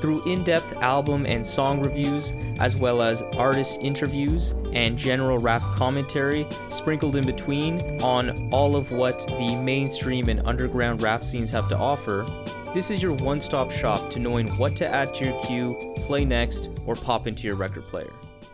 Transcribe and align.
Through 0.00 0.24
in 0.24 0.44
depth 0.44 0.78
album 0.78 1.26
and 1.26 1.46
song 1.46 1.82
reviews, 1.82 2.32
as 2.58 2.74
well 2.74 3.02
as 3.02 3.20
artist 3.36 3.80
interviews 3.82 4.54
and 4.72 4.96
general 4.96 5.36
rap 5.36 5.60
commentary 5.74 6.46
sprinkled 6.70 7.16
in 7.16 7.26
between 7.26 8.00
on 8.00 8.50
all 8.50 8.76
of 8.76 8.90
what 8.92 9.18
the 9.26 9.54
mainstream 9.56 10.30
and 10.30 10.40
underground 10.46 11.02
rap 11.02 11.22
scenes 11.22 11.50
have 11.50 11.68
to 11.68 11.76
offer, 11.76 12.24
this 12.72 12.90
is 12.90 13.02
your 13.02 13.12
one 13.12 13.40
stop 13.40 13.70
shop 13.70 14.08
to 14.12 14.18
knowing 14.18 14.48
what 14.56 14.74
to 14.76 14.88
add 14.88 15.12
to 15.14 15.26
your 15.26 15.44
queue, 15.44 15.94
play 16.06 16.24
next, 16.24 16.70
or 16.86 16.94
pop 16.94 17.26
into 17.26 17.46
your 17.46 17.56
record 17.56 17.82
player. 17.82 18.10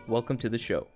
Welcome 0.09 0.39
to 0.39 0.49
the 0.49 0.59
show. 0.59 0.89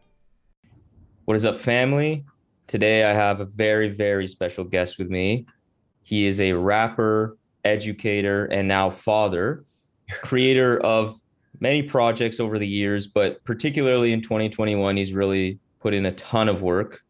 What 1.27 1.37
is 1.37 1.45
up, 1.45 1.59
family? 1.59 2.25
Today 2.67 3.05
I 3.05 3.13
have 3.13 3.39
a 3.39 3.45
very, 3.45 3.91
very 3.91 4.27
special 4.27 4.65
guest 4.65 4.99
with 4.99 5.11
me. 5.11 5.47
He 6.03 6.27
is 6.27 6.41
a 6.41 6.55
rapper, 6.55 7.37
educator, 7.63 8.47
and 8.47 8.67
now 8.67 8.91
father, 8.91 9.65
creator 10.23 10.79
of 10.81 11.21
many 11.61 11.83
projects 11.83 12.41
over 12.41 12.59
the 12.59 12.67
years, 12.67 13.07
but 13.07 13.43
particularly 13.45 14.13
in 14.13 14.23
2021, 14.23 14.97
he's 14.97 15.13
really 15.13 15.59
put 15.81 15.95
in 15.95 16.07
a 16.07 16.13
ton 16.13 16.49
of 16.49 16.63
work, 16.63 17.01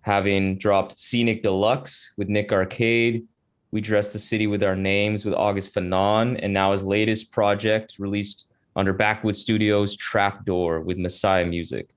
having 0.00 0.58
dropped 0.58 0.98
Scenic 0.98 1.42
Deluxe 1.42 2.10
with 2.16 2.28
Nick 2.28 2.52
Arcade. 2.52 3.26
We 3.72 3.80
Dress 3.80 4.12
the 4.12 4.18
City 4.18 4.46
with 4.46 4.62
Our 4.62 4.76
Names 4.76 5.24
with 5.24 5.34
August 5.34 5.74
Fanon, 5.74 6.38
and 6.42 6.52
now 6.52 6.72
his 6.72 6.82
latest 6.82 7.32
project 7.32 7.96
released 7.98 8.50
under 8.76 8.94
Backwoodz 8.94 9.44
Studioz 9.44 9.98
Trapdoor 9.98 10.80
with 10.80 10.98
Messiah 10.98 11.44
Musik 11.44 11.88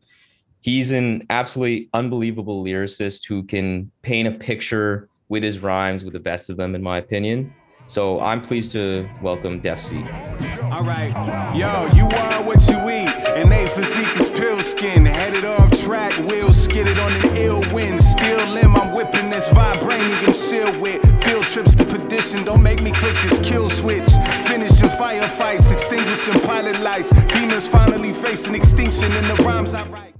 he's 0.61 0.91
an 0.91 1.25
absolutely 1.29 1.89
unbelievable 1.93 2.63
lyricist 2.63 3.25
who 3.27 3.43
can 3.43 3.91
paint 4.01 4.27
a 4.27 4.31
picture 4.31 5.07
with 5.29 5.43
his 5.43 5.59
rhymes 5.59 6.03
with 6.03 6.13
the 6.13 6.19
best 6.19 6.49
of 6.49 6.57
them 6.57 6.75
in 6.75 6.81
my 6.83 6.97
opinion 6.97 7.53
so 7.89 8.19
i'm 8.21 8.39
pleased 8.39 8.71
to 8.71 9.09
welcome 9.19 9.59
Defcee 9.59 10.05
All 10.71 10.83
right, 10.83 11.09
yo, 11.55 11.89
you 11.97 12.05
are 12.05 12.43
what 12.43 12.61
you 12.67 12.77
eat, 12.89 13.09
and 13.37 13.51
they 13.51 13.67
physique 13.69 14.15
is 14.19 14.29
pill 14.29 14.59
skin. 14.59 15.03
Headed 15.03 15.43
off 15.43 15.71
track, 15.81 16.15
wheels 16.29 16.61
skidded 16.61 16.99
on 16.99 17.11
an 17.11 17.35
ill 17.35 17.61
wind. 17.73 17.99
Steel 17.99 18.45
limb, 18.49 18.75
I'm 18.75 18.93
whipping 18.93 19.31
this 19.31 19.49
vibranium 19.49 20.33
shield 20.49 20.77
with 20.79 21.01
field 21.23 21.47
trips 21.47 21.73
to 21.73 21.83
perdition. 21.83 22.45
Don't 22.45 22.61
make 22.61 22.83
me 22.83 22.91
click 22.91 23.15
this 23.23 23.39
kill 23.39 23.67
switch. 23.71 24.07
Finishing 24.45 24.89
firefights, 24.89 25.71
extinguishing 25.71 26.39
pilot 26.41 26.79
lights. 26.81 27.09
Demons 27.33 27.67
finally 27.67 28.13
facing 28.13 28.53
extinction 28.53 29.11
in 29.13 29.27
the 29.27 29.35
rhymes 29.43 29.73
I 29.73 29.87
write. 29.87 30.13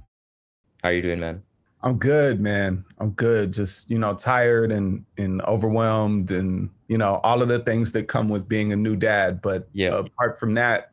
how 0.82 0.88
are 0.88 0.92
you 0.92 1.02
doing 1.02 1.20
man 1.20 1.44
I'm 1.82 1.96
good, 1.96 2.40
man. 2.40 2.84
I'm 2.98 3.10
good. 3.12 3.52
Just 3.52 3.90
you 3.90 3.98
know, 3.98 4.14
tired 4.14 4.70
and 4.70 5.04
and 5.16 5.40
overwhelmed, 5.42 6.30
and 6.30 6.70
you 6.90 6.98
know, 6.98 7.20
all 7.22 7.40
of 7.40 7.46
the 7.46 7.60
things 7.60 7.92
that 7.92 8.08
come 8.08 8.28
with 8.28 8.48
being 8.48 8.72
a 8.72 8.76
new 8.76 8.96
dad. 8.96 9.40
But 9.40 9.68
Yeah. 9.72 9.90
Uh, 9.90 9.98
apart 10.00 10.40
from 10.40 10.54
that, 10.54 10.90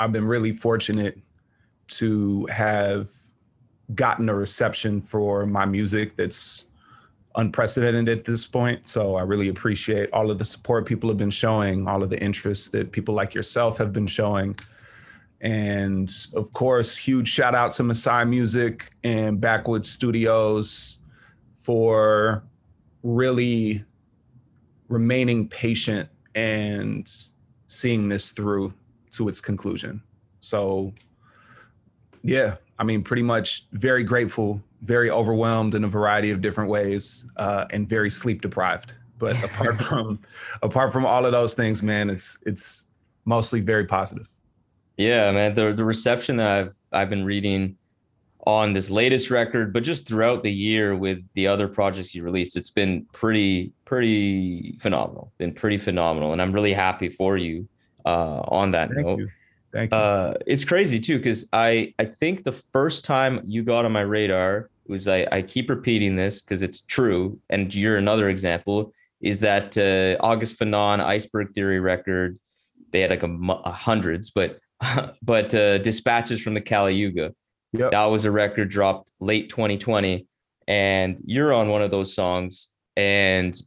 I've 0.00 0.12
been 0.12 0.24
really 0.24 0.52
fortunate 0.52 1.20
to 1.88 2.46
have 2.46 3.10
gotten 3.94 4.30
a 4.30 4.34
reception 4.34 5.02
for 5.02 5.44
my 5.44 5.66
music 5.66 6.16
that's 6.16 6.64
unprecedented 7.36 8.08
at 8.08 8.24
this 8.24 8.46
point. 8.46 8.88
So 8.88 9.16
I 9.16 9.22
really 9.24 9.48
appreciate 9.48 10.10
all 10.14 10.30
of 10.30 10.38
the 10.38 10.46
support 10.46 10.86
people 10.86 11.10
have 11.10 11.18
been 11.18 11.28
showing, 11.30 11.86
all 11.86 12.02
of 12.02 12.08
the 12.08 12.22
interest 12.22 12.72
that 12.72 12.92
people 12.92 13.14
like 13.14 13.34
yourself 13.34 13.76
have 13.76 13.92
been 13.92 14.06
showing. 14.06 14.56
And 15.42 16.10
of 16.32 16.50
course, 16.54 16.96
huge 16.96 17.28
shout 17.28 17.54
out 17.54 17.72
to 17.72 17.82
Messiah 17.82 18.24
Musik 18.24 18.90
and 19.04 19.38
Backwoodz 19.38 19.94
Studioz 19.94 20.96
for 21.52 22.42
really 23.02 23.84
remaining 24.88 25.48
patient 25.48 26.08
and 26.34 27.10
seeing 27.66 28.08
this 28.08 28.32
through 28.32 28.72
to 29.12 29.28
its 29.28 29.40
conclusion. 29.40 30.02
So, 30.40 30.92
yeah, 32.22 32.56
I 32.78 32.84
mean, 32.84 33.02
pretty 33.02 33.22
much 33.22 33.66
very 33.72 34.04
grateful, 34.04 34.62
very 34.82 35.10
overwhelmed 35.10 35.74
in 35.74 35.84
a 35.84 35.88
variety 35.88 36.30
of 36.30 36.40
different 36.40 36.70
ways, 36.70 37.24
uh, 37.36 37.66
and 37.70 37.88
very 37.88 38.10
sleep 38.10 38.42
deprived. 38.42 38.96
But 39.18 39.42
apart 39.50 39.80
from 39.80 40.18
apart 40.62 40.92
from 40.92 41.06
all 41.06 41.24
of 41.24 41.32
those 41.32 41.54
things, 41.54 41.82
man, 41.82 42.10
it's 42.10 42.38
it's 42.44 42.86
mostly 43.24 43.60
very 43.60 43.86
positive. 43.86 44.28
yeah 44.96 45.30
man 45.32 45.54
the, 45.54 45.72
the 45.72 45.84
reception 45.84 46.36
that 46.36 46.48
i've 46.48 46.74
i've 46.92 47.08
been 47.08 47.24
reading 47.24 47.76
on 48.44 48.72
this 48.72 48.90
latest 48.90 49.30
record 49.30 49.72
but 49.72 49.82
just 49.82 50.06
throughout 50.06 50.42
the 50.42 50.52
year 50.52 50.96
with 50.96 51.22
the 51.34 51.46
other 51.46 51.68
projects 51.68 52.14
you 52.14 52.22
released 52.22 52.56
it's 52.56 52.70
been 52.70 53.06
pretty 53.12 53.72
pretty 53.84 54.76
phenomenal 54.80 55.32
been 55.38 55.52
pretty 55.52 55.78
phenomenal 55.78 56.32
and 56.32 56.42
i'm 56.42 56.52
really 56.52 56.72
happy 56.72 57.08
for 57.08 57.36
you 57.36 57.68
uh 58.04 58.40
on 58.48 58.72
that 58.72 58.90
Thank 58.90 59.06
note 59.06 59.18
you. 59.20 59.28
Thank 59.72 59.92
you. 59.92 59.96
uh 59.96 60.34
it's 60.46 60.64
crazy 60.64 60.98
too 60.98 61.18
because 61.18 61.46
i 61.52 61.94
i 61.98 62.04
think 62.04 62.42
the 62.42 62.52
first 62.52 63.04
time 63.04 63.40
you 63.44 63.62
got 63.62 63.84
on 63.84 63.92
my 63.92 64.00
radar 64.00 64.70
was 64.88 65.06
i 65.06 65.26
i 65.30 65.40
keep 65.40 65.70
repeating 65.70 66.16
this 66.16 66.42
because 66.42 66.62
it's 66.62 66.80
true 66.80 67.38
and 67.48 67.72
you're 67.72 67.96
another 67.96 68.28
example 68.28 68.92
is 69.20 69.38
that 69.38 69.78
uh 69.78 70.20
august 70.24 70.58
fanon 70.58 70.98
iceberg 71.00 71.54
theory 71.54 71.78
record 71.78 72.38
they 72.90 73.00
had 73.00 73.10
like 73.10 73.22
a, 73.22 73.36
a 73.64 73.70
hundreds 73.70 74.30
but 74.30 74.58
but 75.22 75.54
uh 75.54 75.78
dispatches 75.78 76.42
from 76.42 76.54
the 76.54 76.60
caliuga 76.60 77.32
Yep. 77.72 77.90
that 77.92 78.04
was 78.04 78.24
a 78.24 78.30
record 78.30 78.68
dropped 78.68 79.12
late 79.20 79.48
2020 79.48 80.26
and 80.68 81.18
you're 81.24 81.52
on 81.52 81.68
one 81.68 81.82
of 81.82 81.90
those 81.90 82.14
songs. 82.14 82.68
And 82.96 83.58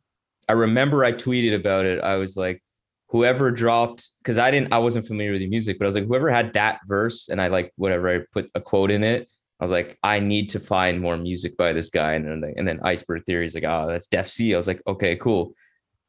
i 0.48 0.54
remember 0.54 1.04
i 1.04 1.12
tweeted 1.12 1.56
about 1.56 1.86
it. 1.86 2.00
I 2.02 2.16
was 2.16 2.38
like 2.38 2.62
whoever 3.10 3.52
dropped 3.52 4.12
because 4.22 4.38
i 4.38 4.52
didn't 4.52 4.74
i 4.74 4.78
wasn't 4.78 5.06
familiar 5.06 5.32
with 5.32 5.40
the 5.40 5.48
music 5.48 5.78
but 5.78 5.86
i 5.86 5.88
was 5.88 5.96
like 5.96 6.08
whoever 6.08 6.30
had 6.30 6.52
that 6.54 6.80
verse 6.88 7.30
and 7.30 7.40
i 7.40 7.48
like 7.48 7.72
whatever 7.76 8.10
i 8.10 8.20
put 8.34 8.50
a 8.56 8.60
quote 8.60 8.90
in 8.90 9.04
it 9.04 9.30
i 9.60 9.64
was 9.64 9.72
like 9.72 9.98
i 10.04 10.20
need 10.20 10.50
to 10.50 10.60
find 10.60 11.00
more 11.00 11.16
music 11.16 11.56
by 11.56 11.72
this 11.72 11.90
guy. 11.90 12.14
And 12.14 12.44
then 12.44 12.54
and 12.58 12.68
then 12.68 12.80
iceberg 12.84 13.24
theory 13.26 13.46
is 13.46 13.56
like 13.56 13.64
oh 13.64 13.88
that's 13.88 14.08
Defcee. 14.08 14.54
I 14.54 14.58
was 14.58 14.68
like 14.68 14.82
okay 14.88 15.16
cool. 15.16 15.54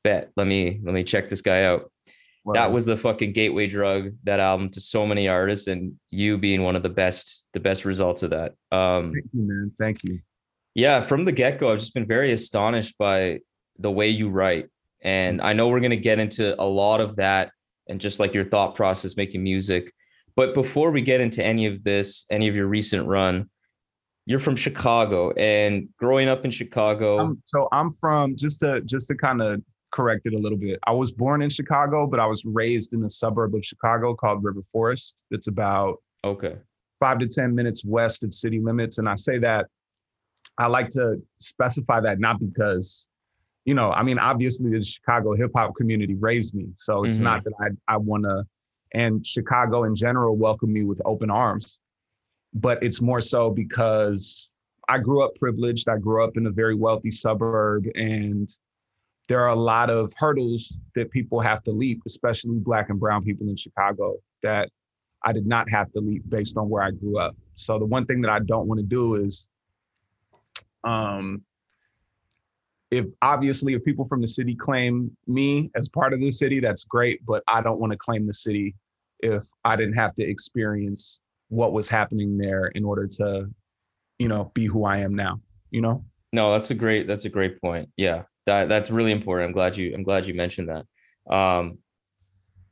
Bet. 0.02 0.30
Let 0.36 0.46
me 0.46 0.80
let 0.84 0.94
me 0.94 1.04
check 1.04 1.28
this 1.28 1.42
guy 1.42 1.64
out 1.64 1.90
that 2.54 2.70
was 2.72 2.86
the 2.86 2.96
fucking 2.96 3.32
gateway 3.32 3.66
drug 3.66 4.12
that 4.24 4.38
album 4.40 4.68
to 4.70 4.80
so 4.80 5.06
many 5.06 5.26
artists 5.28 5.66
and 5.66 5.92
you 6.10 6.38
being 6.38 6.62
one 6.62 6.76
of 6.76 6.82
the 6.82 6.88
best 6.88 7.42
the 7.52 7.60
best 7.60 7.84
results 7.84 8.22
of 8.22 8.30
that 8.30 8.52
um 8.72 9.12
Thank 9.12 9.24
you, 9.32 9.42
man. 9.48 9.72
Thank 9.78 10.04
you. 10.04 10.20
yeah 10.74 11.00
from 11.00 11.24
the 11.24 11.32
get-go 11.32 11.72
i've 11.72 11.78
just 11.80 11.94
been 11.94 12.06
very 12.06 12.32
astonished 12.32 12.96
by 12.98 13.40
the 13.78 13.90
way 13.90 14.08
you 14.08 14.28
write 14.28 14.66
and 15.02 15.40
i 15.42 15.52
know 15.52 15.68
we're 15.68 15.80
going 15.80 15.90
to 15.90 15.96
get 15.96 16.18
into 16.18 16.60
a 16.60 16.64
lot 16.64 17.00
of 17.00 17.16
that 17.16 17.50
and 17.88 18.00
just 18.00 18.20
like 18.20 18.32
your 18.34 18.44
thought 18.44 18.74
process 18.74 19.16
making 19.16 19.42
music 19.42 19.92
but 20.36 20.54
before 20.54 20.90
we 20.90 21.00
get 21.02 21.20
into 21.20 21.42
any 21.44 21.66
of 21.66 21.82
this 21.82 22.26
any 22.30 22.46
of 22.48 22.54
your 22.54 22.66
recent 22.66 23.06
run 23.06 23.48
you're 24.26 24.38
from 24.40 24.56
chicago 24.56 25.30
and 25.32 25.88
growing 25.98 26.28
up 26.28 26.44
in 26.44 26.50
chicago 26.50 27.18
Um, 27.18 27.42
so 27.44 27.68
I'm 27.72 27.90
from 27.92 28.36
just 28.36 28.60
to 28.60 28.80
just 28.82 29.08
to 29.08 29.14
kind 29.14 29.40
of 29.42 29.62
correct 29.96 30.26
it 30.26 30.34
a 30.34 30.38
little 30.38 30.58
bit. 30.58 30.78
I 30.86 30.92
was 30.92 31.10
born 31.10 31.40
in 31.40 31.48
Chicago, 31.48 32.06
but 32.06 32.20
I 32.20 32.26
was 32.26 32.44
raised 32.44 32.92
in 32.92 33.02
a 33.04 33.10
suburb 33.10 33.54
of 33.54 33.64
Chicago 33.64 34.14
called 34.14 34.44
River 34.44 34.62
Forest. 34.70 35.24
It's 35.30 35.46
about 35.46 35.96
okay 36.24 36.56
five 36.98 37.18
to 37.18 37.26
10 37.26 37.54
minutes 37.54 37.84
west 37.84 38.24
of 38.24 38.32
city 38.34 38.58
limits. 38.58 38.96
And 38.96 39.06
I 39.06 39.16
say 39.16 39.38
that 39.40 39.66
I 40.56 40.66
like 40.66 40.88
to 40.90 41.20
specify 41.38 42.00
that 42.00 42.18
not 42.18 42.40
because, 42.40 43.08
you 43.66 43.74
know, 43.74 43.90
I 43.90 44.02
mean, 44.02 44.18
obviously 44.18 44.70
the 44.70 44.82
Chicago 44.82 45.34
hip 45.34 45.50
hop 45.54 45.74
community 45.76 46.14
raised 46.14 46.54
me. 46.54 46.68
So 46.76 47.04
it's 47.04 47.18
Mhm. 47.18 47.24
not 47.24 47.44
that 47.44 47.52
I, 47.60 47.94
I 47.94 47.96
want 47.98 48.24
to, 48.24 48.46
and 48.94 49.26
Chicago 49.26 49.84
in 49.84 49.94
general 49.94 50.36
welcomed 50.36 50.72
me 50.72 50.84
with 50.84 51.02
open 51.04 51.30
arms. 51.30 51.78
But 52.54 52.82
it's 52.82 53.02
more 53.02 53.20
so 53.20 53.50
because 53.50 54.50
I 54.88 54.96
grew 54.98 55.22
up 55.22 55.34
privileged. 55.34 55.90
I 55.90 55.98
grew 55.98 56.24
up 56.24 56.38
in 56.38 56.46
a 56.46 56.50
very 56.50 56.74
wealthy 56.74 57.10
suburb 57.10 57.84
and 57.94 58.48
there 59.28 59.40
are 59.40 59.48
a 59.48 59.56
lot 59.56 59.90
of 59.90 60.12
hurdles 60.16 60.76
that 60.94 61.10
people 61.10 61.40
have 61.40 61.62
to 61.64 61.72
leap, 61.72 62.02
especially 62.06 62.56
black 62.56 62.90
and 62.90 63.00
brown 63.00 63.24
people 63.24 63.48
in 63.48 63.56
Chicago 63.56 64.16
that 64.42 64.70
I 65.24 65.32
did 65.32 65.46
not 65.46 65.68
have 65.70 65.92
to 65.92 66.00
leap 66.00 66.22
based 66.28 66.56
on 66.56 66.68
where 66.68 66.82
I 66.82 66.92
grew 66.92 67.18
up. 67.18 67.34
So 67.56 67.78
the 67.78 67.86
one 67.86 68.06
thing 68.06 68.20
that 68.22 68.30
I 68.30 68.38
don't 68.38 68.68
want 68.68 68.78
to 68.78 68.86
do 68.86 69.16
is 69.16 69.46
um 70.84 71.42
if 72.92 73.06
obviously 73.20 73.74
if 73.74 73.84
people 73.84 74.06
from 74.06 74.20
the 74.20 74.28
city 74.28 74.54
claim 74.54 75.10
me 75.26 75.70
as 75.74 75.88
part 75.88 76.12
of 76.12 76.20
the 76.20 76.30
city, 76.30 76.60
that's 76.60 76.84
great, 76.84 77.24
but 77.26 77.42
I 77.48 77.60
don't 77.60 77.80
want 77.80 77.92
to 77.92 77.98
claim 77.98 78.26
the 78.26 78.34
city 78.34 78.76
if 79.20 79.42
I 79.64 79.74
didn't 79.74 79.94
have 79.94 80.14
to 80.16 80.22
experience 80.24 81.20
what 81.48 81.72
was 81.72 81.88
happening 81.88 82.38
there 82.38 82.66
in 82.66 82.84
order 82.84 83.08
to, 83.08 83.50
you 84.18 84.28
know, 84.28 84.52
be 84.54 84.66
who 84.66 84.84
I 84.84 84.98
am 84.98 85.14
now, 85.14 85.40
you 85.70 85.80
know? 85.80 86.04
No, 86.32 86.52
that's 86.52 86.70
a 86.70 86.74
great 86.74 87.08
that's 87.08 87.24
a 87.24 87.28
great 87.28 87.60
point. 87.60 87.88
Yeah. 87.96 88.22
That 88.46 88.68
that's 88.68 88.90
really 88.90 89.12
important. 89.12 89.48
I'm 89.48 89.52
glad 89.52 89.76
you 89.76 89.94
I'm 89.94 90.02
glad 90.04 90.26
you 90.26 90.34
mentioned 90.34 90.68
that. 90.68 91.34
Um 91.34 91.78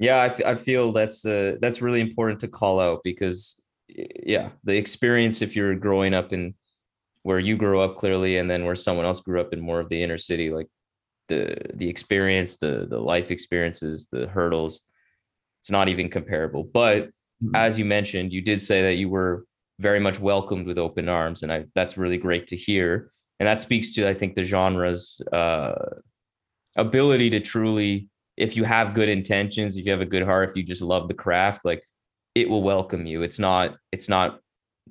yeah, 0.00 0.16
I, 0.22 0.26
f- 0.26 0.44
I 0.44 0.54
feel 0.56 0.92
that's 0.92 1.24
uh 1.24 1.56
that's 1.60 1.82
really 1.82 2.00
important 2.00 2.40
to 2.40 2.48
call 2.48 2.80
out 2.80 3.00
because 3.04 3.60
yeah, 3.88 4.50
the 4.64 4.76
experience 4.76 5.42
if 5.42 5.54
you're 5.56 5.74
growing 5.74 6.14
up 6.14 6.32
in 6.32 6.54
where 7.22 7.38
you 7.38 7.56
grew 7.56 7.80
up 7.80 7.96
clearly 7.96 8.38
and 8.38 8.50
then 8.50 8.64
where 8.64 8.76
someone 8.76 9.06
else 9.06 9.20
grew 9.20 9.40
up 9.40 9.52
in 9.52 9.60
more 9.60 9.80
of 9.80 9.88
the 9.88 10.02
inner 10.02 10.18
city 10.18 10.50
like 10.50 10.68
the 11.28 11.56
the 11.74 11.88
experience, 11.88 12.56
the 12.58 12.86
the 12.88 12.98
life 12.98 13.30
experiences, 13.30 14.08
the 14.12 14.26
hurdles 14.28 14.80
it's 15.62 15.70
not 15.70 15.88
even 15.88 16.10
comparable. 16.10 16.64
But 16.64 17.10
Mhm. 17.42 17.56
as 17.56 17.78
you 17.78 17.84
mentioned, 17.86 18.32
you 18.32 18.42
did 18.42 18.62
say 18.62 18.82
that 18.82 18.94
you 18.96 19.08
were 19.08 19.44
very 19.80 19.98
much 20.00 20.20
welcomed 20.20 20.66
with 20.66 20.78
open 20.78 21.08
arms, 21.08 21.42
and 21.42 21.52
I 21.52 21.64
that's 21.74 21.96
really 21.96 22.18
great 22.18 22.46
to 22.48 22.56
hear. 22.56 23.10
And 23.40 23.46
that 23.46 23.60
speaks 23.60 23.92
to 23.94 24.08
I 24.08 24.14
think 24.14 24.34
the 24.34 24.44
genre's 24.44 25.20
uh, 25.32 25.74
ability 26.76 27.30
to 27.30 27.40
truly, 27.40 28.08
if 28.36 28.56
you 28.56 28.64
have 28.64 28.94
good 28.94 29.08
intentions, 29.08 29.76
if 29.76 29.84
you 29.84 29.92
have 29.92 30.00
a 30.00 30.06
good 30.06 30.22
heart, 30.22 30.48
if 30.48 30.56
you 30.56 30.62
just 30.62 30.82
love 30.82 31.08
the 31.08 31.14
craft, 31.14 31.64
like 31.64 31.82
it 32.34 32.48
will 32.48 32.62
welcome 32.62 33.06
you. 33.06 33.22
It's 33.22 33.38
not 33.38 33.76
it's 33.92 34.08
not 34.08 34.40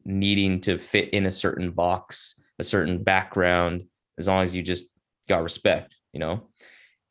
needing 0.05 0.61
to 0.61 0.77
fit 0.77 1.09
in 1.09 1.25
a 1.25 1.31
certain 1.31 1.71
box, 1.71 2.39
a 2.59 2.63
certain 2.63 3.03
background, 3.03 3.85
as 4.17 4.27
long 4.27 4.43
as 4.43 4.55
you 4.55 4.61
just 4.61 4.85
got 5.27 5.43
respect, 5.43 5.95
you 6.13 6.19
know. 6.19 6.47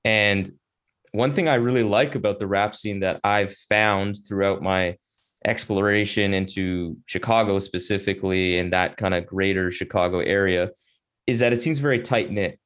And 0.04 0.50
one 1.12 1.32
thing 1.32 1.48
I 1.48 1.54
really 1.54 1.82
like 1.82 2.14
about 2.14 2.38
the 2.38 2.46
rap 2.46 2.74
scene 2.74 3.00
that 3.00 3.20
I've 3.22 3.54
found 3.68 4.18
throughout 4.26 4.62
my 4.62 4.96
exploration 5.44 6.34
into 6.34 6.96
Chicago 7.06 7.58
specifically 7.58 8.58
and 8.58 8.72
that 8.72 8.96
kind 8.96 9.12
of 9.14 9.26
greater 9.26 9.70
Chicago 9.70 10.20
area 10.20 10.70
is 11.26 11.40
that 11.40 11.52
it 11.52 11.58
seems 11.58 11.78
very 11.78 12.00
tight 12.00 12.30
knit. 12.30 12.58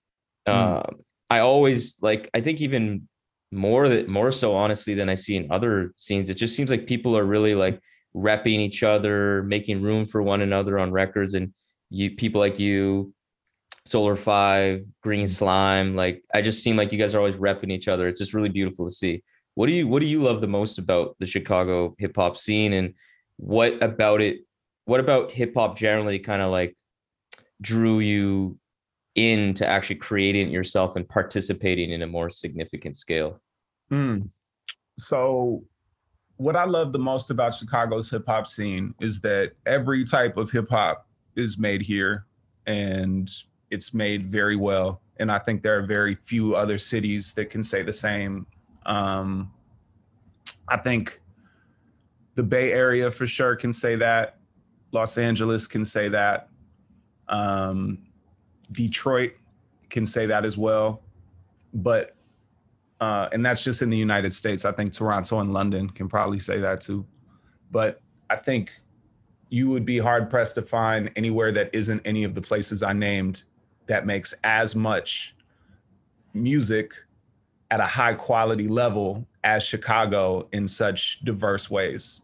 Mm. 0.49 0.53
Um, 0.55 0.97
I 1.29 1.41
always 1.41 2.01
like, 2.03 2.31
I 2.35 2.41
think 2.41 2.61
even 2.61 3.09
more 3.53 3.89
that 3.89 4.09
more 4.09 4.33
so 4.33 4.55
honestly 4.55 4.95
than 4.95 5.09
I 5.09 5.15
see 5.15 5.37
in 5.37 5.51
other 5.51 5.93
scenes. 5.97 6.31
It 6.31 6.37
just 6.37 6.57
seems 6.57 6.71
like 6.71 6.87
people 6.87 7.17
are 7.17 7.25
really 7.25 7.55
like 7.55 7.81
repping 8.15 8.59
each 8.59 8.83
other, 8.83 9.43
making 9.45 9.83
room 9.83 10.07
for 10.07 10.23
one 10.23 10.43
another 10.43 10.79
on 10.79 10.93
records, 10.93 11.35
and 11.35 11.53
you 11.91 12.13
people 12.17 12.41
like 12.41 12.59
you, 12.59 13.13
Solar 13.85 14.17
Five, 14.17 14.85
Green 15.03 15.29
Slime. 15.29 15.95
Like 15.95 16.23
I 16.35 16.43
just 16.43 16.63
seem 16.63 16.77
like 16.77 16.93
you 16.93 16.99
guys 16.99 17.15
are 17.15 17.19
always 17.19 17.37
repping 17.37 17.71
each 17.71 17.89
other. 17.89 18.09
It's 18.09 18.19
just 18.19 18.35
really 18.35 18.49
beautiful 18.49 18.87
to 18.87 18.95
see. 18.95 19.23
What 19.55 19.67
do 19.67 19.73
you 19.73 19.87
What 19.87 20.03
do 20.03 20.07
you 20.07 20.19
love 20.19 20.41
the 20.41 20.49
most 20.49 20.79
about 20.79 21.17
the 21.19 21.27
Chicago 21.27 21.95
hip 21.99 22.17
hop 22.17 22.37
scene, 22.37 22.73
and 22.73 22.95
what 23.37 23.83
about 23.83 24.21
it? 24.21 24.41
What 24.87 25.01
about 25.01 25.33
hip 25.33 25.55
hop 25.55 25.77
generally 25.77 26.19
kind 26.19 26.43
of 26.43 26.51
like 26.51 26.77
drew 27.61 28.01
you 28.01 28.59
in 29.15 29.55
to 29.55 29.67
actually 29.67 29.97
creating 29.97 30.49
it 30.49 30.51
yourself 30.51 30.97
and 30.97 31.09
participating 31.09 31.91
in 31.91 32.03
a 32.03 32.07
more 32.07 32.31
significant 32.31 32.97
scale? 32.97 33.41
Mm. 33.91 34.29
So, 34.99 35.65
what 36.37 36.55
I 36.55 36.65
love 36.65 36.93
the 36.93 36.99
most 36.99 37.31
about 37.31 37.55
Chicago's 37.55 38.11
hip 38.11 38.25
hop 38.27 38.47
scene 38.47 38.95
is 39.01 39.21
that 39.23 39.53
every 39.65 40.05
type 40.05 40.37
of 40.37 40.51
hip 40.51 40.69
hop 40.69 41.07
is 41.35 41.59
made 41.59 41.81
here 41.81 42.27
and 42.67 43.31
it's 43.71 43.95
made 43.95 44.31
very 44.31 44.57
well. 44.57 45.01
And 45.19 45.33
I 45.33 45.39
think 45.39 45.63
there 45.63 45.79
are 45.79 45.87
very 45.87 46.15
few 46.15 46.55
other 46.55 46.77
cities 46.77 47.33
that 47.35 47.49
can 47.49 47.63
say 47.63 47.83
the 47.83 47.93
same. 47.93 48.47
Um, 48.85 49.51
I 50.69 50.77
think 50.77 51.21
the 52.35 52.43
Bay 52.43 52.73
Area 52.73 53.11
for 53.11 53.27
sure 53.27 53.57
can 53.57 53.73
say 53.73 53.97
that. 53.97 54.39
Los 54.93 55.19
Angeles 55.19 55.67
can 55.67 55.85
say 55.85 56.09
that. 56.09 56.49
Um, 57.29 57.99
Detroit 58.73 59.33
can 59.91 60.07
say 60.07 60.27
that 60.27 60.45
as 60.45 60.57
well. 60.57 61.03
But 61.75 62.17
uh, 63.01 63.29
and 63.33 63.45
that's 63.45 63.63
just 63.63 63.83
in 63.83 63.91
the 63.91 63.97
United 63.97 64.33
States. 64.33 64.65
I 64.65 64.73
think 64.73 64.93
Toronto 64.93 65.41
and 65.41 65.53
London 65.53 65.91
can 65.91 66.09
probably 66.09 66.39
say 66.39 66.61
that 66.61 66.81
too. 66.81 67.07
But 67.71 68.01
I 68.31 68.37
think 68.37 68.71
you 69.51 69.69
would 69.71 69.85
be 69.85 69.99
hard 69.99 70.31
pressed 70.31 70.55
to 70.57 70.63
find 70.63 71.11
anywhere 71.15 71.53
that 71.53 71.71
isn't 71.73 72.01
any 72.05 72.25
of 72.25 72.35
the 72.35 72.41
places 72.41 72.83
I 72.83 72.93
named 72.93 73.45
that 73.87 74.07
makes 74.07 74.35
as 74.43 74.75
much 74.75 75.37
music 76.35 76.93
at 77.71 77.81
a 77.81 77.87
high 77.87 78.15
quality 78.15 78.69
level 78.69 79.27
as 79.45 79.63
Chicago 79.63 80.49
in 80.53 80.67
such 80.67 81.21
diverse 81.25 81.71
ways. 81.71 82.23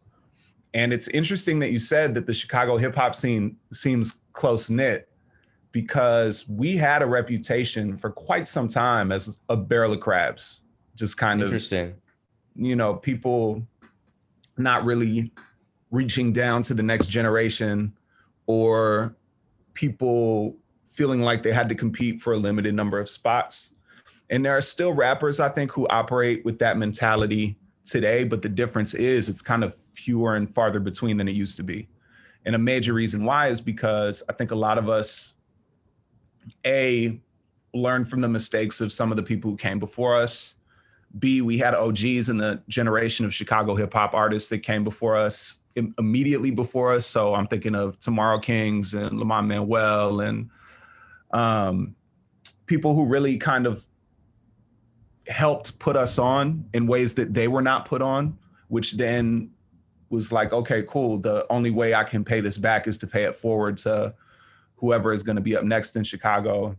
And 0.75 0.93
it's 0.93 1.09
interesting 1.09 1.59
that 1.61 1.71
you 1.71 1.79
said 1.79 2.15
that 2.15 2.27
the 2.27 2.33
Chicago 2.33 2.79
hip 2.79 2.95
hop 2.95 3.15
scene 3.15 3.57
seems 3.73 4.19
close 4.33 4.71
knit 4.71 5.09
because 5.73 6.47
we 6.49 6.77
had 6.77 7.03
a 7.03 7.07
reputation 7.07 7.97
for 7.97 8.11
quite 8.11 8.47
some 8.47 8.69
time 8.69 9.11
as 9.11 9.39
a 9.49 9.57
barrel 9.57 9.93
of 9.93 10.01
crabs, 10.01 10.61
just 10.95 11.17
kind 11.17 11.41
of 11.41 11.49
Interesting. 11.49 11.95
you 12.55 12.77
know, 12.77 12.95
people 12.95 13.67
not 14.59 14.85
really 14.85 15.33
reaching 15.91 16.33
down 16.33 16.63
to 16.63 16.75
the 16.75 16.83
next 16.83 17.09
generation 17.09 17.93
or 18.47 19.17
people 19.75 20.57
feeling 20.85 21.23
like 21.23 21.43
they 21.43 21.53
had 21.53 21.69
to 21.71 21.75
compete 21.75 22.21
for 22.21 22.35
a 22.35 22.37
limited 22.37 22.75
number 22.75 22.99
of 22.99 23.09
spots. 23.09 23.73
And 24.29 24.45
there 24.45 24.57
are 24.57 24.61
still 24.61 24.93
rappers, 24.93 25.41
I 25.41 25.49
think, 25.49 25.73
who 25.73 25.87
operate 25.89 26.45
with 26.45 26.59
that 26.59 26.77
mentality 26.77 27.59
today. 27.85 28.25
But 28.25 28.43
the 28.43 28.49
difference 28.49 28.95
is 28.95 29.29
it's 29.29 29.43
kind 29.43 29.65
of 29.65 29.77
fewer 29.95 30.37
and 30.37 30.49
farther 30.53 30.81
between 30.81 31.17
than 31.17 31.29
it 31.29 31.33
used 31.33 31.57
to 31.59 31.63
be. 31.63 31.89
And 32.45 32.55
a 32.55 32.59
major 32.59 32.93
reason 32.93 33.25
why 33.25 33.49
is 33.49 33.61
because 33.61 34.23
I 34.29 34.33
think 34.33 34.51
a 34.51 34.57
lot 34.57 34.79
of 34.79 34.89
us, 34.89 35.35
A, 36.67 37.21
learn 37.75 38.05
from 38.05 38.21
the 38.21 38.29
mistakes 38.29 38.81
of 38.81 38.93
some 38.93 39.11
of 39.11 39.17
the 39.17 39.23
people 39.23 39.51
who 39.51 39.57
came 39.57 39.79
before 39.79 40.21
us. 40.21 40.57
B, 41.19 41.41
we 41.41 41.59
had 41.59 41.75
OGs 41.75 42.29
in 42.29 42.39
the 42.39 42.63
generation 42.69 43.25
of 43.25 43.35
Chicago 43.35 43.75
hip 43.75 43.93
hop 43.93 44.15
artists 44.15 44.49
that 44.49 44.59
came 44.59 44.83
before 44.83 45.17
us 45.17 45.59
im- 45.75 45.95
immediately 45.99 46.51
before 46.51 46.93
us. 46.93 47.07
So 47.07 47.35
I'm 47.35 47.47
thinking 47.47 47.75
of 47.75 47.99
Tomorrow 47.99 48.41
Kings 48.41 48.95
and 48.95 49.19
Lamont 49.19 49.47
Manuel 49.47 50.21
and 50.21 50.51
um, 51.33 51.95
people 52.67 52.95
who 52.95 53.05
really 53.05 53.37
kind 53.37 53.67
of 53.67 53.85
helped 55.29 55.79
put 55.79 55.97
us 55.97 56.19
on 56.19 56.65
in 56.75 56.87
ways 56.87 57.15
that 57.15 57.33
they 57.33 57.49
were 57.49 57.63
not 57.63 57.85
put 57.85 58.03
on, 58.03 58.39
which 58.69 58.93
then 58.93 59.51
was 60.13 60.31
like, 60.31 60.53
okay, 60.53 60.85
cool. 60.87 61.17
The 61.17 61.47
only 61.51 61.71
way 61.71 61.95
I 61.95 62.05
can 62.05 62.23
pay 62.23 62.41
this 62.41 62.59
back 62.59 62.87
is 62.87 62.99
to 62.99 63.07
pay 63.07 63.25
it 63.25 63.35
forward 63.35 63.79
to 63.79 64.15
whoever 64.77 65.13
is 65.13 65.23
going 65.23 65.37
to 65.37 65.43
be 65.43 65.57
up 65.57 65.65
next 65.65 65.97
in 65.97 66.05
Chicago. 66.05 66.77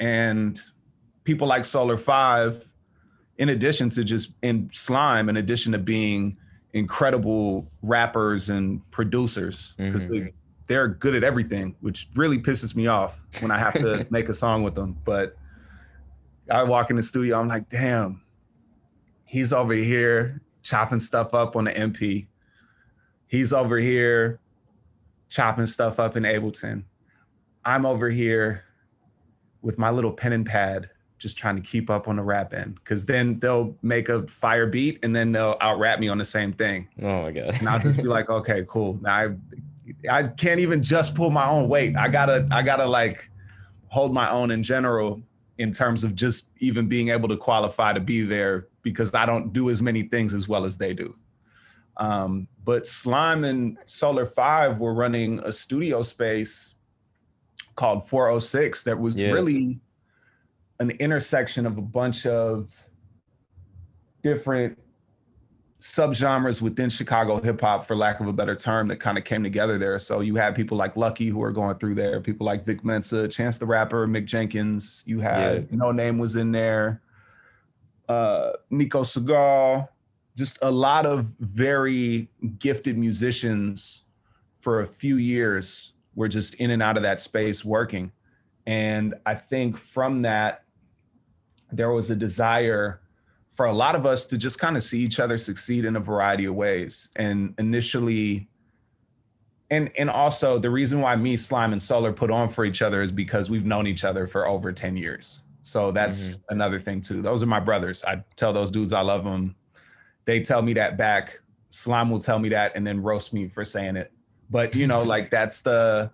And 0.00 0.58
people 1.24 1.46
like 1.46 1.66
Solar 1.66 1.98
Five, 1.98 2.66
in 3.36 3.50
addition 3.50 3.90
to 3.90 4.02
just 4.02 4.32
in 4.42 4.70
Slime, 4.72 5.28
in 5.28 5.36
addition 5.36 5.72
to 5.72 5.78
being 5.78 6.38
incredible 6.72 7.70
rappers 7.82 8.48
and 8.48 8.80
producers, 8.90 9.74
because 9.76 10.06
they, 10.06 10.16
mm-hmm. 10.16 10.28
they're 10.66 10.88
good 10.88 11.14
at 11.14 11.24
everything, 11.24 11.76
which 11.80 12.08
really 12.14 12.38
pisses 12.38 12.74
me 12.74 12.86
off 12.86 13.20
when 13.40 13.50
I 13.50 13.58
have 13.58 13.74
to 13.74 14.06
make 14.10 14.30
a 14.30 14.34
song 14.34 14.62
with 14.62 14.74
them. 14.74 14.96
But 15.04 15.36
I 16.50 16.62
walk 16.62 16.88
in 16.88 16.96
the 16.96 17.02
studio, 17.02 17.38
I'm 17.38 17.48
like, 17.48 17.68
damn, 17.68 18.22
he's 19.26 19.52
over 19.52 19.74
here 19.74 20.40
chopping 20.64 20.98
stuff 20.98 21.32
up 21.32 21.54
on 21.54 21.64
the 21.64 21.72
MP. 21.72 22.26
He's 23.28 23.52
over 23.52 23.78
here 23.78 24.40
chopping 25.28 25.66
stuff 25.66 26.00
up 26.00 26.16
in 26.16 26.24
Ableton. 26.24 26.84
I'm 27.64 27.86
over 27.86 28.10
here 28.10 28.64
with 29.62 29.78
my 29.78 29.90
little 29.90 30.12
pen 30.12 30.32
and 30.32 30.44
pad, 30.44 30.90
just 31.18 31.36
trying 31.36 31.56
to 31.56 31.62
keep 31.62 31.88
up 31.88 32.08
on 32.08 32.16
the 32.16 32.22
rap 32.22 32.52
end. 32.52 32.82
Cause 32.84 33.06
then 33.06 33.38
they'll 33.38 33.76
make 33.82 34.08
a 34.08 34.26
fire 34.26 34.66
beat 34.66 34.98
and 35.02 35.14
then 35.14 35.32
they'll 35.32 35.56
out 35.60 35.78
rap 35.78 36.00
me 36.00 36.08
on 36.08 36.18
the 36.18 36.24
same 36.24 36.52
thing. 36.52 36.88
Oh 37.00 37.22
my 37.22 37.30
god. 37.30 37.56
And 37.58 37.68
I'll 37.68 37.78
just 37.78 37.96
be 37.96 38.04
like, 38.04 38.28
okay, 38.28 38.64
cool. 38.68 38.98
Now 39.00 39.14
I 39.14 39.28
I 40.08 40.22
can't 40.24 40.60
even 40.60 40.82
just 40.82 41.14
pull 41.14 41.30
my 41.30 41.46
own 41.46 41.68
weight. 41.68 41.96
I 41.96 42.08
gotta 42.08 42.48
I 42.50 42.62
gotta 42.62 42.86
like 42.86 43.30
hold 43.88 44.12
my 44.12 44.30
own 44.30 44.50
in 44.50 44.62
general 44.62 45.22
in 45.58 45.72
terms 45.72 46.04
of 46.04 46.14
just 46.14 46.50
even 46.58 46.88
being 46.88 47.10
able 47.10 47.28
to 47.28 47.36
qualify 47.36 47.92
to 47.92 48.00
be 48.00 48.22
there 48.22 48.68
because 48.84 49.12
I 49.14 49.26
don't 49.26 49.52
do 49.52 49.70
as 49.70 49.82
many 49.82 50.04
things 50.04 50.32
as 50.34 50.46
well 50.46 50.64
as 50.64 50.78
they 50.78 50.94
do. 50.94 51.16
Um, 51.96 52.46
but 52.64 52.86
Slime 52.86 53.44
and 53.44 53.78
Solar 53.86 54.26
Five 54.26 54.78
were 54.78 54.94
running 54.94 55.40
a 55.40 55.52
studio 55.52 56.02
space 56.02 56.74
called 57.74 58.08
406 58.08 58.84
that 58.84 58.98
was 58.98 59.16
Yeah. 59.16 59.32
really 59.32 59.80
an 60.78 60.90
intersection 60.92 61.66
of 61.66 61.78
a 61.78 61.82
bunch 61.82 62.26
of 62.26 62.70
different 64.22 64.78
subgenres 65.80 66.62
within 66.62 66.88
Chicago 66.88 67.40
hip 67.40 67.60
hop, 67.60 67.86
for 67.86 67.94
lack 67.94 68.18
of 68.18 68.26
a 68.26 68.32
better 68.32 68.56
term, 68.56 68.88
that 68.88 68.96
kind 68.96 69.18
of 69.18 69.24
came 69.24 69.42
together 69.42 69.76
there. 69.76 69.98
So 69.98 70.20
you 70.20 70.34
had 70.36 70.54
people 70.54 70.78
like 70.78 70.96
Lucky 70.96 71.28
who 71.28 71.42
are 71.42 71.52
going 71.52 71.76
through 71.78 71.94
there, 71.94 72.20
people 72.20 72.46
like 72.46 72.64
Vic 72.64 72.82
Mensa, 72.84 73.28
Chance 73.28 73.58
the 73.58 73.66
Rapper, 73.66 74.06
Mick 74.08 74.24
Jenkins. 74.24 75.02
You 75.04 75.20
had 75.20 75.68
Noname 75.70 76.18
was 76.18 76.36
in 76.36 76.52
there, 76.52 77.02
uh, 78.08 78.52
Nico 78.70 79.02
Segal, 79.02 79.88
just 80.36 80.58
a 80.62 80.70
lot 80.70 81.06
of 81.06 81.26
very 81.38 82.28
gifted 82.58 82.98
musicians 82.98 84.02
for 84.54 84.80
a 84.80 84.86
few 84.86 85.16
years 85.16 85.92
were 86.14 86.28
just 86.28 86.54
in 86.54 86.70
and 86.70 86.82
out 86.82 86.96
of 86.96 87.02
that 87.02 87.20
space 87.20 87.64
working. 87.64 88.12
And 88.66 89.14
I 89.26 89.34
think 89.34 89.76
from 89.76 90.22
that, 90.22 90.64
there 91.70 91.90
was 91.90 92.10
a 92.10 92.16
desire 92.16 93.00
for 93.50 93.66
a 93.66 93.72
lot 93.72 93.94
of 93.94 94.06
us 94.06 94.26
to 94.26 94.38
just 94.38 94.58
kind 94.58 94.76
of 94.76 94.82
see 94.82 95.00
each 95.00 95.20
other 95.20 95.38
succeed 95.38 95.84
in 95.84 95.96
a 95.96 96.00
variety 96.00 96.44
of 96.44 96.54
ways. 96.54 97.08
And 97.14 97.54
initially, 97.58 98.48
and 99.70 99.90
and 99.96 100.10
also 100.10 100.58
the 100.58 100.70
reason 100.70 101.00
why 101.00 101.16
me, 101.16 101.36
Slime, 101.36 101.72
and 101.72 101.82
Solar 101.82 102.12
put 102.12 102.30
on 102.30 102.48
for 102.48 102.64
each 102.64 102.82
other 102.82 103.02
is 103.02 103.12
because 103.12 103.50
we've 103.50 103.64
known 103.64 103.86
each 103.86 104.04
other 104.04 104.26
for 104.26 104.46
over 104.46 104.72
10 104.72 104.96
years. 104.96 105.40
So 105.64 105.92
that's 105.92 106.36
mm-hmm. 106.36 106.54
another 106.54 106.78
thing 106.78 107.00
too. 107.00 107.22
Those 107.22 107.42
are 107.42 107.46
my 107.46 107.58
brothers. 107.58 108.04
I 108.04 108.22
tell 108.36 108.52
those 108.52 108.70
dudes 108.70 108.92
I 108.92 109.00
love 109.00 109.24
them. 109.24 109.56
They 110.26 110.40
tell 110.40 110.60
me 110.60 110.74
that 110.74 110.98
back. 110.98 111.40
Slime 111.70 112.10
will 112.10 112.18
tell 112.18 112.38
me 112.38 112.50
that 112.50 112.72
and 112.76 112.86
then 112.86 113.02
roast 113.02 113.32
me 113.32 113.48
for 113.48 113.64
saying 113.64 113.96
it. 113.96 114.12
But 114.50 114.74
you 114.74 114.86
know, 114.86 115.02
like 115.14 115.30
that's 115.30 115.62
the 115.62 116.10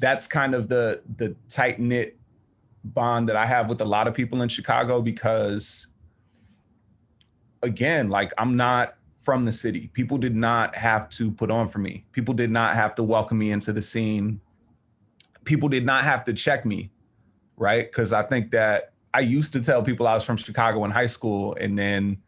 that's 0.00 0.26
kind 0.26 0.54
of 0.54 0.68
the 0.68 1.02
the 1.16 1.36
tight 1.50 1.78
knit 1.78 2.18
bond 2.84 3.28
that 3.28 3.36
I 3.36 3.44
have 3.44 3.68
with 3.68 3.82
a 3.82 3.84
lot 3.84 4.08
of 4.08 4.14
people 4.14 4.40
in 4.40 4.48
Chicago 4.48 5.02
because 5.02 5.88
again, 7.62 8.08
like 8.08 8.32
I'm 8.38 8.56
not 8.56 8.96
from 9.20 9.44
the 9.44 9.52
city. 9.52 9.90
People 9.92 10.16
did 10.16 10.34
not 10.34 10.74
have 10.74 11.10
to 11.10 11.30
put 11.30 11.50
on 11.50 11.68
for 11.68 11.80
me. 11.80 12.06
People 12.12 12.32
did 12.32 12.50
not 12.50 12.74
have 12.74 12.94
to 12.94 13.02
welcome 13.02 13.36
me 13.36 13.50
into 13.50 13.74
the 13.74 13.82
scene. 13.82 14.40
People 15.44 15.68
did 15.68 15.84
not 15.84 16.02
have 16.04 16.24
to 16.24 16.32
check 16.32 16.64
me, 16.64 16.90
right? 17.56 17.90
Because 17.90 18.12
I 18.12 18.22
think 18.22 18.50
that 18.52 18.92
I 19.12 19.20
used 19.20 19.52
to 19.54 19.60
tell 19.60 19.82
people 19.82 20.06
I 20.06 20.14
was 20.14 20.24
from 20.24 20.36
Chicago 20.36 20.84
in 20.84 20.90
high 20.90 21.06
school, 21.06 21.56
and 21.58 21.78
then 21.78 22.18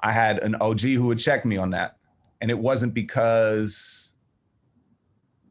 I 0.00 0.12
had 0.12 0.38
an 0.38 0.54
OG 0.56 0.80
who 0.80 1.06
would 1.06 1.18
check 1.18 1.44
me 1.44 1.56
on 1.56 1.70
that. 1.70 1.96
And 2.40 2.50
it 2.50 2.58
wasn't 2.58 2.92
because 2.92 4.10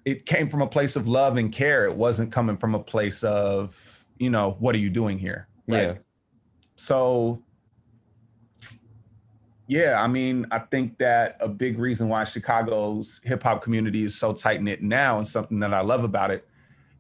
it 0.04 0.26
came 0.26 0.50
from 0.50 0.62
a 0.62 0.68
place 0.68 0.96
of 0.96 1.08
love 1.08 1.38
and 1.38 1.52
care. 1.52 1.86
It 1.86 1.96
wasn't 1.96 2.32
coming 2.32 2.58
from 2.58 2.76
a 2.76 2.80
place 2.80 3.24
of, 3.24 4.04
you 4.18 4.30
know, 4.30 4.58
what 4.60 4.76
are 4.76 4.80
you 4.80 4.90
doing 4.90 5.18
here? 5.20 5.48
Yeah. 5.68 5.96
So, 6.76 7.44
yeah, 9.68 10.02
I 10.02 10.08
mean, 10.08 10.48
I 10.52 10.60
think 10.60 10.98
that 10.98 11.38
a 11.40 11.48
big 11.48 11.80
reason 11.80 12.10
why 12.10 12.26
Chicago's 12.26 13.22
hip 13.24 13.44
hop 13.44 13.62
community 13.62 14.04
is 14.04 14.18
so 14.18 14.34
tight 14.34 14.62
knit 14.62 14.82
now 14.82 15.18
and 15.18 15.26
something 15.26 15.60
that 15.60 15.74
I 15.74 15.82
love 15.82 16.04
about 16.04 16.32
it 16.32 16.46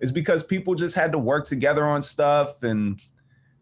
is 0.01 0.11
because 0.11 0.43
people 0.43 0.75
just 0.75 0.95
had 0.95 1.11
to 1.13 1.17
work 1.17 1.45
together 1.45 1.85
on 1.85 2.01
stuff 2.01 2.63
and 2.63 2.99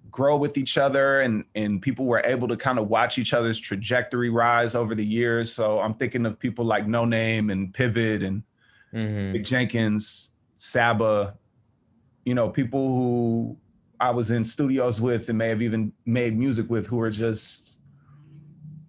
grow 0.10 0.36
with 0.38 0.58
each 0.58 0.76
other 0.78 1.22
and 1.22 1.44
and 1.54 1.82
people 1.84 2.06
were 2.06 2.22
able 2.26 2.48
to 2.48 2.58
kind 2.58 2.80
of 2.80 2.88
watch 2.88 3.20
each 3.20 3.32
other's 3.34 3.60
trajectory 3.60 4.32
rise 4.32 4.74
over 4.74 4.96
the 4.96 5.06
years. 5.06 5.54
So 5.54 5.80
I'm 5.80 5.94
thinking 5.94 6.26
of 6.26 6.40
people 6.40 6.66
like 6.66 6.88
Noname 6.88 7.52
and 7.52 7.72
Pivot 7.74 8.24
and 8.24 8.42
Mhm. 8.92 9.36
Mick 9.36 9.46
Jenkins, 9.46 10.32
Saba, 10.56 11.38
you 12.26 12.34
know, 12.34 12.50
people 12.50 12.88
who 12.88 13.58
I 14.00 14.10
was 14.10 14.32
in 14.32 14.44
studios 14.44 15.00
with 15.00 15.30
and 15.30 15.38
may 15.38 15.50
have 15.50 15.62
even 15.62 15.92
made 16.08 16.36
music 16.36 16.70
with 16.72 16.88
who 16.88 17.00
are 17.02 17.12
just, 17.12 17.78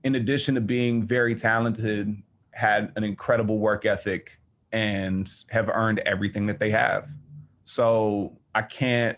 in 0.04 0.14
addition 0.14 0.54
to 0.54 0.62
being 0.62 1.02
very 1.06 1.34
talented, 1.34 2.16
had 2.52 2.92
an 2.96 3.04
incredible 3.04 3.58
work 3.58 3.84
ethic 3.84 4.40
and 4.72 5.30
have 5.50 5.68
earned 5.68 5.98
everything 6.00 6.46
that 6.46 6.58
they 6.60 6.70
have. 6.70 7.08
So 7.70 8.36
I 8.52 8.62
can't, 8.62 9.16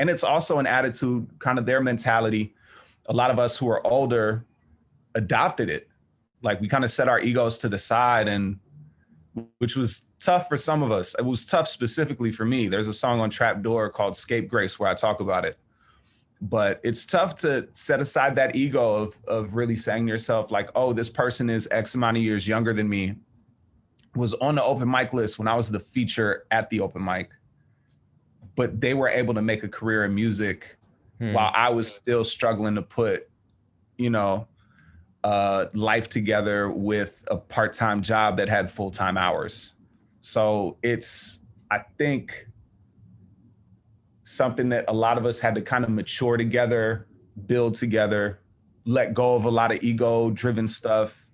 and 0.00 0.10
it's 0.10 0.24
also 0.24 0.58
an 0.58 0.66
attitude, 0.66 1.28
kind 1.38 1.60
of 1.60 1.64
their 1.64 1.80
mentality. 1.80 2.54
A 3.08 3.12
lot 3.12 3.30
of 3.30 3.38
us 3.38 3.56
who 3.56 3.68
are 3.68 3.86
older 3.86 4.44
adopted 5.14 5.70
it. 5.70 5.88
Like 6.42 6.60
we 6.60 6.66
kind 6.66 6.82
of 6.82 6.90
set 6.90 7.08
our 7.08 7.20
egos 7.20 7.58
to 7.58 7.68
the 7.68 7.78
side 7.78 8.26
and 8.26 8.58
which 9.58 9.76
was 9.76 10.02
tough 10.18 10.48
for 10.48 10.56
some 10.56 10.82
of 10.82 10.90
us. 10.90 11.14
It 11.20 11.24
was 11.24 11.46
tough 11.46 11.68
specifically 11.68 12.32
for 12.32 12.44
me. 12.44 12.66
There's 12.66 12.88
a 12.88 12.92
song 12.92 13.20
on 13.20 13.30
Trapdoor 13.30 13.90
called 13.90 14.16
Scapegrace 14.16 14.80
where 14.80 14.90
I 14.90 14.94
talk 14.94 15.20
about 15.20 15.44
it. 15.44 15.56
But 16.40 16.80
it's 16.82 17.04
tough 17.04 17.36
to 17.36 17.68
set 17.72 18.00
aside 18.00 18.34
that 18.36 18.56
ego 18.56 18.92
of 18.92 19.16
of 19.28 19.54
really 19.54 19.76
saying 19.76 20.06
to 20.06 20.12
yourself, 20.12 20.50
like, 20.50 20.68
oh, 20.74 20.92
this 20.92 21.10
person 21.10 21.48
is 21.48 21.68
X 21.70 21.94
amount 21.94 22.16
of 22.16 22.24
years 22.24 22.46
younger 22.46 22.72
than 22.72 22.88
me, 22.88 23.14
was 24.16 24.34
on 24.34 24.56
the 24.56 24.64
open 24.64 24.90
mic 24.90 25.12
list 25.12 25.38
when 25.38 25.46
I 25.46 25.54
was 25.54 25.70
the 25.70 25.80
feature 25.80 26.44
at 26.50 26.70
the 26.70 26.80
open 26.80 27.04
mic. 27.04 27.30
But 28.58 28.80
they 28.80 28.92
were 28.92 29.08
able 29.08 29.32
to 29.34 29.42
make 29.42 29.62
a 29.62 29.68
career 29.68 30.04
in 30.04 30.14
music 30.14 30.76
Hmm. 31.20 31.32
while 31.32 31.50
I 31.54 31.70
was 31.70 31.92
still 31.92 32.24
struggling 32.24 32.76
to 32.76 32.82
put, 32.82 33.28
you 33.96 34.10
know, 34.10 34.46
uh, 35.24 35.66
life 35.74 36.08
together 36.08 36.70
with 36.70 37.24
a 37.28 37.36
part-time 37.36 38.02
job 38.02 38.36
that 38.36 38.48
had 38.48 38.70
full-time 38.70 39.16
hours. 39.16 39.74
So 40.20 40.76
it's, 40.80 41.40
I 41.72 41.80
think, 41.98 42.46
something 44.22 44.68
that 44.68 44.84
a 44.86 44.92
lot 44.92 45.18
of 45.18 45.26
us 45.26 45.40
had 45.40 45.56
to 45.56 45.62
kind 45.62 45.82
of 45.82 45.90
mature 45.90 46.36
together, 46.36 47.08
build 47.46 47.74
together, 47.74 48.38
let 48.84 49.12
go 49.12 49.34
of 49.34 49.44
a 49.44 49.50
lot 49.50 49.72
of 49.72 49.82
ego-driven 49.82 50.68
stuff, 50.68 51.26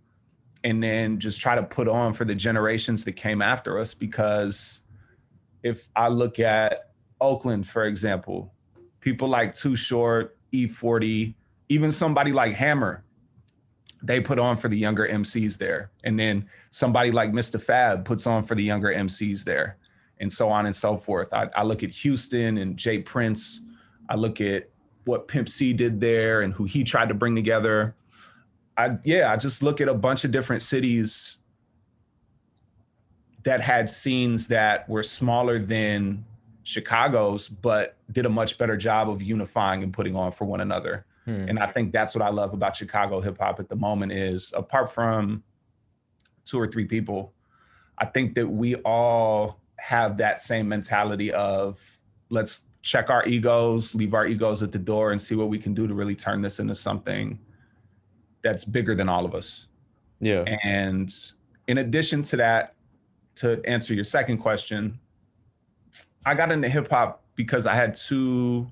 and 0.62 0.82
then 0.82 1.18
just 1.18 1.40
try 1.42 1.54
to 1.54 1.62
put 1.62 1.88
on 1.88 2.14
for 2.14 2.24
the 2.24 2.34
generations 2.34 3.04
that 3.04 3.16
came 3.16 3.42
after 3.42 3.78
us. 3.78 3.92
Because 3.92 4.82
if 5.62 5.88
I 5.94 6.08
look 6.08 6.38
at 6.38 6.93
Oakland, 7.20 7.68
for 7.68 7.84
example, 7.84 8.52
people 9.00 9.28
like 9.28 9.54
Too 9.54 9.76
Short, 9.76 10.36
E40, 10.52 11.34
even 11.68 11.92
somebody 11.92 12.32
like 12.32 12.54
Hammer, 12.54 13.04
they 14.02 14.20
put 14.20 14.38
on 14.38 14.56
for 14.56 14.68
the 14.68 14.76
younger 14.76 15.06
MCs 15.06 15.56
there. 15.56 15.90
And 16.04 16.18
then 16.18 16.46
somebody 16.70 17.10
like 17.10 17.32
Mr. 17.32 17.60
Fab 17.60 18.04
puts 18.04 18.26
on 18.26 18.42
for 18.44 18.54
the 18.54 18.62
younger 18.62 18.88
MCs 18.88 19.44
there, 19.44 19.78
and 20.20 20.32
so 20.32 20.50
on 20.50 20.66
and 20.66 20.76
so 20.76 20.96
forth. 20.96 21.32
I, 21.32 21.48
I 21.56 21.64
look 21.64 21.82
at 21.82 21.90
Houston 21.90 22.58
and 22.58 22.76
J. 22.76 22.98
Prince. 22.98 23.62
I 24.08 24.16
look 24.16 24.40
at 24.40 24.68
what 25.04 25.28
Pimp 25.28 25.48
C 25.48 25.72
did 25.72 26.00
there 26.00 26.42
and 26.42 26.52
who 26.52 26.64
he 26.64 26.84
tried 26.84 27.08
to 27.08 27.14
bring 27.14 27.34
together. 27.34 27.94
I 28.76 28.98
yeah, 29.04 29.32
I 29.32 29.36
just 29.36 29.62
look 29.62 29.80
at 29.80 29.88
a 29.88 29.94
bunch 29.94 30.24
of 30.24 30.30
different 30.30 30.62
cities 30.62 31.38
that 33.44 33.60
had 33.60 33.88
scenes 33.88 34.48
that 34.48 34.88
were 34.88 35.02
smaller 35.02 35.58
than 35.58 36.24
Chicago's, 36.64 37.48
but 37.48 37.96
did 38.10 38.26
a 38.26 38.30
much 38.30 38.58
better 38.58 38.76
job 38.76 39.08
of 39.08 39.22
unifying 39.22 39.82
and 39.82 39.92
putting 39.92 40.16
on 40.16 40.32
for 40.32 40.44
one 40.46 40.60
another. 40.60 41.06
Hmm. 41.26 41.48
And 41.48 41.58
I 41.58 41.66
think 41.66 41.92
that's 41.92 42.14
what 42.14 42.22
I 42.22 42.30
love 42.30 42.52
about 42.52 42.76
Chicago 42.76 43.20
hip 43.20 43.38
hop 43.38 43.60
at 43.60 43.68
the 43.68 43.76
moment 43.76 44.12
is 44.12 44.52
apart 44.56 44.92
from 44.92 45.42
two 46.44 46.60
or 46.60 46.66
three 46.66 46.84
people, 46.84 47.32
I 47.98 48.06
think 48.06 48.34
that 48.34 48.46
we 48.46 48.74
all 48.76 49.60
have 49.78 50.16
that 50.18 50.42
same 50.42 50.68
mentality 50.68 51.32
of 51.32 51.80
let's 52.30 52.64
check 52.82 53.08
our 53.10 53.26
egos, 53.26 53.94
leave 53.94 54.14
our 54.14 54.26
egos 54.26 54.62
at 54.62 54.72
the 54.72 54.78
door 54.78 55.12
and 55.12 55.20
see 55.20 55.34
what 55.34 55.48
we 55.48 55.58
can 55.58 55.74
do 55.74 55.86
to 55.86 55.94
really 55.94 56.14
turn 56.14 56.42
this 56.42 56.58
into 56.58 56.74
something 56.74 57.38
that's 58.42 58.64
bigger 58.64 58.94
than 58.94 59.08
all 59.08 59.24
of 59.24 59.34
us. 59.34 59.68
Yeah. 60.20 60.44
And 60.62 61.14
in 61.66 61.78
addition 61.78 62.22
to 62.24 62.36
that, 62.36 62.74
to 63.36 63.60
answer 63.64 63.94
your 63.94 64.04
second 64.04 64.38
question, 64.38 64.98
I 66.26 66.34
got 66.34 66.50
into 66.50 66.68
hip 66.68 66.88
hop 66.90 67.22
because 67.34 67.66
I 67.66 67.74
had 67.74 67.96
two 67.96 68.70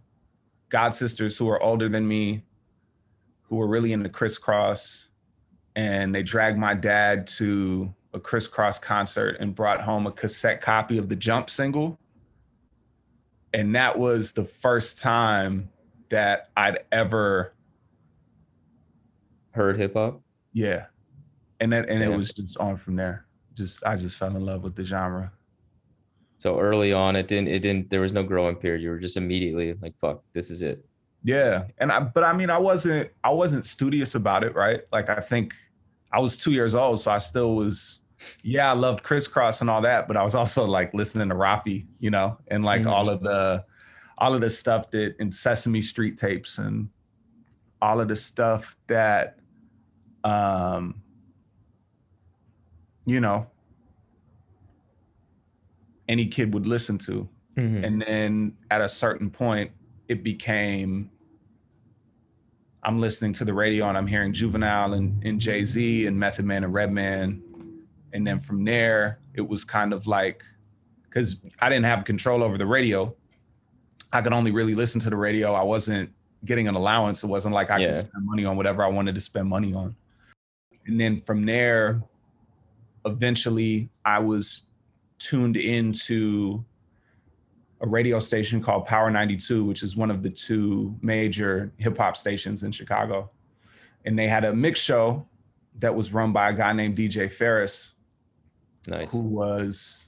god 0.68 0.94
sisters 0.94 1.36
who 1.36 1.44
were 1.46 1.62
older 1.62 1.88
than 1.88 2.06
me, 2.08 2.44
who 3.42 3.56
were 3.56 3.66
really 3.66 3.92
into 3.92 4.08
Kris 4.08 4.38
Kross, 4.38 5.06
and 5.76 6.14
they 6.14 6.22
dragged 6.22 6.58
my 6.58 6.74
dad 6.74 7.26
to 7.38 7.92
a 8.14 8.20
Kris 8.20 8.48
Kross 8.48 8.80
concert 8.80 9.36
and 9.40 9.54
brought 9.54 9.80
home 9.80 10.06
a 10.06 10.12
cassette 10.12 10.60
copy 10.60 10.98
of 10.98 11.08
the 11.08 11.16
Jump 11.16 11.48
single. 11.50 11.98
And 13.54 13.74
that 13.74 13.98
was 13.98 14.32
the 14.32 14.44
first 14.44 15.00
time 15.00 15.70
that 16.08 16.48
I'd 16.56 16.80
ever 16.90 17.52
Heard 19.50 19.76
hip 19.76 19.92
hop. 19.92 20.22
Yeah. 20.54 20.86
And 21.60 21.70
then 21.70 21.84
and 21.86 22.00
Yeah. 22.00 22.08
it 22.10 22.16
was 22.16 22.32
just 22.32 22.56
on 22.56 22.76
from 22.78 22.96
there. 22.96 23.26
Just 23.52 23.84
I 23.84 23.96
just 23.96 24.16
fell 24.16 24.34
in 24.34 24.44
love 24.46 24.62
with 24.62 24.74
the 24.74 24.84
genre. 24.84 25.30
So 26.42 26.58
early 26.58 26.92
on, 26.92 27.14
it 27.14 27.28
didn't. 27.28 27.46
It 27.46 27.60
didn't. 27.60 27.88
There 27.88 28.00
was 28.00 28.12
no 28.12 28.24
growing 28.24 28.56
period. 28.56 28.82
You 28.82 28.90
were 28.90 28.98
just 28.98 29.16
immediately 29.16 29.74
like, 29.74 29.96
"Fuck, 30.00 30.24
this 30.32 30.50
is 30.50 30.60
it." 30.60 30.84
Yeah. 31.22 31.66
And 31.78 31.92
I 31.92 32.00
but 32.00 32.24
I 32.24 32.32
mean 32.32 32.50
I 32.50 32.58
wasn't 32.58 33.10
I 33.22 33.30
wasn't 33.30 33.64
studious 33.64 34.16
about 34.16 34.42
it, 34.42 34.56
right? 34.56 34.80
Like 34.90 35.08
I 35.08 35.20
think 35.20 35.54
I 36.10 36.18
was 36.18 36.36
2 36.36 36.50
years 36.50 36.74
old 36.74 37.00
so 37.00 37.12
I 37.12 37.18
still 37.18 37.54
was 37.54 38.00
yeah, 38.42 38.68
I 38.70 38.74
loved 38.74 39.04
Kris 39.04 39.28
Kross 39.28 39.60
and 39.60 39.70
all 39.70 39.82
that, 39.82 40.08
but 40.08 40.16
I 40.16 40.24
was 40.24 40.34
also 40.34 40.64
like 40.64 40.92
listening 40.94 41.28
to 41.28 41.36
Raffi, 41.36 41.86
you 42.00 42.10
know, 42.10 42.38
and 42.48 42.64
like 42.64 42.86
all 42.86 43.08
of 43.08 43.22
the 43.22 43.64
all 44.18 44.34
of 44.34 44.40
the 44.40 44.50
stuff 44.50 44.90
that 44.90 45.14
in 45.20 45.30
Sesame 45.30 45.80
Street 45.80 46.18
tapes 46.18 46.58
and 46.58 46.88
all 47.80 48.00
of 48.00 48.08
the 48.08 48.16
stuff 48.16 48.76
that 48.88 49.38
um 50.24 51.02
you 53.06 53.20
know 53.20 53.46
any 56.08 56.26
kid 56.26 56.52
would 56.54 56.66
listen 56.66 56.98
to 56.98 57.28
Mhm. 57.56 57.84
and 57.84 58.02
then 58.02 58.56
at 58.70 58.80
a 58.80 58.88
certain 58.88 59.30
point 59.30 59.70
it 60.08 60.22
became 60.24 61.10
I'm 62.84 62.98
listening 62.98 63.32
to 63.34 63.44
the 63.44 63.54
radio 63.54 63.88
and 63.88 63.96
I'm 63.96 64.08
hearing 64.08 64.32
Juvenile 64.32 64.94
and, 64.94 65.22
and 65.24 65.40
Jay 65.40 65.64
Z 65.64 66.06
and 66.06 66.18
Method 66.18 66.44
Man 66.44 66.64
and 66.64 66.74
Redman. 66.74 67.40
And 68.12 68.26
then 68.26 68.40
from 68.40 68.64
there, 68.64 69.20
it 69.34 69.40
was 69.46 69.62
kind 69.62 69.92
of 69.92 70.08
like, 70.08 70.42
because 71.04 71.40
I 71.60 71.68
didn't 71.68 71.84
have 71.84 72.04
control 72.04 72.42
over 72.42 72.58
the 72.58 72.66
radio, 72.66 73.14
I 74.12 74.20
could 74.20 74.32
only 74.32 74.50
really 74.50 74.74
listen 74.74 75.00
to 75.02 75.10
the 75.10 75.16
radio. 75.16 75.52
I 75.54 75.62
wasn't 75.62 76.10
getting 76.44 76.66
an 76.66 76.74
allowance. 76.74 77.22
It 77.22 77.28
wasn't 77.28 77.54
like 77.54 77.70
I 77.70 77.78
Yeah. 77.78 77.86
could 77.88 77.96
spend 77.98 78.24
money 78.26 78.44
on 78.44 78.56
whatever 78.56 78.82
I 78.82 78.88
wanted 78.88 79.14
to 79.14 79.20
spend 79.20 79.48
money 79.48 79.72
on. 79.72 79.94
And 80.86 81.00
then 81.00 81.18
from 81.18 81.46
there, 81.46 82.02
eventually 83.04 83.90
I 84.04 84.18
was 84.18 84.64
tuned 85.22 85.56
into 85.56 86.64
a 87.80 87.86
radio 87.86 88.18
station 88.18 88.62
called 88.62 88.86
Power 88.86 89.10
92, 89.10 89.64
which 89.64 89.82
is 89.82 89.96
one 89.96 90.10
of 90.10 90.22
the 90.22 90.30
two 90.30 90.96
major 91.02 91.72
hip 91.78 91.98
hop 91.98 92.16
stations 92.16 92.62
in 92.62 92.72
Chicago. 92.72 93.30
And 94.04 94.18
they 94.18 94.28
had 94.28 94.44
a 94.44 94.54
mix 94.54 94.80
show 94.80 95.26
that 95.78 95.94
was 95.94 96.12
run 96.12 96.32
by 96.32 96.50
a 96.50 96.52
guy 96.52 96.72
named 96.72 96.96
DJ 96.96 97.26
Pharris, 97.26 97.92
Nice. 98.86 99.10
who 99.10 99.20
was 99.20 100.06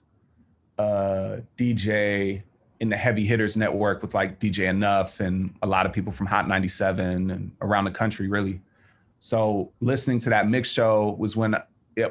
uh, 0.79 1.39
a 1.39 1.43
DJ 1.57 2.43
in 2.81 2.89
the 2.89 2.97
Heavy 2.97 3.25
Hitters 3.25 3.57
Network 3.57 4.03
with 4.03 4.15
like 4.15 4.41
DJ 4.41 4.69
Enuff 4.69 5.21
and 5.21 5.55
a 5.63 5.67
lot 5.67 5.87
of 5.87 5.93
people 5.93 6.13
from 6.13 6.27
Hot 6.27 6.49
97 6.49 7.31
and 7.31 7.53
around 7.61 7.85
the 7.85 7.91
country, 7.91 8.29
really. 8.29 8.61
So 9.19 9.73
listening 9.81 10.19
to 10.21 10.31
that 10.31 10.49
mix 10.49 10.71
show 10.71 11.17
was 11.19 11.35
when 11.37 11.57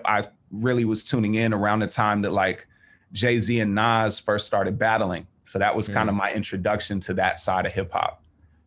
I 0.05 0.27
really 0.51 0.85
was 0.85 1.03
tuning 1.03 1.35
in 1.35 1.53
around 1.53 1.79
the 1.79 1.87
time 1.87 2.21
that 2.23 2.31
like 2.31 2.67
Jay 3.13 3.39
Z 3.39 3.59
and 3.59 3.73
Nas 3.73 4.19
first 4.19 4.45
started 4.45 4.77
battling. 4.77 5.27
So 5.43 5.59
that 5.59 5.75
was 5.75 5.87
kind 5.87 6.09
of 6.09 6.15
mm. 6.15 6.19
my 6.19 6.33
introduction 6.33 6.99
to 7.01 7.13
that 7.15 7.39
side 7.39 7.65
of 7.65 7.71
hip 7.71 7.91
hop. 7.91 8.23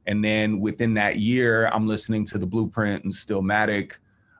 And 0.07 0.25
then 0.25 0.61
within 0.61 0.95
that 0.95 1.19
year, 1.19 1.67
I'm 1.67 1.87
listening 1.87 2.25
to 2.27 2.39
The 2.39 2.47
Blueprint 2.47 3.05
and 3.05 3.13
Stillmatic. 3.13 3.95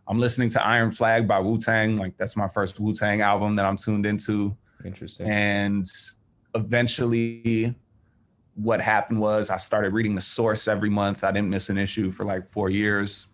I'm 0.07 0.19
listening 0.19 0.49
to 0.51 0.65
Iron 0.65 0.93
Flag 0.93 1.27
by 1.27 1.41
Wu 1.41 1.59
Tang. 1.59 1.97
Like 1.97 2.17
that's 2.17 2.37
my 2.37 2.47
first 2.47 2.79
Wu 2.79 2.95
Tang 2.95 3.21
album 3.21 3.57
that 3.57 3.67
I'm 3.67 3.77
tuned 3.77 4.07
into. 4.07 4.57
Interesting. 4.85 5.27
And 5.29 5.87
eventually, 6.55 7.75
what 8.55 8.81
happened 8.81 9.21
was 9.21 9.51
I 9.51 9.57
started 9.57 9.93
reading 9.93 10.15
The 10.15 10.21
Source 10.21 10.69
every 10.69 10.91
month. 10.91 11.25
I 11.25 11.33
didn't 11.33 11.51
miss 11.51 11.69
an 11.69 11.79
issue 11.79 12.13
for 12.13 12.25
like 12.25 12.47
four 12.47 12.71
years. 12.71 13.27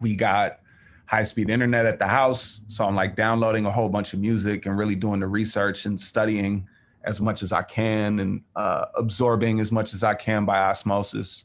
We 0.00 0.16
got 0.16 0.60
high 1.06 1.22
speed 1.22 1.50
internet 1.50 1.86
at 1.86 1.98
the 1.98 2.06
house. 2.06 2.60
So 2.68 2.84
I'm 2.84 2.96
like 2.96 3.16
downloading 3.16 3.64
a 3.64 3.70
whole 3.70 3.88
bunch 3.88 4.12
of 4.12 4.20
music 4.20 4.66
and 4.66 4.76
really 4.76 4.96
doing 4.96 5.20
the 5.20 5.28
research 5.28 5.86
and 5.86 6.00
studying 6.00 6.68
as 7.04 7.20
much 7.20 7.42
as 7.42 7.52
I 7.52 7.62
can 7.62 8.18
and 8.18 8.42
uh, 8.56 8.86
absorbing 8.96 9.60
as 9.60 9.70
much 9.70 9.94
as 9.94 10.02
I 10.02 10.14
can 10.14 10.44
by 10.44 10.58
osmosis. 10.58 11.44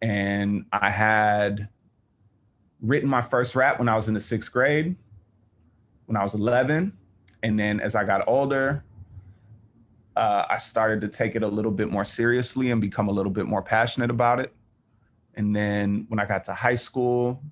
And 0.00 0.66
I 0.72 0.90
had 0.90 1.68
written 2.80 3.08
my 3.08 3.20
first 3.20 3.56
rap 3.56 3.78
when 3.78 3.88
I 3.88 3.96
was 3.96 4.06
in 4.06 4.14
the 4.14 4.20
sixth 4.20 4.52
grade, 4.52 4.94
when 6.06 6.16
I 6.16 6.22
was 6.22 6.34
11. 6.34 6.92
And 7.42 7.58
then 7.58 7.80
as 7.80 7.96
I 7.96 8.04
got 8.04 8.28
older, 8.28 8.84
uh, 10.16 10.44
I 10.48 10.58
started 10.58 11.00
to 11.00 11.08
take 11.08 11.34
it 11.34 11.42
a 11.42 11.48
little 11.48 11.72
bit 11.72 11.90
more 11.90 12.04
seriously 12.04 12.70
and 12.70 12.80
become 12.80 13.08
a 13.08 13.12
little 13.12 13.32
bit 13.32 13.46
more 13.46 13.62
passionate 13.62 14.10
about 14.10 14.38
it. 14.38 14.54
And 15.34 15.54
then 15.56 16.06
when 16.08 16.20
I 16.20 16.26
got 16.26 16.44
to 16.44 16.54
high 16.54 16.76
school, 16.76 17.42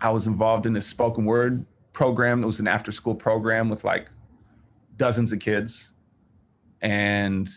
I 0.00 0.10
was 0.10 0.26
involved 0.26 0.66
in 0.66 0.72
this 0.72 0.86
spoken 0.86 1.24
word 1.24 1.64
program. 1.92 2.42
It 2.42 2.46
was 2.46 2.60
an 2.60 2.68
after 2.68 2.92
school 2.92 3.14
program 3.14 3.68
with 3.68 3.84
like 3.84 4.08
dozens 4.96 5.32
of 5.32 5.38
kids. 5.38 5.90
And 6.82 7.48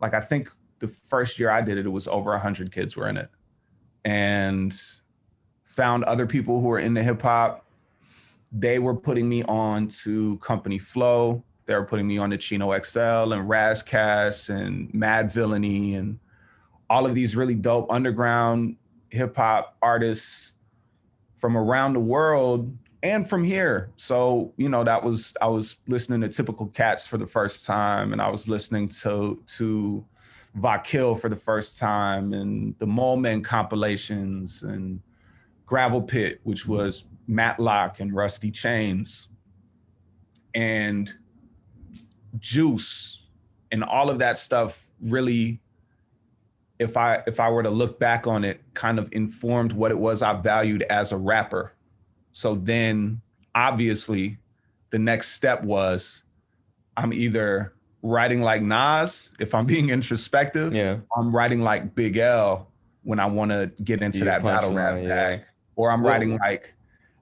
like, 0.00 0.14
I 0.14 0.20
think 0.20 0.50
the 0.80 0.88
first 0.88 1.38
year 1.38 1.50
I 1.50 1.62
did 1.62 1.78
it, 1.78 1.86
it 1.86 1.90
was 1.90 2.08
over 2.08 2.30
100 2.32 2.72
kids 2.72 2.96
were 2.96 3.08
in 3.08 3.16
it. 3.16 3.30
And 4.04 4.74
found 5.64 6.04
other 6.04 6.26
people 6.26 6.60
who 6.60 6.68
were 6.68 6.78
into 6.78 7.02
hip 7.02 7.22
hop. 7.22 7.66
They 8.52 8.78
were 8.78 8.94
putting 8.94 9.28
me 9.28 9.42
on 9.44 9.88
to 10.02 10.38
Company 10.38 10.78
Flow. 10.78 11.42
They 11.66 11.74
were 11.74 11.84
putting 11.84 12.06
me 12.06 12.18
on 12.18 12.30
to 12.30 12.38
Chino 12.38 12.70
XL 12.78 13.32
and 13.32 13.48
Razcast 13.48 14.50
and 14.50 14.92
Madvillainy 14.92 15.98
and 15.98 16.18
all 16.90 17.06
of 17.06 17.14
these 17.14 17.34
really 17.34 17.54
dope 17.54 17.90
underground 17.90 18.76
hip 19.10 19.36
hop 19.36 19.76
artists 19.80 20.53
from 21.44 21.58
around 21.58 21.92
the 21.92 22.00
world 22.00 22.74
and 23.02 23.28
from 23.28 23.44
here. 23.44 23.90
So, 23.96 24.54
you 24.56 24.70
know, 24.70 24.82
that 24.82 25.04
was 25.04 25.34
I 25.42 25.46
was 25.46 25.76
listening 25.86 26.22
to 26.22 26.28
Typical 26.30 26.68
Cats 26.68 27.06
for 27.06 27.18
the 27.18 27.26
first 27.26 27.66
time 27.66 28.14
and 28.14 28.22
I 28.22 28.30
was 28.30 28.48
listening 28.48 28.88
to 29.02 29.42
to 29.58 30.02
Vakil 30.58 31.20
for 31.20 31.28
the 31.28 31.36
first 31.36 31.78
time 31.78 32.32
and 32.32 32.74
the 32.78 32.86
Mole 32.86 33.18
Men 33.18 33.42
compilations 33.42 34.62
and 34.62 35.02
Gravel 35.66 36.00
Pit, 36.00 36.40
which 36.44 36.66
was 36.66 37.04
Matlock 37.28 38.00
and 38.00 38.14
Rusty 38.14 38.50
Chains. 38.50 39.28
And 40.54 41.12
Juice 42.38 43.20
and 43.70 43.84
all 43.84 44.08
of 44.08 44.18
that 44.20 44.38
stuff 44.38 44.88
really 44.98 45.60
if 46.78 46.96
I 46.96 47.22
if 47.26 47.40
I 47.40 47.50
were 47.50 47.62
to 47.62 47.70
look 47.70 47.98
back 47.98 48.26
on 48.26 48.44
it, 48.44 48.60
kind 48.74 48.98
of 48.98 49.08
informed 49.12 49.72
what 49.72 49.90
it 49.90 49.98
was 49.98 50.22
I 50.22 50.32
valued 50.34 50.82
as 50.82 51.12
a 51.12 51.16
rapper. 51.16 51.72
So 52.32 52.54
then 52.54 53.20
obviously 53.54 54.38
the 54.90 54.98
next 54.98 55.32
step 55.32 55.62
was 55.62 56.22
I'm 56.96 57.12
either 57.12 57.74
writing 58.02 58.42
like 58.42 58.62
Nas 58.62 59.30
if 59.38 59.54
I'm 59.54 59.66
being 59.74 59.90
introspective, 59.90 60.74
yeah. 60.74 60.98
I'm 61.16 61.34
writing 61.34 61.62
like 61.62 61.94
Big 61.94 62.16
L 62.16 62.70
when 63.02 63.20
I 63.20 63.26
want 63.26 63.50
to 63.50 63.70
get 63.82 64.02
into 64.02 64.24
that 64.24 64.42
battle 64.42 64.72
rap 64.72 65.00
yeah. 65.02 65.08
bag. 65.08 65.42
Or 65.76 65.90
I'm 65.90 66.04
writing 66.04 66.38
like, 66.38 66.74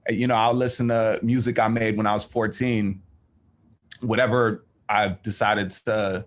you 0.07 0.27
know, 0.27 0.35
I'll 0.35 0.53
listen 0.53 0.87
to 0.89 1.19
music 1.23 1.59
I 1.59 1.67
made 1.67 1.97
when 1.97 2.05
I 2.05 2.13
was 2.13 2.23
14, 2.23 3.01
whatever 4.01 4.65
I've 4.87 5.21
decided 5.23 5.71
to 5.71 6.25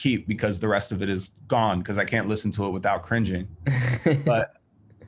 keep 0.00 0.26
because 0.26 0.58
the 0.58 0.68
rest 0.68 0.92
of 0.92 1.02
it 1.02 1.10
is 1.10 1.30
gone 1.46 1.80
because 1.80 1.98
I 1.98 2.04
can't 2.04 2.26
listen 2.26 2.50
to 2.52 2.64
it 2.66 2.70
without 2.70 3.02
cringing. 3.02 3.46
But 4.24 4.54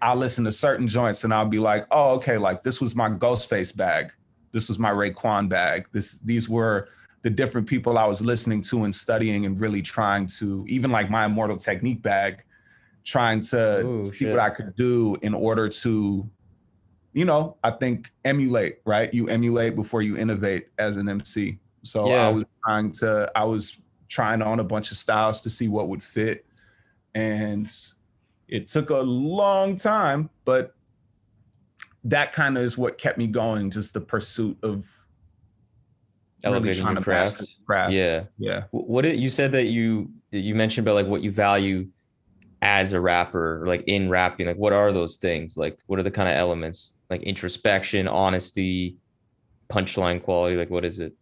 I'll 0.03 0.17
listen 0.17 0.45
to 0.45 0.53
certain 0.53 0.87
joints 0.87 1.25
and 1.25 1.33
I'll 1.33 1.47
be 1.47 1.59
like, 1.59 1.87
oh, 1.91 2.15
okay, 2.17 2.37
like 2.37 2.63
this 2.63 2.81
was 2.81 2.95
my 2.95 3.09
Ghostface 3.09 3.75
bag. 3.75 4.13
This 4.53 4.69
was 4.69 4.79
my 4.79 4.91
Raekwon 4.91 5.49
bag. 5.49 5.87
This 5.93 6.19
these 6.25 6.49
were 6.49 6.89
the 7.23 7.31
different 7.31 7.67
people 7.67 7.97
I 7.97 8.05
was 8.05 8.21
listening 8.21 8.61
to 8.63 8.85
and 8.85 8.95
studying 8.95 9.47
and 9.47 9.59
really 9.59 9.81
trying 9.81 10.27
to, 10.39 10.67
even 10.69 10.91
like 10.91 11.09
my 11.09 11.25
Immortal 11.25 11.57
Technique 11.57 12.03
bag, 12.03 12.43
trying 13.05 13.41
to 13.43 13.87
Ooh, 13.87 14.05
see 14.05 14.17
shit. 14.17 14.31
what 14.31 14.41
I 14.41 14.51
could 14.51 14.75
do 14.77 15.17
in 15.23 15.33
order 15.33 15.69
to, 15.69 16.29
you 17.13 17.25
know, 17.25 17.57
I 17.63 17.71
think 17.71 18.11
emulate, 18.25 18.79
right? 18.85 19.13
You 19.15 19.29
emulate 19.29 19.77
before 19.77 20.03
you 20.03 20.17
innovate 20.17 20.67
as 20.79 20.97
an 20.97 21.09
MC. 21.09 21.61
So 21.85 22.09
Yeah. 22.09 22.27
I 22.27 22.31
was 22.31 22.49
trying 22.65 22.91
to, 22.93 23.31
I 23.37 23.45
was 23.45 23.79
trying 24.13 24.43
on 24.43 24.61
a 24.61 24.65
bunch 24.65 24.91
of 24.91 24.99
styles 24.99 25.41
to 25.41 25.49
see 25.49 25.69
what 25.69 25.89
would 25.89 26.03
fit. 26.03 26.45
And 27.15 27.75
it 28.47 28.67
took 28.67 28.91
a 28.91 28.99
long 28.99 29.77
time, 29.77 30.29
but 30.45 30.75
that 32.05 32.35
kind 32.35 32.59
of 32.59 32.65
is 32.65 32.77
what 32.77 32.99
kept 32.99 33.17
me 33.17 33.27
going, 33.27 33.71
just 33.71 33.95
the 33.95 34.01
pursuit 34.03 34.59
of 34.63 34.87
really 36.45 36.57
Elevating 36.57 36.83
trying 36.83 36.95
your 36.95 37.01
to 37.01 37.05
craft. 37.05 37.43
craft. 37.67 37.93
Yeah. 37.93 38.25
Yeah. 38.37 38.65
What 38.71 39.07
it, 39.07 39.17
you 39.17 39.31
said 39.31 39.53
that 39.53 39.67
you 39.67 40.11
you 40.31 40.55
mentioned 40.55 40.87
about 40.87 40.97
like 40.97 41.07
what 41.07 41.23
you 41.23 41.31
value 41.31 41.89
as 42.61 42.93
a 42.93 43.01
rapper, 43.01 43.65
like 43.67 43.85
in 43.87 44.11
rapping. 44.11 44.47
Like, 44.47 44.57
what 44.57 44.73
are 44.75 44.93
those 44.93 45.17
things? 45.17 45.57
Like, 45.57 45.79
what 45.87 45.99
are 45.99 46.03
the 46.03 46.11
kind 46.11 46.29
of 46.29 46.37
elements? 46.37 46.95
Like 47.09 47.23
introspection, 47.23 48.09
honesty, 48.09 48.97
punchline 49.71 50.23
quality. 50.23 50.57
Like, 50.57 50.71
what 50.71 50.85
is 50.85 50.99
it? 50.99 51.15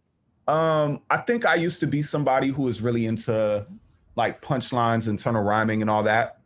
Um, 0.47 1.01
I 1.09 1.17
think 1.17 1.45
I 1.45 1.55
used 1.55 1.79
to 1.81 1.87
be 1.87 2.01
somebody 2.01 2.49
who 2.49 2.63
was 2.63 2.81
really 2.81 3.05
into 3.05 3.65
like 4.15 4.41
punchlines, 4.41 5.07
internal 5.07 5.43
rhyming, 5.43 5.81
and 5.81 5.89
all 5.89 6.03
that. 6.03 6.39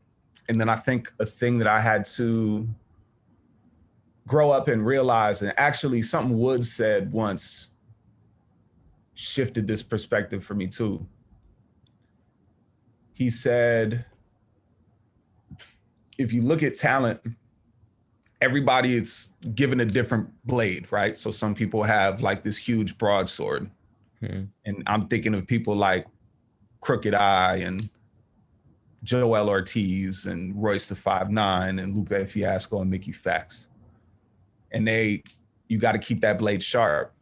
And 0.47 0.60
then 0.60 0.69
I 0.69 0.75
think 0.75 1.12
a 1.19 1.25
thing 1.25 1.58
that 1.60 1.67
I 1.67 1.79
had 1.79 2.05
to 2.05 2.67
grow 4.27 4.51
up 4.51 4.67
and 4.67 4.86
realize, 4.86 5.41
and 5.41 5.53
actually 5.58 6.01
something 6.01 6.38
Woods 6.38 6.71
said 6.71 7.12
once 7.12 7.69
shifted 9.15 9.67
this 9.67 9.81
perspective 9.81 10.43
for 10.43 10.53
me 10.53 10.67
too. 10.67 11.05
He 13.13 13.29
said, 13.29 14.05
if 16.17 16.34
you 16.34 16.41
look 16.41 16.63
at 16.63 16.75
talent, 16.75 17.21
everybody 18.41 18.95
is 18.95 19.29
given 19.55 19.79
a 19.79 19.86
different 19.86 20.29
blade, 20.45 20.91
right? 20.91 21.17
So 21.17 21.31
some 21.31 21.55
people 21.55 21.84
have 21.84 22.21
like 22.21 22.43
this 22.43 22.58
huge 22.58 22.97
broadsword. 22.97 23.69
Hmm. 24.19 24.43
And 24.65 24.84
I'm 24.88 25.08
thinking 25.08 25.34
of 25.34 25.45
people 25.47 25.75
like 25.75 26.06
Crooked 26.82 27.13
I 27.13 27.58
and 27.58 27.89
Joel 29.04 29.49
Ortiz 29.49 30.25
and 30.25 30.56
Royce 30.62 30.89
the 30.89 30.95
Five 30.95 31.30
Nine 31.30 31.80
and 31.80 31.95
Lupe 31.95 32.28
Fiasco 32.28 32.82
and 32.82 32.89
Mickey 32.89 33.13
Factz. 33.13 33.67
And 34.71 34.88
they, 34.88 35.23
you 35.67 35.78
got 35.78 35.93
to 35.93 35.99
keep 35.99 36.21
that 36.21 36.38
blade 36.38 36.62
sharp. 36.62 37.13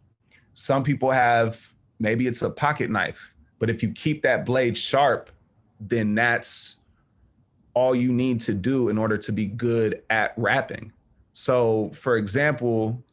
Some 0.53 0.83
people 0.83 1.11
have 1.11 1.73
maybe 1.99 2.27
it's 2.27 2.41
a 2.41 2.49
pocket 2.49 2.89
knife, 2.89 3.33
but 3.59 3.69
if 3.69 3.83
you 3.83 3.91
keep 3.91 4.21
that 4.23 4.45
blade 4.45 4.77
sharp, 4.77 5.29
then 5.79 6.15
that's 6.15 6.77
all 7.73 7.95
you 7.95 8.11
need 8.11 8.39
to 8.41 8.53
do 8.53 8.89
in 8.89 8.97
order 8.97 9.17
to 9.17 9.31
be 9.31 9.45
good 9.45 10.03
at 10.09 10.33
rapping. 10.37 10.91
So, 11.33 11.91
for 11.93 12.17
example, 12.17 13.03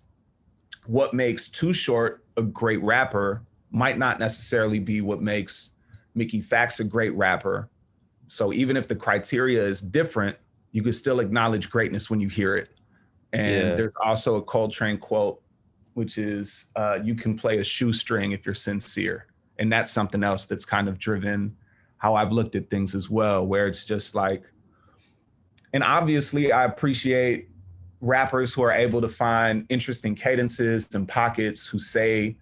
what 0.87 1.15
makes 1.15 1.49
Too 1.49 1.73
Short 1.73 2.25
a 2.37 2.43
great 2.43 2.83
rapper 2.83 3.43
might 3.71 3.99
not 3.99 4.19
necessarily 4.19 4.79
be 4.79 5.01
what 5.01 5.23
makes 5.23 5.71
Mickey 6.15 6.43
Factz 6.43 6.81
a 6.81 6.85
great 6.85 7.15
rapper. 7.15 7.71
So, 8.29 8.53
even 8.53 8.77
if 8.77 8.89
the 8.89 8.97
criteria 8.97 9.65
is 9.65 9.81
different, 9.81 10.37
you 10.73 10.83
can 10.83 10.93
still 10.93 11.21
acknowledge 11.21 11.71
greatness 11.71 12.09
when 12.11 12.21
you 12.21 12.29
hear 12.29 12.57
it. 12.57 12.69
And 13.33 13.71
Yeah. 13.71 13.75
there's 13.77 13.95
also 14.05 14.37
a 14.37 14.43
Coltrane 14.43 14.99
quote, 14.99 15.43
which 15.95 16.19
is, 16.19 16.67
uh, 16.77 16.99
"You 17.03 17.15
can 17.15 17.37
play 17.37 17.59
a 17.59 17.65
shoestring 17.65 18.33
if 18.33 18.47
you're 18.47 18.55
sincere," 18.55 19.27
and 19.59 19.73
that's 19.73 19.91
something 19.91 20.23
else 20.23 20.47
that's 20.47 20.65
kind 20.65 20.89
of 20.89 20.99
driven 20.99 21.57
how 21.97 22.15
I've 22.15 22.33
looked 22.33 22.55
at 22.57 22.71
things 22.71 22.95
as 22.95 23.11
well, 23.11 23.47
where 23.47 23.67
it's 23.67 23.85
just 23.85 24.15
like, 24.15 24.43
and 25.73 25.85
obviously 25.85 26.51
I 26.51 26.65
appreciate 26.65 27.51
rappers 28.01 28.55
who 28.55 28.63
are 28.63 28.73
able 28.73 29.01
to 29.03 29.09
find 29.09 29.67
interesting 29.69 30.15
cadences 30.15 30.89
and 30.95 31.07
pockets, 31.07 31.67
who 31.67 31.79
say 31.79 32.39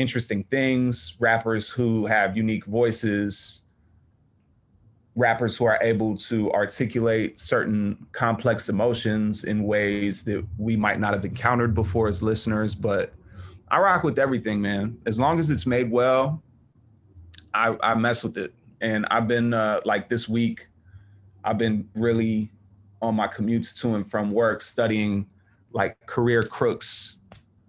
interesting 0.00 0.44
things, 0.44 1.14
rappers 1.18 1.68
who 1.68 2.06
have 2.06 2.36
unique 2.36 2.64
voices, 2.64 3.62
rappers 5.14 5.56
who 5.56 5.66
are 5.66 5.78
able 5.82 6.16
to 6.16 6.50
articulate 6.52 7.38
certain 7.38 8.06
complex 8.12 8.68
emotions 8.68 9.44
in 9.44 9.64
ways 9.64 10.24
that 10.24 10.44
we 10.56 10.76
might 10.76 10.98
not 10.98 11.12
have 11.12 11.24
encountered 11.24 11.74
before 11.74 12.08
as 12.08 12.22
listeners. 12.22 12.74
But 12.74 13.12
I 13.68 13.78
rock 13.78 14.02
with 14.02 14.18
everything, 14.18 14.60
man. 14.60 14.98
As 15.06 15.20
long 15.20 15.38
as 15.38 15.50
it's 15.50 15.66
made 15.66 15.90
well, 15.90 16.42
I, 17.52 17.76
I 17.82 17.94
mess 17.94 18.24
with 18.24 18.36
it. 18.38 18.54
And 18.80 19.06
I've 19.10 19.28
been 19.28 19.52
uh, 19.52 19.80
like 19.84 20.08
this 20.08 20.28
week, 20.28 20.66
I've 21.44 21.58
been 21.58 21.88
really 21.94 22.50
on 23.02 23.14
my 23.14 23.28
commutes 23.28 23.74
to 23.80 23.94
and 23.94 24.10
from 24.10 24.32
work 24.32 24.62
studying 24.62 25.26
like 25.72 25.96
Career 26.06 26.42
Crooks, 26.42 27.16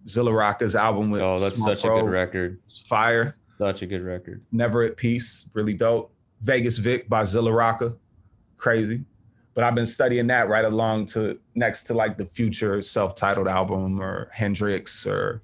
Zilla 0.07 0.31
Rocca's 0.31 0.75
album 0.75 1.11
with 1.11 1.21
Oh, 1.21 1.37
that's 1.37 1.57
Smoke 1.57 1.77
such 1.77 1.85
a 1.85 1.89
good 1.89 2.09
record. 2.09 2.59
Fire. 2.85 3.33
Such 3.57 3.81
a 3.83 3.85
good 3.85 4.03
record. 4.03 4.43
Never 4.51 4.83
at 4.83 4.97
Peace, 4.97 5.45
really 5.53 5.73
dope. 5.73 6.11
Vegas 6.39 6.77
Vic 6.77 7.07
by 7.07 7.23
Zilla 7.23 7.51
Rocca, 7.51 7.93
crazy. 8.57 9.03
But 9.53 9.63
I've 9.63 9.75
been 9.75 9.85
studying 9.85 10.27
that 10.27 10.49
right 10.49 10.65
along 10.65 11.07
to 11.07 11.37
next 11.55 11.83
to 11.83 11.93
like 11.93 12.17
the 12.17 12.25
Future 12.25 12.81
self-titled 12.81 13.47
album 13.47 14.01
or 14.01 14.29
Hendrix 14.33 15.05
or 15.05 15.41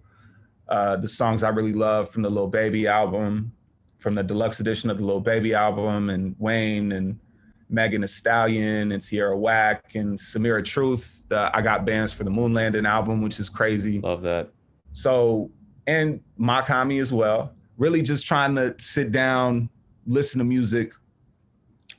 uh, 0.70 0.96
the 0.96 1.08
songs 1.08 1.44
I 1.44 1.50
really 1.50 1.74
love 1.74 2.10
from 2.10 2.24
the 2.24 2.30
Lil 2.30 2.48
Baby 2.48 2.88
album, 2.88 3.52
from 4.00 4.16
the 4.16 4.24
deluxe 4.24 4.60
edition 4.60 4.90
of 4.90 4.98
the 4.98 5.06
Lil 5.06 5.20
Baby 5.20 5.54
album, 5.54 6.10
and 6.10 6.36
Wayne 6.40 6.94
and 6.94 7.20
Megan 7.70 8.02
Thee 8.02 8.08
Stallion 8.08 8.92
and 8.92 9.02
Tierra 9.02 9.38
Whack 9.38 9.96
and 9.96 10.18
Samira 10.18 10.64
Truth. 10.64 11.24
The 11.28 11.50
I 11.54 11.62
Got 11.62 11.86
Bands 11.86 12.14
for 12.14 12.24
the 12.24 12.30
Moon 12.30 12.54
Landing 12.54 12.86
album, 12.86 13.22
which 13.22 13.40
is 13.40 13.50
crazy. 13.50 14.00
Love 14.00 14.22
that. 14.22 14.50
So, 14.92 15.52
and 15.86 16.22
Mach-Hommy 16.38 17.00
as 17.00 17.12
well. 17.12 17.54
Really 17.78 18.02
just 18.02 18.26
trying 18.26 18.56
to 18.56 18.76
sit 18.80 19.12
down, 19.12 19.70
listen 20.06 20.40
to 20.40 20.46
music, 20.46 20.94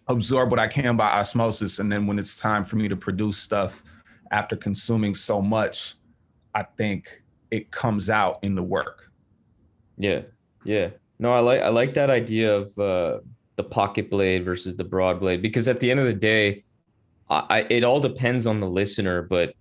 absorb 0.09 0.51
what 0.51 0.59
I 0.59 0.67
can 0.67 0.97
by 0.97 1.09
osmosis. 1.09 1.79
And 1.79 1.93
then 1.93 2.07
when 2.07 2.19
it's 2.19 2.41
time 2.41 2.65
for 2.65 2.77
me 2.77 2.89
to 2.89 2.97
produce 2.97 3.39
stuff 3.39 3.83
after 4.31 4.57
consuming 4.57 5.15
so 5.15 5.41
much, 5.41 5.95
I 6.55 6.63
think 6.63 7.23
it 7.51 7.71
comes 7.71 8.11
out 8.11 8.39
in 8.43 8.55
the 8.55 8.63
work. 8.63 9.11
Yeah, 9.97 10.23
yeah. 10.65 10.91
No, 11.19 11.33
I 11.33 11.41
like 11.41 11.63
I 11.63 11.69
like 11.69 11.95
that 11.95 12.11
idea 12.11 12.55
of 12.55 12.79
uh, 12.79 13.19
the 13.59 13.65
pocket 13.65 14.09
blade 14.09 14.45
versus 14.45 14.77
the 14.77 14.85
broad 14.85 15.19
blade 15.19 15.43
because 15.43 15.67
at 15.67 15.81
the 15.81 15.91
end 15.91 15.99
of 15.99 16.07
the 16.07 16.15
day, 16.15 16.63
I, 17.29 17.67
it 17.69 17.85
all 17.85 18.01
depends 18.01 18.47
on 18.47 18.61
the 18.61 18.69
listener. 18.69 19.21
But 19.21 19.53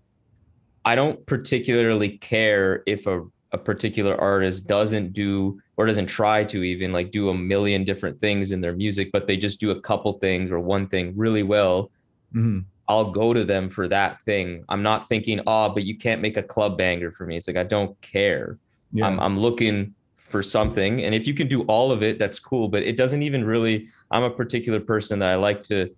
I 0.85 0.95
don't 0.95 1.25
particularly 1.25 2.17
care 2.19 2.83
if 2.85 3.07
a 3.07 3.25
a 3.53 3.57
particular 3.57 4.19
artist 4.19 4.67
doesn't 4.67 5.13
do 5.13 5.59
or 5.77 5.85
doesn't 5.85 6.07
try 6.07 6.43
to 6.43 6.63
even 6.63 6.91
like 6.91 7.11
do 7.11 7.29
a 7.29 7.33
million 7.33 7.83
different 7.83 8.19
things 8.21 8.51
in 8.51 8.61
their 8.61 8.75
music, 8.75 9.09
but 9.11 9.25
they 9.25 9.37
just 9.37 9.59
do 9.59 9.71
a 9.71 9.81
couple 9.81 10.13
things 10.13 10.51
or 10.51 10.59
one 10.59 10.87
thing 10.87 11.13
really 11.15 11.43
well. 11.43 11.89
Mhm. 12.35 12.65
I'll 12.89 13.11
go 13.11 13.33
to 13.33 13.43
them 13.45 13.69
for 13.69 13.87
that 13.87 14.21
thing. 14.21 14.63
I'm 14.69 14.83
not 14.83 15.09
thinking, 15.09 15.41
oh, 15.47 15.69
but 15.69 15.85
you 15.85 15.97
can't 15.97 16.21
make 16.21 16.37
a 16.37 16.43
club 16.43 16.77
banger 16.77 17.11
for 17.11 17.25
me. 17.25 17.37
It's 17.37 17.47
like 17.47 17.57
I 17.57 17.63
don't 17.63 17.99
care. 18.01 18.57
Yeah. 18.91 19.07
I'm 19.07 19.19
I'm 19.19 19.39
looking 19.39 19.95
for 20.29 20.43
something, 20.43 21.03
and 21.03 21.15
if 21.15 21.25
you 21.27 21.33
can 21.33 21.47
do 21.47 21.61
all 21.63 21.91
of 21.91 22.03
it, 22.03 22.19
that's 22.19 22.39
cool. 22.39 22.67
But 22.67 22.83
it 22.83 22.97
doesn't 22.97 23.23
even 23.23 23.43
really. 23.45 23.87
I'm 24.11 24.23
a 24.23 24.29
particular 24.29 24.79
person 24.79 25.19
that 25.19 25.29
I 25.29 25.35
like 25.35 25.63
to. 25.63 25.89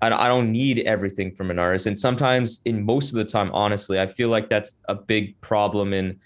I 0.00 0.08
don't- 0.08 0.52
need 0.52 0.78
everything 0.80 1.34
from 1.34 1.50
an 1.50 1.58
artist, 1.58 1.86
and 1.86 1.98
sometimes, 1.98 2.60
in 2.64 2.84
most 2.84 3.10
of 3.10 3.16
the 3.16 3.24
time, 3.24 3.50
honestly, 3.52 3.98
I 3.98 4.06
feel 4.06 4.28
like 4.28 4.48
that's 4.48 4.74
a 4.88 4.94
big 4.94 5.40
problem 5.40 5.92
in 5.92 6.20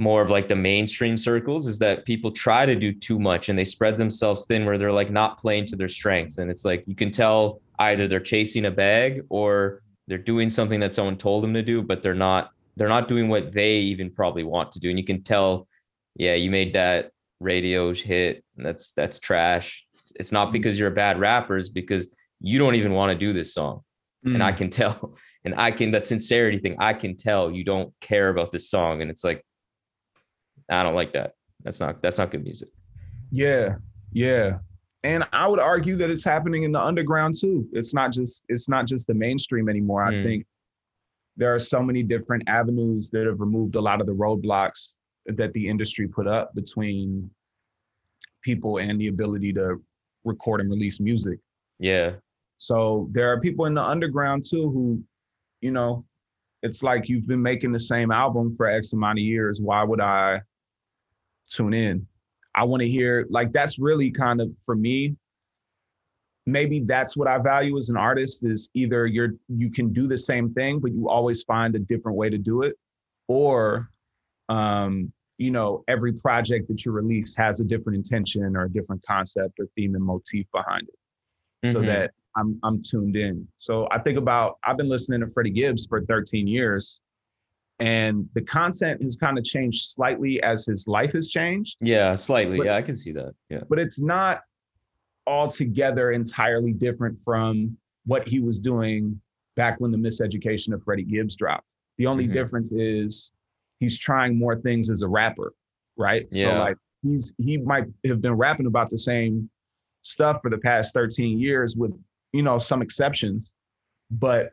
more 0.00 0.22
of 0.22 0.30
like 0.30 0.48
the 0.48 0.56
mainstream 0.56 1.16
circles 1.18 1.66
is 1.66 1.78
that 1.78 2.06
people 2.06 2.30
try 2.32 2.64
to 2.64 2.74
do 2.74 2.90
too 2.90 3.18
much 3.18 3.50
and 3.50 3.58
they 3.58 3.64
spread 3.64 3.98
themselves 3.98 4.46
thin 4.46 4.64
where 4.64 4.78
they're 4.78 4.90
like 4.90 5.10
not 5.10 5.38
playing 5.38 5.66
to 5.66 5.76
their 5.76 5.90
strengths 5.90 6.38
and 6.38 6.50
it's 6.50 6.64
like 6.64 6.82
you 6.86 6.94
can 6.94 7.10
tell 7.10 7.60
either 7.80 8.08
they're 8.08 8.18
chasing 8.18 8.64
a 8.64 8.70
bag 8.70 9.22
or 9.28 9.82
they're 10.08 10.16
doing 10.16 10.48
something 10.48 10.80
that 10.80 10.94
someone 10.94 11.18
told 11.18 11.44
them 11.44 11.52
to 11.52 11.62
do 11.62 11.82
but 11.82 12.02
they're 12.02 12.14
not 12.14 12.52
they're 12.76 12.88
not 12.88 13.08
doing 13.08 13.28
what 13.28 13.52
they 13.52 13.74
even 13.74 14.10
probably 14.10 14.42
want 14.42 14.72
to 14.72 14.80
do 14.80 14.88
and 14.88 14.98
you 14.98 15.04
can 15.04 15.22
tell 15.22 15.68
yeah 16.16 16.34
you 16.34 16.50
made 16.50 16.74
that 16.74 17.10
radio 17.40 17.94
hit 17.94 18.44
that's 18.56 18.92
that's 18.92 19.18
trash 19.18 19.86
it's, 19.94 20.12
it's 20.16 20.32
not 20.32 20.52
because 20.52 20.78
you're 20.78 20.88
a 20.88 20.94
bad 20.94 21.18
rapper 21.18 21.56
it's 21.56 21.68
because 21.68 22.14
you 22.40 22.58
don't 22.58 22.74
even 22.74 22.92
want 22.92 23.10
to 23.12 23.18
do 23.18 23.32
this 23.32 23.54
song 23.54 23.82
and 24.22 24.42
I 24.42 24.52
can 24.52 24.68
tell, 24.68 25.16
and 25.46 25.54
I 25.56 25.70
can 25.70 25.92
that 25.92 26.06
sincerity 26.06 26.58
thing. 26.58 26.76
I 26.78 26.92
can 26.92 27.16
tell 27.16 27.50
you 27.50 27.64
don't 27.64 27.90
care 28.02 28.28
about 28.28 28.52
this 28.52 28.68
song, 28.68 29.00
and 29.00 29.10
it's 29.10 29.24
like, 29.24 29.42
I 30.70 30.82
don't 30.82 30.94
like 30.94 31.14
that. 31.14 31.32
That's 31.64 31.80
not 31.80 32.02
that's 32.02 32.18
not 32.18 32.30
good 32.30 32.44
music. 32.44 32.68
Yeah, 33.30 33.76
yeah. 34.12 34.58
And 35.04 35.26
I 35.32 35.48
would 35.48 35.58
argue 35.58 35.96
that 35.96 36.10
it's 36.10 36.22
happening 36.22 36.64
in 36.64 36.72
the 36.72 36.80
underground 36.82 37.36
too. 37.40 37.66
It's 37.72 37.94
not 37.94 38.12
just 38.12 38.44
it's 38.50 38.68
not 38.68 38.86
just 38.86 39.06
the 39.06 39.14
mainstream 39.14 39.70
anymore. 39.70 40.04
I 40.04 40.12
Mm. 40.12 40.22
think 40.22 40.46
there 41.38 41.54
are 41.54 41.58
so 41.58 41.82
many 41.82 42.02
different 42.02 42.42
avenues 42.46 43.08
that 43.10 43.26
have 43.26 43.40
removed 43.40 43.74
a 43.76 43.80
lot 43.80 44.02
of 44.02 44.06
the 44.06 44.12
roadblocks 44.14 44.92
that 45.36 45.52
the 45.52 45.68
industry 45.68 46.06
put 46.08 46.26
up 46.26 46.54
between 46.54 47.30
people 48.42 48.78
and 48.78 49.00
the 49.00 49.08
ability 49.08 49.52
to 49.54 49.80
record 50.24 50.60
and 50.60 50.70
release 50.70 51.00
music. 51.00 51.38
Yeah, 51.78 52.12
So 52.58 53.08
there 53.12 53.32
are 53.32 53.40
people 53.40 53.64
in 53.64 53.74
the 53.74 53.82
underground 53.82 54.44
too 54.48 54.70
who, 54.70 55.02
you 55.60 55.70
know, 55.70 56.04
it's 56.62 56.82
like 56.82 57.08
you've 57.08 57.26
been 57.26 57.42
making 57.42 57.72
the 57.72 57.80
same 57.80 58.10
album 58.10 58.54
for 58.56 58.66
X 58.66 58.92
amount 58.92 59.18
of 59.18 59.24
years. 59.24 59.60
Why 59.60 59.82
would 59.82 60.00
I 60.00 60.42
tune 61.50 61.72
in? 61.72 62.06
I 62.54 62.64
want 62.64 62.82
to 62.82 62.88
hear 62.88 63.26
like 63.30 63.52
that's 63.52 63.78
really 63.78 64.10
kind 64.10 64.40
of 64.40 64.50
for 64.58 64.74
me. 64.76 65.16
Maybe 66.46 66.80
that's 66.80 67.16
what 67.16 67.28
I 67.28 67.38
value 67.38 67.78
as 67.78 67.88
an 67.88 67.96
artist 67.96 68.44
is 68.44 68.68
either 68.74 69.06
you're 69.06 69.34
you 69.48 69.70
can 69.70 69.92
do 69.92 70.06
the 70.06 70.18
same 70.18 70.52
thing, 70.52 70.80
but 70.80 70.92
you 70.92 71.08
always 71.08 71.42
find 71.44 71.74
a 71.74 71.78
different 71.78 72.18
way 72.18 72.28
to 72.28 72.38
do 72.38 72.62
it, 72.62 72.76
or 73.28 73.88
um, 74.48 75.12
you 75.40 75.50
know, 75.50 75.82
every 75.88 76.12
project 76.12 76.68
that 76.68 76.84
you 76.84 76.92
release 76.92 77.34
has 77.34 77.60
a 77.60 77.64
different 77.64 77.96
intention 77.96 78.54
or 78.54 78.64
a 78.64 78.70
different 78.70 79.02
concept 79.06 79.58
or 79.58 79.66
theme 79.74 79.94
and 79.94 80.04
motif 80.04 80.46
behind 80.52 80.86
it 81.62 81.68
so 81.72 81.80
Mhm. 81.80 81.86
that 81.86 82.10
I'm 82.36 82.60
I'm 82.62 82.82
tuned 82.82 83.16
in. 83.16 83.48
So 83.56 83.88
I 83.90 83.98
think 84.00 84.18
about 84.18 84.58
I've 84.64 84.76
been 84.76 84.88
listening 84.88 85.20
to 85.20 85.28
Freddie 85.28 85.50
Gibbs 85.50 85.86
for 85.86 86.02
13 86.04 86.46
years, 86.46 87.00
and 87.78 88.28
the 88.34 88.42
content 88.42 89.02
has 89.02 89.16
kind 89.16 89.38
of 89.38 89.44
changed 89.44 89.84
slightly 89.84 90.42
as 90.42 90.66
his 90.66 90.86
life 90.86 91.12
has 91.12 91.28
changed, 91.28 91.78
yeah, 91.80 92.14
slightly. 92.14 92.58
But- 92.58 92.66
yeah, 92.66 92.76
I 92.76 92.82
can 92.82 92.94
see 92.94 93.12
that. 93.12 93.34
Yeah, 93.48 93.62
but 93.68 93.78
it's 93.78 93.98
not 93.98 94.42
altogether 95.26 96.10
entirely 96.12 96.72
different 96.74 97.18
from 97.20 97.76
what 98.04 98.28
he 98.28 98.40
was 98.40 98.60
doing 98.60 99.18
back 99.56 99.80
when 99.80 99.90
the 99.90 99.98
miseducation 99.98 100.72
of 100.74 100.82
Freddie 100.84 101.04
Gibbs 101.04 101.34
dropped. 101.34 101.66
The 101.96 102.06
only 102.06 102.28
Mhm. 102.28 102.32
difference 102.34 102.72
is 102.72 103.32
he's 103.80 103.98
trying 103.98 104.38
more 104.38 104.56
things 104.56 104.90
as 104.90 105.02
a 105.02 105.08
rapper, 105.08 105.52
right? 105.96 106.26
So 106.32 106.52
like 106.58 106.76
he's 107.02 107.34
he 107.38 107.56
might 107.56 107.84
have 108.06 108.20
been 108.20 108.34
rapping 108.34 108.66
about 108.66 108.90
the 108.90 108.98
same 108.98 109.50
stuff 110.02 110.40
for 110.42 110.50
the 110.50 110.58
past 110.58 110.94
13 110.94 111.38
years 111.38 111.76
with, 111.76 111.92
you 112.32 112.42
know, 112.42 112.58
some 112.58 112.82
exceptions, 112.82 113.52
but 114.10 114.50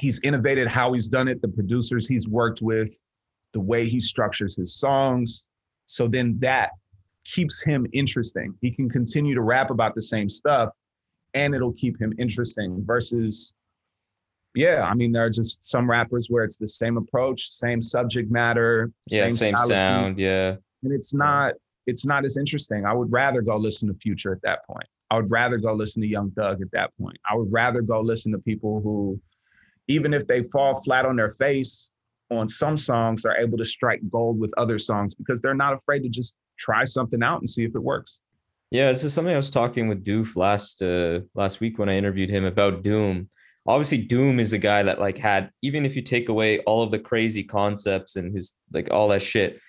he's 0.00 0.20
innovated 0.22 0.66
how 0.66 0.92
he's 0.92 1.08
done 1.08 1.28
it, 1.28 1.40
the 1.40 1.48
producers 1.48 2.08
he's 2.08 2.26
worked 2.26 2.60
with, 2.60 2.90
the 3.52 3.60
way 3.60 3.88
he 3.88 4.00
structures 4.00 4.56
his 4.56 4.74
songs. 4.74 5.44
So 5.86 6.08
then 6.08 6.38
that 6.40 6.70
keeps 7.24 7.62
him 7.62 7.86
interesting. 7.92 8.54
He 8.60 8.70
can 8.70 8.88
continue 8.88 9.34
to 9.34 9.42
rap 9.42 9.70
about 9.70 9.94
the 9.94 10.02
same 10.02 10.28
stuff 10.28 10.70
and 11.34 11.54
it'll 11.54 11.72
keep 11.72 12.00
him 12.00 12.12
interesting 12.18 12.82
versus 12.84 13.54
yeah, 14.54 14.82
I 14.82 14.94
mean 14.94 15.12
there 15.12 15.24
are 15.24 15.30
just 15.30 15.64
some 15.64 15.88
rappers 15.88 16.26
where 16.28 16.44
it's 16.44 16.58
the 16.58 16.68
same 16.68 16.96
approach, 16.96 17.48
same 17.48 17.80
subject 17.80 18.30
matter, 18.30 18.90
yeah, 19.08 19.28
same, 19.28 19.54
style 19.54 19.54
of 19.54 19.68
beat, 19.68 19.74
sound. 19.74 20.18
Yeah, 20.18 20.56
and 20.82 20.92
it's 20.92 21.14
not 21.14 21.54
it's 21.86 22.06
not 22.06 22.24
as 22.24 22.36
interesting. 22.36 22.84
I 22.84 22.92
would 22.92 23.10
rather 23.10 23.42
go 23.42 23.56
listen 23.56 23.88
to 23.88 23.94
Future 23.94 24.32
at 24.32 24.42
that 24.42 24.66
point. 24.66 24.86
I 25.10 25.16
would 25.16 25.30
rather 25.30 25.58
go 25.58 25.72
listen 25.72 26.00
to 26.02 26.08
Young 26.08 26.30
Thug 26.30 26.62
at 26.62 26.70
that 26.72 26.90
point. 27.00 27.18
I 27.28 27.34
would 27.34 27.52
rather 27.52 27.82
go 27.82 28.00
listen 28.00 28.32
to 28.32 28.38
people 28.38 28.80
who, 28.80 29.20
even 29.88 30.14
if 30.14 30.26
they 30.26 30.42
fall 30.44 30.80
flat 30.82 31.04
on 31.04 31.16
their 31.16 31.30
face 31.32 31.90
on 32.30 32.48
some 32.48 32.78
songs, 32.78 33.26
are 33.26 33.36
able 33.36 33.58
to 33.58 33.64
strike 33.64 34.00
gold 34.10 34.38
with 34.38 34.52
other 34.56 34.78
songs 34.78 35.14
because 35.14 35.40
they're 35.40 35.54
not 35.54 35.74
afraid 35.74 36.02
to 36.04 36.08
just 36.08 36.34
try 36.58 36.84
something 36.84 37.22
out 37.22 37.40
and 37.40 37.50
see 37.50 37.64
if 37.64 37.74
it 37.74 37.82
works. 37.82 38.18
Yeah, 38.70 38.88
this 38.90 39.04
is 39.04 39.12
something 39.12 39.34
I 39.34 39.36
was 39.36 39.50
talking 39.50 39.86
with 39.88 40.02
Doof 40.02 40.34
last 40.36 40.82
uh 40.82 41.20
last 41.34 41.60
week 41.60 41.78
when 41.78 41.88
I 41.88 41.96
interviewed 41.96 42.30
him 42.30 42.44
about 42.44 42.82
Doom. 42.82 43.28
Obviously, 43.66 43.98
Doom 43.98 44.40
is 44.40 44.52
a 44.52 44.58
guy 44.58 44.82
that 44.82 44.98
like 44.98 45.18
had 45.18 45.50
even 45.62 45.86
if 45.86 45.94
you 45.94 46.02
take 46.02 46.28
away 46.28 46.58
all 46.60 46.82
of 46.82 46.90
the 46.90 46.98
crazy 46.98 47.44
concepts 47.44 48.16
and 48.16 48.34
his 48.34 48.54
like 48.72 48.88
all 48.90 49.08
that 49.08 49.22
shit, 49.22 49.60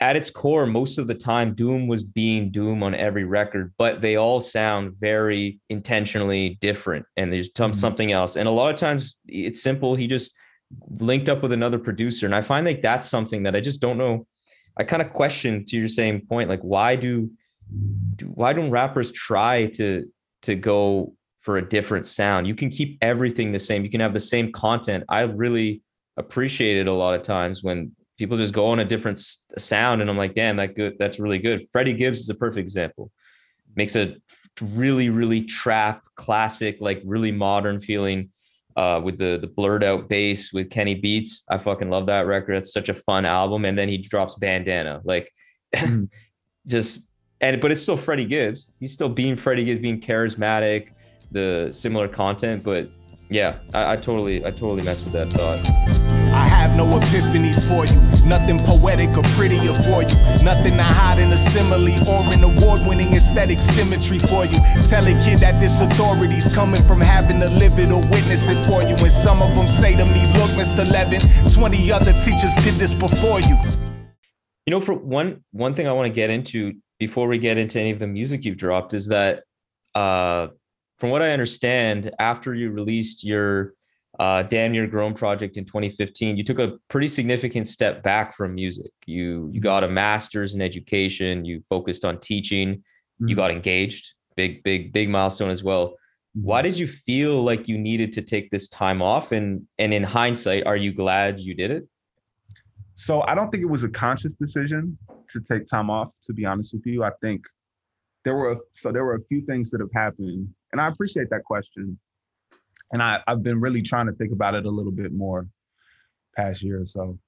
at 0.00 0.16
its 0.16 0.30
core, 0.30 0.66
most 0.66 0.98
of 0.98 1.06
the 1.06 1.14
time, 1.14 1.54
Doom 1.54 1.86
was 1.86 2.02
being 2.02 2.50
Doom 2.50 2.82
on 2.82 2.94
every 2.94 3.22
record, 3.24 3.72
but 3.78 4.00
they 4.00 4.16
all 4.16 4.40
sound 4.40 4.94
very 4.98 5.60
intentionally 5.68 6.58
different 6.60 7.06
and 7.16 7.32
there's 7.32 7.52
Mhm. 7.52 7.74
something 7.74 8.10
else. 8.10 8.34
And 8.34 8.48
a 8.48 8.52
lot 8.52 8.70
of 8.74 8.76
times 8.80 9.14
it's 9.28 9.62
simple. 9.62 9.94
He 9.94 10.08
just 10.08 10.32
linked 10.98 11.28
up 11.28 11.42
with 11.42 11.52
another 11.52 11.78
producer. 11.78 12.26
And 12.26 12.34
I 12.34 12.40
find 12.40 12.66
like 12.66 12.82
that's 12.82 13.08
something 13.08 13.44
that 13.44 13.54
I 13.54 13.60
just 13.60 13.80
don't 13.80 13.98
know. 13.98 14.26
I 14.76 14.82
kind 14.84 15.02
of 15.02 15.12
question 15.12 15.64
to 15.66 15.76
your 15.76 15.86
same 15.86 16.22
point, 16.26 16.48
like 16.48 16.62
why 16.62 16.96
do, 16.96 17.30
do 18.16 18.26
why 18.26 18.52
don't 18.54 18.70
rappers 18.70 19.12
try 19.12 19.66
to 19.66 20.10
to 20.42 20.54
go 20.56 21.14
for 21.42 21.58
a 21.58 21.68
different 21.68 22.06
sound? 22.06 22.46
You 22.46 22.54
can 22.54 22.70
keep 22.70 22.98
everything 23.02 23.52
the 23.52 23.58
same. 23.58 23.84
You 23.84 23.90
can 23.90 24.00
have 24.00 24.14
the 24.14 24.20
same 24.20 24.50
content. 24.50 25.04
I 25.08 25.22
really 25.22 25.82
appreciate 26.16 26.76
it 26.78 26.86
a 26.88 26.92
lot 26.92 27.14
of 27.14 27.22
times 27.22 27.62
when 27.62 27.92
people 28.18 28.36
just 28.36 28.52
go 28.52 28.66
on 28.66 28.78
a 28.78 28.84
different 28.84 29.18
s- 29.18 29.38
sound 29.56 30.02
and 30.02 30.10
i'm 30.10 30.16
like 30.18 30.34
damn 30.34 30.56
that 30.56 30.76
good 30.76 30.92
that's 30.98 31.18
really 31.18 31.38
good 31.38 31.66
freddie 31.72 31.94
gibbs 31.94 32.20
is 32.20 32.28
a 32.28 32.34
perfect 32.34 32.60
example 32.62 33.10
makes 33.74 33.96
a 33.96 34.14
really 34.60 35.08
really 35.08 35.42
trap 35.42 36.02
classic 36.14 36.76
like 36.80 37.00
really 37.04 37.32
modern 37.32 37.80
feeling 37.80 38.28
uh 38.76 39.00
with 39.02 39.16
the 39.18 39.38
the 39.40 39.46
blurred 39.46 39.82
out 39.82 40.06
bass 40.10 40.52
with 40.52 40.68
kenny 40.68 40.94
beats 40.94 41.44
i 41.50 41.56
fucking 41.56 41.88
love 41.88 42.04
that 42.04 42.26
record 42.26 42.56
it's 42.56 42.74
such 42.74 42.90
a 42.90 42.94
fun 42.94 43.24
album 43.24 43.64
and 43.64 43.76
then 43.78 43.88
he 43.88 43.96
drops 43.98 44.34
bandana 44.36 45.00
like 45.04 45.32
Mm. 45.74 46.10
just 46.66 47.08
and 47.40 47.58
but 47.62 47.72
it's 47.72 47.80
still 47.80 47.96
freddie 47.96 48.26
gibbs 48.26 48.70
he's 48.78 48.92
still 48.92 49.08
being 49.08 49.34
freddie 49.36 49.64
gibbs 49.64 49.80
being 49.80 49.98
charismatic 50.00 50.90
the 51.32 51.68
similar 51.72 52.08
content 52.08 52.62
but 52.62 52.88
yeah 53.30 53.58
i, 53.74 53.92
I 53.92 53.96
totally 53.96 54.44
i 54.44 54.50
totally 54.50 54.82
mess 54.82 55.02
with 55.02 55.12
that 55.12 55.28
thought 55.32 56.12
I 56.32 56.48
have 56.48 56.74
no 56.78 56.86
epiphanies 56.86 57.60
for 57.68 57.84
you. 57.84 58.00
Nothing 58.26 58.58
poetic 58.58 59.10
or 59.18 59.22
prettier 59.36 59.74
for 59.84 60.00
you. 60.00 60.16
Nothing 60.42 60.76
to 60.78 60.82
hide 60.82 61.18
in 61.18 61.30
a 61.30 61.36
simile 61.36 61.92
or 62.08 62.24
an 62.32 62.42
award 62.42 62.80
winning 62.86 63.12
aesthetic 63.12 63.58
symmetry 63.58 64.18
for 64.18 64.46
you. 64.46 64.56
Tell 64.88 65.04
a 65.04 65.12
kid 65.22 65.40
that 65.40 65.60
this 65.60 65.82
authority's 65.82 66.52
coming 66.54 66.82
from 66.84 67.02
having 67.02 67.38
to 67.40 67.48
live 67.48 67.78
it 67.78 67.92
or 67.92 68.00
witness 68.08 68.48
it 68.48 68.64
for 68.64 68.80
you. 68.80 68.96
And 68.96 69.12
some 69.12 69.42
of 69.42 69.54
them 69.54 69.68
say 69.68 69.94
to 69.94 70.06
me, 70.06 70.24
Look, 70.32 70.50
Mr. 70.56 70.88
Levin, 70.90 71.20
20 71.52 71.92
other 71.92 72.12
teachers 72.14 72.54
did 72.64 72.74
this 72.80 72.94
before 72.94 73.40
you. 73.40 73.56
You 74.64 74.70
know, 74.70 74.80
for 74.80 74.94
one 74.94 75.44
one 75.50 75.74
thing 75.74 75.86
I 75.86 75.92
want 75.92 76.06
to 76.06 76.14
get 76.14 76.30
into 76.30 76.72
before 76.98 77.28
we 77.28 77.36
get 77.36 77.58
into 77.58 77.78
any 77.78 77.90
of 77.90 77.98
the 77.98 78.06
music 78.06 78.44
you've 78.46 78.56
dropped 78.56 78.94
is 78.94 79.08
that 79.08 79.42
uh 79.94 80.46
from 81.02 81.10
what 81.10 81.20
I 81.20 81.32
understand, 81.32 82.12
after 82.20 82.54
you 82.54 82.70
released 82.70 83.24
your 83.24 83.74
uh 84.20 84.44
Damn 84.44 84.70
Near 84.70 84.86
Grown 84.86 85.14
project 85.14 85.56
in 85.56 85.64
2015, 85.64 86.36
you 86.36 86.44
took 86.44 86.60
a 86.60 86.78
pretty 86.86 87.08
significant 87.08 87.66
step 87.66 88.04
back 88.04 88.36
from 88.36 88.54
music. 88.54 88.92
You 89.04 89.50
you 89.52 89.60
got 89.60 89.82
a 89.82 89.88
master's 89.88 90.54
in 90.54 90.62
education, 90.62 91.44
you 91.44 91.60
focused 91.68 92.04
on 92.04 92.20
teaching, 92.20 92.84
you 93.18 93.34
Mhm. 93.34 93.36
got 93.36 93.50
engaged, 93.50 94.14
big, 94.36 94.62
big, 94.62 94.92
big 94.92 95.10
milestone 95.10 95.50
as 95.50 95.64
well. 95.64 95.96
Why 96.34 96.62
did 96.62 96.78
you 96.78 96.86
feel 96.86 97.42
like 97.42 97.66
you 97.66 97.78
needed 97.78 98.12
to 98.12 98.22
take 98.22 98.52
this 98.52 98.68
time 98.68 99.02
off? 99.02 99.32
And 99.32 99.66
and 99.80 99.92
in 99.92 100.04
hindsight, 100.04 100.66
are 100.66 100.76
you 100.76 100.92
glad 100.92 101.40
you 101.40 101.54
did 101.54 101.72
it? 101.72 101.88
So 102.94 103.22
I 103.22 103.34
don't 103.34 103.50
think 103.50 103.64
it 103.64 103.72
was 103.76 103.82
a 103.82 103.88
conscious 103.88 104.34
decision 104.34 104.96
to 105.32 105.40
take 105.40 105.66
time 105.66 105.90
off, 105.90 106.14
to 106.26 106.32
be 106.32 106.44
honest 106.44 106.72
with 106.72 106.86
you. 106.86 107.02
I 107.02 107.10
think 107.20 107.40
there 108.24 108.36
were 108.36 108.58
so 108.72 108.92
there 108.92 109.04
were 109.04 109.16
a 109.16 109.24
few 109.30 109.40
things 109.50 109.68
that 109.70 109.80
have 109.80 109.92
happened, 110.06 110.54
and 110.72 110.80
I 110.80 110.88
appreciate 110.88 111.30
that 111.30 111.44
question. 111.44 111.98
And 112.92 113.02
I, 113.02 113.22
I've 113.26 113.42
been 113.42 113.60
really 113.60 113.82
trying 113.82 114.06
to 114.06 114.12
think 114.12 114.32
about 114.32 114.54
it 114.54 114.66
a 114.66 114.70
little 114.70 114.92
bit 114.92 115.12
more 115.12 115.46
past 116.36 116.62
year 116.62 116.80
or 116.80 116.86
so. 116.86 117.18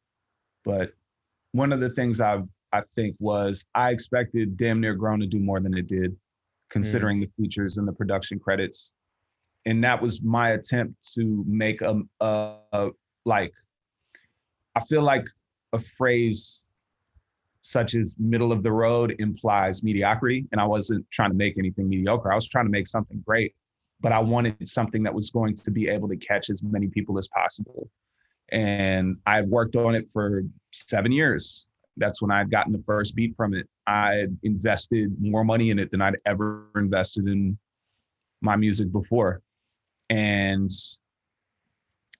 But 0.65 0.93
one 1.53 1.73
of 1.73 1.81
the 1.81 1.91
things 1.91 2.21
I 2.21 2.43
I 2.73 2.83
think 2.97 3.17
was 3.21 3.65
I 3.75 3.91
expected 3.91 4.57
damn 4.57 4.81
near 4.81 4.95
grown 4.95 5.21
to 5.21 5.27
do 5.27 5.39
more 5.39 5.61
than 5.61 5.75
it 5.75 5.87
did, 5.87 6.17
considering 6.71 7.21
the 7.21 7.31
features 7.39 7.79
and 7.79 7.87
the 7.87 7.93
production 7.93 8.39
credits. 8.39 8.93
And 9.65 9.83
that 9.85 10.03
was 10.03 10.21
my 10.23 10.51
attempt 10.51 10.95
to 11.15 11.45
make 11.47 11.81
a, 11.83 12.03
a, 12.21 12.57
a 12.73 12.91
like 13.25 13.53
I 14.75 14.81
feel 14.81 15.03
like 15.03 15.27
a 15.73 15.79
phrase 15.79 16.64
such 17.65 17.95
as 17.95 18.15
middle 18.19 18.53
of 18.53 18.63
the 18.63 18.71
road 18.71 19.17
implies 19.19 19.83
mediocrity. 19.83 20.45
And 20.53 20.61
I 20.61 20.67
wasn't 20.67 21.11
trying 21.11 21.31
to 21.31 21.37
make 21.37 21.57
anything 21.57 21.89
mediocre. 21.89 22.31
I 22.31 22.35
was 22.35 22.47
trying 22.47 22.67
to 22.67 22.71
make 22.71 22.87
something 22.87 23.25
great, 23.27 23.55
but 24.01 24.13
I 24.13 24.19
wanted 24.19 24.69
something 24.69 25.03
that 25.03 25.15
was 25.15 25.31
going 25.31 25.55
to 25.55 25.71
be 25.71 25.89
able 25.89 26.07
to 26.09 26.17
catch 26.17 26.51
as 26.51 26.63
many 26.63 26.89
people 26.89 27.17
as 27.17 27.27
possible. 27.29 27.89
And 28.51 29.17
I 29.25 29.41
worked 29.41 29.77
on 29.77 29.95
it 29.95 30.11
for 30.13 30.43
seven 30.73 31.11
years. 31.11 31.67
That's 31.97 32.21
when 32.21 32.31
I 32.31 32.37
had 32.37 32.51
gotten 32.51 32.71
the 32.71 32.83
first 32.85 33.17
beat 33.17 33.35
from 33.35 33.55
it. 33.55 33.67
I 33.87 34.27
invested 34.43 35.17
more 35.19 35.43
money 35.43 35.71
in 35.71 35.79
it 35.79 35.91
than 35.91 36.03
I'd 36.03 36.19
ever 36.27 36.67
invested 36.77 37.29
in 37.29 37.57
my 38.43 38.57
music 38.57 38.93
before. 38.93 39.41
And 40.11 40.71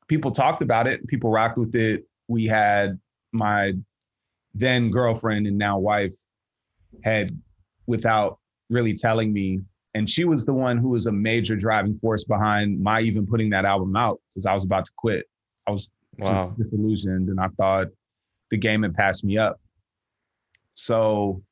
people 0.09 0.31
talked 0.31 0.63
about 0.63 0.87
it, 0.87 1.07
people 1.07 1.31
rocked 1.31 1.59
with 1.59 1.75
it. 1.75 2.07
We 2.29 2.47
had 2.47 2.99
my 3.33 3.75
then 4.55 4.91
girlfriend 4.91 5.47
and 5.47 5.59
now 5.59 5.79
wife 5.79 6.15
had 7.03 7.37
without 7.87 8.39
really 8.71 8.95
telling 8.95 9.33
me 9.33 9.61
and 9.95 10.11
she 10.11 10.25
was 10.25 10.45
the 10.45 10.53
one 10.53 10.77
who 10.77 10.89
was 10.89 11.07
a 11.07 11.13
major 11.13 11.55
driving 11.55 11.97
force 11.97 12.25
behind 12.25 12.81
my 12.81 13.01
even 13.01 13.27
putting 13.27 13.51
that 13.51 13.65
album 13.65 13.95
out 13.95 14.21
because 14.29 14.45
I 14.45 14.53
was 14.53 14.65
about 14.65 14.87
to 14.87 14.93
quit. 14.97 15.27
I 15.67 15.71
was 15.71 15.91
Wow. 16.19 16.31
just 16.31 16.57
disillusioned 16.57 17.29
and 17.29 17.41
I 17.41 17.49
thought 17.57 17.89
the 18.51 18.57
game 18.57 18.83
had 18.85 18.95
passed 18.95 19.25
me 19.25 19.37
up. 19.37 19.61
So 20.75 21.43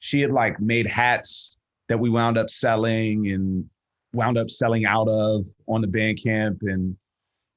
she 0.00 0.20
had 0.20 0.30
like 0.30 0.60
made 0.60 0.86
hats 0.86 1.56
that 1.88 1.98
we 1.98 2.10
wound 2.10 2.36
up 2.36 2.50
selling 2.50 3.30
and 3.30 3.64
wound 4.12 4.36
up 4.36 4.50
selling 4.50 4.84
out 4.84 5.08
of 5.08 5.46
on 5.66 5.80
the 5.80 5.86
Bandcamp 5.86 6.58
and 6.62 6.96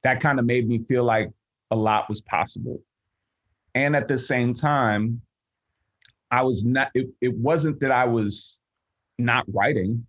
that 0.03 0.21
kind 0.21 0.39
of 0.39 0.45
made 0.45 0.67
me 0.67 0.79
feel 0.79 1.03
like 1.03 1.29
a 1.71 1.75
lot 1.75 2.07
was 2.07 2.21
possible. 2.21 2.79
And 3.75 3.95
at 3.95 4.07
the 4.07 4.17
same 4.17 4.53
time, 4.53 5.21
I 6.31 6.41
was 6.41 6.65
not, 6.65 6.89
it, 6.95 7.09
it 7.21 7.35
wasn't 7.35 7.79
that 7.81 7.91
I 7.91 8.05
was 8.05 8.59
not 9.19 9.45
writing. 9.53 10.05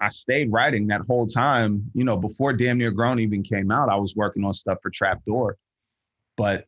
I 0.00 0.08
stayed 0.08 0.52
writing 0.52 0.86
that 0.86 1.02
whole 1.02 1.26
time. 1.26 1.90
You 1.94 2.04
know, 2.04 2.16
before 2.16 2.52
Damn 2.52 2.78
Near 2.78 2.92
Grown 2.92 3.18
even 3.18 3.42
came 3.42 3.72
out, 3.72 3.88
I 3.88 3.96
was 3.96 4.14
working 4.14 4.44
on 4.44 4.52
stuff 4.52 4.78
for 4.80 4.90
Trapdoor. 4.90 5.56
But 6.36 6.64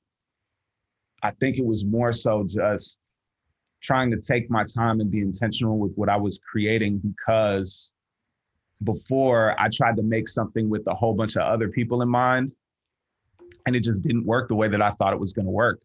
I 1.23 1.31
think 1.31 1.59
it 1.59 1.65
was 1.65 1.85
more 1.85 2.13
so 2.13 2.45
just 2.45 2.99
trying 3.81 4.11
to 4.11 4.21
take 4.21 4.51
my 4.51 4.65
time 4.65 5.01
and 5.01 5.11
be 5.11 5.21
intentional 5.21 5.79
with 5.79 5.93
what 5.95 6.09
I 6.09 6.17
was 6.17 6.39
creating 6.39 6.99
because 6.99 7.93
before 8.83 9.55
I 9.59 9.69
tried 9.69 9.97
to 9.97 10.03
make 10.03 10.29
something 10.29 10.69
with 10.69 10.87
a 10.87 10.95
whole 10.95 11.15
bunch 11.15 11.37
of 11.37 11.43
other 11.43 11.69
people 11.69 12.03
in 12.03 12.09
mind 12.09 12.55
and 13.67 13.77
it 13.77 13.81
just 13.81 14.03
didn't 14.03 14.27
work 14.27 14.49
the 14.49 14.55
way 14.55 14.69
that 14.69 14.83
I 14.83 14.91
thought 14.91 15.13
it 15.13 15.21
was 15.21 15.33
going 15.33 15.47
to 15.47 15.51
work. 15.51 15.81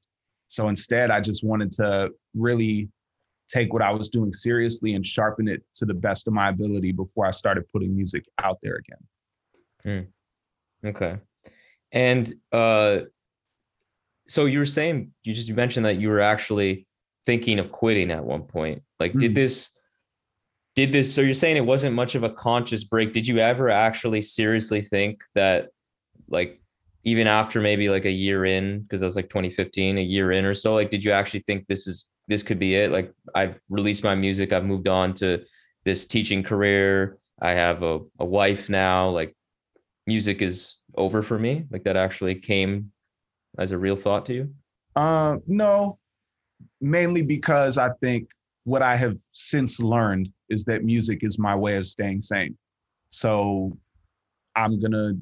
So 0.48 0.70
instead, 0.70 1.12
I 1.12 1.22
just 1.22 1.44
wanted 1.44 1.72
to 1.72 2.10
really 2.34 2.90
take 3.50 3.74
what 3.74 3.82
I 3.82 3.92
was 3.92 4.10
doing 4.10 4.34
seriously 4.34 4.94
and 4.96 5.06
sharpen 5.06 5.48
it 5.48 5.62
to 5.76 5.86
the 5.86 5.94
best 5.94 6.28
of 6.28 6.34
my 6.34 6.50
ability 6.50 6.92
before 6.92 7.26
I 7.26 7.32
started 7.32 7.64
putting 7.72 7.96
music 7.96 8.26
out 8.42 8.58
there 8.64 8.82
again. 9.86 10.08
Okay. 10.84 11.18
And 11.92 12.34
uh 12.52 13.00
so 14.28 14.46
you 14.46 14.58
were 14.58 14.66
saying 14.66 15.12
you 15.24 15.34
just 15.34 15.48
you 15.48 15.54
mentioned 15.54 15.86
that 15.86 15.98
you 15.98 16.10
were 16.10 16.22
actually 16.22 16.88
thinking 17.28 17.60
of 17.60 17.72
quitting 17.72 18.10
at 18.12 18.24
one 18.24 18.44
point. 18.44 18.82
Like 19.00 19.14
did 19.14 19.32
Mm. 19.32 19.36
this 19.36 19.70
did 20.76 20.92
this 20.92 21.14
so 21.14 21.22
you're 21.22 21.34
saying 21.36 21.58
it 21.58 21.66
wasn't 21.66 21.96
much 21.96 22.16
of 22.16 22.24
a 22.24 22.30
conscious 22.30 22.84
break. 22.84 23.14
Did 23.14 23.28
you 23.28 23.38
ever 23.38 23.70
actually 23.70 24.24
seriously 24.24 24.82
think 24.82 25.22
that 25.36 25.70
like 26.28 26.60
even 27.06 27.28
after 27.28 27.62
maybe 27.62 27.90
like 27.90 28.06
a 28.06 28.12
year 28.12 28.46
in 28.46 28.82
because 28.82 29.00
that 29.00 29.06
was 29.06 29.16
like 29.16 29.30
2015 29.30 29.98
a 29.98 30.02
year 30.02 30.32
in 30.32 30.44
or 30.46 30.54
so 30.54 30.74
like 30.76 30.90
did 30.90 31.04
you 31.04 31.12
actually 31.12 31.44
think 31.48 31.66
this 31.68 31.88
is 31.88 32.06
this 32.28 32.44
could 32.44 32.60
be 32.60 32.76
it? 32.76 32.92
Like 32.92 33.14
i've 33.34 33.60
released 33.70 34.04
my 34.04 34.16
music 34.16 34.52
i've 34.52 34.66
moved 34.66 34.88
on 34.88 35.14
to 35.14 35.44
this 35.86 36.08
teaching 36.08 36.42
career 36.42 37.18
i 37.42 37.52
have 37.52 37.84
a, 37.84 38.00
a 38.20 38.26
wife 38.26 38.70
now 38.70 39.10
like 39.10 39.36
music 40.08 40.42
is 40.42 40.78
over 40.98 41.22
for 41.22 41.38
me. 41.38 41.66
Like 41.72 41.84
that 41.84 41.98
actually 41.98 42.36
came 42.36 42.92
as 43.58 43.72
a 43.72 43.78
real 43.78 43.96
thought 43.96 44.26
to 44.28 44.34
you? 44.34 44.54
Uh, 44.96 45.38
no, 45.48 46.00
mainly 46.82 47.22
because 47.22 47.78
I 47.78 47.90
think 48.02 48.30
what 48.64 48.82
I 48.82 48.96
have 48.96 49.18
since 49.34 49.80
learned 49.80 50.30
is 50.50 50.64
that 50.66 50.84
music 50.84 51.20
is 51.24 51.38
my 51.38 51.56
way 51.56 51.76
of 51.76 51.88
staying 51.88 52.22
sane. 52.22 52.58
So 53.10 53.78
I'm 54.56 54.80
gonna 54.80 55.14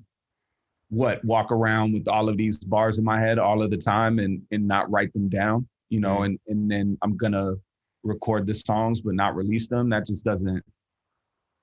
what 0.94 1.26
walk 1.26 1.52
around 1.52 1.92
with 1.92 2.08
all 2.08 2.30
of 2.30 2.38
these 2.38 2.58
bars 2.58 3.00
in 3.00 3.04
my 3.04 3.20
head 3.20 3.40
all 3.40 3.64
of 3.64 3.72
the 3.72 3.78
time 3.78 4.20
and 4.20 4.42
and 4.52 4.68
not 4.68 4.90
write 4.92 5.12
them 5.14 5.28
down, 5.28 5.68
you 5.90 6.00
know, 6.00 6.18
Mhm. 6.20 6.26
and 6.26 6.40
and 6.48 6.72
then 6.72 6.98
I'm 7.02 7.18
gonna 7.18 7.56
record 8.04 8.46
the 8.46 8.54
songs 8.54 9.02
but 9.02 9.16
not 9.16 9.36
release 9.36 9.68
them. 9.68 9.90
That 9.90 10.06
just 10.06 10.24
doesn't 10.24 10.64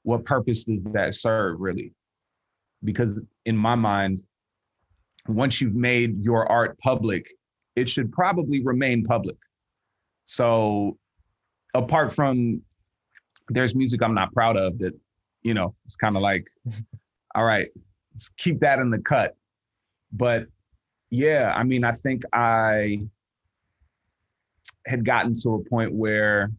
what 0.02 0.24
purpose 0.24 0.64
does 0.64 0.82
that 0.82 1.14
serve 1.14 1.60
really? 1.60 1.92
Because 2.82 3.22
in 3.44 3.56
my 3.56 3.74
mind, 3.76 4.22
once 5.28 5.60
you've 5.60 5.74
made 5.76 6.18
your 6.24 6.50
art 6.50 6.76
public, 6.78 7.28
it 7.76 7.88
should 7.88 8.10
probably 8.10 8.64
remain 8.64 9.04
public. 9.04 9.36
So 10.26 10.98
apart 11.74 12.12
from 12.12 12.62
there's 13.48 13.76
music 13.76 14.02
I'm 14.02 14.14
not 14.14 14.32
proud 14.32 14.56
of 14.56 14.78
that, 14.78 14.94
you 15.42 15.54
know, 15.54 15.74
it's 15.84 15.96
kind 15.96 16.16
of 16.16 16.22
like, 16.22 16.48
all 17.36 17.44
right, 17.44 17.68
keep 18.36 18.60
that 18.60 18.78
in 18.78 18.90
the 18.90 18.98
cut. 18.98 19.36
But 20.12 20.46
yeah, 21.10 21.52
I 21.54 21.62
mean, 21.62 21.84
I 21.84 21.92
think 21.92 22.22
I 22.32 23.06
had 24.86 25.04
gotten 25.04 25.34
to 25.42 25.54
a 25.54 25.64
point 25.68 25.92
where 25.92 26.50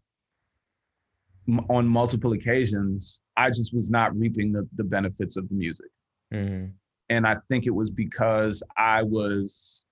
m- 1.48 1.66
on 1.70 1.88
multiple 1.88 2.34
occasions, 2.34 3.20
I 3.38 3.50
just 3.50 3.74
was 3.74 3.90
not 3.90 4.16
reaping 4.18 4.52
the, 4.52 4.68
the 4.76 4.84
benefits 4.84 5.38
of 5.38 5.48
the 5.50 5.56
music. 5.56 5.88
Mhm. 6.34 6.72
And 7.10 7.28
I 7.28 7.38
think 7.50 7.66
it 7.66 7.72
was 7.72 7.90
because 7.90 8.64
I 8.78 9.04
was 9.04 9.84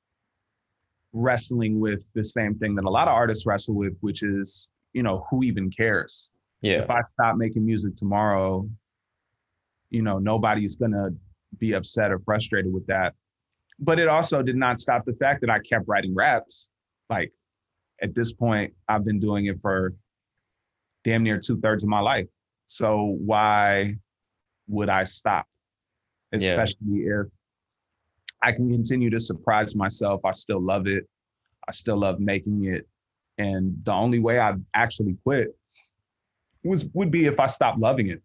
wrestling 1.12 1.80
with 1.80 2.06
the 2.14 2.24
same 2.24 2.56
thing 2.56 2.76
that 2.76 2.86
a 2.86 2.90
lot 2.90 3.08
of 3.08 3.14
artists 3.14 3.46
wrestle 3.46 3.74
with, 3.74 3.98
which 4.02 4.24
is, 4.24 4.70
you 4.94 5.04
know, 5.04 5.26
who 5.30 5.44
even 5.44 5.70
cares? 5.70 6.30
Yeah. 6.62 6.84
If 6.84 6.90
I 6.90 7.02
stop 7.04 7.36
making 7.36 7.66
music 7.66 7.96
tomorrow, 7.96 8.70
you 9.90 10.02
know, 10.02 10.20
nobody's 10.20 10.76
gonna 10.76 11.10
be 11.58 11.74
upset 11.74 12.12
or 12.12 12.20
frustrated 12.20 12.72
with 12.72 12.86
that. 12.88 13.14
But 13.80 14.00
it 14.00 14.08
also 14.08 14.42
did 14.42 14.56
not 14.56 14.80
stop 14.80 15.06
the 15.06 15.14
fact 15.14 15.42
that 15.42 15.50
I 15.50 15.60
kept 15.60 15.88
writing 15.88 16.14
raps. 16.14 16.68
Like 17.10 17.32
at 18.02 18.14
this 18.14 18.32
point, 18.34 18.74
I've 18.88 19.06
been 19.06 19.20
doing 19.20 19.46
it 19.46 19.60
for 19.62 19.94
damn 21.04 21.24
near 21.24 21.40
two 21.40 21.60
thirds 21.60 21.84
of 21.84 21.90
my 21.90 22.00
life. 22.00 22.28
So 22.68 23.18
why 23.20 23.96
would 24.68 24.90
I 24.90 25.04
stop? 25.06 25.48
Yeah. 26.32 26.38
Especially 26.38 27.00
if 27.06 27.28
I 28.44 28.52
can 28.52 28.70
continue 28.70 29.10
to 29.10 29.20
surprise 29.20 29.76
myself. 29.76 30.22
I 30.24 30.32
still 30.32 30.62
love 30.62 30.88
it. 30.88 31.06
I 31.68 31.72
still 31.72 31.98
love 31.98 32.20
making 32.20 32.66
it. 32.66 32.88
And 33.38 33.78
the 33.84 33.94
only 33.94 34.20
way 34.20 34.40
I 34.40 34.56
actually 34.74 35.16
quit 35.24 35.56
was 36.64 36.86
would 36.94 37.10
be 37.10 37.26
if 37.26 37.40
I 37.40 37.46
stopped 37.48 37.80
loving 37.80 38.08
it. 38.08 38.22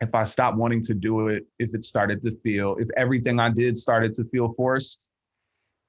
If 0.00 0.14
I 0.14 0.24
stopped 0.24 0.56
wanting 0.56 0.82
to 0.84 0.94
do 0.94 1.28
it, 1.28 1.44
if 1.58 1.74
it 1.74 1.84
started 1.84 2.22
to 2.22 2.36
feel, 2.42 2.76
if 2.78 2.88
everything 2.96 3.40
I 3.40 3.50
did 3.50 3.76
started 3.76 4.14
to 4.14 4.24
feel 4.24 4.54
forced, 4.54 5.08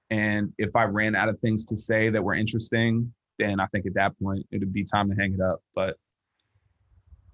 and 0.10 0.52
if 0.58 0.76
I 0.76 0.86
ran 0.86 1.16
out 1.16 1.30
of 1.30 1.40
things 1.40 1.66
to 1.66 1.78
say 1.78 2.10
that 2.10 2.24
were 2.24 2.34
interesting, 2.34 3.14
then 3.38 3.60
I 3.60 3.68
think 3.68 3.86
at 3.86 3.94
that 3.94 4.20
point 4.20 4.46
it 4.52 4.60
would 4.60 4.74
be 4.74 4.84
time 4.84 5.10
to 5.10 5.16
hang 5.16 5.34
it 5.34 5.42
up. 5.42 5.62
But 5.76 5.98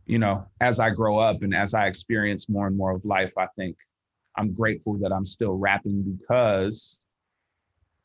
you 0.05 0.19
know, 0.19 0.45
as 0.61 0.79
I 0.79 0.91
grow 0.91 1.17
up 1.17 1.41
and 1.43 1.55
as 1.55 1.73
I 1.73 1.87
experience 1.87 2.47
more 2.49 2.67
and 2.67 2.77
more 2.77 2.91
of 2.91 3.03
life, 3.05 3.33
I 3.37 3.47
think 3.57 3.75
I'm 4.37 4.53
grateful 4.53 4.97
that 4.99 5.11
I'm 5.11 5.25
still 5.25 5.53
rapping 5.53 6.03
because 6.03 6.99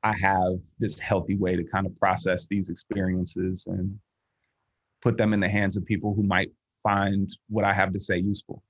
I 0.02 0.12
have 0.12 0.54
this 0.78 0.98
healthy 0.98 1.36
way 1.36 1.56
to 1.56 1.64
kind 1.64 1.86
of 1.86 1.98
process 1.98 2.46
these 2.46 2.70
experiences 2.70 3.66
and 3.66 3.98
put 5.02 5.18
them 5.18 5.34
in 5.34 5.40
the 5.40 5.48
hands 5.48 5.76
of 5.76 5.84
people 5.84 6.14
who 6.14 6.22
might 6.22 6.50
find 6.82 7.30
what 7.48 7.64
I 7.64 7.72
have 7.72 7.92
to 7.92 7.98
say 7.98 8.18
useful. 8.18 8.62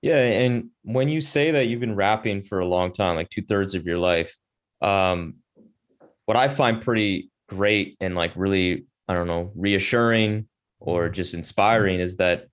Yeah, 0.00 0.18
and 0.18 0.70
when 0.82 1.08
you 1.08 1.20
say 1.20 1.50
that 1.50 1.66
you've 1.66 1.80
been 1.80 1.96
rapping 1.96 2.42
for 2.42 2.60
a 2.60 2.66
long 2.66 2.92
time, 2.92 3.16
like 3.16 3.30
two 3.30 3.42
thirds 3.42 3.74
of 3.74 3.84
your 3.84 3.98
life, 3.98 4.36
um, 4.80 5.36
what 6.26 6.36
I 6.36 6.48
find 6.48 6.80
pretty 6.80 7.30
great 7.48 7.96
and 8.00 8.14
like 8.14 8.32
really, 8.36 8.86
I 9.08 9.14
don't 9.14 9.26
know, 9.26 9.50
reassuring 9.56 10.46
or 10.78 11.08
just 11.08 11.34
inspiring 11.34 11.98
is 11.98 12.16
that 12.18 12.46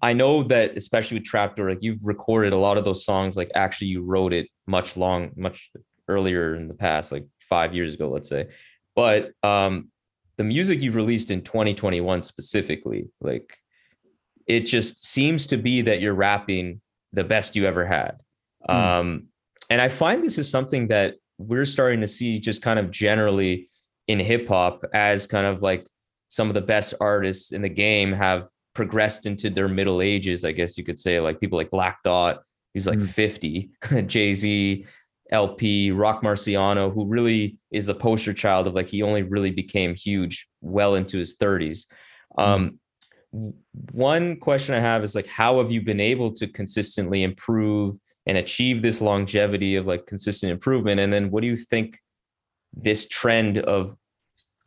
I 0.00 0.12
know 0.12 0.42
that 0.44 0.76
especially 0.76 1.18
with 1.18 1.26
Trapdoor, 1.26 1.70
like 1.70 1.82
you've 1.82 2.04
recorded 2.04 2.52
a 2.52 2.58
lot 2.58 2.78
of 2.78 2.84
those 2.84 3.04
songs, 3.04 3.36
like 3.36 3.52
actually 3.54 3.88
you 3.88 4.02
wrote 4.02 4.32
it 4.32 4.48
much 4.66 4.96
long, 4.96 5.30
much 5.36 5.70
earlier 6.08 6.56
in 6.56 6.66
the 6.66 6.74
past, 6.74 7.12
like 7.12 7.26
five 7.40 7.74
years 7.74 7.94
ago, 7.94 8.10
let's 8.10 8.28
say. 8.28 8.48
But 8.96 9.30
um, 9.44 9.90
the 10.36 10.44
music 10.44 10.80
you've 10.80 10.94
released 10.94 11.30
in 11.30 11.42
2021 11.42 12.22
specifically, 12.22 13.06
like 13.20 13.58
it 14.46 14.60
just 14.60 15.04
seems 15.04 15.46
to 15.48 15.56
be 15.56 15.82
that 15.82 16.00
you're 16.00 16.14
rapping 16.14 16.80
the 17.12 17.24
best 17.24 17.56
you 17.56 17.66
ever 17.66 17.86
had. 17.86 18.22
Hmm. 18.66 18.74
Um, 18.74 19.26
and 19.70 19.80
I 19.80 19.88
find 19.88 20.22
this 20.22 20.38
is 20.38 20.50
something 20.50 20.88
that 20.88 21.14
we're 21.38 21.64
starting 21.64 22.00
to 22.00 22.08
see 22.08 22.38
just 22.38 22.62
kind 22.62 22.78
of 22.78 22.90
generally 22.90 23.68
in 24.08 24.18
hip 24.18 24.48
hop 24.48 24.84
as 24.92 25.26
kind 25.26 25.46
of 25.46 25.62
like 25.62 25.86
some 26.28 26.48
of 26.48 26.54
the 26.54 26.60
best 26.60 26.94
artists 27.00 27.52
in 27.52 27.62
the 27.62 27.68
game 27.68 28.12
have 28.12 28.48
progressed 28.74 29.26
into 29.26 29.50
their 29.50 29.68
middle 29.68 30.00
ages, 30.00 30.44
I 30.44 30.52
guess 30.52 30.78
you 30.78 30.84
could 30.84 30.98
say, 30.98 31.20
like 31.20 31.40
people 31.40 31.58
like 31.58 31.70
Black 31.70 32.02
Thought, 32.02 32.42
who's 32.72 32.86
like 32.86 32.98
Mm. 32.98 33.08
50, 33.08 33.70
Jay 34.06 34.32
Z, 34.34 34.86
El-P, 35.32 35.90
Roc 35.90 36.22
Marciano, 36.22 36.92
who 36.92 37.06
really 37.06 37.56
is 37.72 37.86
the 37.86 37.94
poster 37.94 38.34
child 38.34 38.66
of 38.66 38.74
like 38.74 38.86
he 38.86 39.02
only 39.02 39.22
really 39.22 39.50
became 39.50 39.94
huge 39.94 40.46
well 40.60 40.94
into 40.94 41.18
his 41.18 41.36
30s. 41.36 41.86
Um, 42.38 42.78
one 43.92 44.36
question 44.36 44.74
I 44.74 44.80
have 44.80 45.02
is 45.02 45.14
like, 45.14 45.26
how 45.26 45.58
have 45.58 45.72
you 45.72 45.80
been 45.80 46.00
able 46.00 46.32
to 46.34 46.46
consistently 46.46 47.22
improve 47.22 47.96
and 48.26 48.36
achieve 48.36 48.82
this 48.82 49.00
longevity 49.00 49.76
of 49.76 49.86
like 49.86 50.06
consistent 50.06 50.52
improvement? 50.52 51.00
And 51.00 51.10
then 51.10 51.30
what 51.30 51.40
do 51.40 51.46
you 51.46 51.56
think 51.56 51.98
this 52.74 53.08
trend 53.08 53.58
of 53.58 53.96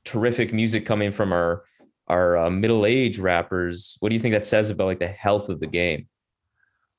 terrific 0.04 0.52
music 0.52 0.86
coming 0.86 1.12
from 1.12 1.32
our 1.32 1.64
our 2.08 2.38
uh, 2.38 2.50
middle 2.50 2.86
age 2.86 3.20
rappers? 3.20 3.98
What 4.00 4.10
do 4.10 4.16
you 4.16 4.22
think 4.22 4.34
that 4.34 4.46
says 4.46 4.70
about 4.70 4.88
like 4.88 5.00
the 5.00 5.08
health 5.08 5.50
of 5.50 5.60
the 5.60 5.68
game? 5.68 6.08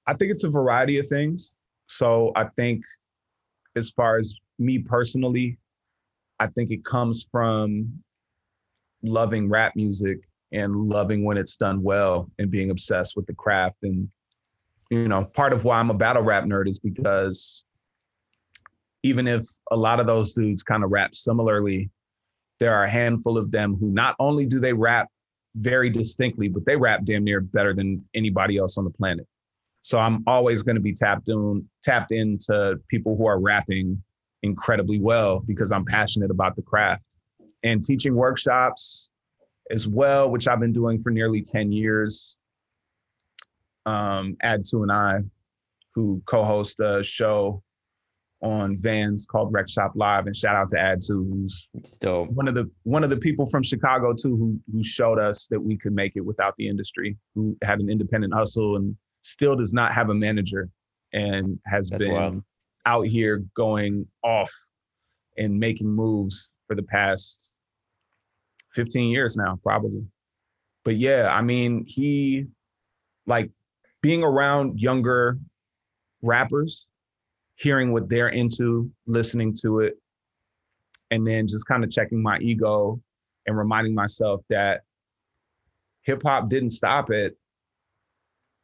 I 0.07 0.15
think 0.15 0.31
it's 0.31 0.45
a 0.45 0.51
variety 0.51 0.99
of 0.99 1.09
things. 1.09 1.53
So 1.89 2.33
I 2.37 2.45
think 2.57 2.85
as 3.77 3.91
far 3.91 4.19
as 4.19 4.37
me 4.59 4.79
personally, 4.79 5.59
I 6.41 6.47
think 6.49 6.71
it 6.71 6.85
comes 6.85 7.27
from 7.31 8.03
loving 9.03 9.49
rap 9.49 9.75
music 9.77 10.19
and 10.53 10.75
loving 10.75 11.25
when 11.25 11.37
it's 11.37 11.57
done 11.57 11.83
well 11.83 12.31
and 12.39 12.51
being 12.51 12.71
obsessed 12.71 13.17
with 13.17 13.27
the 13.27 13.35
craft. 13.35 13.77
And, 13.83 14.09
you 14.91 15.09
know, 15.09 15.25
part 15.25 15.53
of 15.53 15.65
why 15.65 15.79
I'm 15.79 15.91
a 15.91 15.95
battle 15.95 16.23
rap 16.23 16.45
nerd 16.45 16.69
is 16.69 16.79
because 16.79 17.65
even 19.03 19.29
if 19.29 19.47
a 19.71 19.77
lot 19.77 20.01
of 20.01 20.07
those 20.07 20.35
dudes 20.35 20.63
kind 20.63 20.83
of 20.83 20.91
rap 20.91 21.15
similarly, 21.15 21.91
there 22.59 22.75
are 22.75 22.85
a 22.85 22.91
handful 22.91 23.37
of 23.37 23.51
them 23.51 23.77
who 23.79 23.91
not 23.91 24.17
only 24.19 24.47
do 24.47 24.59
they 24.59 24.73
rap 24.73 25.09
very 25.57 25.91
distinctly, 25.91 26.49
but 26.49 26.65
they 26.67 26.77
rap 26.77 27.05
damn 27.05 27.25
near 27.25 27.41
better 27.41 27.75
than 27.75 28.05
anybody 28.15 28.57
else 28.57 28.79
on 28.79 28.85
the 28.85 28.91
planet. 28.91 29.27
So 29.83 29.99
I'm 29.99 30.25
always 30.27 30.63
going 30.63 30.77
to 30.77 30.83
be 30.83 30.93
tapped 30.93 31.29
in, 31.29 31.69
tapped 31.87 32.11
into 32.11 32.77
people 32.89 33.17
who 33.17 33.27
are 33.27 33.39
rapping 33.39 34.03
incredibly 34.43 34.99
well 34.99 35.41
because 35.41 35.71
I'm 35.71 35.85
passionate 35.85 36.31
about 36.31 36.57
the 36.57 36.63
craft 36.63 37.05
and 37.63 37.83
teaching 37.83 38.15
workshops 38.15 39.11
as 39.71 39.87
well, 39.87 40.31
which 40.31 40.49
I've 40.49 40.61
been 40.61 40.73
doing 40.73 41.01
for 41.01 41.11
nearly 41.11 41.43
10 41.43 41.73
years. 41.73 42.39
Um, 43.85 44.37
two 44.69 44.83
and 44.83 44.91
I, 44.91 45.21
who 45.95 46.21
co-host 46.27 46.81
a 46.81 47.05
show 47.05 47.63
on 48.43 48.79
Vans 48.79 49.27
called 49.31 49.53
Rec 49.53 49.69
Shop 49.69 49.93
Live, 49.95 50.27
and 50.27 50.37
shout 50.37 50.57
out 50.57 50.69
to 50.71 50.79
Add-2, 50.79 51.09
who's 51.09 51.69
dope. 52.01 52.29
one 52.31 52.49
of 52.49 52.55
the 52.55 52.69
one 52.83 53.05
of 53.05 53.11
the 53.11 53.17
people 53.17 53.47
from 53.47 53.63
Chicago 53.63 54.13
too 54.13 54.37
who 54.37 54.61
who 54.73 54.83
showed 54.83 55.21
us 55.21 55.47
that 55.47 55.61
we 55.61 55.77
could 55.79 55.93
make 55.93 56.17
it 56.17 56.21
without 56.21 56.55
the 56.59 56.69
industry, 56.69 57.17
who 57.37 57.57
had 57.63 57.79
an 57.79 57.89
independent 57.89 58.35
hustle 58.35 58.75
and 58.75 58.97
still 59.23 59.55
does 59.55 59.73
not 59.73 59.95
have 59.95 60.11
a 60.11 60.15
manager 60.15 60.69
and 61.17 61.59
has 61.65 61.89
That's 61.89 62.05
been 62.05 62.13
wild. 62.13 62.43
out 62.85 63.07
here 63.07 63.43
going 63.57 64.07
off 64.23 64.53
and 65.39 65.59
making 65.59 65.89
moves 65.89 66.51
for 66.69 66.77
the 66.77 66.83
past 66.83 67.55
15 68.75 69.09
years 69.09 69.37
now, 69.37 69.59
probably. 69.63 70.05
But 70.85 70.97
yeah, 70.97 71.29
I 71.33 71.41
mean, 71.41 71.85
he 71.87 72.45
like 73.27 73.51
being 74.03 74.23
around 74.23 74.79
younger 74.79 75.39
rappers, 76.21 76.87
hearing 77.55 77.93
what 77.93 78.11
they're 78.11 78.29
into, 78.29 78.91
listening 79.07 79.57
to 79.63 79.81
it, 79.81 79.95
and 81.11 81.27
then 81.27 81.47
just 81.47 81.67
kind 81.67 81.83
of 81.83 81.91
checking 81.91 82.23
my 82.23 82.39
ego 82.41 83.01
and 83.47 83.57
reminding 83.57 83.95
myself 83.95 84.43
that 84.51 84.83
hip 86.03 86.23
hop 86.23 86.51
didn't 86.51 86.71
stop 86.71 87.11
at, 87.11 87.33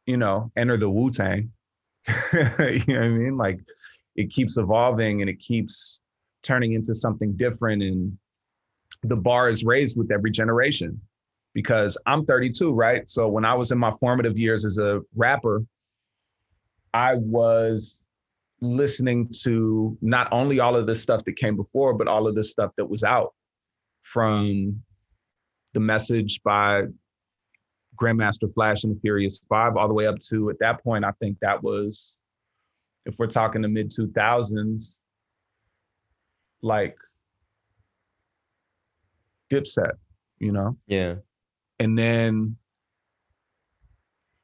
you 0.05 0.17
know, 0.17 0.51
enter 0.55 0.77
the 0.77 0.89
Wu 0.89 1.09
Tang. 1.09 1.51
you 2.33 2.93
know 2.93 2.99
what 2.99 3.03
I 3.03 3.09
mean? 3.09 3.37
Like 3.37 3.59
it 4.15 4.29
keeps 4.29 4.57
evolving 4.57 5.21
and 5.21 5.29
it 5.29 5.39
keeps 5.39 6.01
turning 6.41 6.73
into 6.73 6.93
something 6.93 7.33
different. 7.33 7.81
And 7.81 8.17
the 9.03 9.15
bar 9.15 9.49
is 9.49 9.63
raised 9.63 9.97
with 9.97 10.11
every 10.11 10.31
generation. 10.31 11.01
because 11.53 11.97
I'm 12.05 12.25
32, 12.25 12.73
right? 12.73 13.07
So 13.07 13.27
when 13.27 13.45
I 13.45 13.53
was 13.53 13.71
in 13.71 13.77
my 13.77 13.91
formative 13.99 14.37
years 14.37 14.65
as 14.65 14.77
a 14.77 15.01
rapper, 15.15 15.63
I 16.93 17.15
was 17.15 17.99
listening 18.61 19.29
to 19.43 19.97
not 20.01 20.29
only 20.31 20.59
all 20.59 20.75
of 20.75 20.87
the 20.87 20.95
stuff 20.95 21.23
that 21.25 21.37
came 21.37 21.55
before, 21.55 21.93
but 21.93 22.07
all 22.07 22.27
of 22.27 22.35
the 22.35 22.43
stuff 22.43 22.71
that 22.77 22.85
was 22.89 23.03
out 23.03 23.33
from 24.01 24.81
the 25.73 25.79
message 25.79 26.41
by 26.43 26.83
Grandmaster 27.95 28.53
Flash 28.53 28.83
and 28.83 28.95
the 28.95 28.99
Furious 28.99 29.43
Five, 29.49 29.77
all 29.77 29.87
the 29.87 29.93
way 29.93 30.07
up 30.07 30.19
to 30.29 30.49
at 30.49 30.59
that 30.59 30.83
point, 30.83 31.05
I 31.05 31.11
think 31.19 31.39
that 31.39 31.61
was, 31.61 32.15
if 33.05 33.19
we're 33.19 33.27
talking 33.27 33.61
the 33.61 33.67
mid 33.67 33.89
2000s, 33.89 34.97
like 36.61 36.97
Dipset, 39.51 39.93
you 40.39 40.51
know? 40.51 40.77
Yeah. 40.87 41.15
And 41.79 41.97
then 41.97 42.55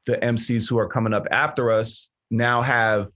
the 0.06 0.16
MCs 0.16 0.68
who 0.68 0.78
are 0.78 0.88
coming 0.88 1.14
up 1.14 1.26
after 1.30 1.70
us 1.70 2.08
now 2.30 2.60
have 2.60 3.08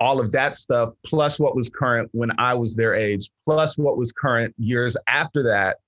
all 0.00 0.20
of 0.20 0.32
that 0.32 0.54
stuff, 0.54 0.94
plus 1.06 1.38
what 1.38 1.54
was 1.54 1.68
current 1.68 2.08
when 2.12 2.30
I 2.38 2.54
was 2.54 2.74
their 2.74 2.94
age, 2.94 3.30
plus 3.44 3.78
what 3.78 3.96
was 3.96 4.12
current 4.12 4.52
years 4.58 4.96
after 5.08 5.44
that, 5.44 5.78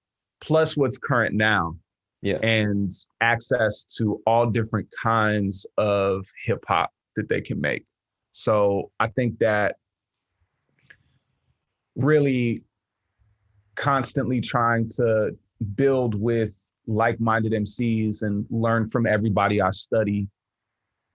plus 0.40 0.76
what's 0.76 0.98
current 0.98 1.34
now, 1.34 1.76
Yeah. 2.24 2.38
and 2.42 2.90
access 3.20 3.84
to 3.98 4.22
all 4.26 4.46
different 4.46 4.88
kinds 5.02 5.66
of 5.76 6.26
hip 6.46 6.64
hop 6.66 6.90
that 7.16 7.28
they 7.28 7.42
can 7.42 7.60
make. 7.60 7.84
So 8.32 8.90
I 8.98 9.08
think 9.08 9.38
that 9.40 9.76
really 11.96 12.64
constantly 13.74 14.40
trying 14.40 14.88
to 14.96 15.36
build 15.74 16.14
with 16.14 16.54
like-minded 16.86 17.52
MCs 17.52 18.22
and 18.22 18.46
learn 18.48 18.88
from 18.88 19.06
everybody 19.06 19.60
I 19.60 19.70
study 19.72 20.26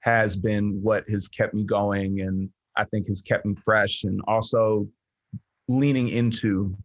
has 0.02 0.36
been 0.36 0.80
what 0.84 1.10
has 1.10 1.28
kept 1.28 1.56
me 1.56 1.64
going 1.64 2.22
and 2.22 2.52
I 2.76 2.86
think 2.86 3.08
has 3.08 3.24
kept 3.24 3.48
me 3.48 3.56
fresh 3.66 4.04
and 4.04 4.22
also 4.28 4.88
leaning 5.68 6.10
into 6.10 6.78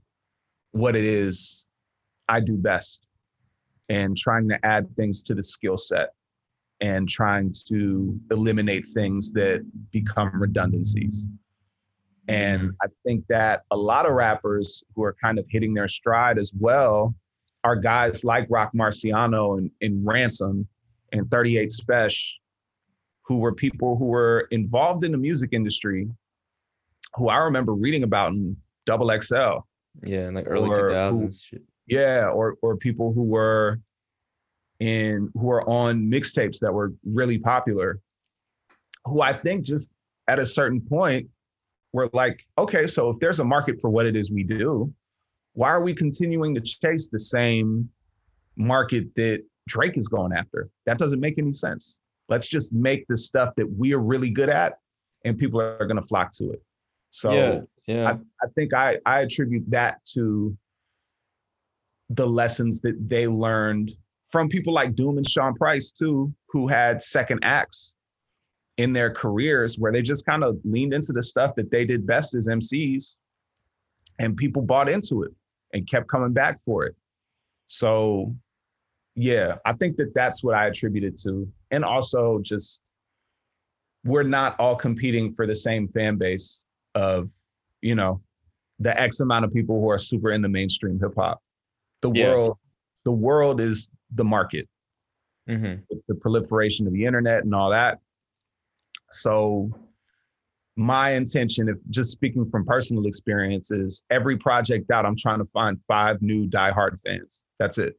what 0.73 0.97
it 0.97 1.05
is 1.05 1.67
I 2.27 2.41
do 2.41 2.57
best 2.57 3.07
and 3.89 4.17
trying 4.17 4.49
to 4.49 4.59
add 4.65 4.95
things 4.97 5.23
to 5.25 5.35
the 5.35 5.43
skill 5.43 5.77
set 5.77 6.11
and 6.81 7.09
trying 7.09 7.55
to 7.69 8.19
eliminate 8.31 8.87
things 8.95 9.33
that 9.33 9.65
become 9.91 10.31
redundancies. 10.35 11.27
And 12.29 12.73
I 12.83 12.87
think 13.07 13.25
that 13.29 13.63
a 13.71 13.77
lot 13.77 14.07
of 14.07 14.13
rappers 14.13 14.83
who 14.95 15.05
are 15.05 15.15
kind 15.23 15.39
of 15.39 15.45
hitting 15.49 15.75
their 15.75 15.89
stride 15.89 16.39
as 16.39 16.53
well 16.59 17.15
are 17.65 17.77
guys 17.77 18.25
like 18.25 18.47
Roc 18.51 18.73
Marciano 18.75 19.59
and, 19.59 19.71
and 19.83 20.05
Ransom 20.07 20.67
and 21.13 21.31
38 21.31 21.71
Spesh, 21.71 22.31
who 23.23 23.39
were 23.39 23.55
people 23.55 23.97
who 23.97 24.07
were 24.07 24.49
involved 24.51 25.05
in 25.05 25.13
the 25.13 25.19
music 25.19 25.51
industry, 25.53 26.09
who 27.15 27.29
I 27.29 27.37
remember 27.39 27.73
reading 27.75 28.03
about 28.03 28.33
in 28.33 28.57
Double 28.87 29.09
XL. 29.21 29.59
Yeah. 30.03 30.29
In 30.29 30.35
like 30.35 30.47
early 30.49 30.69
Or 30.69 30.91
2000s. 30.91 31.43
shit. 31.43 31.63
Yeah, 31.87 32.29
or 32.29 32.57
or 32.63 32.77
people 32.77 33.13
who 33.13 33.23
were 33.23 33.79
in 34.81 35.31
who 35.35 35.51
are 35.51 35.69
on 35.69 36.11
mixtapes 36.11 36.59
that 36.61 36.73
were 36.73 36.93
really 37.05 37.39
popular, 37.39 38.01
who 39.05 39.21
I 39.21 39.33
think 39.33 39.65
just 39.65 39.91
at 40.29 40.39
a 40.39 40.47
certain 40.47 40.81
point 40.81 41.29
were 41.93 42.09
like, 42.13 42.45
okay, 42.59 42.87
so 42.87 43.11
if 43.11 43.19
there's 43.21 43.41
a 43.41 43.45
market 43.45 43.81
for 43.81 43.91
what 43.91 44.07
it 44.07 44.17
is 44.17 44.31
we 44.31 44.43
do, 44.43 44.93
why 45.53 45.69
are 45.69 45.83
we 45.83 45.95
continuing 45.95 46.55
to 46.55 46.61
chase 46.61 47.09
the 47.09 47.19
same 47.19 47.89
market 48.57 49.15
that 49.17 49.45
Drake 49.69 49.97
is 49.97 50.09
going 50.09 50.33
after? 50.33 50.69
That 50.87 50.99
doesn't 50.99 51.21
make 51.21 51.39
any 51.39 51.53
sense. 51.53 52.01
Let's 52.29 52.49
just 52.49 52.73
make 52.73 53.07
the 53.09 53.17
stuff 53.17 53.55
that 53.57 53.71
we 53.71 53.93
are 53.93 54.01
really 54.01 54.31
good 54.31 54.49
at 54.49 54.79
and 55.25 55.39
people 55.39 55.61
are 55.61 55.87
going 55.87 56.01
to 56.01 56.07
flock 56.07 56.33
to 56.35 56.51
it. 56.53 56.63
So 57.11 57.33
yeah. 57.33 57.61
Yeah. 57.87 58.17
I 58.43 58.47
think 58.57 58.73
I, 58.75 58.99
I 59.05 59.21
attribute 59.21 59.71
that 59.71 59.99
to 60.15 60.57
the 62.11 62.27
lessons 62.27 62.81
that 62.81 62.97
they 63.09 63.27
learned 63.27 63.93
from 64.29 64.49
people 64.49 64.73
like 64.73 64.95
Doom 64.95 65.17
and 65.17 65.29
Sean 65.29 65.55
Price 65.55 65.93
too, 65.93 66.33
who 66.49 66.67
had 66.67 67.03
second 67.03 67.41
acts 67.43 67.97
in 68.77 68.93
their 68.93 69.11
careers 69.11 69.79
where 69.79 69.93
they 69.93 70.03
just 70.03 70.27
kind 70.27 70.43
of 70.43 70.59
leaned 70.65 70.93
into 70.93 71.13
the 71.13 71.23
stuff 71.23 71.55
that 71.55 71.71
they 71.71 71.85
did 71.85 72.07
best 72.07 72.35
as 72.35 72.49
MCs 72.49 73.17
and 74.19 74.37
people 74.37 74.63
bought 74.63 74.89
into 74.89 75.23
it 75.23 75.31
and 75.73 75.89
kept 75.89 76.09
coming 76.09 76.33
back 76.33 76.61
for 76.61 76.85
it. 76.85 76.97
So 77.69 78.35
yeah, 79.15 79.57
I 79.65 79.75
think 79.75 79.97
that 79.99 80.15
that's 80.15 80.43
what 80.43 80.55
I 80.55 80.67
attribute 80.67 81.05
it 81.05 81.21
to. 81.21 81.49
And 81.71 81.85
also 81.85 82.41
just 82.43 82.83
we're 84.05 84.25
not 84.25 84.59
all 84.59 84.77
competing 84.77 85.33
for 85.33 85.47
the 85.47 85.55
same 85.55 85.89
fan 85.89 86.17
base 86.17 86.67
of, 86.95 87.31
you 87.81 87.95
know, 87.95 88.21
the 88.81 89.01
X 89.01 89.21
amount 89.21 89.45
of 89.45 89.53
people 89.53 89.81
who 89.81 89.89
are 89.89 89.99
super 89.99 90.33
into 90.33 90.49
mainstream 90.49 90.99
hip 91.01 91.15
hop. 91.17 91.41
The 92.05 92.11
Yeah. 92.11 92.27
world, 92.33 92.59
the 93.05 93.13
world 93.13 93.61
is 93.61 93.91
the 94.15 94.25
market 94.25 94.69
hmm 95.49 95.77
the 96.09 96.15
proliferation 96.15 96.87
of 96.87 96.93
the 96.93 97.05
internet 97.05 97.45
and 97.45 97.55
all 97.55 97.71
that. 97.71 97.99
So 99.11 99.71
my 100.77 101.11
intention, 101.11 101.69
if 101.69 101.77
just 101.91 102.11
speaking 102.11 102.49
from 102.51 102.65
personal 102.65 103.07
experience, 103.07 103.71
is 103.71 104.05
every 104.11 104.37
project 104.37 104.91
out, 104.91 105.07
I'm 105.07 105.17
trying 105.17 105.39
to 105.39 105.45
find 105.53 105.79
five 105.87 106.21
new 106.23 106.47
diehard 106.47 107.01
fans. 107.03 107.45
That's 107.59 107.79
it. 107.79 107.95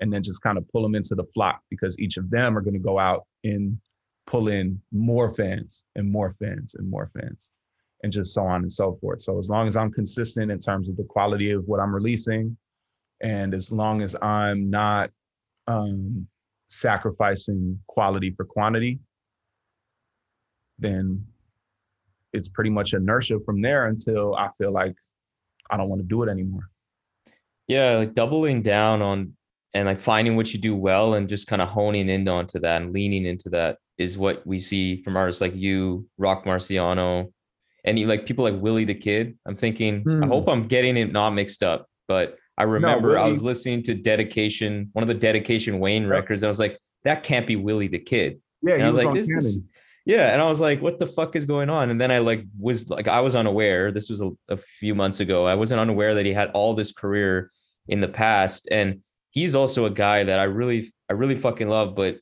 And 0.00 0.12
then 0.12 0.22
just 0.22 0.42
kind 0.42 0.58
of 0.58 0.66
pull 0.70 0.82
them 0.82 0.94
into 0.94 1.14
the 1.14 1.24
flock 1.34 1.60
because 1.70 1.98
each 1.98 2.16
of 2.16 2.30
them 2.30 2.56
are 2.56 2.62
going 2.62 2.74
to 2.74 2.80
go 2.80 2.98
out 2.98 3.26
and 3.44 3.78
pull 4.26 4.48
in 4.48 4.80
more 4.90 5.32
fans 5.32 5.82
and 5.96 6.10
more 6.10 6.34
fans 6.40 6.74
and 6.76 6.90
more 6.90 7.10
fans 7.18 7.50
and 8.02 8.12
just 8.12 8.34
so 8.34 8.42
on 8.42 8.62
and 8.62 8.72
so 8.72 8.98
forth. 9.00 9.20
So 9.20 9.38
as 9.38 9.48
long 9.48 9.68
as 9.68 9.76
I'm 9.76 9.92
consistent 9.92 10.50
in 10.50 10.58
terms 10.58 10.88
of 10.88 10.96
the 10.96 11.04
quality 11.04 11.50
of 11.52 11.64
what 11.66 11.78
I'm 11.80 11.94
releasing, 11.94 12.56
and 13.22 13.54
as 13.54 13.70
long 13.72 14.02
as 14.02 14.16
I'm 14.20 14.68
not 14.68 15.10
um, 15.68 16.26
sacrificing 16.68 17.78
quality 17.86 18.32
for 18.36 18.44
quantity, 18.44 18.98
then 20.78 21.24
it's 22.32 22.48
pretty 22.48 22.70
much 22.70 22.94
inertia 22.94 23.38
from 23.44 23.62
there 23.62 23.86
until 23.86 24.34
I 24.34 24.48
feel 24.58 24.72
like 24.72 24.94
I 25.70 25.76
don't 25.76 25.88
want 25.88 26.00
to 26.00 26.06
do 26.06 26.22
it 26.22 26.28
anymore. 26.28 26.68
Yeah, 27.68 27.96
like 27.96 28.14
doubling 28.14 28.62
down 28.62 29.02
on 29.02 29.36
and 29.74 29.86
like 29.86 30.00
finding 30.00 30.36
what 30.36 30.52
you 30.52 30.58
do 30.58 30.74
well 30.74 31.14
and 31.14 31.28
just 31.28 31.46
kind 31.46 31.62
of 31.62 31.68
honing 31.68 32.08
in 32.08 32.28
onto 32.28 32.58
that 32.60 32.82
and 32.82 32.92
leaning 32.92 33.24
into 33.24 33.48
that 33.50 33.78
is 33.96 34.18
what 34.18 34.46
we 34.46 34.58
see 34.58 35.02
from 35.02 35.16
artists 35.16 35.40
like 35.40 35.54
you, 35.54 36.06
Roc 36.18 36.44
Marciano, 36.44 37.32
and 37.84 37.98
you 37.98 38.06
like 38.06 38.26
people 38.26 38.44
like 38.44 38.60
Willie 38.60 38.84
the 38.84 38.94
Kid. 38.94 39.38
I'm 39.46 39.56
thinking, 39.56 40.02
I 40.06 40.10
Hmm. 40.10 40.28
hope 40.28 40.48
I'm 40.48 40.66
getting 40.66 40.96
it 40.96 41.12
not 41.12 41.30
mixed 41.30 41.62
up, 41.62 41.86
but 42.08 42.36
I 42.58 42.64
remember 42.64 43.18
I 43.18 43.28
was 43.28 43.42
listening 43.42 43.82
to 43.84 43.94
Dedication, 43.94 44.90
one 44.92 45.02
of 45.02 45.08
the 45.08 45.14
Dedication 45.14 45.78
Wayne 45.80 46.06
records, 46.06 46.42
and 46.42 46.48
I 46.48 46.50
was 46.50 46.58
like, 46.58 46.78
that 47.04 47.22
can't 47.22 47.46
be 47.46 47.56
Willie 47.56 47.88
the 47.88 47.98
Kid. 47.98 48.40
Yeah, 48.62 48.74
And 48.74 48.82
he 48.82 48.84
I 48.84 48.86
was, 48.88 48.96
was 48.96 49.04
like, 49.04 49.08
on 49.08 49.14
this, 49.14 49.26
this, 49.26 49.58
yeah. 50.04 50.32
And 50.32 50.42
I 50.42 50.48
was 50.48 50.60
like, 50.60 50.80
what 50.80 50.98
the 50.98 51.06
fuck 51.06 51.34
is 51.36 51.46
going 51.46 51.70
on? 51.70 51.90
And 51.90 52.00
then 52.00 52.10
I 52.10 52.18
like 52.18 52.44
was 52.58 52.88
like, 52.90 53.08
I 53.08 53.20
was 53.20 53.36
unaware. 53.36 53.90
This 53.90 54.08
was 54.08 54.20
a, 54.20 54.30
a 54.48 54.56
few 54.56 54.94
months 54.94 55.20
ago. 55.20 55.46
I 55.46 55.54
wasn't 55.54 55.80
unaware 55.80 56.14
that 56.14 56.26
he 56.26 56.32
had 56.32 56.50
all 56.50 56.74
this 56.74 56.92
career 56.92 57.50
in 57.88 58.00
the 58.00 58.08
past. 58.08 58.68
And 58.70 59.00
he's 59.30 59.54
also 59.54 59.86
a 59.86 59.90
guy 59.90 60.24
that 60.24 60.38
I 60.38 60.44
really, 60.44 60.92
I 61.08 61.14
really 61.14 61.36
fucking 61.36 61.68
love, 61.68 61.94
but 61.94 62.18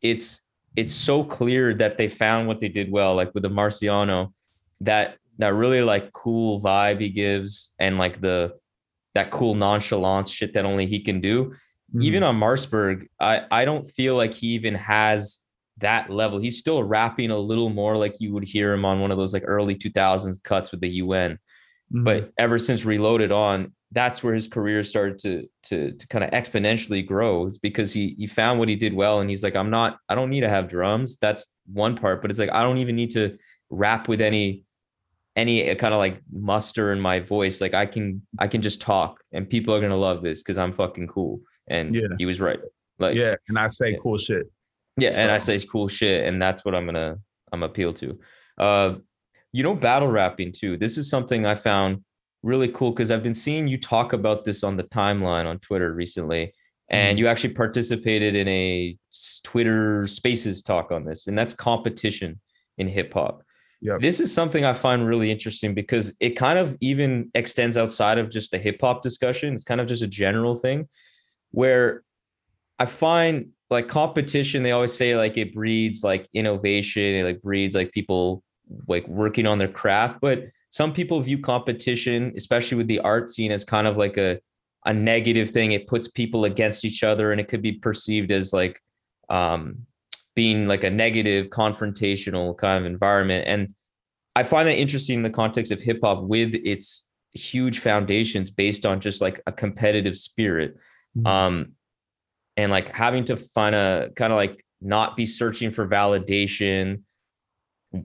it's, 0.00 0.40
it's 0.76 0.94
so 0.94 1.22
clear 1.22 1.74
that 1.74 1.98
they 1.98 2.08
found 2.08 2.48
what 2.48 2.60
they 2.60 2.68
did 2.68 2.90
well, 2.90 3.14
like 3.14 3.32
with 3.34 3.42
the 3.42 3.50
Marciano, 3.50 4.32
that, 4.80 5.18
that 5.38 5.54
really 5.54 5.82
like 5.82 6.12
cool 6.12 6.60
vibe 6.60 7.00
he 7.00 7.10
gives 7.10 7.72
and 7.78 7.98
like 7.98 8.20
the, 8.20 8.54
that 9.14 9.30
cool 9.30 9.54
nonchalance 9.54 10.30
shit 10.30 10.54
that 10.54 10.64
only 10.64 10.86
he 10.86 11.00
can 11.00 11.20
do 11.20 11.54
even 12.00 12.22
Mhm. 12.24 12.26
on 12.30 12.40
Marcberg, 12.40 13.06
I, 13.20 13.42
I 13.52 13.64
don't 13.64 13.86
feel 13.88 14.16
like 14.16 14.34
he 14.34 14.48
even 14.48 14.74
has 14.74 15.40
that 15.78 16.10
level. 16.10 16.40
He's 16.40 16.58
still 16.58 16.82
rapping 16.82 17.30
a 17.30 17.38
little 17.38 17.68
more 17.70 17.96
like 17.96 18.16
you 18.18 18.32
would 18.32 18.42
hear 18.42 18.72
him 18.72 18.84
on 18.84 19.00
one 19.00 19.12
of 19.12 19.18
those 19.18 19.32
like 19.32 19.44
early 19.46 19.76
2000s 19.76 20.38
cuts 20.42 20.72
with 20.72 20.80
the 20.80 20.88
UN. 20.88 21.38
Mhm. 21.94 22.04
But 22.04 22.32
ever 22.36 22.58
since 22.58 22.84
Reloaded 22.84 23.30
on, 23.30 23.72
that's 23.92 24.24
where 24.24 24.34
his 24.34 24.48
career 24.48 24.82
started 24.82 25.18
to 25.20 25.48
to 25.68 25.92
to 25.92 26.08
kind 26.08 26.24
of 26.24 26.30
exponentially 26.30 27.06
grow. 27.06 27.46
Is 27.46 27.58
because 27.58 27.92
he 27.92 28.16
he 28.18 28.26
found 28.26 28.58
what 28.58 28.68
he 28.68 28.74
did 28.76 28.92
well, 28.94 29.20
and 29.20 29.30
he's 29.30 29.44
like, 29.44 29.54
I'm 29.54 29.70
not, 29.70 29.98
I 30.08 30.16
don't 30.16 30.30
need 30.30 30.40
to 30.40 30.48
have 30.48 30.68
drums. 30.68 31.16
That's 31.18 31.46
one 31.72 31.96
part, 31.96 32.22
but 32.22 32.30
it's 32.30 32.40
like 32.40 32.50
I 32.50 32.62
don't 32.62 32.78
even 32.78 32.96
need 32.96 33.10
to 33.12 33.36
rap 33.70 34.08
with 34.08 34.20
any 34.20 34.64
any 35.36 35.74
kind 35.74 35.92
of 35.94 35.98
like 35.98 36.20
muster 36.32 36.92
in 36.92 37.00
my 37.00 37.20
voice. 37.20 37.60
Like 37.60 37.74
I 37.74 37.86
can 37.86 38.22
I 38.38 38.46
can 38.48 38.62
just 38.62 38.80
talk, 38.80 39.20
and 39.32 39.48
people 39.48 39.74
are 39.74 39.80
gonna 39.80 39.96
love 39.96 40.22
this 40.22 40.42
because 40.42 40.58
I'm 40.58 40.72
fucking 40.72 41.08
cool. 41.08 41.40
And 41.68 41.94
Yeah. 41.94 42.08
he 42.18 42.26
was 42.26 42.40
right. 42.40 42.60
Like 42.98 43.16
yeah, 43.16 43.34
and 43.48 43.58
I 43.58 43.66
say 43.66 43.90
yeah. 43.92 43.98
cool 44.02 44.18
shit. 44.18 44.50
yeah, 44.96 45.10
and 45.10 45.30
I 45.30 45.38
say 45.38 45.58
cool 45.60 45.88
shit, 45.88 46.26
and 46.26 46.40
that's 46.40 46.64
what 46.64 46.74
I'm 46.74 46.86
gonna 46.86 47.18
I'm 47.52 47.62
appeal 47.62 47.92
to. 47.94 48.18
Uh, 48.58 48.94
you 49.52 49.62
know, 49.62 49.74
battle 49.74 50.08
rapping 50.08 50.52
too. 50.52 50.76
This 50.76 50.98
is 50.98 51.08
something 51.08 51.46
I 51.46 51.54
found 51.54 52.04
really 52.42 52.68
cool 52.68 52.90
because 52.90 53.10
I've 53.10 53.22
been 53.22 53.34
seeing 53.34 53.66
you 53.68 53.78
talk 53.78 54.12
about 54.12 54.44
this 54.44 54.62
on 54.64 54.76
the 54.76 54.82
timeline 54.84 55.46
on 55.46 55.58
Twitter 55.60 55.92
recently, 55.94 56.52
and 56.88 57.16
Mhm. 57.16 57.20
you 57.20 57.28
actually 57.28 57.54
participated 57.54 58.34
in 58.36 58.46
a 58.48 58.96
Twitter 59.42 60.06
Spaces 60.06 60.62
talk 60.62 60.92
on 60.92 61.04
this, 61.04 61.26
and 61.26 61.36
that's 61.38 61.54
competition 61.54 62.40
in 62.78 62.86
hip 62.88 63.12
hop. 63.14 63.42
Yep. 63.84 64.00
This 64.00 64.18
is 64.18 64.32
something 64.32 64.64
I 64.64 64.72
find 64.72 65.06
really 65.06 65.30
interesting 65.30 65.74
because 65.74 66.14
it 66.18 66.30
kind 66.30 66.58
of 66.58 66.74
even 66.80 67.30
extends 67.34 67.76
outside 67.76 68.16
of 68.16 68.30
just 68.30 68.50
the 68.50 68.58
hip 68.58 68.78
hop 68.80 69.02
discussion. 69.02 69.52
It's 69.52 69.62
kind 69.62 69.78
of 69.78 69.86
just 69.86 70.02
a 70.02 70.06
general 70.06 70.54
thing 70.54 70.88
where 71.50 72.02
I 72.78 72.86
find 72.86 73.50
like 73.68 73.88
competition, 73.88 74.62
they 74.62 74.72
always 74.72 74.94
say 74.94 75.16
like 75.16 75.36
it 75.36 75.54
breeds 75.54 76.02
like 76.02 76.26
innovation, 76.32 77.02
it 77.02 77.24
like 77.24 77.42
breeds 77.42 77.74
like 77.74 77.92
people 77.92 78.42
like 78.88 79.06
working 79.06 79.46
on 79.46 79.58
their 79.58 79.68
craft. 79.68 80.18
But 80.22 80.44
some 80.70 80.94
people 80.94 81.20
view 81.20 81.38
competition, 81.38 82.32
especially 82.36 82.78
with 82.78 82.88
the 82.88 83.00
art 83.00 83.28
scene, 83.28 83.52
as 83.52 83.64
kind 83.66 83.86
of 83.86 83.98
like 83.98 84.16
a 84.16 84.40
a 84.86 84.94
negative 84.94 85.50
thing. 85.50 85.72
It 85.72 85.86
puts 85.86 86.08
people 86.08 86.46
against 86.46 86.86
each 86.86 87.02
other 87.02 87.32
and 87.32 87.40
it 87.40 87.48
could 87.48 87.62
be 87.62 87.72
perceived 87.72 88.30
as 88.30 88.54
like 88.54 88.80
um 89.28 89.86
being 90.34 90.66
like 90.66 90.84
a 90.84 90.90
negative 90.90 91.48
confrontational 91.48 92.56
kind 92.56 92.78
of 92.78 92.90
environment. 92.90 93.44
And 93.46 93.74
I 94.36 94.42
find 94.42 94.68
that 94.68 94.76
interesting 94.78 95.18
in 95.18 95.22
the 95.22 95.30
context 95.30 95.70
of 95.70 95.80
hip 95.80 96.00
hop 96.02 96.24
with 96.24 96.54
its 96.54 97.04
huge 97.32 97.78
foundations 97.80 98.50
based 98.50 98.84
on 98.86 99.00
just 99.00 99.20
like 99.20 99.40
a 99.46 99.52
competitive 99.52 100.16
spirit. 100.16 100.76
Mhm. 101.16 101.26
Um, 101.26 101.72
and 102.56 102.70
like 102.70 102.94
having 102.94 103.24
to 103.24 103.36
find 103.36 103.74
a 103.74 104.10
kind 104.16 104.32
of 104.32 104.36
like 104.36 104.64
not 104.80 105.16
be 105.16 105.26
searching 105.26 105.70
for 105.70 105.88
validation, 105.88 107.02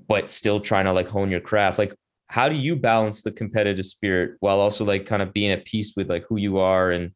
but 0.07 0.30
still 0.30 0.59
trying 0.59 0.86
to 0.86 0.93
like 0.93 1.07
hone 1.07 1.30
your 1.30 1.39
craft. 1.39 1.77
Like, 1.77 1.93
how 2.27 2.47
do 2.47 2.55
you 2.55 2.75
balance 2.75 3.23
the 3.23 3.32
competitive 3.32 3.86
spirit 3.86 4.38
while 4.39 4.59
also 4.59 4.86
like 4.86 5.05
kind 5.07 5.21
of 5.21 5.34
being 5.34 5.51
at 5.51 5.65
peace 5.65 5.93
with 5.95 6.09
like 6.09 6.25
who 6.30 6.38
you 6.38 6.59
are 6.59 6.91
and 6.91 7.11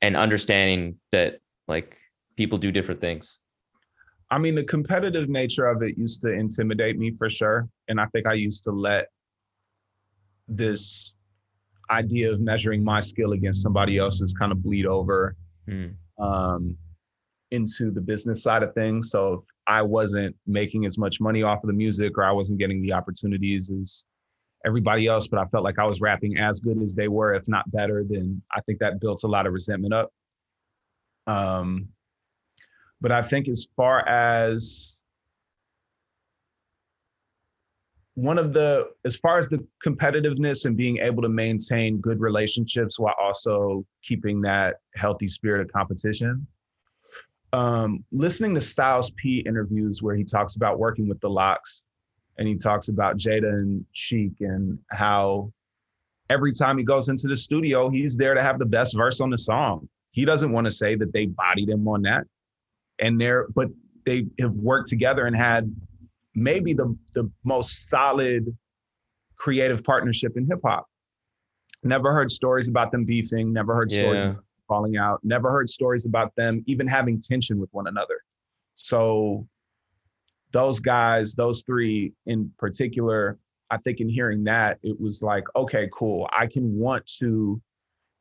and 0.00 0.16
understanding 0.16 0.96
that 1.10 1.40
like 1.66 1.96
people 2.36 2.58
do 2.58 2.70
different 2.70 3.00
things? 3.00 3.38
I 4.30 4.38
mean, 4.38 4.54
the 4.54 4.64
competitive 4.64 5.28
nature 5.28 5.66
of 5.66 5.82
it 5.82 5.96
used 5.96 6.20
to 6.22 6.28
intimidate 6.28 6.98
me 6.98 7.12
for 7.16 7.30
sure. 7.30 7.68
And 7.88 8.00
I 8.00 8.06
think 8.06 8.26
I 8.26 8.34
used 8.34 8.62
to 8.64 8.70
let 8.72 9.06
this 10.46 11.14
idea 11.90 12.30
of 12.32 12.40
measuring 12.40 12.84
my 12.84 13.00
skill 13.00 13.32
against 13.32 13.62
somebody 13.62 13.96
else's 13.98 14.34
kind 14.34 14.52
of 14.52 14.62
bleed 14.62 14.86
over 14.86 15.34
Hmm. 15.66 15.88
um, 16.18 16.76
into 17.50 17.90
the 17.90 18.00
business 18.00 18.42
side 18.42 18.62
of 18.62 18.74
things. 18.74 19.10
So 19.10 19.44
I 19.66 19.82
wasn't 19.82 20.34
making 20.46 20.84
as 20.86 20.98
much 20.98 21.20
money 21.20 21.42
off 21.42 21.62
of 21.62 21.68
the 21.68 21.74
music 21.74 22.16
or 22.18 22.24
I 22.24 22.32
wasn't 22.32 22.58
getting 22.58 22.82
the 22.82 22.92
opportunities 22.92 23.70
as 23.70 24.04
everybody 24.66 25.06
else, 25.06 25.28
but 25.28 25.38
I 25.38 25.46
felt 25.46 25.64
like 25.64 25.78
I 25.78 25.84
was 25.84 26.00
rapping 26.00 26.38
as 26.38 26.60
good 26.60 26.82
as 26.82 26.94
they 26.94 27.08
were, 27.08 27.34
if 27.34 27.46
not 27.48 27.70
better, 27.70 28.04
then 28.06 28.42
I 28.54 28.60
think 28.62 28.78
that 28.80 29.00
built 29.00 29.22
a 29.24 29.26
lot 29.28 29.46
of 29.46 29.52
resentment 29.52 29.94
up. 29.94 30.10
Um, 31.26 31.88
but 33.00 33.12
I 33.12 33.22
think 33.22 33.48
as 33.48 33.66
far 33.76 34.06
as 34.08 35.02
one 38.14 38.36
of 38.36 38.52
the 38.52 38.88
as 39.04 39.14
far 39.16 39.38
as 39.38 39.48
the 39.48 39.64
competitiveness 39.86 40.66
and 40.66 40.76
being 40.76 40.98
able 40.98 41.22
to 41.22 41.28
maintain 41.28 42.00
good 42.00 42.18
relationships 42.18 42.98
while 42.98 43.14
also 43.20 43.86
keeping 44.02 44.40
that 44.40 44.80
healthy 44.96 45.28
spirit 45.28 45.60
of 45.60 45.72
competition 45.72 46.44
um 47.52 48.04
listening 48.10 48.56
to 48.56 48.60
styles 48.60 49.12
p 49.12 49.44
interviews 49.46 50.02
where 50.02 50.16
he 50.16 50.24
talks 50.24 50.56
about 50.56 50.80
working 50.80 51.08
with 51.08 51.20
the 51.20 51.30
LOX 51.30 51.84
and 52.38 52.48
he 52.48 52.56
talks 52.56 52.88
about 52.88 53.16
jada 53.18 53.48
and 53.48 53.84
Sheek 53.92 54.32
and 54.40 54.76
how 54.90 55.52
every 56.28 56.52
time 56.52 56.76
he 56.76 56.82
goes 56.82 57.08
into 57.08 57.28
the 57.28 57.36
studio 57.36 57.88
he's 57.88 58.16
there 58.16 58.34
to 58.34 58.42
have 58.42 58.58
the 58.58 58.66
best 58.66 58.96
verse 58.96 59.20
on 59.20 59.30
the 59.30 59.38
song. 59.38 59.88
He 60.10 60.24
doesn't 60.24 60.50
want 60.50 60.64
to 60.64 60.72
say 60.72 60.96
that 60.96 61.12
they 61.12 61.26
bodied 61.26 61.68
him 61.68 61.86
on 61.86 62.02
that 62.02 62.26
and 63.00 63.20
they're 63.20 63.46
but 63.54 63.68
they 64.04 64.26
have 64.40 64.56
worked 64.56 64.88
together 64.88 65.26
and 65.26 65.36
had 65.36 65.74
maybe 66.34 66.72
the 66.72 66.96
the 67.14 67.30
most 67.44 67.88
solid 67.88 68.56
creative 69.36 69.84
partnership 69.84 70.36
in 70.36 70.46
hip 70.46 70.60
hop. 70.64 70.86
Never 71.84 72.12
heard 72.12 72.30
stories 72.30 72.68
about 72.68 72.90
them 72.90 73.04
beefing, 73.04 73.52
never 73.52 73.74
heard 73.74 73.90
stories 73.90 74.22
Yeah. 74.22 74.30
about 74.30 74.44
falling 74.66 74.96
out, 74.96 75.20
never 75.22 75.50
heard 75.50 75.68
stories 75.68 76.04
about 76.04 76.34
them 76.36 76.62
even 76.66 76.86
having 76.86 77.20
tension 77.20 77.58
with 77.58 77.70
one 77.72 77.86
another. 77.86 78.20
So 78.74 79.46
those 80.52 80.80
guys, 80.80 81.34
those 81.34 81.62
three 81.62 82.12
in 82.26 82.52
particular, 82.58 83.38
I 83.70 83.76
think 83.78 84.00
in 84.00 84.08
hearing 84.08 84.44
that, 84.44 84.78
it 84.82 84.98
was 84.98 85.22
like, 85.22 85.44
okay, 85.54 85.88
cool. 85.92 86.28
I 86.32 86.46
can 86.46 86.74
want 86.76 87.06
to 87.18 87.60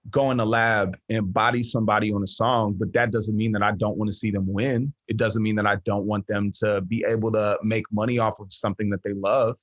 go 0.10 0.32
in 0.32 0.38
the 0.38 0.46
lab 0.46 0.98
and 1.10 1.34
body 1.34 1.62
somebody 1.62 2.12
on 2.12 2.24
a 2.24 2.28
song, 2.28 2.76
but 2.78 2.94
that 2.94 3.12
doesn't 3.12 3.36
mean 3.36 3.52
that 3.52 3.64
I 3.64 3.72
don't 3.74 3.98
want 3.98 4.10
to 4.10 4.16
see 4.16 4.32
them 4.32 4.46
win. 4.52 4.94
It 5.08 5.18
doesn't 5.18 5.44
mean 5.44 5.56
that 5.56 5.66
I 5.66 5.78
don't 5.86 6.06
want 6.06 6.26
them 6.28 6.52
to 6.60 6.82
be 6.82 7.06
able 7.10 7.32
to 7.34 7.58
make 7.64 7.86
money 7.92 8.20
off 8.20 8.40
of 8.40 8.54
something 8.54 8.90
that 8.90 9.04
they 9.04 9.14
love. 9.14 9.58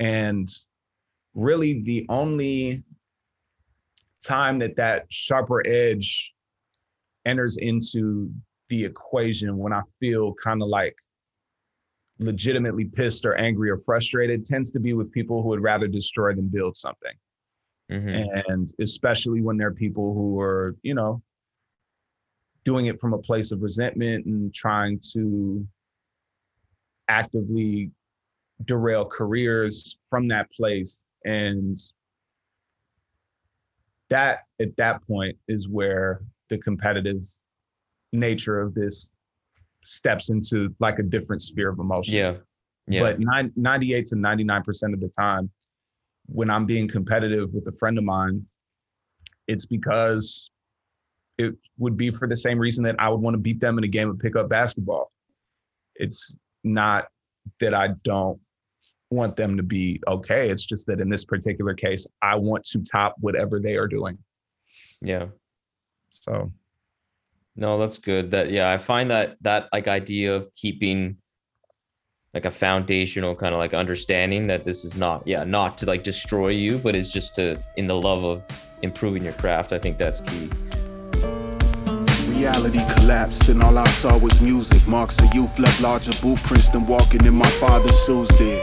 And 0.00 0.48
really, 1.34 1.82
the 1.82 2.04
only 2.08 2.84
time 4.22 4.58
that 4.58 4.76
that 4.76 5.06
sharper 5.10 5.62
edge 5.66 6.34
enters 7.24 7.56
into 7.56 8.30
the 8.68 8.84
equation 8.84 9.56
when 9.56 9.72
I 9.72 9.82
feel 10.00 10.34
kind 10.34 10.62
of 10.62 10.68
like 10.68 10.96
legitimately 12.18 12.84
pissed 12.84 13.24
or 13.24 13.34
angry 13.34 13.70
or 13.70 13.78
frustrated 13.78 14.46
tends 14.46 14.70
to 14.70 14.80
be 14.80 14.92
with 14.92 15.10
people 15.10 15.42
who 15.42 15.48
would 15.48 15.62
rather 15.62 15.88
destroy 15.88 16.34
than 16.34 16.48
build 16.48 16.76
something 16.76 17.12
Mhm. 17.90 18.42
and 18.48 18.72
especially 18.80 19.42
when 19.42 19.56
there 19.58 19.68
are 19.68 19.74
people 19.74 20.14
who 20.14 20.40
are 20.40 20.74
you 20.82 20.94
know 20.94 21.22
doing 22.64 22.86
it 22.86 22.98
from 22.98 23.12
a 23.12 23.18
place 23.18 23.52
of 23.52 23.60
resentment 23.60 24.24
and 24.24 24.54
trying 24.54 24.98
to 25.12 25.66
actively 27.08 27.90
derail 28.64 29.04
careers 29.04 29.98
from 30.08 30.26
that 30.28 30.50
place 30.52 31.04
and 31.26 31.78
that 34.08 34.44
at 34.60 34.74
that 34.76 35.06
point 35.06 35.36
is 35.48 35.68
where 35.68 36.22
the 36.48 36.56
competitive 36.56 37.22
nature 38.12 38.60
of 38.60 38.74
this 38.74 39.12
steps 39.84 40.30
into 40.30 40.74
like 40.78 40.98
a 40.98 41.02
different 41.02 41.42
sphere 41.42 41.68
of 41.68 41.78
emotion 41.78 42.14
Yeah. 42.14 42.36
Yeah. 42.86 43.00
but 43.00 43.20
nine, 43.20 43.52
98 43.56 44.06
to 44.06 44.16
99% 44.16 44.94
of 44.94 45.00
the 45.00 45.08
time 45.08 45.50
when 46.26 46.50
i'm 46.50 46.66
being 46.66 46.88
competitive 46.88 47.52
with 47.52 47.66
a 47.68 47.72
friend 47.72 47.98
of 47.98 48.04
mine 48.04 48.44
it's 49.46 49.66
because 49.66 50.50
it 51.36 51.54
would 51.78 51.96
be 51.96 52.10
for 52.10 52.26
the 52.28 52.36
same 52.36 52.58
reason 52.58 52.84
that 52.84 52.96
i 52.98 53.08
would 53.08 53.20
want 53.20 53.34
to 53.34 53.38
beat 53.38 53.60
them 53.60 53.78
in 53.78 53.84
a 53.84 53.88
game 53.88 54.10
of 54.10 54.18
pickup 54.18 54.48
basketball 54.48 55.10
it's 55.96 56.36
not 56.62 57.06
that 57.60 57.74
i 57.74 57.88
don't 58.02 58.40
want 59.10 59.36
them 59.36 59.56
to 59.56 59.62
be 59.62 60.00
okay 60.08 60.50
it's 60.50 60.64
just 60.64 60.86
that 60.86 61.00
in 61.00 61.08
this 61.08 61.24
particular 61.24 61.74
case 61.74 62.06
i 62.22 62.34
want 62.34 62.64
to 62.64 62.82
top 62.82 63.14
whatever 63.20 63.60
they 63.60 63.76
are 63.76 63.86
doing 63.86 64.18
yeah. 65.04 65.26
so 66.10 66.50
No, 67.56 67.78
that's 67.78 67.98
good. 67.98 68.30
That 68.30 68.50
yeah, 68.50 68.72
I 68.72 68.78
find 68.78 69.10
that 69.10 69.36
that 69.42 69.68
like 69.72 69.86
idea 69.86 70.34
of 70.34 70.52
keeping 70.54 71.18
like 72.34 72.44
a 72.44 72.50
foundational 72.50 73.34
kind 73.34 73.54
of 73.54 73.58
like 73.58 73.72
understanding 73.72 74.48
that 74.48 74.64
this 74.64 74.84
is 74.84 74.96
not 74.96 75.26
yeah, 75.26 75.44
not 75.44 75.78
to 75.78 75.86
like 75.86 76.02
destroy 76.02 76.48
you, 76.48 76.78
but 76.78 76.94
it's 76.94 77.12
just 77.12 77.34
to 77.36 77.56
in 77.76 77.86
the 77.86 77.94
love 77.94 78.24
of 78.24 78.46
improving 78.82 79.22
your 79.22 79.32
craft. 79.34 79.72
I 79.72 79.78
think 79.78 79.98
that's 79.98 80.20
key. 80.20 80.50
Reality 82.28 82.80
collapsed 82.96 83.48
and 83.48 83.62
all 83.62 83.78
I 83.78 83.84
saw 83.84 84.18
was 84.18 84.40
music. 84.40 84.86
Marks 84.88 85.18
of 85.20 85.32
youth 85.34 85.58
left 85.58 85.80
larger 85.80 86.12
blueprints 86.20 86.68
than 86.68 86.86
walking 86.86 87.24
in 87.24 87.34
my 87.34 87.50
father's 87.52 87.98
shoes 88.04 88.28
did. 88.36 88.62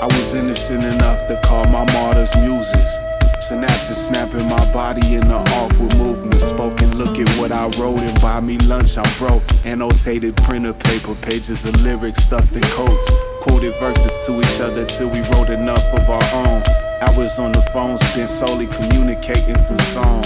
I 0.00 0.06
was 0.06 0.32
innocent 0.32 0.82
enough 0.82 1.28
to 1.28 1.40
call 1.44 1.64
my 1.66 1.84
martyrs 1.92 2.34
muses. 2.36 2.99
Synapses 3.40 3.96
snapping 3.96 4.46
my 4.48 4.72
body 4.72 5.14
in 5.14 5.26
the 5.26 5.36
awkward 5.36 5.96
movement. 5.96 6.40
Spoken, 6.40 6.98
look 6.98 7.18
at 7.18 7.28
what 7.38 7.50
I 7.50 7.68
wrote 7.78 7.98
and 7.98 8.20
buy 8.20 8.38
me 8.40 8.58
lunch, 8.58 8.98
I'm 8.98 9.16
broke. 9.16 9.42
Annotated 9.64 10.36
printer 10.36 10.74
paper, 10.74 11.14
pages 11.14 11.64
of 11.64 11.80
lyrics 11.82 12.22
stuffed 12.22 12.54
in 12.54 12.62
coats. 12.62 13.10
Quoted 13.40 13.74
verses 13.80 14.18
to 14.26 14.38
each 14.40 14.60
other 14.60 14.84
till 14.84 15.08
we 15.08 15.20
wrote 15.30 15.48
enough 15.48 15.84
of 15.94 16.08
our 16.10 16.22
own. 16.34 16.62
Hours 17.00 17.38
on 17.38 17.52
the 17.52 17.62
phone 17.72 17.96
spent 17.98 18.28
solely 18.28 18.66
communicating 18.66 19.56
through 19.56 19.78
song. 19.86 20.22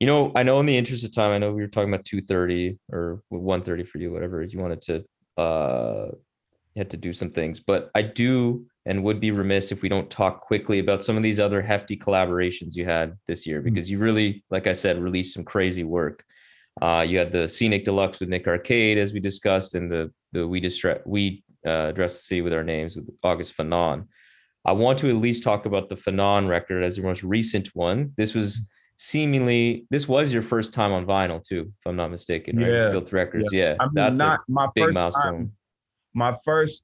You 0.00 0.08
know, 0.08 0.32
I 0.34 0.42
know 0.42 0.58
in 0.58 0.66
the 0.66 0.76
interest 0.76 1.04
of 1.04 1.14
time, 1.14 1.30
I 1.30 1.38
know 1.38 1.52
we 1.52 1.62
were 1.62 1.68
talking 1.68 1.92
about 1.92 2.04
230 2.04 2.78
or 2.92 3.22
130 3.28 3.84
for 3.84 3.98
you, 3.98 4.12
whatever 4.12 4.42
you 4.42 4.58
wanted 4.58 4.82
to 4.82 5.04
uh 5.40 6.08
you 6.74 6.80
had 6.80 6.90
to 6.90 6.96
do 6.96 7.12
some 7.12 7.30
things, 7.30 7.58
but 7.58 7.90
I 7.94 8.02
do 8.02 8.66
and 8.88 9.04
would 9.04 9.20
be 9.20 9.30
remiss 9.30 9.70
if 9.70 9.82
we 9.82 9.88
don't 9.88 10.08
talk 10.08 10.40
quickly 10.40 10.78
about 10.78 11.04
some 11.04 11.16
of 11.16 11.22
these 11.22 11.38
other 11.38 11.60
hefty 11.60 11.94
collaborations 11.94 12.74
you 12.74 12.86
had 12.86 13.16
this 13.28 13.46
year 13.46 13.60
because 13.60 13.90
you 13.90 13.98
really, 13.98 14.42
like 14.50 14.66
I 14.66 14.72
said, 14.72 14.98
released 14.98 15.34
some 15.34 15.44
crazy 15.44 15.84
work. 15.84 16.24
Uh, 16.80 17.04
you 17.06 17.18
had 17.18 17.30
the 17.30 17.48
Scenic 17.50 17.84
Deluxe 17.84 18.18
with 18.18 18.30
Nick 18.30 18.48
Arcade, 18.48 18.96
as 18.96 19.12
we 19.12 19.20
discussed, 19.20 19.74
and 19.74 19.92
the 19.92 20.10
the 20.32 20.48
We 20.48 20.60
Distra- 20.60 21.06
We 21.06 21.44
uh, 21.66 21.92
Dress 21.92 22.14
the 22.14 22.20
Sea 22.20 22.40
with 22.40 22.54
Our 22.54 22.64
Names 22.64 22.96
with 22.96 23.10
August 23.22 23.56
Fanon. 23.56 24.06
I 24.64 24.72
want 24.72 24.98
to 25.00 25.10
at 25.10 25.16
least 25.16 25.42
talk 25.42 25.66
about 25.66 25.90
the 25.90 25.94
Fanon 25.94 26.48
record 26.48 26.82
as 26.82 26.96
your 26.96 27.06
most 27.06 27.22
recent 27.22 27.68
one. 27.74 28.14
This 28.16 28.34
was 28.34 28.62
seemingly 28.96 29.86
this 29.90 30.08
was 30.08 30.32
your 30.32 30.42
first 30.42 30.72
time 30.72 30.92
on 30.92 31.04
vinyl 31.04 31.44
too, 31.44 31.72
if 31.78 31.86
I'm 31.86 31.96
not 31.96 32.10
mistaken, 32.10 32.56
right? 32.56 32.68
Yeah, 32.68 32.90
Filth 32.90 33.12
Records, 33.12 33.52
yeah. 33.52 33.76
I 33.78 33.84
mean, 33.84 33.94
that's 33.94 34.18
not 34.18 34.40
a 34.40 34.52
my 34.52 34.68
big 34.74 34.84
first 34.84 34.96
milestone. 34.96 35.32
time. 35.32 35.52
My 36.18 36.34
first 36.44 36.82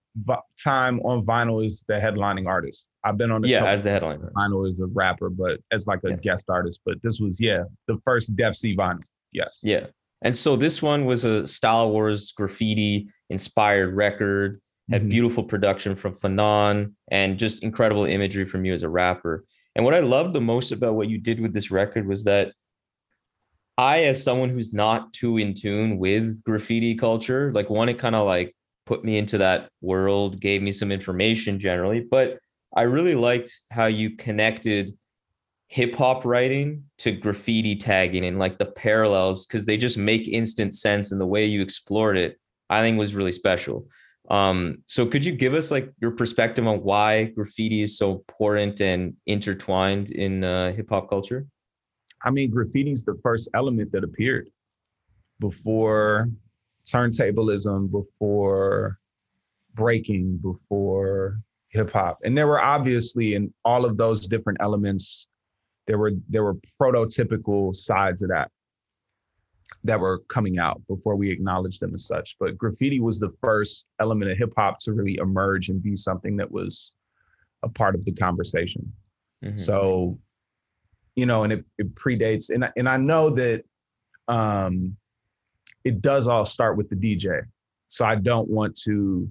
time 0.63 1.01
on 1.01 1.27
vinyl 1.27 1.65
is 1.65 1.85
the 1.89 1.95
headlining 1.95 2.47
artist. 2.47 2.89
I've 3.03 3.17
been 3.19 3.33
on 3.33 3.43
Yeah, 3.43 3.65
as 3.67 3.83
the 3.83 3.91
headliner. 3.91 4.31
vinyl 4.37 4.71
as 4.71 4.79
a 4.79 4.87
rapper, 4.87 5.29
but 5.29 5.59
as 5.73 5.89
like 5.89 5.99
a 6.05 6.11
Yeah. 6.11 6.17
guest 6.29 6.45
artist. 6.49 6.81
But 6.87 7.03
this 7.03 7.19
was 7.19 7.41
yeah 7.41 7.65
the 7.89 7.99
first 7.99 8.37
Defcee 8.37 8.77
vinyl. 8.77 9.03
Yes. 9.33 9.61
Yeah. 9.65 9.87
And 10.23 10.37
so 10.37 10.55
this 10.55 10.81
one 10.81 11.05
was 11.05 11.25
a 11.25 11.49
Style 11.49 11.91
Wars 11.91 12.31
graffiti 12.31 13.09
inspired 13.29 13.93
record, 13.97 14.61
had 14.89 15.03
Mhm. 15.03 15.09
beautiful 15.11 15.43
production 15.43 15.97
from 15.97 16.15
Fanon 16.15 16.93
and 17.11 17.37
just 17.37 17.65
incredible 17.65 18.05
imagery 18.05 18.45
from 18.45 18.65
you 18.65 18.73
as 18.73 18.85
a 18.85 18.89
rapper. 18.89 19.45
And 19.75 19.85
what 19.85 19.95
I 19.95 20.01
loved 20.01 20.33
the 20.33 20.41
most 20.41 20.71
about 20.71 20.95
what 20.95 21.09
you 21.09 21.19
did 21.19 21.41
with 21.41 21.53
this 21.53 21.73
record 21.73 22.07
was 22.07 22.23
that 22.25 22.53
I, 23.77 24.05
as 24.05 24.23
someone 24.23 24.51
who's 24.51 24.73
not 24.73 25.13
too 25.13 25.39
in 25.39 25.55
tune 25.55 25.99
with 25.99 26.41
graffiti 26.45 26.95
culture, 26.95 27.53
like 27.53 27.69
wanted 27.69 27.99
kind 27.99 28.15
of 28.15 28.25
like 28.25 28.55
put 28.87 29.05
me 29.05 29.19
into 29.19 29.39
that 29.39 29.69
world, 29.81 30.41
gave 30.41 30.63
me 30.63 30.73
some 30.73 30.93
information 30.93 31.59
generally, 31.59 32.01
but 32.01 32.39
I 32.77 32.83
really 32.83 33.15
liked 33.15 33.63
how 33.71 33.87
you 33.87 34.17
connected 34.17 34.97
hip 35.69 35.95
hop 35.95 36.25
writing 36.25 36.85
to 36.99 37.11
graffiti 37.11 37.75
tagging 37.75 38.25
and 38.25 38.39
like 38.39 38.59
the 38.59 38.67
parallels 38.67 39.47
because 39.47 39.65
they 39.65 39.77
just 39.77 39.97
make 39.97 40.29
instant 40.29 40.75
sense 40.75 41.11
and 41.11 41.21
the 41.21 41.27
way 41.27 41.45
you 41.47 41.63
explored 41.63 42.17
it 42.17 42.39
i 42.71 42.81
think 42.81 42.99
was 42.99 43.15
really 43.15 43.33
special. 43.33 43.89
Um 44.31 44.79
so 44.87 45.05
could 45.05 45.25
you 45.25 45.33
give 45.33 45.53
us 45.55 45.71
like 45.71 45.91
your 46.01 46.13
perspective 46.13 46.67
on 46.67 46.79
why 46.83 47.25
graffiti 47.25 47.83
is 47.83 47.99
so 47.99 48.13
important 48.13 48.81
and 48.81 49.15
intertwined 49.27 50.11
in 50.11 50.45
uh, 50.45 50.73
hip 50.73 50.89
hop 50.89 51.11
culture? 51.11 51.47
I 52.23 52.31
mean, 52.31 52.51
graffiti 52.51 52.91
is 52.91 53.05
the 53.05 53.19
first 53.23 53.51
element 53.53 53.93
that 53.93 54.03
appeared 54.03 54.49
before 55.41 56.31
turntablism, 56.87 57.91
before 57.91 58.99
breaking, 59.75 60.37
before 60.39 61.41
hip 61.69 61.91
hop. 61.91 62.19
And 62.25 62.37
there 62.37 62.47
were 62.47 62.61
obviously 62.61 63.35
in 63.35 63.53
all 63.65 63.85
of 63.85 63.97
those 63.97 64.27
different 64.29 64.59
elements, 64.61 65.29
there 65.87 65.99
were 65.99 66.13
there 66.29 66.45
were 66.45 66.57
prototypical 66.81 67.75
sides 67.75 68.23
of 68.23 68.29
that 68.31 68.51
that 69.83 69.99
were 69.99 70.21
coming 70.29 70.59
out 70.59 70.81
before 70.89 71.17
we 71.17 71.31
acknowledged 71.31 71.81
them 71.81 71.93
as 71.95 72.07
such. 72.07 72.37
But 72.39 72.57
graffiti 72.57 73.01
was 73.01 73.19
the 73.19 73.33
first 73.41 73.87
element 73.99 74.31
of 74.31 74.39
hip 74.39 74.53
hop 74.57 74.79
to 74.81 74.93
really 74.93 75.17
emerge 75.17 75.69
and 75.69 75.83
be 75.83 75.97
something 75.97 76.37
that 76.37 76.51
was 76.51 76.95
a 77.63 77.69
part 77.69 77.95
of 77.95 78.05
the 78.05 78.13
conversation. 78.13 78.91
Mhm. 79.45 79.61
So, 79.61 80.19
you 81.17 81.27
know, 81.27 81.43
and 81.45 81.53
it, 81.53 81.65
it 81.79 81.95
predates, 81.95 82.51
and 82.51 82.65
I- 82.65 82.73
and 82.77 82.89
I 82.89 82.97
know 82.97 83.31
that 83.31 83.65
um, 84.29 84.97
it 85.85 86.01
does 86.01 86.27
all 86.27 86.45
start 86.45 86.77
with 86.77 86.89
the 86.89 86.97
DJ. 86.97 87.43
So 87.89 88.05
I 88.05 88.17
don't 88.17 88.49
want 88.49 88.77
to 88.85 89.29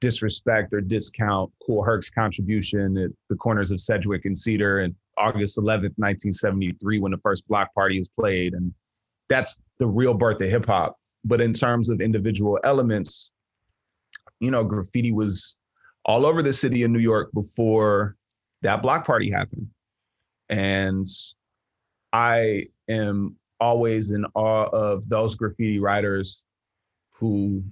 disrespect 0.00 0.72
or 0.72 0.80
discount 0.80 1.52
Kool 1.64 1.82
Herc's 1.82 2.10
contribution 2.10 2.96
at 2.98 3.10
the 3.28 3.36
corners 3.36 3.70
of 3.70 3.80
Sedgwick 3.80 4.24
and 4.24 4.36
Cedar 4.36 4.80
and 4.80 4.94
August 5.16 5.58
11th, 5.58 5.94
1973, 5.96 6.98
when 6.98 7.12
the 7.12 7.18
first 7.18 7.46
block 7.46 7.72
party 7.74 7.98
is 7.98 8.08
played, 8.08 8.54
and 8.54 8.72
that's 9.28 9.60
the 9.78 9.86
real 9.86 10.14
birth 10.14 10.40
of 10.40 10.48
hip 10.48 10.66
hop. 10.66 10.96
But 11.24 11.40
in 11.40 11.52
terms 11.52 11.88
of 11.88 12.00
individual 12.00 12.58
elements, 12.64 13.30
you 14.40 14.50
know, 14.50 14.64
graffiti 14.64 15.12
was 15.12 15.56
all 16.04 16.26
over 16.26 16.42
the 16.42 16.52
city 16.52 16.82
of 16.82 16.90
New 16.90 16.98
York 16.98 17.30
before 17.32 18.16
that 18.62 18.82
block 18.82 19.06
party 19.06 19.30
happened. 19.30 19.68
And 20.48 21.06
I 22.12 22.68
am 22.88 23.36
always 23.62 24.10
in 24.10 24.26
awe 24.34 24.68
of 24.72 25.08
those 25.08 25.36
graffiti 25.36 25.78
writers 25.78 26.42
who 27.10 27.62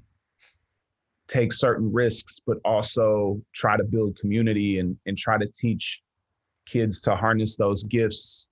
take 1.27 1.53
certain 1.53 1.93
risks, 1.93 2.41
but 2.47 2.59
also 2.65 3.43
try 3.53 3.77
to 3.77 3.83
build 3.83 4.17
community 4.17 4.79
and, 4.79 4.97
and 5.07 5.19
try 5.19 5.37
to 5.37 5.49
teach 5.49 6.01
kids 6.65 7.01
to 7.01 7.17
harness 7.17 7.57
those 7.57 7.83
gifts 7.83 8.47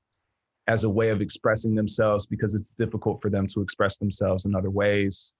as 0.66 0.82
a 0.82 0.90
way 0.90 1.10
of 1.10 1.20
expressing 1.20 1.76
themselves 1.76 2.26
because 2.26 2.56
it's 2.56 2.74
difficult 2.74 3.22
for 3.22 3.30
them 3.30 3.46
to 3.46 3.60
express 3.60 3.98
themselves 3.98 4.44
in 4.44 4.56
other 4.56 4.70
ways. 4.70 5.32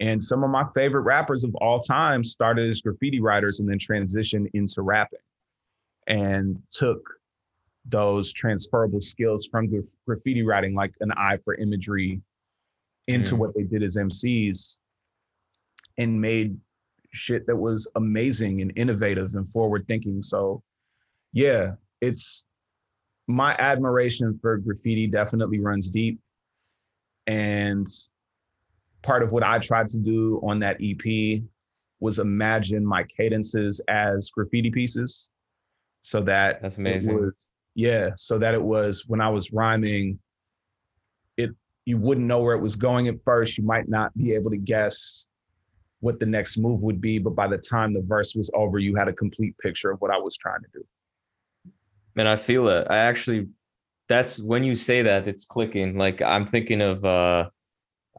And 0.00 0.20
some 0.20 0.42
of 0.42 0.50
my 0.50 0.64
favorite 0.74 1.02
rappers 1.02 1.44
of 1.44 1.54
all 1.56 1.78
time 1.78 2.24
started 2.24 2.68
as 2.68 2.80
graffiti 2.80 3.20
writers 3.20 3.60
and 3.60 3.70
then 3.70 3.78
transitioned 3.78 4.48
into 4.52 4.82
rapping 4.82 5.20
and 6.08 6.60
took 6.70 7.19
those 7.86 8.32
transferable 8.32 9.00
skills 9.00 9.46
from 9.50 9.68
graf- 9.68 9.96
graffiti 10.06 10.42
writing, 10.42 10.74
like 10.74 10.92
an 11.00 11.10
eye 11.12 11.38
for 11.44 11.54
imagery, 11.54 12.20
into 13.08 13.34
Mm. 13.34 13.38
what 13.38 13.54
they 13.54 13.62
did 13.62 13.82
as 13.82 13.96
MCs 13.96 14.78
and 15.98 16.20
made 16.20 16.56
shit 17.12 17.46
that 17.46 17.56
was 17.56 17.88
amazing 17.96 18.60
and 18.62 18.72
innovative 18.76 19.34
and 19.34 19.48
forward 19.48 19.86
thinking. 19.88 20.22
So, 20.22 20.62
yeah, 21.32 21.74
it's 22.00 22.44
my 23.26 23.56
admiration 23.58 24.38
for 24.40 24.58
graffiti 24.58 25.06
definitely 25.06 25.58
runs 25.60 25.90
deep. 25.90 26.20
And 27.26 27.86
part 29.02 29.22
of 29.22 29.32
what 29.32 29.42
I 29.42 29.58
tried 29.58 29.88
to 29.90 29.98
do 29.98 30.40
on 30.44 30.60
that 30.60 30.76
EP 30.80 31.42
was 32.00 32.18
imagine 32.18 32.84
my 32.84 33.04
cadences 33.04 33.80
as 33.88 34.30
graffiti 34.30 34.70
pieces 34.70 35.30
so 36.00 36.22
that 36.22 36.62
That's 36.62 36.76
it 36.76 36.80
amazing. 36.80 37.14
was- 37.14 37.50
yeah, 37.74 38.10
so 38.16 38.38
that 38.38 38.54
it 38.54 38.62
was 38.62 39.04
when 39.06 39.20
I 39.20 39.28
was 39.28 39.52
rhyming, 39.52 40.18
it 41.36 41.50
you 41.84 41.98
wouldn't 41.98 42.26
know 42.26 42.42
where 42.42 42.54
it 42.54 42.60
was 42.60 42.76
going 42.76 43.08
at 43.08 43.16
first. 43.24 43.56
You 43.56 43.64
might 43.64 43.88
not 43.88 44.16
be 44.16 44.34
able 44.34 44.50
to 44.50 44.56
guess 44.56 45.26
what 46.00 46.18
the 46.18 46.26
next 46.26 46.56
move 46.56 46.80
would 46.80 47.00
be, 47.00 47.18
but 47.18 47.34
by 47.34 47.46
the 47.46 47.58
time 47.58 47.92
the 47.92 48.02
verse 48.02 48.34
was 48.34 48.50
over, 48.54 48.78
you 48.78 48.96
had 48.96 49.08
a 49.08 49.12
complete 49.12 49.56
picture 49.58 49.90
of 49.90 50.00
what 50.00 50.10
I 50.10 50.18
was 50.18 50.36
trying 50.36 50.60
to 50.62 50.68
do. 50.72 50.84
Man, 52.14 52.26
I 52.26 52.36
feel 52.36 52.68
it. 52.68 52.86
I 52.90 52.96
actually, 52.96 53.48
that's 54.08 54.40
when 54.40 54.64
you 54.64 54.74
say 54.74 55.02
that, 55.02 55.28
it's 55.28 55.44
clicking. 55.44 55.98
Like 55.98 56.22
I'm 56.22 56.46
thinking 56.46 56.80
of 56.80 57.04
uh, 57.04 57.50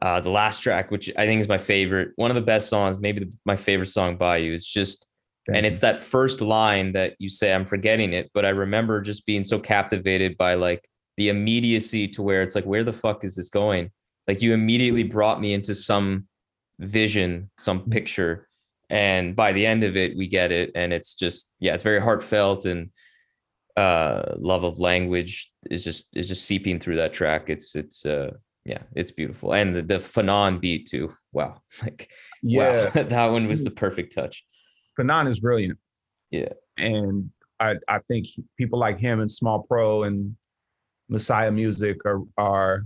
uh, 0.00 0.20
the 0.20 0.30
last 0.30 0.60
track, 0.60 0.90
which 0.90 1.10
I 1.16 1.26
think 1.26 1.40
is 1.40 1.48
my 1.48 1.58
favorite, 1.58 2.12
one 2.16 2.30
of 2.30 2.36
the 2.36 2.40
best 2.40 2.68
songs, 2.68 2.98
maybe 2.98 3.20
the, 3.24 3.32
my 3.44 3.56
favorite 3.56 3.86
song 3.86 4.16
by 4.16 4.38
you. 4.38 4.54
It's 4.54 4.66
just, 4.66 5.06
Thank 5.46 5.56
and 5.56 5.64
you. 5.64 5.70
it's 5.70 5.80
that 5.80 5.98
first 5.98 6.40
line 6.40 6.92
that 6.92 7.14
you 7.18 7.28
say, 7.28 7.52
I'm 7.52 7.66
forgetting 7.66 8.12
it, 8.12 8.30
but 8.32 8.44
I 8.44 8.50
remember 8.50 9.00
just 9.00 9.26
being 9.26 9.44
so 9.44 9.58
captivated 9.58 10.36
by 10.36 10.54
like 10.54 10.86
the 11.16 11.28
immediacy 11.30 12.08
to 12.08 12.22
where 12.22 12.42
it's 12.42 12.54
like, 12.54 12.64
where 12.64 12.84
the 12.84 12.92
fuck 12.92 13.24
is 13.24 13.34
this 13.34 13.48
going? 13.48 13.90
Like 14.28 14.40
you 14.40 14.54
immediately 14.54 15.02
brought 15.02 15.40
me 15.40 15.52
into 15.52 15.74
some 15.74 16.28
vision, 16.78 17.50
some 17.58 17.90
picture. 17.90 18.48
And 18.88 19.34
by 19.34 19.52
the 19.52 19.66
end 19.66 19.82
of 19.84 19.96
it, 19.96 20.16
we 20.16 20.28
get 20.28 20.52
it. 20.52 20.70
And 20.74 20.92
it's 20.92 21.14
just, 21.14 21.50
yeah, 21.58 21.74
it's 21.74 21.82
very 21.82 22.00
heartfelt 22.00 22.66
and 22.66 22.90
uh 23.74 24.34
love 24.36 24.64
of 24.64 24.78
language 24.78 25.50
is 25.70 25.82
just 25.82 26.14
is 26.14 26.28
just 26.28 26.44
seeping 26.44 26.78
through 26.78 26.96
that 26.96 27.14
track. 27.14 27.48
It's 27.48 27.74
it's 27.74 28.04
uh 28.04 28.32
yeah, 28.64 28.82
it's 28.94 29.10
beautiful. 29.10 29.54
And 29.54 29.74
the, 29.74 29.82
the 29.82 29.98
Fanon 29.98 30.60
beat 30.60 30.88
too. 30.88 31.12
Wow. 31.32 31.62
Like 31.82 32.10
yeah, 32.42 32.90
wow. 32.94 33.02
that 33.08 33.26
one 33.26 33.48
was 33.48 33.64
the 33.64 33.70
perfect 33.70 34.14
touch. 34.14 34.44
Fanon 34.98 35.28
is 35.28 35.40
brilliant. 35.40 35.78
Yeah. 36.30 36.52
And 36.78 37.30
I, 37.60 37.76
I 37.88 37.98
think 38.08 38.26
people 38.56 38.78
like 38.78 38.98
him 38.98 39.20
and 39.20 39.30
Small 39.30 39.62
Pro 39.62 40.04
and 40.04 40.36
Messiah 41.08 41.50
Musik 41.50 42.04
are 42.04 42.22
are 42.36 42.82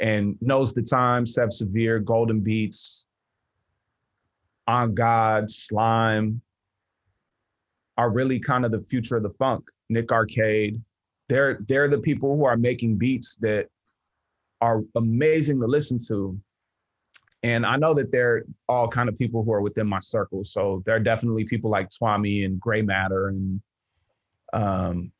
and 0.00 0.36
knows 0.40 0.74
the 0.74 0.82
time, 0.82 1.24
Seb 1.24 1.52
Severe, 1.52 1.98
Golden 1.98 2.40
Beats, 2.40 3.06
On 4.66 4.94
God, 4.94 5.50
Slime 5.50 6.42
are 7.96 8.10
really 8.10 8.38
kind 8.38 8.64
of 8.64 8.72
the 8.72 8.84
future 8.90 9.16
of 9.16 9.22
the 9.22 9.30
funk. 9.38 9.64
Nick 9.88 10.12
Arcade. 10.12 10.82
They're 11.28 11.58
they're 11.66 11.88
the 11.88 11.98
people 11.98 12.36
who 12.36 12.44
are 12.44 12.56
making 12.56 12.96
beats 12.96 13.36
that 13.36 13.68
are 14.60 14.82
amazing 14.94 15.60
to 15.60 15.66
listen 15.66 16.00
to. 16.08 16.38
And 17.46 17.64
I 17.64 17.76
know 17.76 17.94
that 17.94 18.10
they're 18.10 18.42
all 18.68 18.88
kind 18.88 19.08
of 19.08 19.16
people 19.16 19.44
who 19.44 19.52
are 19.52 19.60
within 19.60 19.86
my 19.86 20.00
circle. 20.00 20.42
So 20.42 20.82
there 20.84 20.96
are 20.96 21.00
definitely 21.00 21.44
people 21.44 21.70
like 21.70 21.88
Twami 21.90 22.44
and 22.44 22.58
Gray 22.58 22.82
Matter 22.82 23.28
and 23.28 23.60
um, 24.52 25.12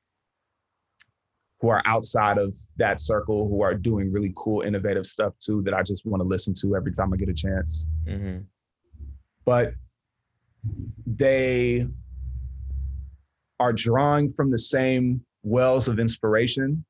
who 1.61 1.69
are 1.69 1.83
outside 1.85 2.37
of 2.37 2.53
that 2.79 2.99
circle 2.99 3.47
who 3.47 3.63
are 3.63 3.75
doing 3.75 4.13
really 4.13 4.33
cool, 4.35 4.63
innovative 4.63 5.07
stuff 5.07 5.35
too 5.39 5.63
that 5.63 5.73
I 5.73 5.85
just 5.85 6.05
want 6.05 6.21
to 6.21 6.27
listen 6.29 6.53
to 6.63 6.75
every 6.75 6.91
time 6.93 7.13
I 7.15 7.17
get 7.17 7.29
a 7.29 7.35
chance. 7.35 7.87
hmm 8.09 8.39
But 9.45 9.75
they 11.07 11.87
are 13.61 13.73
drawing 13.73 14.33
from 14.33 14.51
the 14.51 14.59
same 14.59 15.25
wells 15.45 15.87
of 15.87 16.01
inspiration 16.01 16.85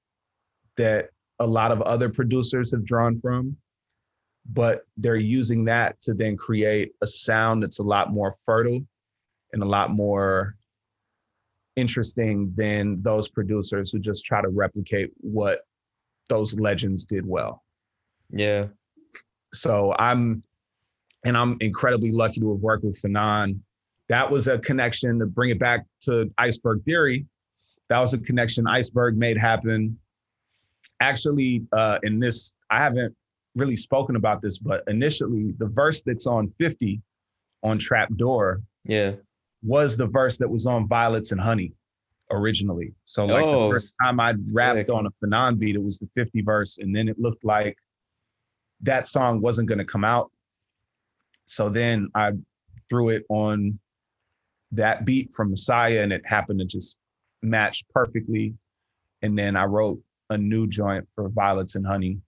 that 0.79 1.11
a 1.41 1.47
lot 1.47 1.73
of 1.73 1.83
other 1.83 2.09
producers 2.09 2.71
have 2.71 2.87
drawn 2.87 3.21
from 3.21 3.59
but 4.53 4.83
they're 4.97 5.17
using 5.17 5.65
that 5.65 6.01
to 6.01 6.15
then 6.15 6.37
create 6.37 6.93
a 7.03 7.07
sound 7.07 7.63
that's 7.63 7.79
a 7.79 7.83
lot 7.83 8.13
more 8.13 8.33
fertile 8.45 8.81
and 9.53 9.63
a 9.63 9.67
lot 9.67 9.91
more 9.91 10.57
interesting 11.77 12.53
than 12.57 13.03
those 13.03 13.29
producers 13.29 13.91
who 13.91 13.99
just 13.99 14.25
try 14.25 14.41
to 14.41 14.49
replicate 14.49 15.11
what 15.21 15.61
those 16.29 16.59
legends 16.59 17.05
did 17.05 17.27
well. 17.27 17.63
Yeah. 18.31 18.67
So 19.53 19.95
I'm, 19.99 20.43
and 21.25 21.37
I'm 21.37 21.57
incredibly 21.61 22.13
lucky 22.13 22.41
to 22.41 22.53
have 22.53 22.61
worked 22.61 22.85
with 22.85 23.01
Fanon. 23.01 23.61
That 24.09 24.31
was 24.31 24.49
a 24.49 24.59
connection 24.59 25.19
to 25.19 25.27
bring 25.27 25.51
it 25.51 25.59
back 25.59 25.85
to 26.03 26.31
Iceberg 26.39 26.85
Theory. 26.85 27.27
That 27.89 27.99
was 27.99 28.15
a 28.15 28.19
connection 28.19 28.67
Iceberg 28.67 29.17
made 29.17 29.37
happen. 29.37 29.99
Actually, 31.01 31.63
uh, 31.73 31.99
in 32.05 32.19
this, 32.21 32.57
I 32.71 32.79
haven't 32.79 33.15
really 33.57 33.75
spoken 33.77 34.15
about 34.17 34.43
this, 34.43 34.59
but 34.59 34.85
initially, 34.87 35.53
the 35.59 35.67
verse 35.67 36.03
that's 36.03 36.27
on 36.27 36.53
50 36.59 37.01
on 37.65 37.79
Trapdoor 37.79 38.61
Yeah. 38.85 39.15
was 39.63 39.97
the 39.97 40.07
verse 40.07 40.37
that 40.37 40.49
was 40.49 40.67
on 40.67 40.87
Violets 40.87 41.33
and 41.33 41.41
Honey 41.41 41.73
originally. 42.31 42.93
So 43.05 43.25
like 43.25 43.45
Oh, 43.47 43.69
the 43.69 43.75
first 43.75 43.95
time 44.01 44.21
I 44.21 44.35
rapped 44.53 44.89
sick. 44.89 44.91
on 44.91 45.07
a 45.07 45.11
Fanon 45.25 45.59
beat, 45.59 45.75
it 45.75 45.83
was 45.83 45.99
the 45.99 46.09
50 46.15 46.43
verse, 46.43 46.79
and 46.79 46.95
then 46.95 47.09
it 47.09 47.19
looked 47.19 47.45
like 47.45 47.77
that 48.83 49.07
song 49.07 49.41
wasn't 49.41 49.69
gonna 49.69 49.85
come 49.85 50.05
out. 50.05 50.31
So 51.47 51.69
then 51.71 52.09
I 52.15 52.33
threw 52.91 53.09
it 53.09 53.25
on 53.31 53.79
that 54.73 55.05
beat 55.05 55.33
from 55.35 55.51
Messiah, 55.51 56.03
and 56.03 56.13
it 56.13 56.27
happened 56.27 56.59
to 56.59 56.67
just 56.67 56.99
match 57.43 57.85
perfectly. 57.89 58.55
And 59.23 59.39
then 59.39 59.57
I 59.57 59.65
wrote 59.65 60.01
a 60.29 60.37
new 60.37 60.67
joint 60.67 61.09
for 61.15 61.29
Violets 61.31 61.75
and 61.77 61.87
Honey 61.87 62.21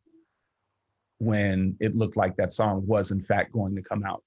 when 1.19 1.77
it 1.81 1.95
looked 1.95 2.17
like 2.17 2.37
that 2.37 2.53
song 2.53 2.87
was 2.87 3.11
in 3.11 3.23
fact 3.23 3.53
going 3.53 3.75
to 3.75 3.83
come 3.83 4.05
out. 4.05 4.23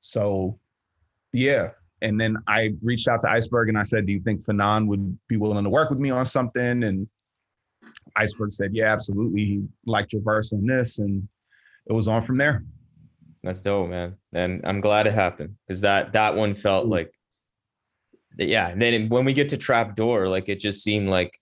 So 0.00 0.58
yeah. 1.32 1.70
And 2.00 2.20
then 2.20 2.36
I 2.46 2.74
reached 2.80 3.08
out 3.08 3.20
to 3.22 3.30
Iceberg 3.30 3.68
and 3.68 3.78
I 3.78 3.82
said, 3.82 4.06
Do 4.06 4.12
you 4.12 4.20
think 4.20 4.44
Fanon 4.44 4.86
would 4.86 5.18
be 5.28 5.36
willing 5.36 5.64
to 5.64 5.70
work 5.70 5.90
with 5.90 5.98
me 5.98 6.10
on 6.10 6.24
something? 6.24 6.84
And 6.84 7.08
Iceberg 8.16 8.52
said, 8.52 8.74
Yeah, 8.74 8.92
absolutely. 8.92 9.44
He 9.44 9.62
liked 9.84 10.12
your 10.12 10.22
verse 10.22 10.52
on 10.52 10.64
this. 10.64 11.00
And 11.00 11.28
it 11.86 11.92
was 11.92 12.06
on 12.06 12.22
from 12.22 12.38
there. 12.38 12.64
That's 13.42 13.62
dope, 13.62 13.88
man. 13.88 14.16
And 14.32 14.60
I'm 14.64 14.80
glad 14.80 15.06
it 15.06 15.14
happened 15.14 15.56
because 15.66 15.80
that 15.80 16.12
that 16.12 16.36
one 16.36 16.54
felt 16.54 16.86
like, 16.86 17.12
yeah. 18.36 18.68
And 18.68 18.80
then 18.80 19.08
when 19.08 19.24
we 19.24 19.32
get 19.32 19.48
to 19.50 19.56
Trapdoor, 19.56 20.28
like 20.28 20.48
it 20.48 20.60
just 20.60 20.82
seemed 20.82 21.08
like 21.08 21.32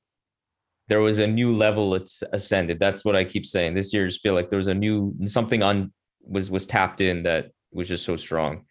there 0.88 1.00
was 1.00 1.18
a 1.18 1.26
new 1.26 1.54
level 1.54 1.94
it's 1.94 2.22
ascended. 2.32 2.78
That's 2.78 3.04
what 3.04 3.16
I 3.16 3.24
keep 3.24 3.46
saying. 3.46 3.74
This 3.74 3.92
year, 3.92 4.06
just 4.06 4.22
feel 4.22 4.34
like 4.34 4.50
there 4.50 4.56
was 4.56 4.68
a 4.68 4.74
new 4.74 5.14
something 5.26 5.62
on 5.62 5.92
was 6.22 6.50
was 6.50 6.66
tapped 6.66 7.00
in 7.00 7.24
that 7.24 7.50
was 7.72 7.88
just 7.88 8.04
so 8.04 8.16
strong. 8.16 8.64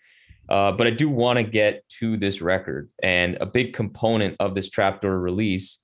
Uh, 0.47 0.71
but 0.71 0.85
I 0.85 0.91
do 0.91 1.09
want 1.09 1.37
to 1.37 1.43
get 1.43 1.83
to 1.99 2.17
this 2.17 2.41
record, 2.41 2.89
and 3.01 3.37
a 3.41 3.45
big 3.45 3.73
component 3.73 4.35
of 4.39 4.55
this 4.55 4.69
Trapdoor 4.69 5.19
release 5.19 5.79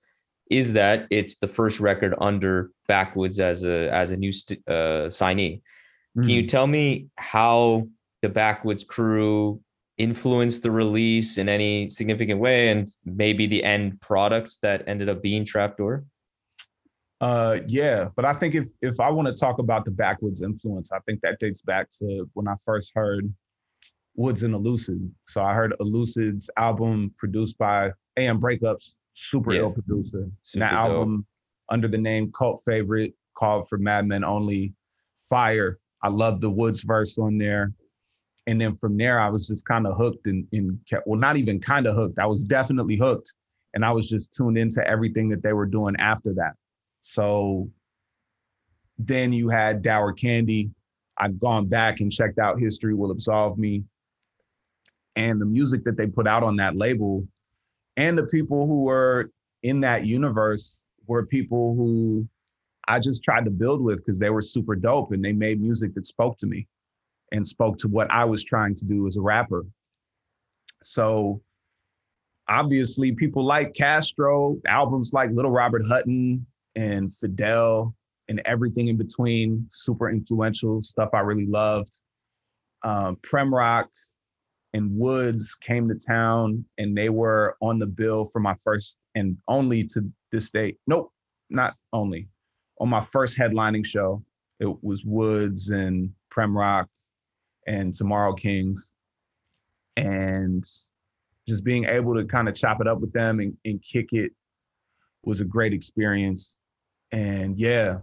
is 0.49 0.73
that 0.73 1.07
it's 1.09 1.37
the 1.37 1.47
first 1.47 1.79
record 1.79 2.13
under 2.19 2.71
Backwoodz 2.89 3.39
as 3.39 3.63
a 3.63 3.89
as 3.91 4.11
a 4.11 4.17
new 4.17 4.31
st- 4.31 4.61
uh, 4.67 5.07
signee. 5.07 5.61
Can 6.13 6.29
you 6.29 6.45
tell 6.45 6.67
me 6.67 7.07
how 7.15 7.87
the 8.21 8.27
Backwoodz 8.27 8.85
crew 8.85 9.61
influenced 9.97 10.61
the 10.61 10.71
release 10.71 11.37
in 11.37 11.47
any 11.47 11.89
significant 11.89 12.39
way 12.39 12.69
and 12.69 12.89
maybe 13.05 13.47
the 13.47 13.63
end 13.63 14.01
product 14.01 14.57
that 14.61 14.83
ended 14.87 15.07
up 15.07 15.21
being 15.21 15.45
Trapdoor? 15.45 16.03
Uh, 17.21 17.59
yeah, 17.67 18.09
but 18.15 18.25
I 18.25 18.33
think 18.33 18.55
if 18.55 18.67
if 18.81 18.99
I 18.99 19.09
want 19.09 19.27
to 19.27 19.33
talk 19.33 19.59
about 19.59 19.85
the 19.85 19.91
Backwoodz 19.91 20.41
influence, 20.41 20.91
I 20.91 20.99
think 21.05 21.21
that 21.21 21.39
dates 21.39 21.61
back 21.61 21.89
to 21.99 22.27
when 22.33 22.47
I 22.47 22.55
first 22.65 22.91
heard 22.95 23.31
Woods 24.15 24.41
and 24.43 24.55
Elucid. 24.55 25.07
So 25.27 25.41
I 25.43 25.53
heard 25.53 25.73
Elucid's 25.79 26.49
album 26.57 27.13
produced 27.17 27.57
by 27.59 27.91
AM 28.17 28.41
Breakups, 28.41 28.95
super 29.13 29.53
Yeah. 29.53 29.61
ill 29.61 29.71
producer. 29.71 30.23
And 30.23 30.31
Super 30.43 30.59
that 30.65 30.71
dope. 30.71 30.79
album 30.79 31.25
under 31.69 31.87
the 31.87 31.97
name 31.99 32.31
Cult 32.37 32.63
Favorite, 32.65 33.13
called 33.35 33.69
for 33.69 33.77
Madmen 33.77 34.23
Only, 34.23 34.73
Fire. 35.29 35.77
I 36.01 36.09
love 36.09 36.41
the 36.41 36.49
Woods 36.49 36.81
verse 36.81 37.17
on 37.19 37.37
there. 37.37 37.71
And 38.47 38.59
then 38.59 38.75
from 38.77 38.97
there, 38.97 39.19
I 39.19 39.29
was 39.29 39.47
just 39.47 39.63
kind 39.65 39.85
of 39.85 39.95
hooked 39.95 40.25
and, 40.25 40.47
and 40.51 40.79
kept, 40.89 41.05
well, 41.07 41.19
not 41.19 41.37
even 41.37 41.59
kind 41.59 41.85
of 41.85 41.95
hooked. 41.95 42.17
I 42.17 42.25
was 42.25 42.43
definitely 42.43 42.97
hooked. 42.97 43.31
And 43.75 43.85
I 43.85 43.91
was 43.91 44.09
just 44.09 44.33
tuned 44.33 44.57
into 44.57 44.85
everything 44.85 45.29
that 45.29 45.43
they 45.43 45.53
were 45.53 45.67
doing 45.67 45.95
after 45.99 46.33
that. 46.33 46.53
So 47.01 47.69
then 48.97 49.33
you 49.33 49.49
had 49.49 49.81
Dour 49.81 50.13
Candy. 50.13 50.71
I've 51.17 51.39
gone 51.39 51.67
back 51.67 51.99
and 51.99 52.11
checked 52.11 52.39
out 52.39 52.59
History 52.59 52.93
Will 52.93 53.11
Absolve 53.11 53.57
Me. 53.57 53.83
And 55.15 55.41
the 55.41 55.45
music 55.45 55.83
that 55.83 55.97
they 55.97 56.07
put 56.07 56.27
out 56.27 56.43
on 56.43 56.55
that 56.57 56.75
label 56.75 57.27
and 57.97 58.17
the 58.17 58.25
people 58.25 58.65
who 58.65 58.83
were 58.83 59.31
in 59.63 59.81
that 59.81 60.05
universe 60.05 60.77
were 61.07 61.25
people 61.25 61.75
who 61.75 62.27
I 62.87 62.99
just 62.99 63.23
tried 63.23 63.45
to 63.45 63.51
build 63.51 63.81
with 63.81 63.97
because 63.97 64.17
they 64.17 64.29
were 64.29 64.41
super 64.41 64.75
dope 64.75 65.11
and 65.11 65.23
they 65.23 65.33
made 65.33 65.61
music 65.61 65.93
that 65.95 66.07
spoke 66.07 66.37
to 66.37 66.47
me 66.47 66.67
and 67.31 67.47
spoke 67.47 67.77
to 67.79 67.87
what 67.87 68.09
I 68.11 68.25
was 68.25 68.43
trying 68.43 68.75
to 68.75 68.85
do 68.85 69.07
as 69.07 69.17
a 69.17 69.21
rapper. 69.21 69.65
So 70.83 71.41
obviously 72.47 73.11
people 73.11 73.45
like 73.45 73.73
Castro, 73.73 74.57
albums 74.67 75.13
like 75.13 75.31
Little 75.31 75.51
Robert 75.51 75.83
Hutton 75.87 76.45
and 76.75 77.13
Fidel 77.15 77.95
and 78.27 78.41
everything 78.45 78.87
in 78.87 78.97
between, 78.97 79.67
super 79.69 80.09
influential 80.09 80.81
stuff 80.81 81.09
I 81.13 81.19
really 81.19 81.45
loved. 81.45 82.01
Um, 82.83 83.17
Prem 83.21 83.53
Rock 83.53 83.89
and 84.73 84.95
Woods 84.97 85.55
came 85.55 85.87
to 85.89 85.95
town 85.95 86.65
and 86.77 86.97
they 86.97 87.09
were 87.09 87.57
on 87.61 87.77
the 87.77 87.87
bill 87.87 88.25
for 88.25 88.39
my 88.39 88.55
first 88.63 88.97
and 89.15 89.37
only 89.47 89.83
to 89.85 90.09
this 90.31 90.49
day. 90.49 90.77
Nope, 90.87 91.11
not 91.49 91.75
only. 91.93 92.27
On 92.79 92.89
my 92.89 93.01
first 93.01 93.37
headlining 93.37 93.85
show, 93.85 94.23
it 94.59 94.83
was 94.83 95.03
Woods 95.03 95.69
and 95.69 96.11
Prem 96.29 96.57
Rock 96.57 96.87
and 97.67 97.93
Tomorrow 97.93 98.33
Kings. 98.33 98.93
And 99.97 100.63
just 101.47 101.63
being 101.63 101.85
able 101.85 102.15
to 102.15 102.23
kind 102.25 102.47
of 102.47 102.55
chop 102.55 102.79
it 102.79 102.87
up 102.87 103.01
with 103.01 103.11
them 103.11 103.39
and, 103.39 103.57
and 103.65 103.83
kick 103.83 104.13
it 104.13 104.31
was 105.23 105.41
a 105.41 105.45
great 105.45 105.73
experience. 105.73 106.55
And 107.11 107.57
yeah, 107.57 107.99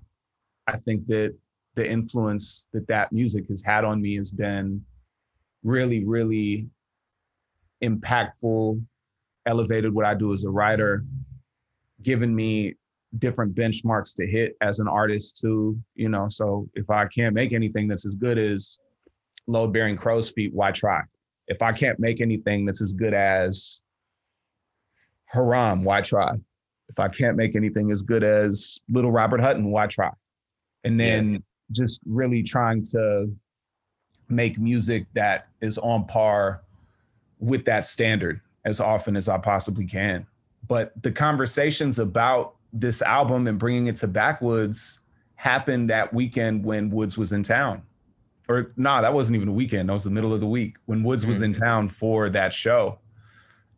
I 0.66 0.76
think 0.78 1.06
that 1.06 1.34
the 1.74 1.88
influence 1.88 2.68
that 2.72 2.86
that 2.88 3.12
music 3.12 3.46
has 3.48 3.62
had 3.62 3.84
on 3.84 4.02
me 4.02 4.16
has 4.16 4.30
been 4.30 4.84
really, 5.62 6.04
really 6.04 6.68
impactful, 7.82 8.82
elevated 9.46 9.94
what 9.94 10.04
I 10.04 10.14
do 10.14 10.34
as 10.34 10.44
a 10.44 10.50
writer, 10.50 11.04
given 12.02 12.34
me 12.34 12.74
different 13.18 13.54
benchmarks 13.54 14.14
to 14.16 14.26
hit 14.26 14.56
as 14.61 14.80
an 14.80 14.88
artist 14.88 15.38
too. 15.38 15.78
You 15.94 16.09
know, 16.09 16.28
so 16.28 16.68
if 16.74 16.90
I 16.90 17.06
can't 17.06 17.34
make 17.34 17.52
anything 17.52 17.88
that's 17.88 18.04
as 18.04 18.14
good 18.14 18.38
as 18.38 18.78
load 19.46 19.72
bearing 19.72 19.96
crow's 19.96 20.30
feet, 20.30 20.52
why 20.52 20.72
try? 20.72 21.00
If 21.46 21.62
I 21.62 21.72
can't 21.72 21.98
make 21.98 22.20
anything 22.20 22.66
that's 22.66 22.82
as 22.82 22.92
good 22.92 23.14
as 23.14 23.80
Haram, 25.24 25.84
why 25.84 26.02
try? 26.02 26.36
If 26.89 26.99
I 26.99 27.09
can't 27.09 27.36
make 27.36 27.55
anything 27.55 27.91
as 27.91 28.03
good 28.03 28.24
as 28.24 28.78
Little 28.89 29.11
Robert 29.11 29.41
Hutton, 29.41 29.70
why 29.70 29.86
try? 29.86 30.11
And 30.84 30.99
then 30.99 31.43
just 31.70 32.01
really 32.07 32.43
trying 32.43 32.82
to 32.93 33.30
make 34.28 34.59
music 34.59 35.07
that 35.14 35.49
is 35.61 35.78
on 35.78 36.07
par 36.07 36.62
with 37.39 37.64
that 37.66 37.86
standard 37.86 38.41
as 38.64 38.80
often 38.80 39.16
as 39.16 39.28
I 39.28 39.39
possibly 39.39 39.86
can. 39.86 40.26
But 40.66 40.93
the 41.03 41.12
conversations 41.12 41.99
about 41.99 42.55
this 42.72 43.01
album 43.03 43.47
and 43.47 43.59
bringing 43.59 43.86
it 43.86 43.97
to 43.97 44.09
Backwoodz 44.09 44.99
happened 45.36 45.89
that 45.91 46.12
weekend 46.12 46.64
when 46.64 46.91
Woods 46.91 47.16
was 47.16 47.32
in 47.32 47.43
town. 47.43 47.82
Or 48.49 48.72
nah, 48.76 49.01
that 49.03 49.12
wasn't 49.12 49.36
even 49.36 49.49
a 49.49 49.53
weekend. 49.53 49.89
That 49.89 49.93
was 49.93 50.05
the 50.05 50.11
middle 50.11 50.34
of 50.34 50.41
the 50.41 50.47
week 50.47 50.76
when 50.86 51.03
Woods 51.03 51.24
was 51.24 51.43
in 51.43 51.53
mm. 51.53 51.61
town 51.61 51.89
for 51.89 52.28
that 52.30 52.53
show. 52.53 52.99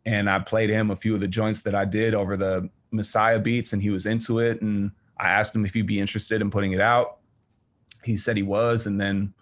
And 0.05 0.29
I 0.29 0.39
played 0.39 0.69
him 0.69 0.91
a 0.91 0.95
few 0.95 1.13
of 1.13 1.19
the 1.19 1.27
joints 1.27 1.61
that 1.63 1.75
I 1.75 1.85
did 1.85 2.13
over 2.13 2.35
the 2.35 2.69
Messiah 2.91 3.39
beats, 3.39 3.73
and 3.73 3.81
he 3.81 3.89
was 3.89 4.05
into 4.05 4.39
it. 4.39 4.61
And 4.61 4.91
I 5.19 5.29
asked 5.29 5.55
him 5.55 5.65
if 5.65 5.73
he'd 5.73 5.87
be 5.87 5.99
interested 5.99 6.41
in 6.41 6.51
putting 6.51 6.73
it 6.73 6.81
out. 6.81 7.17
He 8.03 8.17
said 8.17 8.37
he 8.37 8.43
was. 8.43 8.87
And 8.87 8.99
then 8.99 9.33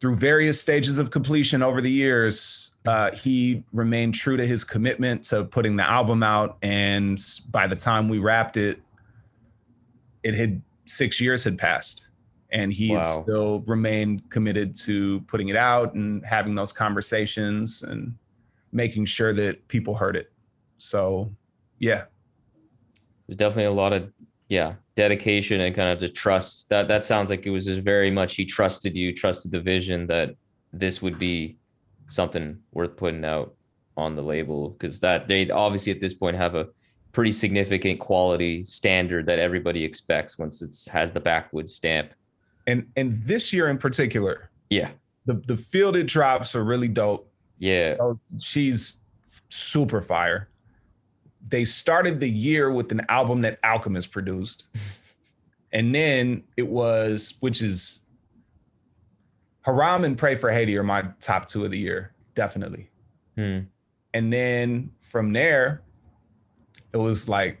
through 0.00 0.16
various 0.16 0.60
stages 0.60 0.98
of 0.98 1.10
completion 1.10 1.62
over 1.62 1.80
the 1.80 1.90
years, 1.90 2.70
uh, 2.86 3.12
he 3.12 3.64
remained 3.72 4.14
true 4.14 4.36
to 4.36 4.46
his 4.46 4.64
commitment 4.64 5.24
to 5.24 5.44
putting 5.44 5.76
the 5.76 5.82
album 5.88 6.22
out. 6.22 6.56
And 6.62 7.20
by 7.50 7.66
the 7.66 7.76
time 7.76 8.08
we 8.08 8.18
wrapped 8.18 8.56
it, 8.56 8.80
it 10.22 10.34
had 10.34 10.62
six 10.86 11.20
years 11.20 11.44
had 11.44 11.58
passed. 11.58 12.04
And 12.50 12.72
he 12.72 12.88
had 12.88 13.04
Wow. 13.04 13.22
still 13.22 13.60
remained 13.66 14.30
committed 14.30 14.74
to 14.76 15.20
putting 15.22 15.48
it 15.48 15.56
out 15.56 15.94
and 15.94 16.24
having 16.24 16.54
those 16.54 16.72
conversations 16.72 17.82
and 17.82 18.14
making 18.72 19.04
sure 19.04 19.34
that 19.34 19.66
people 19.68 19.94
heard 19.94 20.16
it. 20.16 20.30
So, 20.78 21.34
yeah, 21.78 22.04
There's 23.28 23.36
definitely 23.36 23.64
a 23.64 23.72
lot 23.72 23.92
of 23.92 24.10
yeah 24.48 24.74
dedication 24.96 25.60
and 25.60 25.74
kind 25.76 25.90
of 25.90 26.00
the 26.00 26.08
trust. 26.08 26.68
That 26.70 26.88
that 26.88 27.04
sounds 27.04 27.30
like 27.30 27.46
it 27.46 27.50
was 27.50 27.66
just 27.66 27.80
very 27.80 28.10
much 28.10 28.34
he 28.36 28.44
trusted 28.44 28.96
you, 28.96 29.14
trusted 29.14 29.52
the 29.52 29.60
vision 29.60 30.06
that 30.08 30.34
this 30.72 31.00
would 31.02 31.18
be 31.18 31.58
something 32.08 32.58
worth 32.72 32.96
putting 32.96 33.24
out 33.24 33.54
on 33.96 34.14
the 34.16 34.22
label 34.22 34.70
because 34.70 35.00
that 35.00 35.28
they 35.28 35.50
obviously 35.50 35.92
at 35.92 36.00
this 36.00 36.14
point 36.14 36.36
have 36.36 36.54
a 36.54 36.68
pretty 37.12 37.32
significant 37.32 37.98
quality 38.00 38.64
standard 38.64 39.26
that 39.26 39.38
everybody 39.38 39.84
expects 39.84 40.38
once 40.38 40.62
it 40.62 40.74
has 40.90 41.10
the 41.12 41.20
Backwoodz 41.20 41.70
stamp. 41.70 42.12
And 42.66 42.86
and 42.96 43.22
this 43.24 43.52
year 43.52 43.68
in 43.68 43.76
particular, 43.78 44.50
Yeah. 44.70 44.90
the 45.26 45.34
the 45.46 45.56
fielded 45.56 46.06
drops 46.06 46.54
are 46.54 46.64
really 46.64 46.88
dope. 46.88 47.30
Yeah. 47.58 47.96
Oh, 48.00 48.18
She's 48.40 49.00
super 49.50 50.00
fire. 50.00 50.48
They 51.48 51.64
started 51.64 52.20
the 52.20 52.28
year 52.28 52.70
with 52.70 52.92
an 52.92 53.02
album 53.08 53.42
that 53.42 53.58
Alchemist 53.64 54.10
produced. 54.10 54.66
And 55.72 55.94
then 55.94 56.44
it 56.56 56.66
was, 56.66 57.34
which 57.40 57.60
is 57.60 58.02
Haram 59.62 60.04
and 60.04 60.16
Pray 60.16 60.34
for 60.34 60.50
Haiti 60.50 60.76
are 60.78 60.82
my 60.82 61.04
top 61.20 61.46
two 61.46 61.64
of 61.64 61.70
the 61.70 61.78
year, 61.78 62.12
definitely. 62.34 62.90
Hmm. 63.36 63.60
And 64.14 64.32
then 64.32 64.90
from 64.98 65.32
there, 65.32 65.82
it 66.92 66.96
was 66.96 67.28
like, 67.28 67.60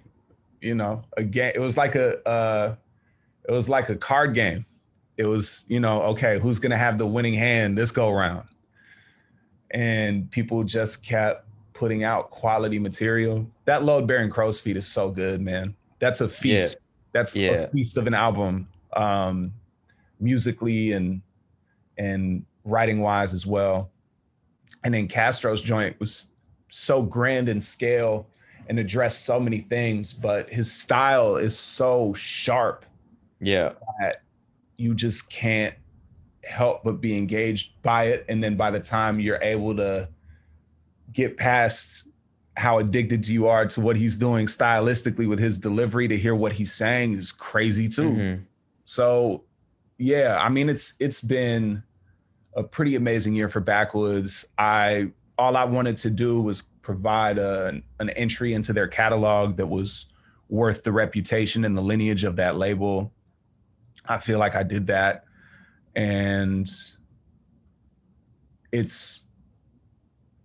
you 0.60 0.74
know, 0.74 1.02
again, 1.16 1.52
it 1.54 1.60
was 1.60 1.76
like 1.76 1.94
a 1.94 2.26
uh 2.26 2.76
it 3.46 3.52
was 3.52 3.68
like 3.68 3.88
a 3.88 3.96
card 3.96 4.34
game. 4.34 4.64
It 5.16 5.26
was, 5.26 5.64
you 5.68 5.80
know, 5.80 6.02
okay, 6.02 6.38
who's 6.38 6.58
gonna 6.58 6.78
have 6.78 6.98
the 6.98 7.06
winning 7.06 7.34
hand 7.34 7.76
this 7.76 7.90
go 7.90 8.10
round? 8.10 8.48
And 9.70 10.30
people 10.30 10.64
just 10.64 11.04
kept 11.04 11.46
putting 11.78 12.02
out 12.02 12.28
quality 12.30 12.76
material. 12.78 13.48
That 13.64 13.84
load 13.84 14.08
bearing 14.08 14.30
crow's 14.30 14.60
feet 14.60 14.76
is 14.76 14.84
so 14.86 15.10
good, 15.10 15.40
man. 15.40 15.76
That's 16.00 16.20
a 16.20 16.28
feast. 16.28 16.78
That's 17.12 17.36
Yeah. 17.36 17.50
a 17.50 17.68
feast 17.68 17.96
of 17.96 18.08
an 18.08 18.14
album, 18.14 18.66
um, 18.94 19.52
musically 20.20 20.92
and 20.92 21.22
and 21.96 22.44
writing 22.64 23.00
wise 23.00 23.32
as 23.34 23.44
well. 23.46 23.90
And 24.84 24.92
then 24.94 25.06
Castro's 25.08 25.60
joint 25.62 25.98
was 25.98 26.30
so 26.70 27.02
grand 27.02 27.48
in 27.48 27.60
scale 27.60 28.28
and 28.68 28.78
addressed 28.78 29.24
so 29.24 29.40
many 29.40 29.60
things, 29.60 30.12
but 30.12 30.48
his 30.50 30.70
style 30.70 31.36
is 31.36 31.58
so 31.58 32.12
sharp 32.14 32.84
Yeah. 33.40 33.72
that 34.00 34.22
you 34.76 34.94
just 34.94 35.28
can't 35.30 35.74
help 36.44 36.84
but 36.84 37.00
be 37.00 37.16
engaged 37.18 37.80
by 37.82 38.04
it. 38.04 38.24
And 38.28 38.42
then 38.42 38.56
by 38.56 38.70
the 38.70 38.80
time 38.80 39.18
you're 39.18 39.42
able 39.42 39.74
to 39.76 40.08
get 41.12 41.36
past 41.36 42.06
how 42.56 42.78
addicted 42.78 43.26
you 43.28 43.46
are 43.46 43.66
to 43.66 43.80
what 43.80 43.96
he's 43.96 44.16
doing 44.16 44.46
stylistically 44.46 45.28
with 45.28 45.38
his 45.38 45.58
delivery, 45.58 46.08
to 46.08 46.16
hear 46.16 46.34
what 46.34 46.52
he's 46.52 46.72
saying 46.72 47.12
is 47.12 47.30
crazy 47.30 47.88
too. 47.88 48.10
Mhm. 48.10 48.40
So 48.84 49.44
yeah, 49.96 50.38
I 50.40 50.48
mean 50.48 50.68
it's 50.68 50.94
it's 50.98 51.20
been 51.20 51.82
a 52.54 52.62
pretty 52.62 52.96
amazing 52.96 53.34
year 53.34 53.48
for 53.48 53.60
Backwoodz. 53.60 54.44
I 54.56 55.12
all 55.38 55.56
I 55.56 55.64
wanted 55.64 55.96
to 55.98 56.10
do 56.10 56.42
was 56.42 56.62
provide 56.82 57.38
a, 57.38 57.80
an 58.00 58.10
entry 58.10 58.54
into 58.54 58.72
their 58.72 58.88
catalog 58.88 59.56
that 59.56 59.66
was 59.66 60.06
worth 60.48 60.82
the 60.82 60.90
reputation 60.90 61.64
and 61.64 61.76
the 61.76 61.82
lineage 61.82 62.24
of 62.24 62.36
that 62.36 62.56
label. 62.56 63.12
I 64.06 64.18
feel 64.18 64.38
like 64.38 64.56
I 64.56 64.62
did 64.62 64.86
that. 64.88 65.24
And 65.94 66.68
it's 68.72 69.20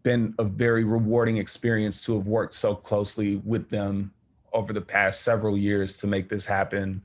been 0.03 0.35
a 0.37 0.43
very 0.43 0.83
rewarding 0.83 1.37
experience 1.37 2.03
to 2.05 2.15
have 2.15 2.27
worked 2.27 2.53
so 2.53 2.75
closely 2.75 3.37
with 3.37 3.69
them 3.69 4.11
over 4.51 4.73
the 4.73 4.81
past 4.81 5.21
several 5.21 5.57
years 5.57 5.97
to 5.97 6.07
make 6.07 6.29
this 6.29 6.45
happen. 6.45 7.01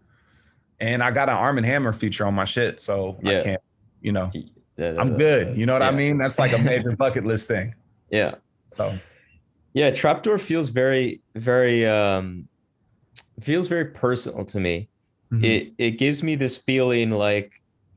And 0.81 1.03
I 1.03 1.11
got 1.11 1.29
an 1.29 1.37
Armand 1.37 1.67
Hammer 1.67 1.93
feature 1.93 2.27
on 2.27 2.35
my 2.35 2.45
shit, 2.45 2.81
so 2.81 3.19
Yeah. 3.23 3.39
I 3.39 3.43
can't, 3.43 3.63
you 4.01 4.13
know, 4.13 4.31
Yeah, 4.77 4.95
I'm 4.99 5.17
good. 5.17 5.57
You 5.57 5.67
know 5.67 5.73
what 5.73 5.83
I 5.83 5.91
mean? 5.91 6.19
That's 6.19 6.39
like 6.39 6.53
a 6.53 6.59
major 6.73 6.95
bucket 6.95 7.25
list 7.25 7.49
thing. 7.49 7.75
Yeah. 8.11 8.35
So 8.69 8.99
Yeah, 9.73 9.91
Trapdoor 9.91 10.39
feels 10.39 10.69
very, 10.69 11.23
very 11.35 11.87
um 11.87 12.49
feels 13.41 13.69
very 13.69 13.87
personal 13.87 14.45
to 14.45 14.61
me. 14.61 14.89
Mhm. 15.33 15.45
It 15.45 15.73
it 15.79 15.91
gives 15.93 16.23
me 16.23 16.35
this 16.37 16.57
feeling 16.57 17.11
like 17.11 17.53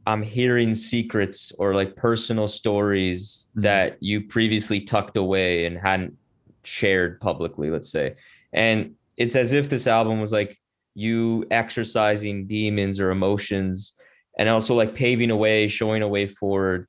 I'm 0.08 0.24
hearing 0.24 0.74
secrets 0.74 1.52
or 1.58 1.76
like 1.76 1.96
personal 1.96 2.48
stories 2.48 3.50
Mhm. 3.56 3.62
that 3.62 3.98
you 4.02 4.22
previously 4.22 4.82
tucked 4.82 5.18
away 5.18 5.66
and 5.66 5.78
hadn't 5.78 6.18
shared 6.64 7.20
publicly, 7.22 7.70
let's 7.70 7.92
say. 7.92 8.16
And 8.54 8.96
it's 9.18 9.36
as 9.36 9.54
if 9.54 9.70
this 9.70 9.88
album 9.88 10.20
was 10.22 10.32
like 10.32 10.58
you 10.96 11.46
exercising 11.52 12.48
demons 12.48 13.00
or 13.00 13.12
emotions 13.12 13.94
and 14.38 14.50
also 14.50 14.76
like 14.76 14.96
paving 14.96 15.32
a 15.32 15.36
way, 15.36 15.68
showing 15.68 16.02
a 16.02 16.08
way 16.08 16.28
forward 16.28 16.88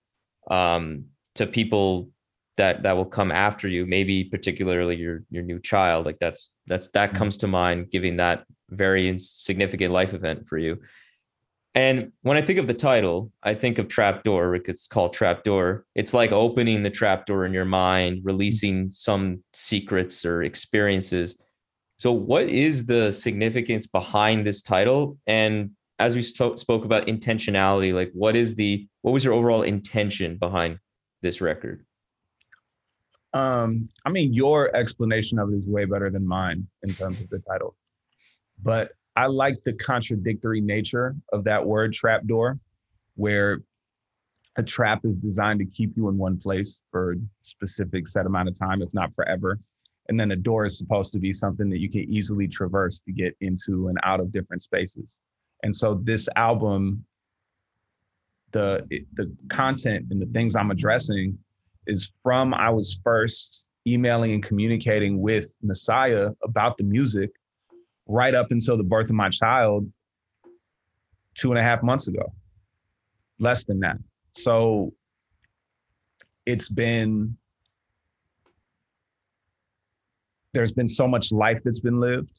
um 0.51 1.05
to 1.37 1.47
people 1.47 2.09
that 2.57 2.83
that 2.83 2.97
will 2.97 3.05
come 3.07 3.31
after 3.31 3.69
you 3.69 3.87
maybe 3.87 4.25
particularly 4.25 4.97
your 4.97 5.23
your 5.31 5.43
new 5.45 5.61
child 5.61 6.05
like 6.05 6.19
that's 6.19 6.51
that's 6.67 6.89
that 6.89 7.13
Mhm. 7.13 7.17
comes 7.17 7.37
to 7.37 7.47
mind 7.47 7.91
giving 7.93 8.17
that 8.17 8.45
very 8.71 9.17
significant 9.21 9.93
life 9.93 10.13
event 10.15 10.49
for 10.49 10.59
you 10.59 10.79
and 11.75 12.13
when 12.23 12.37
i 12.37 12.43
think 12.43 12.59
of 12.59 12.67
the 12.67 12.75
title 12.75 13.31
i 13.43 13.55
think 13.55 13.79
of 13.79 13.89
trapdoor 13.89 14.55
it's 14.55 14.89
called 14.89 15.13
trapdoor. 15.13 15.85
It's 15.95 16.15
like 16.15 16.33
opening 16.33 16.83
the 16.83 16.91
trapdoor 16.91 17.45
in 17.45 17.53
your 17.53 17.65
mind 17.65 18.21
releasing 18.25 18.91
some 18.91 19.43
secrets 19.53 20.25
or 20.25 20.43
experiences. 20.43 21.37
So 21.99 22.13
what 22.13 22.45
is 22.45 22.87
the 22.87 23.13
significance 23.13 23.87
behind 23.87 24.47
this 24.47 24.63
title? 24.63 25.19
And 25.27 25.71
as 25.99 26.17
we 26.17 26.23
sto- 26.23 26.57
spoke 26.57 26.85
about 26.85 27.07
intentionality 27.07 27.95
like 27.95 28.11
what 28.13 28.35
is 28.35 28.57
the 28.57 28.89
what 29.03 29.13
was 29.13 29.25
your 29.25 29.35
overall 29.35 29.63
intention 29.63 30.37
behind 30.37 30.79
this 31.21 31.41
record? 31.41 31.85
Um, 33.35 33.89
I 34.05 34.11
mean, 34.11 34.35
your 34.35 34.75
explanation 34.77 35.39
of 35.39 35.51
it 35.53 35.57
is 35.57 35.67
way 35.67 35.85
better 35.87 36.11
than 36.11 36.27
mine 36.27 36.67
in 36.83 36.93
terms 36.93 37.21
of 37.21 37.31
the 37.31 37.39
title. 37.39 37.77
But 38.63 38.93
I 39.17 39.27
like 39.27 39.63
the 39.65 39.75
contradictory 39.75 40.61
nature 40.61 41.15
of 41.33 41.45
that 41.45 41.65
word 41.65 41.93
trapdoor, 41.93 42.59
where 43.17 43.63
a 44.57 44.63
trap 44.63 45.01
is 45.05 45.19
designed 45.19 45.61
to 45.61 45.67
keep 45.67 45.97
you 45.97 46.09
in 46.09 46.19
one 46.19 46.39
place 46.39 46.81
for 46.91 47.13
a 47.13 47.17
specific 47.43 48.09
set 48.09 48.27
amount 48.27 48.49
of 48.49 48.59
time, 48.59 48.83
if 48.83 48.93
not 48.93 49.15
forever. 49.15 49.59
And 50.09 50.19
then 50.19 50.33
a 50.33 50.37
door 50.37 50.65
is 50.67 50.79
supposed 50.79 51.13
to 51.13 51.19
be 51.19 51.33
something 51.33 51.71
that 51.71 51.79
you 51.79 51.91
can 51.91 52.03
easily 52.03 52.49
traverse 52.49 53.01
to 53.03 53.13
get 53.13 53.37
into 53.41 53.89
and 53.89 53.99
out 54.03 54.21
of 54.21 54.33
different 54.33 54.63
spaces. 54.63 55.21
And 55.63 55.75
so 55.75 56.01
this 56.03 56.29
album, 56.37 57.05
the 58.51 58.87
the 59.15 59.35
content 59.49 60.07
and 60.11 60.21
the 60.21 60.27
things 60.27 60.57
I'm 60.57 60.71
addressing 60.71 61.39
is 61.87 62.13
from 62.23 62.53
I 62.53 62.71
was 62.71 63.01
first 63.05 63.69
emailing 63.87 64.33
and 64.33 64.43
communicating 64.43 65.21
with 65.21 65.55
Messiah 65.63 66.31
about 66.43 66.77
the 66.77 66.85
music 66.85 67.31
right 68.07 68.35
up 68.35 68.51
until 68.51 68.77
the 68.77 68.83
birth 68.83 69.09
of 69.09 69.15
my 69.15 69.29
child 69.29 69.91
two 71.35 71.51
and 71.51 71.59
a 71.59 71.63
half 71.63 71.83
months 71.83 72.09
ago, 72.09 72.33
less 73.39 73.65
than 73.65 73.81
that. 73.81 73.97
So 74.35 74.93
it's 76.47 76.69
been, 76.69 77.37
there's 80.53 80.73
been 80.73 80.89
so 80.89 81.09
much 81.09 81.33
life 81.33 81.61
that's 81.65 81.81
been 81.81 82.01
lived, 82.01 82.33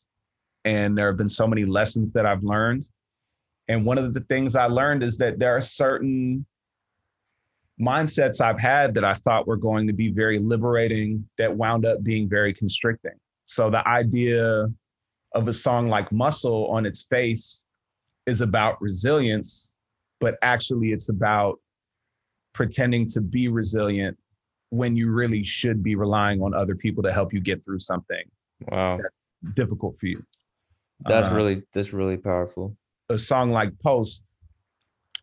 and 0.65 0.97
there 0.97 1.07
have 1.07 1.17
been 1.17 1.29
so 1.29 1.47
many 1.47 1.65
lessons 1.65 2.11
that 2.11 2.25
I've 2.25 2.43
learned. 2.43 2.87
And 3.67 3.85
one 3.85 3.97
of 3.97 4.13
the 4.13 4.21
things 4.21 4.55
I 4.55 4.65
learned 4.65 5.03
is 5.03 5.17
that 5.17 5.39
there 5.39 5.55
are 5.55 5.61
certain 5.61 6.45
mindsets 7.81 8.39
I've 8.41 8.59
had 8.59 8.93
that 8.93 9.03
I 9.03 9.13
thought 9.13 9.47
were 9.47 9.57
going 9.57 9.87
to 9.87 9.93
be 9.93 10.09
very 10.09 10.37
liberating 10.37 11.27
that 11.37 11.55
wound 11.55 11.85
up 11.85 12.03
being 12.03 12.29
very 12.29 12.53
constricting. 12.53 13.13
So 13.45 13.69
the 13.69 13.87
idea 13.87 14.67
of 15.33 15.47
a 15.47 15.53
song 15.53 15.87
like 15.87 16.11
Muscle 16.11 16.67
on 16.67 16.85
its 16.85 17.03
face 17.03 17.65
is 18.25 18.41
about 18.41 18.81
resilience, 18.81 19.75
but 20.19 20.37
actually 20.41 20.91
it's 20.91 21.09
about 21.09 21.59
pretending 22.53 23.05
to 23.07 23.21
be 23.21 23.47
resilient 23.47 24.17
when 24.69 24.95
you 24.95 25.11
really 25.11 25.43
should 25.43 25.83
be 25.83 25.95
relying 25.95 26.41
on 26.41 26.53
other 26.53 26.75
people 26.75 27.03
to 27.03 27.11
help 27.11 27.33
you 27.33 27.39
get 27.39 27.63
through 27.63 27.79
something 27.79 28.23
wow 28.71 28.99
difficult 29.55 29.95
for 29.99 30.07
you. 30.07 30.23
that's 31.05 31.27
Uh, 31.27 31.35
really 31.35 31.61
that's 31.73 31.93
really 31.93 32.17
powerful 32.17 32.75
a 33.09 33.17
song 33.17 33.51
like 33.51 33.71
Post 33.79 34.23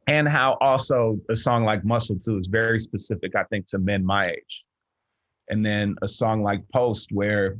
and 0.06 0.28
how 0.28 0.56
also 0.60 1.20
a 1.28 1.36
song 1.36 1.64
like 1.64 1.84
Muscle 1.84 2.18
too 2.18 2.38
is 2.38 2.48
very 2.48 2.80
specific, 2.80 3.36
I 3.36 3.44
think, 3.44 3.66
to 3.66 3.78
men 3.78 4.04
my 4.04 4.30
age. 4.30 4.64
And 5.48 5.64
then 5.64 5.94
a 6.02 6.08
song 6.08 6.42
like 6.42 6.62
Post, 6.72 7.10
where 7.12 7.58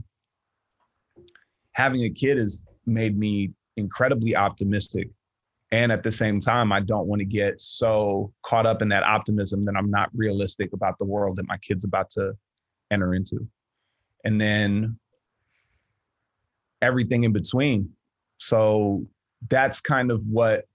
having 1.73 2.05
a 2.05 2.11
kid 2.11 2.39
has 2.39 2.65
made 2.87 3.19
me 3.19 3.53
incredibly 3.77 4.37
optimistic. 4.37 5.09
And 5.73 5.93
at 5.93 6.03
the 6.03 6.11
same 6.11 6.41
time, 6.41 6.73
I 6.73 6.81
don't 6.81 7.07
want 7.07 7.21
to 7.21 7.25
get 7.25 7.61
so 7.61 8.33
caught 8.43 8.67
up 8.67 8.83
in 8.83 8.89
that 8.89 9.05
optimism 9.05 9.65
that 9.67 9.77
I'm 9.77 9.91
not 9.91 10.11
realistic 10.13 10.73
about 10.73 10.99
the 10.99 11.05
world 11.05 11.37
that 11.37 11.47
my 11.47 11.57
kid's 11.59 11.85
about 11.85 12.11
to 12.13 12.33
enter 12.91 13.15
into. 13.15 13.47
And 14.25 14.41
then 14.41 14.99
everything 16.83 17.25
in 17.25 17.33
between. 17.33 17.91
So 18.39 19.07
that's 19.49 19.81
kind 19.81 20.11
of 20.11 20.23
what 20.27 20.67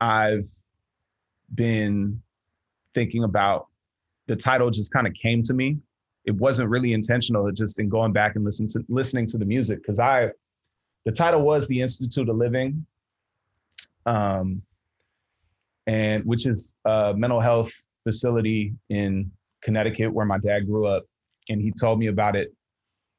I've 0.00 0.46
been 1.54 2.22
thinking 2.94 3.24
about. 3.24 3.66
The 4.26 4.36
title 4.36 4.70
just 4.70 4.92
kind 4.92 5.06
of 5.06 5.14
came 5.14 5.42
to 5.44 5.54
me. 5.54 5.78
It 6.28 6.36
wasn't 6.36 6.68
really 6.68 6.92
intentional. 6.92 7.46
It 7.46 7.56
just 7.56 7.78
in 7.78 7.88
going 7.88 8.12
back 8.12 8.36
and 8.36 8.44
listen 8.44 8.68
to 8.68 8.84
listening 8.90 9.26
to 9.28 9.38
the 9.38 9.46
music 9.46 9.78
because 9.78 9.98
I, 9.98 10.28
the 11.06 11.10
title 11.10 11.40
was 11.40 11.66
the 11.68 11.80
Institute 11.80 12.28
of 12.28 12.36
Living, 12.36 12.84
um, 14.04 14.60
and 15.86 16.22
which 16.26 16.46
is 16.46 16.74
a 16.84 17.14
mental 17.16 17.40
health 17.40 17.72
facility 18.04 18.74
in 18.90 19.30
Connecticut 19.62 20.12
where 20.12 20.26
my 20.26 20.36
dad 20.36 20.66
grew 20.66 20.86
up, 20.86 21.04
and 21.48 21.62
he 21.62 21.72
told 21.72 21.98
me 21.98 22.08
about 22.08 22.36
it, 22.36 22.52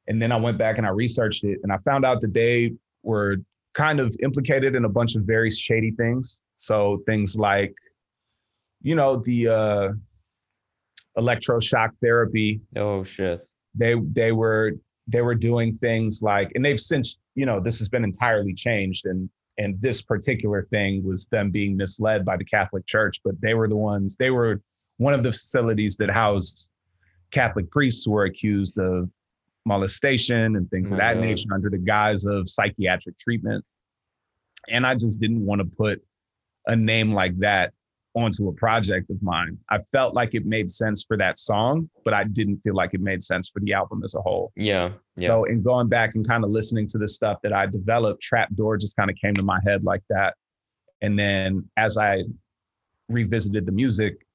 and 0.06 0.22
then 0.22 0.30
I 0.30 0.36
went 0.36 0.56
back 0.56 0.78
and 0.78 0.86
I 0.86 0.90
researched 0.90 1.42
it, 1.42 1.58
and 1.64 1.72
I 1.72 1.78
found 1.78 2.04
out 2.04 2.20
that 2.20 2.32
they 2.32 2.74
were 3.02 3.38
kind 3.74 3.98
of 3.98 4.14
implicated 4.22 4.76
in 4.76 4.84
a 4.84 4.88
bunch 4.88 5.16
of 5.16 5.22
very 5.22 5.50
shady 5.50 5.90
things. 5.90 6.38
So 6.58 7.02
things 7.06 7.36
like, 7.36 7.74
you 8.82 8.94
know, 8.94 9.16
the 9.16 9.48
uh, 9.48 9.88
electroshock 11.18 11.90
therapy. 12.02 12.60
Oh 12.76 13.04
shit. 13.04 13.40
They 13.74 13.94
they 14.12 14.32
were 14.32 14.72
they 15.06 15.22
were 15.22 15.34
doing 15.34 15.76
things 15.78 16.22
like, 16.22 16.52
and 16.54 16.64
they've 16.64 16.80
since 16.80 17.18
you 17.34 17.46
know 17.46 17.60
this 17.60 17.78
has 17.78 17.88
been 17.88 18.04
entirely 18.04 18.54
changed, 18.54 19.06
and 19.06 19.28
and 19.58 19.80
this 19.80 20.02
particular 20.02 20.66
thing 20.70 21.04
was 21.04 21.26
them 21.26 21.50
being 21.50 21.76
misled 21.76 22.24
by 22.24 22.36
the 22.36 22.44
Catholic 22.44 22.86
Church, 22.86 23.20
but 23.24 23.40
they 23.40 23.54
were 23.54 23.68
the 23.68 23.76
ones. 23.76 24.16
They 24.16 24.30
were 24.30 24.60
one 24.96 25.14
of 25.14 25.22
the 25.22 25.32
facilities 25.32 25.96
that 25.96 26.10
housed 26.10 26.68
Catholic 27.30 27.70
priests 27.70 28.04
who 28.04 28.12
were 28.12 28.24
accused 28.24 28.78
of 28.78 29.08
molestation 29.66 30.56
and 30.56 30.70
things 30.70 30.90
of 30.90 30.98
that 30.98 31.18
nature 31.18 31.52
under 31.52 31.68
the 31.70 31.78
guise 31.78 32.24
of 32.24 32.48
psychiatric 32.48 33.18
treatment. 33.18 33.64
And 34.68 34.86
I 34.86 34.94
just 34.94 35.20
didn't 35.20 35.44
want 35.44 35.60
to 35.60 35.64
put 35.64 36.02
a 36.66 36.76
name 36.76 37.12
like 37.12 37.38
that 37.38 37.72
onto 38.14 38.48
a 38.48 38.52
project 38.52 39.10
of 39.10 39.22
mine. 39.22 39.56
I 39.68 39.78
felt 39.92 40.14
like 40.14 40.34
it 40.34 40.44
made 40.44 40.70
sense 40.70 41.04
for 41.06 41.16
that 41.16 41.38
song, 41.38 41.88
but 42.04 42.12
I 42.12 42.24
didn't 42.24 42.58
feel 42.58 42.74
like 42.74 42.92
it 42.92 43.00
made 43.00 43.22
sense 43.22 43.48
for 43.48 43.60
the 43.60 43.72
album 43.72 44.02
as 44.04 44.14
a 44.14 44.20
whole. 44.20 44.52
Yeah. 44.56 44.90
Yeah. 45.16 45.28
So, 45.28 45.44
in 45.44 45.62
going 45.62 45.88
back 45.88 46.14
and 46.14 46.26
kind 46.26 46.42
of 46.42 46.50
listening 46.50 46.88
to 46.88 46.98
the 46.98 47.06
stuff 47.06 47.38
that 47.42 47.52
I 47.52 47.66
developed, 47.66 48.22
Trapdoor 48.22 48.78
just 48.78 48.96
kind 48.96 49.10
of 49.10 49.16
came 49.16 49.34
to 49.34 49.44
my 49.44 49.60
head 49.64 49.84
like 49.84 50.02
that. 50.10 50.34
And 51.02 51.18
then 51.18 51.68
as 51.76 51.96
I 51.96 52.24
revisited 53.08 53.66
the 53.66 53.72
music, 53.72 54.26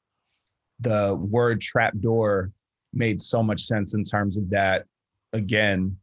the 0.80 1.16
word 1.16 1.62
trapdoor 1.62 2.52
made 2.94 3.22
so 3.22 3.44
much 3.44 3.62
sense 3.62 3.94
in 3.94 4.04
terms 4.04 4.38
of 4.38 4.50
that, 4.50 4.86
again, 5.34 5.98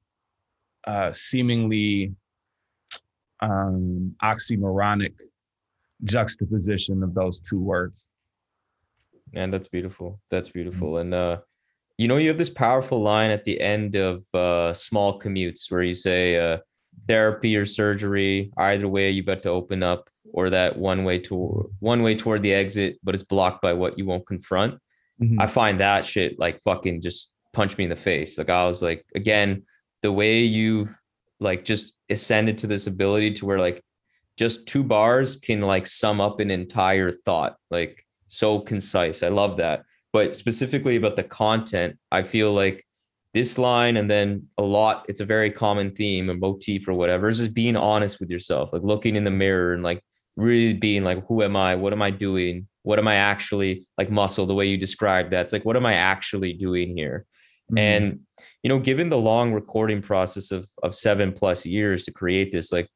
uh, 0.86 1.12
seemingly 1.12 2.14
um, 3.40 4.14
oxymoronic 4.22 5.14
juxtaposition 6.04 7.02
of 7.02 7.14
those 7.14 7.40
two 7.40 7.60
words. 7.60 8.06
And 9.34 9.52
that's 9.52 9.68
beautiful. 9.68 10.20
That's 10.30 10.48
beautiful. 10.48 10.98
And 10.98 11.14
uh 11.14 11.38
you 11.98 12.08
know, 12.08 12.16
you 12.16 12.28
have 12.28 12.38
this 12.38 12.50
powerful 12.50 13.00
line 13.02 13.30
at 13.30 13.44
the 13.44 13.60
end 13.60 13.94
of 13.96 14.24
uh 14.34 14.74
small 14.74 15.20
commutes 15.20 15.70
where 15.70 15.82
you 15.82 15.94
say 15.94 16.38
uh 16.38 16.58
therapy 17.06 17.56
or 17.56 17.66
surgery, 17.66 18.52
either 18.56 18.88
way 18.88 19.10
you 19.10 19.22
bet 19.22 19.42
to 19.42 19.48
open 19.48 19.82
up, 19.82 20.08
or 20.32 20.50
that 20.50 20.78
one 20.78 21.04
way 21.04 21.18
to 21.18 21.70
one 21.80 22.02
way 22.02 22.14
toward 22.14 22.42
the 22.42 22.52
exit, 22.52 22.98
but 23.02 23.14
it's 23.14 23.24
blocked 23.24 23.62
by 23.62 23.72
what 23.72 23.98
you 23.98 24.06
won't 24.06 24.26
confront. 24.26 24.78
I 25.38 25.46
find 25.46 25.78
that 25.78 26.04
shit 26.04 26.38
like 26.38 26.60
fucking 26.62 27.00
just 27.00 27.30
punch 27.52 27.78
me 27.78 27.84
in 27.84 27.90
the 27.90 27.96
face. 27.96 28.38
Like 28.38 28.50
I 28.50 28.66
was 28.66 28.82
like, 28.82 29.04
again, 29.14 29.62
the 30.00 30.10
way 30.10 30.40
you've 30.40 30.92
like 31.38 31.64
just 31.64 31.92
ascended 32.10 32.58
to 32.58 32.66
this 32.66 32.88
ability 32.88 33.34
to 33.34 33.46
where 33.46 33.60
like 33.60 33.82
just 34.38 34.66
two 34.66 34.82
bars 34.82 35.36
can 35.36 35.60
like 35.60 35.86
sum 35.86 36.20
up 36.20 36.40
an 36.40 36.50
entire 36.50 37.10
thought, 37.10 37.56
like 37.70 38.04
so 38.28 38.60
concise. 38.60 39.22
I 39.22 39.28
love 39.28 39.58
that. 39.58 39.84
But 40.12 40.36
specifically 40.36 40.96
about 40.96 41.16
the 41.16 41.22
content, 41.22 41.98
I 42.10 42.22
feel 42.22 42.52
like 42.52 42.86
this 43.34 43.58
line 43.58 43.96
and 43.96 44.10
then 44.10 44.48
a 44.58 44.62
lot, 44.62 45.06
it's 45.08 45.20
a 45.20 45.24
very 45.24 45.50
common 45.50 45.92
theme, 45.92 46.28
a 46.28 46.34
motif 46.34 46.86
or 46.86 46.92
whatever, 46.92 47.28
is 47.28 47.38
just 47.38 47.54
being 47.54 47.76
honest 47.76 48.20
with 48.20 48.30
yourself, 48.30 48.72
like 48.72 48.82
looking 48.82 49.16
in 49.16 49.24
the 49.24 49.30
mirror 49.30 49.72
and 49.72 49.82
like 49.82 50.02
really 50.36 50.74
being 50.74 51.02
like, 51.02 51.26
who 51.26 51.42
am 51.42 51.56
I? 51.56 51.74
What 51.76 51.92
am 51.92 52.02
I 52.02 52.10
doing? 52.10 52.68
What 52.82 52.98
am 52.98 53.08
I 53.08 53.14
actually 53.16 53.86
like 53.96 54.10
muscle, 54.10 54.44
the 54.46 54.54
way 54.54 54.66
you 54.66 54.76
described 54.76 55.32
that? 55.32 55.42
It's 55.42 55.52
like, 55.52 55.64
what 55.64 55.76
am 55.76 55.86
I 55.86 55.94
actually 55.94 56.52
doing 56.52 56.96
here? 56.96 57.24
Mhm. 57.70 57.78
And 57.78 58.20
you 58.62 58.68
know, 58.68 58.78
given 58.78 59.08
the 59.08 59.18
long 59.18 59.52
recording 59.52 60.02
process 60.02 60.50
of 60.50 60.66
of 60.82 60.94
seven 60.94 61.32
plus 61.32 61.64
years 61.64 62.02
to 62.04 62.12
create 62.12 62.52
this, 62.52 62.70
like, 62.72 62.88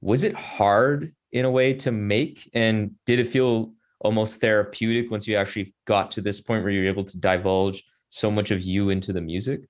was 0.00 0.24
it 0.24 0.34
hard 0.34 1.14
in 1.32 1.44
a 1.44 1.50
way 1.50 1.74
to 1.74 1.92
make? 1.92 2.50
And 2.54 2.92
did 3.06 3.20
it 3.20 3.28
feel 3.28 3.72
almost 4.00 4.40
therapeutic 4.40 5.10
once 5.10 5.26
you 5.26 5.36
actually 5.36 5.74
got 5.86 6.10
to 6.12 6.20
this 6.20 6.40
point 6.40 6.62
where 6.62 6.72
you're 6.72 6.86
able 6.86 7.04
to 7.04 7.18
divulge 7.18 7.82
so 8.08 8.30
much 8.30 8.50
of 8.50 8.62
you 8.62 8.90
into 8.90 9.12
the 9.12 9.20
music? 9.20 9.60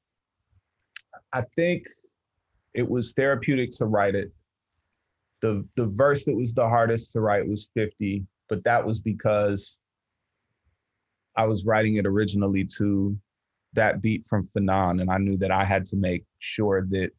I 1.33 1.43
think 1.57 1.87
it 2.75 2.89
was 2.89 3.13
therapeutic 3.13 3.71
to 3.79 3.87
write 3.87 4.15
it. 4.15 4.33
The 5.43 5.67
the 5.77 5.87
verse 5.87 6.25
that 6.25 6.37
was 6.37 6.53
the 6.53 6.69
hardest 6.69 7.13
to 7.13 7.21
write 7.21 7.49
was 7.49 7.71
50, 7.75 8.25
but 8.49 8.63
that 8.65 8.85
was 8.85 9.01
because 9.01 9.79
I 11.37 11.47
was 11.47 11.65
writing 11.65 11.97
it 11.97 12.07
originally 12.07 12.65
to 12.77 13.17
that 13.73 14.03
beat 14.03 14.27
from 14.27 14.49
Fanon, 14.55 15.01
and 15.01 15.11
I 15.11 15.19
knew 15.19 15.37
that 15.39 15.51
I 15.51 15.65
had 15.65 15.85
to 15.87 15.97
make 15.97 16.25
sure 16.39 16.87
that 16.91 17.11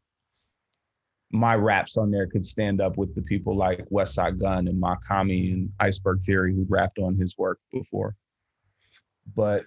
my 1.32 1.56
raps 1.56 1.98
on 1.98 2.12
there 2.12 2.28
could 2.28 2.46
stand 2.46 2.82
up 2.82 2.98
with 2.98 3.16
the 3.16 3.22
people 3.22 3.56
like 3.56 3.88
Westside 3.90 4.40
Gunn 4.40 4.68
and 4.68 4.80
Mach-Hommy 4.80 5.52
and 5.52 5.70
Iceberg 5.80 6.22
Theory 6.24 6.54
who 6.54 6.66
rapped 6.68 7.00
on 7.00 7.16
his 7.16 7.38
work 7.38 7.60
before. 7.72 8.16
But 9.36 9.66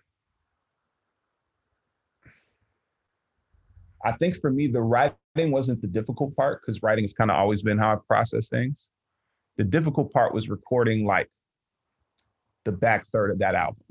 I 4.05 4.13
think 4.13 4.37
for 4.37 4.51
me, 4.51 4.67
the 4.67 4.83
writing 4.83 5.17
wasn't 5.37 5.81
the 5.81 5.87
difficult 5.87 6.37
part 6.37 6.61
because 6.61 6.83
writing 6.83 7.05
has 7.05 7.15
kind 7.15 7.31
of 7.31 7.39
always 7.39 7.63
been 7.63 7.79
how 7.79 7.93
I've 7.93 8.07
processed 8.07 8.51
things. 8.51 8.89
The 9.57 9.65
difficult 9.65 10.13
part 10.13 10.35
was 10.35 10.51
recording 10.51 11.07
like 11.07 11.31
the 12.65 12.73
back 12.73 13.07
third 13.07 13.31
of 13.31 13.39
that 13.39 13.55
album 13.55 13.85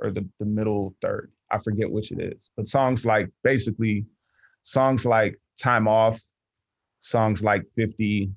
or 0.00 0.10
the, 0.10 0.28
the 0.40 0.46
middle 0.46 0.96
third. 1.00 1.30
I 1.50 1.58
forget 1.58 1.90
which 1.90 2.10
it 2.10 2.20
is. 2.20 2.50
But 2.56 2.66
songs 2.66 3.06
like 3.06 3.30
basically 3.44 4.06
songs 4.64 5.06
like 5.06 5.38
Time 5.60 5.86
Off, 5.86 6.20
songs 7.00 7.42
like 7.42 7.62
50, 7.76 8.30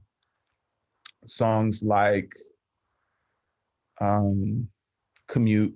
songs 1.25 1.83
like 1.83 2.31
um, 4.01 4.67
Commute, 5.27 5.75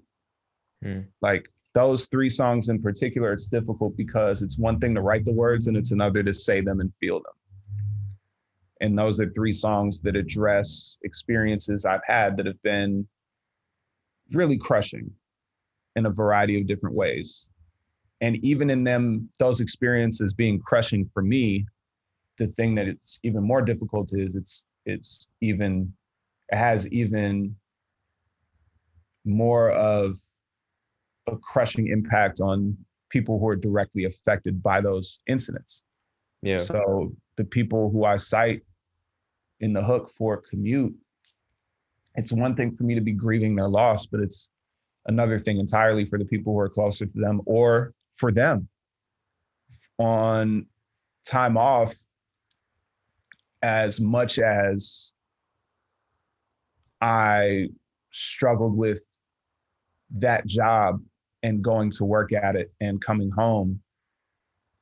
Hmm. 0.84 1.02
like 1.22 1.50
those 1.74 2.08
three 2.08 2.30
songs 2.30 2.68
in 2.70 2.82
particular, 2.82 3.32
it's 3.32 3.48
difficult 3.48 3.96
because 3.96 4.42
it's 4.42 4.58
one 4.60 4.80
thing 4.80 4.94
to 4.96 5.02
write 5.02 5.24
the 5.26 5.34
words 5.34 5.68
and 5.68 5.78
it's 5.78 5.92
another 5.92 6.22
to 6.24 6.34
say 6.34 6.60
them 6.62 6.82
and 6.82 6.92
feel 7.00 7.22
them. 7.22 7.34
And 8.82 8.98
those 8.98 9.20
are 9.22 9.30
three 9.30 9.54
songs 9.54 10.02
that 10.02 10.18
address 10.18 10.98
experiences 11.04 11.86
I've 11.86 12.04
had 12.06 12.36
that 12.38 12.46
have 12.46 12.62
been 12.64 13.08
really 14.34 14.58
crushing 14.58 15.10
in 15.96 16.06
a 16.06 16.10
variety 16.12 16.60
of 16.60 16.68
different 16.68 16.96
ways. 16.96 17.48
And 18.20 18.36
even 18.44 18.70
in 18.70 18.84
them, 18.84 19.30
those 19.40 19.62
experiences 19.62 20.34
being 20.34 20.60
crushing 20.60 21.10
for 21.14 21.24
me, 21.24 21.66
the 22.44 22.52
thing 22.52 22.76
that 22.76 22.90
it's 22.90 23.20
even 23.24 23.42
more 23.42 23.62
difficult 23.62 24.12
is 24.14 24.36
it's 24.36 24.66
it's 24.86 25.30
even 25.40 25.94
it 26.50 26.58
has 26.58 26.86
even 26.92 27.56
more 29.24 29.72
of 29.72 30.18
a 31.28 31.38
crushing 31.38 31.88
impact 31.88 32.42
on 32.42 32.78
people 33.10 33.40
who 33.40 33.48
are 33.48 33.56
directly 33.56 34.04
affected 34.04 34.62
by 34.62 34.82
those 34.82 35.20
incidents. 35.28 35.84
Yeah. 36.42 36.58
So 36.58 37.14
the 37.38 37.46
people 37.46 37.90
who 37.90 38.04
I 38.04 38.18
cite 38.18 38.64
in 39.62 39.72
the 39.72 39.82
hook 39.82 40.12
for 40.18 40.44
commute, 40.50 40.94
it's 42.16 42.34
one 42.34 42.56
thing 42.56 42.76
for 42.76 42.84
me 42.84 42.94
to 42.96 43.02
be 43.02 43.14
grieving 43.14 43.56
their 43.56 43.70
loss, 43.70 44.06
but 44.06 44.20
it's 44.20 44.50
another 45.06 45.40
thing 45.40 45.60
entirely 45.60 46.04
for 46.04 46.20
the 46.20 46.26
people 46.26 46.52
who 46.52 46.60
are 46.60 46.70
closer 46.70 47.06
to 47.06 47.18
them 47.18 47.40
or 47.46 47.94
for 48.18 48.34
them. 48.34 48.68
On 49.98 50.66
time 51.26 51.56
off, 51.56 51.96
as 53.64 54.00
much 54.00 54.38
as 54.40 55.14
I 57.02 57.70
struggled 58.12 58.78
with 58.78 59.02
that 60.12 60.46
job 60.46 61.02
and 61.42 61.64
going 61.64 61.90
to 61.92 62.06
work 62.06 62.32
at 62.34 62.56
it 62.56 62.72
and 62.82 63.02
coming 63.02 63.32
home, 63.32 63.82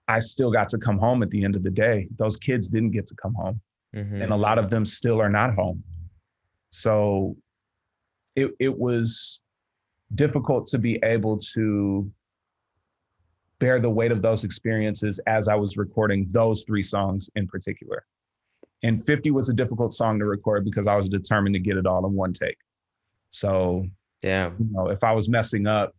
I 0.07 0.19
still 0.19 0.51
got 0.51 0.67
to 0.69 0.77
come 0.77 0.97
home 0.97 1.23
at 1.23 1.29
the 1.29 1.43
end 1.45 1.55
of 1.55 1.63
the 1.63 1.69
day. 1.71 2.07
Those 2.17 2.35
kids 2.35 2.67
didn't 2.67 2.91
get 2.91 3.05
to 3.07 3.15
come 3.15 3.33
home, 3.35 3.61
Mhm. 3.93 4.23
and 4.23 4.31
a 4.33 4.35
lot 4.35 4.57
of 4.57 4.69
them 4.69 4.83
still 4.83 5.21
are 5.21 5.29
not 5.29 5.53
home. 5.55 5.83
So 6.71 7.37
it 8.35 8.51
it 8.59 8.77
was 8.77 9.41
difficult 10.15 10.65
to 10.67 10.77
be 10.77 10.99
able 11.03 11.37
to 11.37 12.11
bear 13.59 13.79
the 13.79 13.89
weight 13.89 14.11
of 14.11 14.21
those 14.21 14.43
experiences 14.43 15.19
as 15.27 15.47
I 15.47 15.55
was 15.55 15.77
recording 15.77 16.27
those 16.29 16.63
three 16.63 16.83
songs 16.83 17.29
in 17.35 17.47
particular. 17.47 18.05
And 18.83 19.03
50 19.03 19.31
was 19.31 19.49
a 19.49 19.53
difficult 19.53 19.93
song 19.93 20.19
to 20.19 20.25
record 20.25 20.65
because 20.65 20.87
I 20.87 20.95
was 20.95 21.07
determined 21.07 21.53
to 21.55 21.59
get 21.59 21.77
it 21.77 21.85
all 21.85 22.05
in 22.05 22.13
one 22.13 22.33
take. 22.33 22.57
So 23.29 23.85
Damn. 24.21 24.55
you 24.59 24.67
know, 24.71 24.89
if 24.89 25.03
I 25.03 25.13
was 25.13 25.29
messing 25.29 25.67
up 25.67 25.95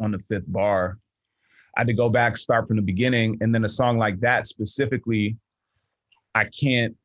on 0.00 0.12
the 0.12 0.18
fifth 0.28 0.50
bar, 0.50 0.98
I 1.76 1.80
had 1.80 1.88
to 1.88 1.94
go 1.94 2.08
back, 2.08 2.36
start 2.36 2.66
from 2.68 2.76
the 2.76 2.82
beginning. 2.82 3.38
And 3.40 3.54
then 3.54 3.64
a 3.64 3.68
song 3.68 3.98
like 3.98 4.20
that 4.20 4.46
specifically, 4.46 5.36
I 6.34 6.44
can't, 6.44 6.96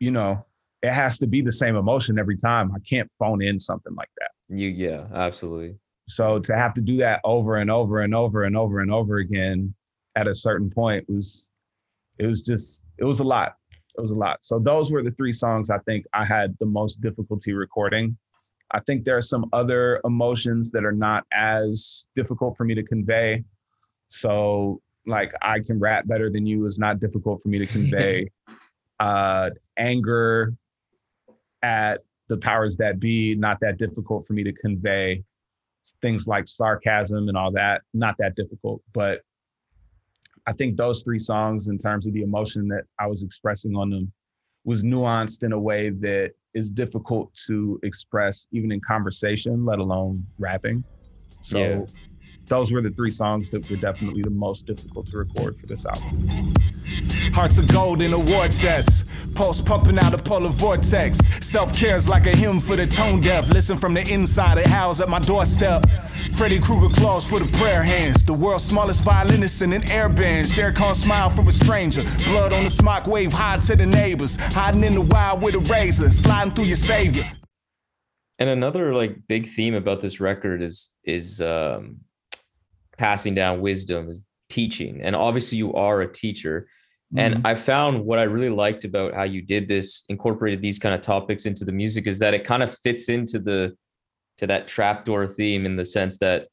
you 0.00 0.10
know, 0.10 0.44
it 0.82 0.92
has 0.92 1.18
to 1.20 1.26
be 1.26 1.40
the 1.40 1.52
same 1.52 1.76
emotion 1.76 2.18
every 2.18 2.36
time. 2.36 2.72
I 2.72 2.78
can't 2.80 3.10
phone 3.18 3.42
in 3.42 3.58
something 3.58 3.94
like 3.94 4.10
that. 4.18 4.30
You 4.48 4.68
yeah, 4.68 5.06
absolutely. 5.14 5.76
So 6.08 6.38
to 6.40 6.54
have 6.54 6.74
to 6.74 6.80
do 6.80 6.98
that 6.98 7.20
over 7.24 7.56
and 7.56 7.70
over 7.70 8.00
and 8.00 8.14
over 8.14 8.44
and 8.44 8.56
over 8.56 8.80
and 8.80 8.92
over 8.92 9.16
again 9.18 9.74
at 10.16 10.28
a 10.28 10.34
certain 10.34 10.70
point 10.70 11.08
was 11.08 11.50
it 12.18 12.26
was 12.26 12.42
just 12.42 12.84
it 12.98 13.04
was 13.04 13.20
a 13.20 13.24
lot. 13.24 13.54
It 13.96 14.00
was 14.00 14.10
a 14.10 14.16
lot. 14.16 14.38
So 14.44 14.58
those 14.58 14.90
were 14.90 15.02
the 15.02 15.10
three 15.12 15.32
songs 15.32 15.70
I 15.70 15.78
think 15.78 16.04
I 16.12 16.24
had 16.24 16.56
the 16.58 16.66
most 16.66 17.00
difficulty 17.00 17.52
recording. 17.52 18.16
I 18.72 18.80
think 18.80 19.04
there 19.04 19.16
are 19.16 19.22
some 19.22 19.46
other 19.52 20.00
emotions 20.04 20.70
that 20.72 20.84
are 20.84 20.92
not 20.92 21.24
as 21.32 22.06
difficult 22.16 22.56
for 22.56 22.64
me 22.64 22.74
to 22.74 22.82
convey. 22.82 23.44
So 24.08 24.80
like 25.06 25.32
I 25.42 25.60
can 25.60 25.78
rap 25.78 26.06
better 26.08 26.30
than 26.30 26.46
you 26.46 26.66
is 26.66 26.78
not 26.78 26.98
difficult 26.98 27.42
for 27.42 27.48
me 27.48 27.58
to 27.58 27.66
convey. 27.66 28.30
uh 29.00 29.50
anger 29.76 30.54
at 31.62 32.00
the 32.28 32.36
powers 32.36 32.76
that 32.76 33.00
be, 33.00 33.34
not 33.34 33.58
that 33.60 33.76
difficult 33.78 34.26
for 34.26 34.32
me 34.32 34.44
to 34.44 34.52
convey. 34.52 35.22
Things 36.00 36.26
like 36.26 36.48
sarcasm 36.48 37.28
and 37.28 37.36
all 37.36 37.50
that, 37.52 37.82
not 37.92 38.16
that 38.18 38.34
difficult. 38.34 38.82
But 38.92 39.22
I 40.46 40.52
think 40.52 40.76
those 40.76 41.02
three 41.02 41.18
songs, 41.18 41.68
in 41.68 41.78
terms 41.78 42.06
of 42.06 42.12
the 42.12 42.22
emotion 42.22 42.68
that 42.68 42.84
I 42.98 43.06
was 43.06 43.22
expressing 43.22 43.74
on 43.76 43.90
them, 43.90 44.12
was 44.64 44.82
nuanced 44.82 45.42
in 45.42 45.52
a 45.52 45.58
way 45.58 45.90
that 45.90 46.32
is 46.54 46.70
difficult 46.70 47.34
to 47.46 47.80
express 47.82 48.46
even 48.52 48.70
in 48.70 48.80
conversation, 48.80 49.64
let 49.64 49.78
alone 49.78 50.26
rapping. 50.38 50.84
So 51.40 51.58
Yeah. 51.58 51.80
those 52.46 52.72
were 52.72 52.82
the 52.82 52.90
three 52.90 53.10
songs 53.10 53.50
that 53.50 53.68
were 53.70 53.76
definitely 53.76 54.22
the 54.22 54.30
most 54.30 54.66
difficult 54.66 55.06
to 55.08 55.18
record 55.18 55.58
for 55.58 55.66
this 55.66 55.84
album. 55.86 56.52
Hearts 57.34 57.58
of 57.58 57.66
gold 57.66 58.00
in 58.00 58.12
a 58.12 58.18
war 58.18 58.46
chest. 58.46 59.06
Pulse 59.34 59.60
pumping 59.60 59.98
out 59.98 60.14
a 60.14 60.18
polar 60.18 60.50
vortex. 60.50 61.18
Self 61.44 61.76
care's 61.76 62.08
like 62.08 62.26
a 62.26 62.36
hymn 62.36 62.60
for 62.60 62.76
the 62.76 62.86
tone 62.86 63.20
deaf. 63.20 63.48
Listen 63.48 63.76
from 63.76 63.92
the 63.92 64.08
inside, 64.08 64.56
it 64.56 64.68
howls 64.68 65.00
at 65.00 65.08
my 65.08 65.18
doorstep. 65.18 65.84
Freddy 66.34 66.60
Krueger 66.60 66.94
claws 66.94 67.28
for 67.28 67.40
the 67.40 67.50
prayer 67.58 67.82
hands. 67.82 68.24
The 68.24 68.32
world's 68.32 68.62
smallest 68.62 69.02
violinist 69.02 69.62
in 69.62 69.72
an 69.72 69.90
air 69.90 70.08
band. 70.08 70.46
Shere 70.46 70.72
Khan 70.72 70.94
smile 70.94 71.28
from 71.28 71.48
a 71.48 71.52
stranger. 71.52 72.04
Blood 72.24 72.52
on 72.52 72.62
the 72.62 72.70
smock 72.70 73.08
wave, 73.08 73.32
hide 73.32 73.60
to 73.62 73.74
the 73.74 73.86
neighbors. 73.86 74.36
Hiding 74.36 74.84
in 74.84 74.94
the 74.94 75.00
wild 75.00 75.42
with 75.42 75.56
a 75.56 75.60
razor. 75.60 76.10
Sliding 76.10 76.54
through 76.54 76.66
your 76.66 76.76
savior. 76.76 77.28
And 78.38 78.48
another 78.48 78.94
like 78.94 79.16
big 79.26 79.48
theme 79.48 79.74
about 79.74 80.00
this 80.00 80.20
record 80.20 80.62
is 80.62 80.90
is 81.02 81.40
um 81.40 81.96
passing 82.96 83.34
down 83.34 83.60
wisdom, 83.60 84.08
is 84.08 84.20
teaching. 84.48 85.00
And 85.02 85.16
obviously 85.16 85.58
you 85.58 85.74
are 85.74 86.00
a 86.00 86.12
teacher. 86.12 86.68
And 87.16 87.46
I 87.46 87.54
found 87.54 88.04
what 88.04 88.18
I 88.18 88.24
really 88.24 88.50
liked 88.50 88.84
about 88.84 89.14
how 89.14 89.22
you 89.22 89.40
did 89.40 89.68
this, 89.68 90.04
incorporated 90.08 90.60
these 90.60 90.78
kind 90.78 90.94
of 90.94 91.00
topics 91.00 91.46
into 91.46 91.64
the 91.64 91.72
music, 91.72 92.06
is 92.06 92.18
that 92.18 92.34
it 92.34 92.44
kind 92.44 92.62
of 92.62 92.76
fits 92.78 93.08
into 93.08 93.38
the 93.38 93.76
to 94.38 94.48
that 94.48 94.66
trapdoor 94.66 95.28
theme 95.28 95.64
in 95.64 95.76
the 95.76 95.84
sense 95.84 96.18
that, 96.18 96.48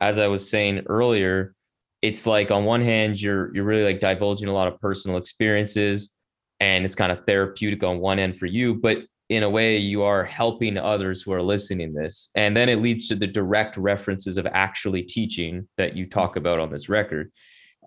as 0.00 0.18
I 0.18 0.26
was 0.28 0.48
saying 0.48 0.84
earlier, 0.86 1.54
it's 2.00 2.26
like 2.26 2.50
on 2.50 2.64
one 2.64 2.80
hand 2.80 3.20
you're 3.20 3.54
you're 3.54 3.64
really 3.64 3.84
like 3.84 4.00
divulging 4.00 4.48
a 4.48 4.52
lot 4.52 4.68
of 4.68 4.80
personal 4.80 5.18
experiences, 5.18 6.10
and 6.58 6.84
it's 6.84 6.94
kind 6.94 7.12
of 7.12 7.26
therapeutic 7.26 7.82
on 7.82 7.98
one 7.98 8.18
end 8.18 8.38
for 8.38 8.46
you, 8.46 8.74
but 8.74 8.98
in 9.28 9.42
a 9.42 9.50
way 9.50 9.76
you 9.76 10.02
are 10.02 10.24
helping 10.24 10.78
others 10.78 11.20
who 11.20 11.32
are 11.32 11.42
listening 11.42 11.92
this, 11.92 12.30
and 12.34 12.56
then 12.56 12.70
it 12.70 12.80
leads 12.80 13.08
to 13.08 13.14
the 13.14 13.26
direct 13.26 13.76
references 13.76 14.38
of 14.38 14.46
actually 14.52 15.02
teaching 15.02 15.68
that 15.76 15.94
you 15.94 16.06
talk 16.06 16.36
about 16.36 16.60
on 16.60 16.70
this 16.70 16.88
record. 16.88 17.30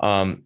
Um, 0.01 0.43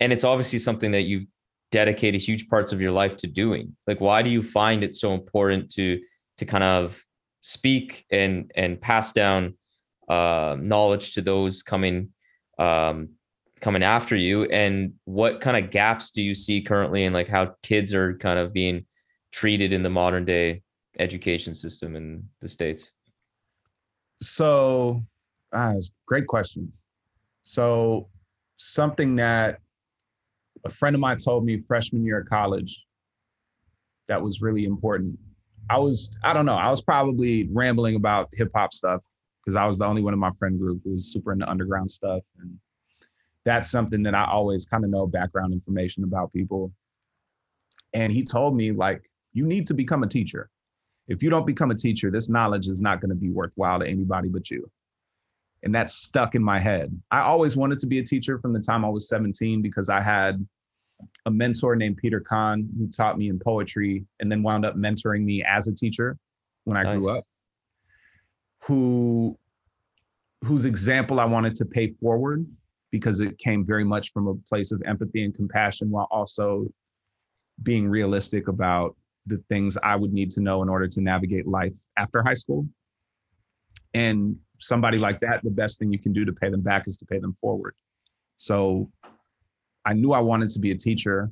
and 0.00 0.12
it's 0.12 0.24
obviously 0.24 0.58
something 0.58 0.92
that 0.92 1.02
you've 1.02 1.26
dedicated 1.72 2.20
huge 2.20 2.48
parts 2.48 2.72
of 2.72 2.80
your 2.80 2.92
life 2.92 3.16
to 3.18 3.26
doing. 3.26 3.76
Like 3.86 4.00
why 4.00 4.22
do 4.22 4.30
you 4.30 4.42
find 4.42 4.84
it 4.84 4.94
so 4.94 5.14
important 5.14 5.70
to 5.72 6.00
to 6.38 6.44
kind 6.44 6.64
of 6.64 7.02
speak 7.42 8.04
and 8.10 8.50
and 8.54 8.80
pass 8.80 9.12
down 9.12 9.56
uh 10.08 10.56
knowledge 10.58 11.12
to 11.12 11.22
those 11.22 11.62
coming 11.62 12.10
um 12.58 13.10
coming 13.60 13.82
after 13.82 14.16
you? 14.16 14.44
And 14.44 14.94
what 15.04 15.40
kind 15.40 15.56
of 15.56 15.70
gaps 15.70 16.10
do 16.10 16.22
you 16.22 16.34
see 16.34 16.62
currently 16.62 17.04
in 17.04 17.12
like 17.12 17.28
how 17.28 17.54
kids 17.62 17.94
are 17.94 18.16
kind 18.18 18.38
of 18.38 18.52
being 18.52 18.86
treated 19.32 19.72
in 19.72 19.82
the 19.82 19.90
modern 19.90 20.24
day 20.24 20.62
education 20.98 21.54
system 21.54 21.96
in 21.96 22.28
the 22.40 22.48
states? 22.48 22.90
So, 24.20 25.02
ah, 25.52 25.74
great 26.06 26.26
questions. 26.26 26.82
So, 27.42 28.08
something 28.56 29.16
that 29.16 29.60
a 30.66 30.74
friend 30.74 30.94
of 30.94 31.00
mine 31.00 31.16
told 31.16 31.44
me 31.44 31.58
freshman 31.58 32.04
year 32.04 32.20
of 32.20 32.28
college 32.28 32.86
that 34.08 34.22
was 34.22 34.40
really 34.40 34.64
important. 34.64 35.18
I 35.68 35.78
was, 35.78 36.16
I 36.22 36.32
don't 36.32 36.46
know, 36.46 36.54
I 36.54 36.70
was 36.70 36.80
probably 36.80 37.48
rambling 37.52 37.96
about 37.96 38.28
hip 38.32 38.50
hop 38.54 38.72
stuff 38.72 39.02
because 39.44 39.56
I 39.56 39.66
was 39.66 39.78
the 39.78 39.86
only 39.86 40.02
one 40.02 40.12
in 40.12 40.20
my 40.20 40.30
friend 40.38 40.58
group 40.58 40.80
who 40.84 40.94
was 40.94 41.12
super 41.12 41.32
into 41.32 41.48
underground 41.48 41.90
stuff. 41.90 42.22
And 42.38 42.58
that's 43.44 43.70
something 43.70 44.02
that 44.04 44.14
I 44.14 44.26
always 44.26 44.64
kind 44.64 44.84
of 44.84 44.90
know 44.90 45.06
background 45.06 45.52
information 45.52 46.04
about 46.04 46.32
people. 46.32 46.72
And 47.92 48.12
he 48.12 48.24
told 48.24 48.56
me, 48.56 48.72
like, 48.72 49.10
you 49.32 49.46
need 49.46 49.66
to 49.66 49.74
become 49.74 50.02
a 50.02 50.08
teacher 50.08 50.50
if 51.08 51.22
you 51.22 51.30
don't 51.30 51.46
become 51.46 51.70
a 51.70 51.74
teacher, 51.74 52.10
this 52.10 52.28
knowledge 52.28 52.68
is 52.68 52.80
not 52.80 53.00
going 53.00 53.10
to 53.10 53.16
be 53.16 53.30
worthwhile 53.30 53.78
to 53.80 53.86
anybody 53.86 54.28
but 54.28 54.50
you. 54.50 54.68
And 55.62 55.74
that 55.74 55.90
stuck 55.90 56.34
in 56.34 56.42
my 56.42 56.60
head. 56.60 56.96
I 57.10 57.20
always 57.20 57.56
wanted 57.56 57.78
to 57.78 57.86
be 57.86 57.98
a 57.98 58.04
teacher 58.04 58.38
from 58.38 58.52
the 58.52 58.60
time 58.60 58.84
I 58.84 58.88
was 58.88 59.08
17 59.08 59.62
because 59.62 59.88
I 59.88 60.02
had 60.02 60.46
a 61.26 61.30
mentor 61.30 61.74
named 61.74 61.96
Peter 61.96 62.20
Kahn 62.20 62.68
who 62.78 62.88
taught 62.88 63.18
me 63.18 63.28
in 63.28 63.38
poetry 63.38 64.06
and 64.20 64.30
then 64.30 64.42
wound 64.42 64.64
up 64.64 64.76
mentoring 64.76 65.24
me 65.24 65.44
as 65.46 65.66
a 65.66 65.74
teacher 65.74 66.16
when 66.64 66.76
I 66.76 66.96
grew 66.96 67.10
up. 67.10 67.24
Who 68.62 69.36
whose 70.44 70.64
example 70.64 71.18
I 71.18 71.24
wanted 71.24 71.54
to 71.56 71.64
pay 71.64 71.92
forward 72.00 72.46
because 72.92 73.20
it 73.20 73.36
came 73.38 73.64
very 73.64 73.84
much 73.84 74.12
from 74.12 74.28
a 74.28 74.34
place 74.48 74.70
of 74.70 74.80
empathy 74.86 75.24
and 75.24 75.34
compassion 75.34 75.90
while 75.90 76.06
also 76.10 76.68
being 77.62 77.88
realistic 77.88 78.46
about 78.46 78.96
the 79.26 79.42
things 79.48 79.76
I 79.82 79.96
would 79.96 80.12
need 80.12 80.30
to 80.32 80.40
know 80.40 80.62
in 80.62 80.68
order 80.68 80.86
to 80.86 81.00
navigate 81.00 81.48
life 81.48 81.74
after 81.96 82.22
high 82.22 82.34
school. 82.34 82.68
And 83.94 84.36
somebody 84.58 84.98
like 84.98 85.18
that, 85.20 85.40
the 85.42 85.50
best 85.50 85.78
thing 85.78 85.92
you 85.92 85.98
can 85.98 86.12
do 86.12 86.24
to 86.24 86.32
pay 86.32 86.48
them 86.48 86.60
back 86.60 86.86
is 86.86 86.96
to 86.98 87.06
pay 87.06 87.18
them 87.18 87.34
forward. 87.34 87.74
So 88.36 88.88
I 89.86 89.94
knew 89.94 90.12
I 90.12 90.20
wanted 90.20 90.50
to 90.50 90.58
be 90.58 90.72
a 90.72 90.76
teacher, 90.76 91.30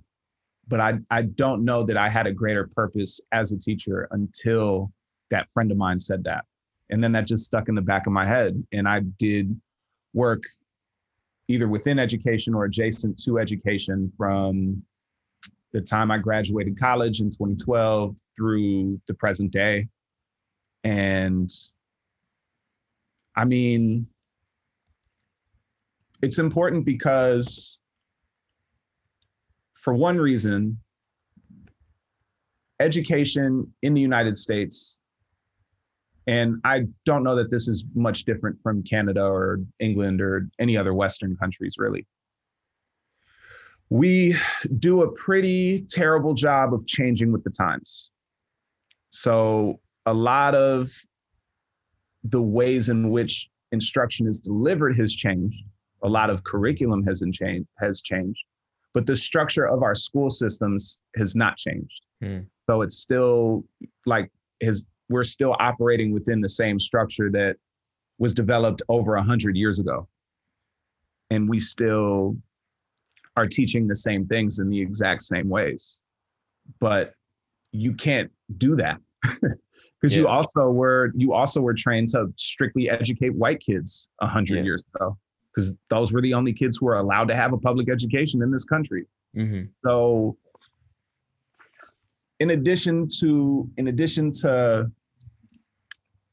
but 0.68 0.80
I, 0.80 0.98
I 1.11 1.22
don't 1.22 1.64
know 1.64 1.82
that 1.82 1.96
I 1.96 2.09
had 2.09 2.26
a 2.26 2.32
greater 2.32 2.70
purpose 2.74 3.20
as 3.32 3.52
a 3.52 3.59
teacher 3.59 4.09
until 4.12 4.92
that 5.30 5.50
friend 5.50 5.70
of 5.70 5.76
mine 5.76 5.98
said 5.98 6.24
that. 6.24 6.44
And 6.90 7.02
then 7.02 7.12
that 7.12 7.26
just 7.26 7.44
stuck 7.44 7.68
in 7.68 7.74
the 7.74 7.82
back 7.82 8.06
of 8.06 8.12
my 8.12 8.24
head. 8.24 8.62
And 8.72 8.89
I 8.89 9.01
did 9.18 9.60
work 10.12 10.44
either 11.48 11.68
within 11.68 11.98
education 11.98 12.55
or 12.55 12.64
adjacent 12.64 13.18
to 13.24 13.39
education 13.39 14.10
from 14.16 14.82
the 15.72 15.81
time 15.81 16.10
I 16.10 16.18
graduated 16.18 16.78
college 16.78 17.20
in 17.20 17.31
2012 17.31 18.16
through 18.36 19.01
the 19.09 19.14
present 19.14 19.51
day. 19.51 19.89
And 20.85 21.52
I 23.36 23.44
mean, 23.44 24.06
it's 26.22 26.39
important 26.39 26.85
because, 26.85 27.81
for 29.85 29.93
one 29.93 30.16
reason, 30.16 30.78
education 32.81 33.70
in 33.82 33.93
the 33.93 34.01
United 34.01 34.39
States, 34.39 35.01
and 36.27 36.56
I 36.65 36.86
don't 37.05 37.23
know 37.23 37.35
that 37.36 37.51
this 37.51 37.69
is 37.69 37.85
much 37.94 38.24
different 38.24 38.56
from 38.62 38.82
Canada 38.82 39.23
or 39.23 39.61
England 39.81 40.23
or 40.23 40.48
any 40.59 40.74
other 40.74 40.94
Western 40.94 41.36
countries, 41.36 41.74
really. 41.77 42.06
We 43.90 44.36
do 44.78 45.02
a 45.02 45.12
pretty 45.12 45.85
terrible 45.90 46.32
job 46.32 46.73
of 46.73 46.86
changing 46.86 47.31
with 47.31 47.44
the 47.44 47.51
times. 47.51 48.09
So, 49.11 49.81
a 50.06 50.15
lot 50.15 50.55
of 50.55 50.90
the 52.24 52.40
ways 52.40 52.89
in 52.89 53.11
which 53.11 53.51
instruction 53.70 54.27
is 54.27 54.40
delivered 54.40 54.97
has 54.97 55.12
changed. 55.12 55.62
A 56.02 56.09
lot 56.09 56.31
of 56.31 56.43
curriculum 56.43 57.05
has 57.05 57.23
changed 57.32 57.69
has 57.78 58.01
changed, 58.01 58.40
but 58.94 59.06
the 59.06 59.16
structure 59.16 59.66
of 59.66 59.82
our 59.82 59.94
school 59.94 60.30
systems 60.30 61.00
has 61.16 61.34
not 61.34 61.56
changed. 61.58 62.06
Hmm. 62.22 62.40
So 62.70 62.80
it's 62.82 62.96
still 62.98 63.64
like 64.06 64.30
has 64.62 64.86
we're 65.10 65.24
still 65.24 65.54
operating 65.58 66.12
within 66.12 66.40
the 66.40 66.48
same 66.48 66.80
structure 66.80 67.30
that 67.32 67.56
was 68.18 68.32
developed 68.32 68.80
over 68.88 69.16
a 69.16 69.22
hundred 69.22 69.56
years 69.56 69.80
ago, 69.80 70.08
and 71.30 71.48
we 71.48 71.60
still 71.60 72.36
are 73.36 73.46
teaching 73.46 73.86
the 73.88 73.96
same 73.96 74.26
things 74.26 74.60
in 74.60 74.70
the 74.70 74.80
exact 74.80 75.24
same 75.24 75.48
ways. 75.48 76.00
But 76.80 77.12
you 77.72 77.92
can't 77.92 78.30
do 78.56 78.76
that 78.76 79.00
because 80.00 80.16
you 80.16 80.28
also 80.28 80.70
were 80.70 81.10
you 81.16 81.34
also 81.34 81.60
were 81.60 81.74
trained 81.74 82.10
to 82.10 82.32
strictly 82.36 82.88
educate 82.88 83.34
white 83.34 83.60
kids 83.60 84.08
a 84.20 84.28
hundred 84.28 84.58
Yeah. 84.58 84.62
years 84.62 84.84
ago 84.94 85.18
because 85.55 85.72
those 85.89 86.12
were 86.12 86.20
the 86.20 86.35
only 86.35 86.52
kids 86.52 86.78
who 86.78 86.86
were 86.86 86.98
allowed 86.98 87.28
to 87.28 87.36
have 87.36 87.52
a 87.52 87.59
public 87.59 87.90
education 87.90 88.43
in 88.43 88.51
this 88.51 88.64
country. 88.64 89.06
Mm-hmm. 89.36 89.66
So 89.85 90.36
in 92.40 92.51
addition 92.51 93.09
to 93.20 93.68
in 93.76 93.89
addition 93.89 94.31
to 94.43 94.90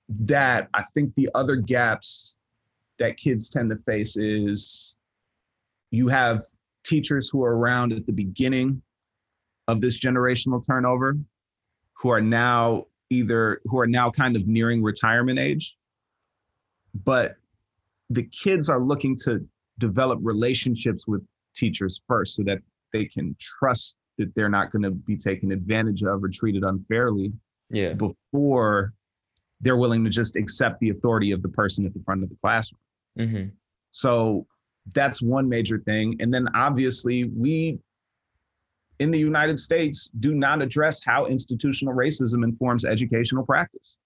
that, 0.09 0.69
I 0.73 0.83
think 0.93 1.13
the 1.15 1.29
other 1.35 1.55
gaps 1.55 2.35
that 2.99 3.17
kids 3.17 3.49
tend 3.49 3.69
to 3.69 3.77
face 3.77 4.17
is 4.17 4.95
you 5.91 6.07
have 6.07 6.43
teachers 6.83 7.29
who 7.29 7.43
are 7.43 7.55
around 7.55 7.93
at 7.93 8.05
the 8.05 8.11
beginning 8.11 8.81
of 9.67 9.81
this 9.81 9.99
generational 9.99 10.65
turnover 10.65 11.17
who 11.93 12.09
are 12.09 12.21
now 12.21 12.85
either 13.09 13.61
who 13.65 13.79
are 13.79 13.87
now 13.87 14.09
kind 14.09 14.35
of 14.35 14.47
nearing 14.47 14.81
retirement 14.81 15.37
age 15.37 15.77
but 17.05 17.35
the 18.13 18.23
kids 18.23 18.69
are 18.69 18.81
looking 18.81 19.15
to 19.15 19.39
develop 19.77 20.19
relationships 20.21 21.07
with 21.07 21.23
teachers 21.55 22.03
first 22.07 22.35
so 22.35 22.43
that 22.43 22.59
they 22.93 23.05
can 23.05 23.35
trust 23.39 23.97
that 24.17 24.33
they're 24.35 24.49
not 24.49 24.71
going 24.71 24.83
to 24.83 24.91
be 24.91 25.17
taken 25.17 25.51
advantage 25.51 26.03
of 26.03 26.23
or 26.23 26.29
treated 26.29 26.63
unfairly 26.63 27.31
Yeah. 27.69 27.93
before 27.93 28.93
they're 29.61 29.77
willing 29.77 30.03
to 30.03 30.09
just 30.09 30.35
accept 30.35 30.79
the 30.79 30.89
authority 30.89 31.31
of 31.31 31.41
the 31.41 31.49
person 31.49 31.85
at 31.85 31.93
the 31.93 32.01
front 32.03 32.23
of 32.23 32.29
the 32.29 32.35
classroom. 32.41 32.79
Mm-hmm. 33.17 33.49
So 33.91 34.45
that's 34.93 35.21
one 35.21 35.47
major 35.47 35.79
thing. 35.79 36.17
And 36.19 36.33
then 36.33 36.47
obviously, 36.55 37.25
we 37.25 37.79
in 38.99 39.11
the 39.11 39.19
United 39.19 39.57
States 39.59 40.09
do 40.19 40.33
not 40.33 40.61
address 40.61 41.03
how 41.03 41.25
institutional 41.25 41.93
racism 41.93 42.43
informs 42.43 42.85
educational 42.85 43.45
practice. 43.45 43.97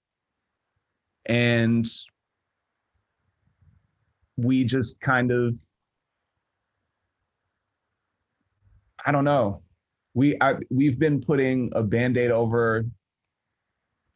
And 1.26 1.86
we 4.38 4.64
just 4.64 5.00
kind 5.02 5.32
of, 5.32 5.60
I 9.06 9.12
don't 9.12 9.24
know. 9.24 9.62
We 10.14 10.36
I, 10.42 10.56
we've 10.70 10.98
been 10.98 11.22
putting 11.22 11.70
a 11.74 11.84
band-aid 11.84 12.32
over, 12.32 12.86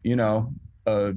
you 0.03 0.15
know, 0.15 0.53
a 0.85 1.13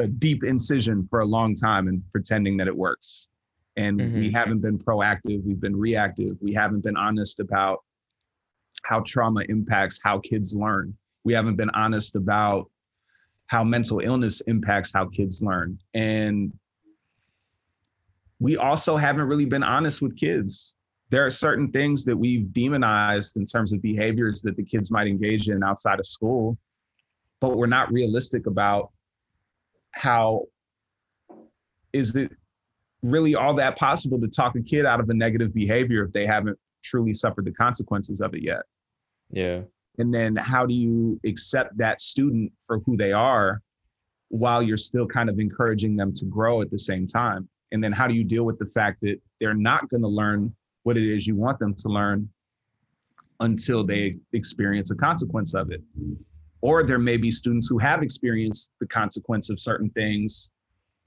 a 0.00 0.06
deep 0.06 0.44
incision 0.44 1.06
for 1.10 1.20
a 1.20 1.26
long 1.26 1.54
time 1.56 1.88
and 1.88 2.02
pretending 2.12 2.56
that 2.56 2.68
it 2.68 2.76
works. 2.76 3.28
And 3.76 3.98
we 4.14 4.28
Mhm. 4.30 4.32
haven't 4.32 4.60
been 4.60 4.78
proactive, 4.78 5.42
we've 5.44 5.60
been 5.60 5.76
reactive. 5.76 6.36
We 6.40 6.52
haven't 6.54 6.80
been 6.80 6.96
honest 6.96 7.40
about 7.40 7.84
how 8.84 9.00
trauma 9.00 9.42
impacts 9.48 10.00
how 10.02 10.20
kids 10.20 10.54
learn. 10.54 10.96
We 11.24 11.32
haven't 11.34 11.56
been 11.56 11.70
honest 11.70 12.14
about 12.14 12.70
how 13.46 13.64
mental 13.64 13.98
illness 14.00 14.40
impacts 14.42 14.92
how 14.92 15.06
kids 15.08 15.42
learn. 15.42 15.78
And 15.94 16.56
we 18.40 18.56
also 18.56 18.96
haven't 18.96 19.26
really 19.26 19.44
been 19.44 19.62
honest 19.62 20.00
with 20.00 20.16
kids. 20.16 20.74
There 21.10 21.24
are 21.24 21.30
certain 21.30 21.70
things 21.72 22.04
that 22.04 22.16
we've 22.16 22.52
demonized 22.52 23.36
in 23.36 23.46
terms 23.46 23.72
of 23.72 23.80
behaviors 23.82 24.42
that 24.42 24.56
the 24.56 24.62
kids 24.62 24.90
might 24.90 25.06
engage 25.06 25.48
in 25.48 25.62
outside 25.62 25.98
of 25.98 26.06
school, 26.06 26.58
but 27.40 27.56
we're 27.56 27.66
not 27.66 27.90
realistic 27.92 28.46
about 28.46 28.90
how 29.92 30.44
is 31.92 32.14
it 32.14 32.30
really 33.02 33.34
all 33.34 33.54
that 33.54 33.76
possible 33.76 34.20
to 34.20 34.28
talk 34.28 34.54
a 34.56 34.62
kid 34.62 34.84
out 34.84 35.00
of 35.00 35.08
a 35.08 35.14
negative 35.14 35.54
behavior 35.54 36.04
if 36.04 36.12
they 36.12 36.26
haven't 36.26 36.58
truly 36.84 37.14
suffered 37.14 37.46
the 37.46 37.52
consequences 37.52 38.20
of 38.20 38.34
it 38.34 38.42
yet? 38.42 38.62
Yeah. 39.30 39.62
And 39.98 40.12
then 40.14 40.36
how 40.36 40.66
do 40.66 40.74
you 40.74 41.18
accept 41.24 41.76
that 41.78 42.00
student 42.00 42.52
for 42.64 42.80
who 42.80 42.96
they 42.96 43.12
are 43.12 43.62
while 44.28 44.62
you're 44.62 44.76
still 44.76 45.06
kind 45.06 45.28
of 45.28 45.40
encouraging 45.40 45.96
them 45.96 46.12
to 46.14 46.24
grow 46.26 46.62
at 46.62 46.70
the 46.70 46.78
same 46.78 47.06
time? 47.06 47.48
And 47.72 47.82
then 47.82 47.92
how 47.92 48.06
do 48.06 48.14
you 48.14 48.24
deal 48.24 48.44
with 48.44 48.58
the 48.58 48.66
fact 48.66 48.98
that 49.02 49.20
they're 49.40 49.54
not 49.54 49.88
going 49.88 50.02
to 50.02 50.08
learn 50.08 50.54
what 50.84 50.96
it 50.96 51.04
is 51.04 51.26
you 51.26 51.36
want 51.36 51.58
them 51.58 51.74
to 51.74 51.88
learn 51.88 52.28
until 53.40 53.84
they 53.84 54.16
experience 54.32 54.90
a 54.90 54.96
consequence 54.96 55.54
of 55.54 55.70
it? 55.70 55.82
Or 56.60 56.82
there 56.82 56.98
may 56.98 57.16
be 57.16 57.30
students 57.30 57.68
who 57.68 57.78
have 57.78 58.02
experienced 58.02 58.72
the 58.80 58.86
consequence 58.86 59.50
of 59.50 59.60
certain 59.60 59.90
things 59.90 60.50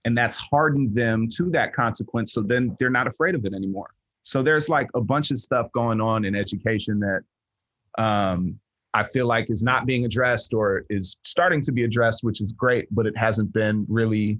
and 0.05 0.17
that's 0.17 0.37
hardened 0.37 0.95
them 0.95 1.29
to 1.37 1.49
that 1.51 1.73
consequence. 1.73 2.33
So 2.33 2.41
then 2.41 2.75
they're 2.79 2.89
not 2.89 3.07
afraid 3.07 3.35
of 3.35 3.45
it 3.45 3.53
anymore. 3.53 3.93
So 4.23 4.43
there's 4.43 4.69
like 4.69 4.89
a 4.95 5.01
bunch 5.01 5.31
of 5.31 5.39
stuff 5.39 5.67
going 5.73 6.01
on 6.01 6.25
in 6.25 6.35
education 6.35 6.99
that 6.99 8.03
um, 8.03 8.59
I 8.93 9.03
feel 9.03 9.25
like 9.25 9.49
is 9.49 9.63
not 9.63 9.85
being 9.85 10.05
addressed 10.05 10.53
or 10.53 10.85
is 10.89 11.17
starting 11.23 11.61
to 11.61 11.71
be 11.71 11.83
addressed, 11.83 12.23
which 12.23 12.41
is 12.41 12.51
great, 12.51 12.87
but 12.91 13.05
it 13.05 13.17
hasn't 13.17 13.53
been 13.53 13.85
really 13.87 14.39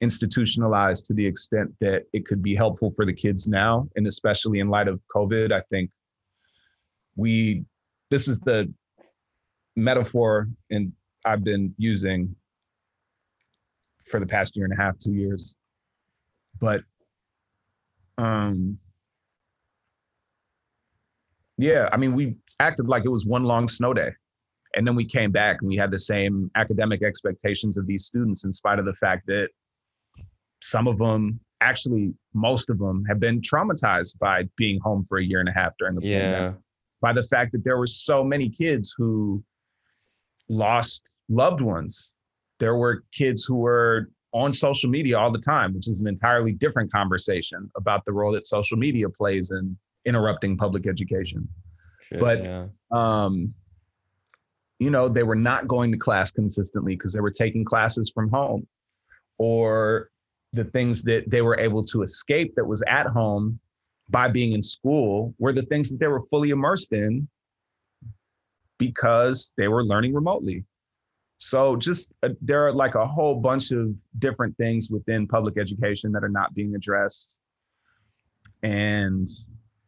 institutionalized 0.00 1.04
to 1.06 1.14
the 1.14 1.26
extent 1.26 1.70
that 1.80 2.04
it 2.12 2.26
could 2.26 2.42
be 2.42 2.54
helpful 2.54 2.90
for 2.90 3.04
the 3.04 3.12
kids 3.12 3.46
now. 3.46 3.88
And 3.96 4.06
especially 4.06 4.60
in 4.60 4.68
light 4.68 4.88
of 4.88 5.00
COVID, 5.14 5.52
I 5.52 5.62
think 5.70 5.90
we, 7.16 7.64
this 8.10 8.26
is 8.28 8.38
the 8.40 8.72
metaphor 9.76 10.48
and 10.70 10.92
I've 11.24 11.44
been 11.44 11.74
using 11.76 12.34
for 14.06 14.18
the 14.18 14.26
past 14.26 14.56
year 14.56 14.64
and 14.64 14.72
a 14.72 14.82
half, 14.82 14.98
two 14.98 15.12
years. 15.12 15.54
But 16.60 16.82
um 18.18 18.78
yeah, 21.58 21.90
I 21.92 21.98
mean, 21.98 22.14
we 22.14 22.36
acted 22.58 22.88
like 22.88 23.04
it 23.04 23.10
was 23.10 23.26
one 23.26 23.44
long 23.44 23.68
snow 23.68 23.92
day. 23.92 24.12
And 24.76 24.86
then 24.86 24.94
we 24.94 25.04
came 25.04 25.30
back 25.30 25.58
and 25.60 25.68
we 25.68 25.76
had 25.76 25.90
the 25.90 25.98
same 25.98 26.50
academic 26.54 27.02
expectations 27.02 27.76
of 27.76 27.86
these 27.86 28.06
students, 28.06 28.44
in 28.44 28.52
spite 28.52 28.78
of 28.78 28.86
the 28.86 28.94
fact 28.94 29.26
that 29.26 29.50
some 30.62 30.86
of 30.86 30.98
them, 30.98 31.40
actually, 31.60 32.12
most 32.34 32.70
of 32.70 32.78
them, 32.78 33.04
have 33.08 33.20
been 33.20 33.40
traumatized 33.40 34.18
by 34.18 34.44
being 34.56 34.78
home 34.80 35.04
for 35.04 35.18
a 35.18 35.24
year 35.24 35.40
and 35.40 35.48
a 35.48 35.52
half 35.52 35.72
during 35.78 35.94
the 35.94 36.00
pandemic 36.02 36.54
Yeah. 36.54 36.60
by 37.00 37.12
the 37.12 37.22
fact 37.24 37.52
that 37.52 37.64
there 37.64 37.78
were 37.78 37.86
so 37.86 38.22
many 38.24 38.48
kids 38.48 38.94
who 38.96 39.42
lost 40.48 41.10
loved 41.28 41.60
ones. 41.60 42.12
There 42.58 42.76
were 42.76 43.04
kids 43.12 43.44
who 43.44 43.56
were 43.56 44.10
on 44.32 44.52
social 44.52 44.88
media 44.90 45.18
all 45.18 45.32
the 45.32 45.38
time, 45.38 45.74
which 45.74 45.88
is 45.88 46.00
an 46.00 46.06
entirely 46.06 46.52
different 46.52 46.92
conversation 46.92 47.70
about 47.76 48.04
the 48.04 48.12
role 48.12 48.32
that 48.32 48.46
social 48.46 48.76
media 48.76 49.08
plays 49.08 49.50
in 49.50 49.76
interrupting 50.04 50.56
public 50.56 50.86
education. 50.86 51.48
Shit, 52.02 52.20
But- 52.20 52.42
yeah. 52.42 52.66
Um, 52.90 53.54
you 54.78 54.88
know, 54.90 55.08
they 55.08 55.22
were 55.24 55.36
not 55.36 55.68
going 55.68 55.92
to 55.92 55.98
class 55.98 56.30
consistently 56.30 56.96
because 56.96 57.12
they 57.12 57.20
were 57.20 57.30
taking 57.30 57.64
classes 57.64 58.10
from 58.14 58.30
home, 58.30 58.66
or 59.36 60.10
the 60.52 60.64
things 60.64 61.02
that 61.02 61.30
they 61.30 61.42
were 61.42 61.58
able 61.58 61.84
to 61.84 62.02
escape 62.02 62.54
that 62.56 62.64
was 62.64 62.82
at 62.88 63.06
home 63.06 63.58
by 64.08 64.28
being 64.28 64.52
in 64.52 64.62
school 64.62 65.34
were 65.38 65.52
the 65.52 65.62
things 65.62 65.90
that 65.90 66.00
they 66.00 66.08
were 66.08 66.24
fully 66.30 66.50
immersed 66.50 66.92
in 66.92 67.28
because 68.78 69.52
they 69.56 69.68
were 69.68 69.84
learning 69.84 70.14
remotely. 70.14 70.64
So 71.38 71.76
just 71.76 72.12
uh, 72.22 72.30
there 72.40 72.66
are 72.66 72.72
like 72.72 72.96
a 72.96 73.06
whole 73.06 73.36
bunch 73.36 73.70
of 73.70 73.98
different 74.18 74.56
things 74.56 74.90
within 74.90 75.26
public 75.26 75.58
education 75.58 76.12
that 76.12 76.24
are 76.24 76.28
not 76.28 76.54
being 76.54 76.74
addressed. 76.74 77.38
And 78.62 79.28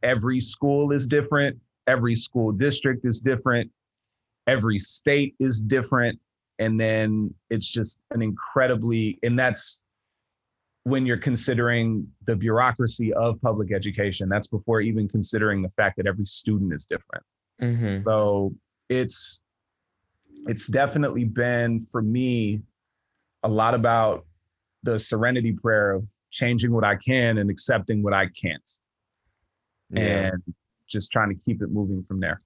every 0.02 0.40
school 0.40 0.92
is 0.92 1.06
different, 1.06 1.58
every 1.86 2.14
school 2.14 2.52
district 2.52 3.04
is 3.04 3.20
different, 3.20 3.70
every 4.46 4.78
state 4.78 5.34
is 5.40 5.60
different. 5.60 6.18
And 6.58 6.80
then 6.80 7.34
it's 7.50 7.66
just 7.66 8.00
an 8.12 8.22
incredibly, 8.22 9.18
and 9.22 9.38
that's 9.38 9.82
when 10.84 11.06
you're 11.06 11.16
considering 11.18 12.06
the 12.26 12.34
bureaucracy 12.34 13.12
of 13.14 13.40
public 13.40 13.72
education. 13.72 14.28
That's 14.28 14.48
before 14.48 14.80
even 14.80 15.08
considering 15.08 15.62
the 15.62 15.68
fact 15.70 15.96
that 15.98 16.06
every 16.06 16.26
student 16.26 16.72
is 16.74 16.86
different. 16.86 17.24
Mm-hmm. 17.60 18.04
So 18.08 18.54
it's 18.88 19.42
it's 20.48 20.66
definitely 20.66 21.24
been 21.24 21.86
for 21.92 22.02
me 22.02 22.60
a 23.44 23.48
lot 23.48 23.74
about 23.74 24.26
the 24.82 24.98
serenity 24.98 25.52
prayer 25.52 25.92
of 25.92 26.04
changing 26.30 26.72
what 26.72 26.84
I 26.84 26.96
can 26.96 27.38
and 27.38 27.48
accepting 27.50 28.02
what 28.02 28.12
I 28.12 28.26
can't, 28.26 28.68
Yeah. 29.90 30.30
and 30.32 30.42
just 30.88 31.12
trying 31.12 31.28
to 31.28 31.36
keep 31.44 31.62
it 31.62 31.70
moving 31.70 32.02
from 32.08 32.18
there. 32.20 32.40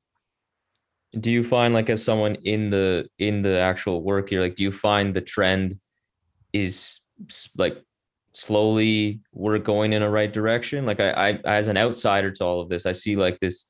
do 1.20 1.30
you 1.32 1.42
find 1.42 1.72
like 1.72 1.88
as 1.88 2.04
someone 2.04 2.34
in 2.44 2.68
the 2.68 3.08
in 3.18 3.40
the 3.42 3.58
actual 3.58 4.02
work 4.02 4.28
here 4.28 4.42
like 4.42 4.56
do 4.56 4.62
you 4.64 4.72
find 4.72 5.14
the 5.14 5.20
trend 5.22 5.78
is 6.52 7.00
like 7.56 7.82
slowly 8.36 9.20
we're 9.32 9.58
going 9.58 9.94
in 9.94 10.02
a 10.02 10.10
right 10.10 10.32
direction. 10.32 10.84
Like 10.84 11.00
I, 11.00 11.10
I 11.10 11.40
as 11.44 11.68
an 11.68 11.78
outsider 11.78 12.30
to 12.32 12.44
all 12.44 12.60
of 12.60 12.68
this 12.68 12.84
i 12.86 12.92
see 12.92 13.16
like 13.16 13.40
this 13.40 13.66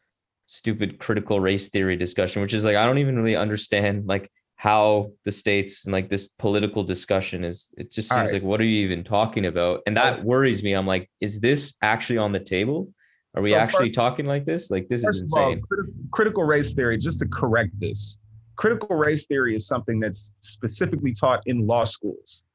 stupid 0.47 0.99
critical 0.99 1.41
race 1.41 1.69
theory 1.69 1.97
discussion 1.97 2.41
which 2.41 2.55
is 2.55 2.65
like 2.65 2.77
i 2.77 2.87
don't 2.87 2.99
even 2.99 3.17
really 3.17 3.35
understand 3.35 4.07
like 4.07 4.31
how 4.57 5.11
the 5.25 5.33
states 5.33 5.85
and 5.85 5.93
like 5.93 6.09
this 6.09 6.29
political 6.29 6.83
discussion 6.83 7.45
is 7.45 7.69
it 7.77 7.93
just 7.93 8.09
seems 8.09 8.33
right. 8.33 8.33
like 8.35 8.43
what 8.43 8.61
are 8.61 8.65
you 8.65 8.85
even 8.87 9.05
talking 9.05 9.47
about? 9.47 9.81
And 9.87 9.97
that 9.97 10.25
worries 10.25 10.63
me. 10.63 10.73
I'm 10.73 10.87
like 10.87 11.11
is 11.21 11.41
this 11.41 11.75
actually 11.83 12.19
on 12.19 12.33
the 12.33 12.41
table? 12.41 12.89
Are 13.35 13.43
we 13.43 13.51
So 13.51 13.57
actually 13.57 13.89
first- 13.89 13.97
talking 13.97 14.27
like 14.27 14.47
this? 14.47 14.71
Like 14.71 14.89
this 14.89 15.05
is 15.05 15.23
of 15.23 15.29
all, 15.37 15.53
insane. 15.53 15.63
critical 16.11 16.45
race 16.45 16.73
theory, 16.73 16.97
just 16.97 17.21
to 17.21 17.29
correct 17.29 17.79
this, 17.79 18.19
critical 18.57 18.97
race 18.97 19.27
theory 19.27 19.55
is 19.55 19.67
something 19.67 20.01
that's 20.01 20.33
specifically 20.41 21.13
taught 21.13 21.43
in 21.45 21.67
law 21.67 21.85
schools. 21.85 22.46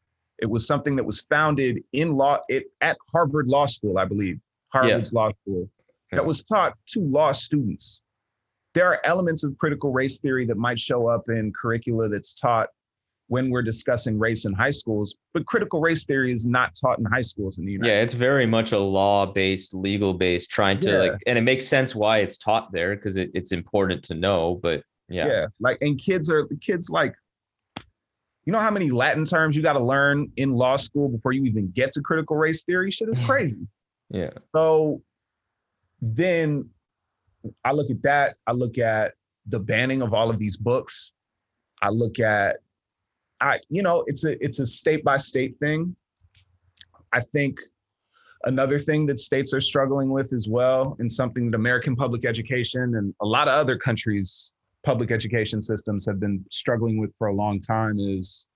It 0.41 0.49
was 0.49 0.65
something 0.65 0.95
that 0.95 1.03
was 1.03 1.21
founded 1.21 1.83
in 1.93 2.15
law 2.17 2.39
it, 2.49 2.65
at 2.81 2.97
Harvard 3.13 3.47
Law 3.47 3.67
School, 3.67 3.97
I 3.99 4.05
believe, 4.05 4.39
Harvard's 4.73 5.13
law 5.13 5.31
school, 5.43 5.69
that 6.11 6.25
was 6.25 6.43
taught 6.43 6.73
to 6.89 6.99
law 6.99 7.31
students. 7.31 8.01
There 8.73 8.87
are 8.87 8.99
elements 9.05 9.43
of 9.43 9.57
critical 9.57 9.91
race 9.91 10.19
theory 10.19 10.45
that 10.47 10.57
might 10.57 10.79
show 10.79 11.07
up 11.07 11.23
in 11.29 11.53
curricula 11.53 12.09
that's 12.09 12.33
taught 12.33 12.69
when 13.27 13.49
we're 13.49 13.61
discussing 13.61 14.17
race 14.19 14.43
in 14.45 14.51
high 14.51 14.71
schools, 14.71 15.15
but 15.33 15.45
critical 15.45 15.79
race 15.79 16.03
theory 16.05 16.33
is 16.33 16.45
not 16.45 16.73
taught 16.75 16.99
in 16.99 17.05
high 17.05 17.21
schools 17.21 17.59
in 17.59 17.65
the 17.65 17.71
United 17.73 17.89
Yeah, 17.89 18.01
it's 18.01 18.09
States. 18.09 18.19
very 18.19 18.45
much 18.45 18.73
a 18.73 18.79
law-based, 18.79 19.73
legal-based, 19.73 20.49
trying 20.49 20.81
to 20.81 20.89
Yeah. 20.89 20.97
like, 20.97 21.21
and 21.27 21.37
it 21.37 21.41
makes 21.41 21.65
sense 21.65 21.95
why 21.95 22.17
it's 22.19 22.37
taught 22.37 22.73
there 22.73 22.93
because 22.95 23.15
it, 23.15 23.31
it's 23.33 23.53
important 23.53 24.03
to 24.05 24.15
know. 24.15 24.59
But 24.61 24.83
yeah, 25.07 25.27
yeah. 25.27 25.45
Like, 25.61 25.77
and 25.81 25.97
kids 25.97 26.29
are 26.29 26.45
kids 26.61 26.89
like, 26.89 27.13
you 28.45 28.51
know 28.51 28.59
how 28.59 28.71
many 28.71 28.89
Latin 28.89 29.25
terms 29.25 29.55
you 29.55 29.61
got 29.61 29.73
to 29.73 29.83
learn 29.83 30.31
in 30.37 30.51
law 30.51 30.75
school 30.75 31.09
before 31.09 31.31
you 31.31 31.45
even 31.45 31.69
get 31.71 31.91
to 31.93 32.01
critical 32.01 32.35
race 32.35 32.63
theory? 32.63 32.91
Shit 32.91 33.09
is 33.09 33.19
crazy. 33.25 33.67
yeah, 34.09 34.31
So 34.53 35.01
then 36.01 36.69
I 37.63 37.71
look 37.71 37.89
at 37.89 38.01
that. 38.03 38.35
I 38.47 38.51
look 38.51 38.77
at 38.77 39.13
the 39.47 39.59
banning 39.59 40.01
of 40.01 40.13
all 40.13 40.29
of 40.29 40.39
these 40.39 40.57
books. 40.57 41.11
I 41.81 41.89
look 41.89 42.19
at 42.19 42.57
I 43.39 43.59
you 43.69 43.83
know, 43.83 44.03
it's 44.07 44.23
a 44.25 44.43
it's 44.43 44.59
a 44.59 44.65
state 44.65 45.03
by 45.03 45.17
state 45.17 45.57
thing. 45.59 45.95
I 47.13 47.19
think 47.19 47.59
another 48.45 48.79
thing 48.79 49.05
that 49.05 49.19
states 49.19 49.53
are 49.53 49.61
struggling 49.61 50.09
with 50.09 50.33
as 50.33 50.47
well 50.49 50.95
and 50.99 51.11
something 51.11 51.51
that 51.51 51.55
American 51.55 51.95
public 51.95 52.25
education 52.25 52.95
and 52.95 53.13
a 53.21 53.25
lot 53.25 53.47
of 53.47 53.53
other 53.53 53.77
countries 53.77 54.53
public 54.83 55.11
education 55.11 55.61
systems 55.61 56.05
have 56.05 56.19
been 56.19 56.43
struggling 56.49 56.97
with 56.99 57.11
for 57.17 57.27
a 57.27 57.33
long 57.33 57.59
time 57.59 57.99
is 57.99 58.47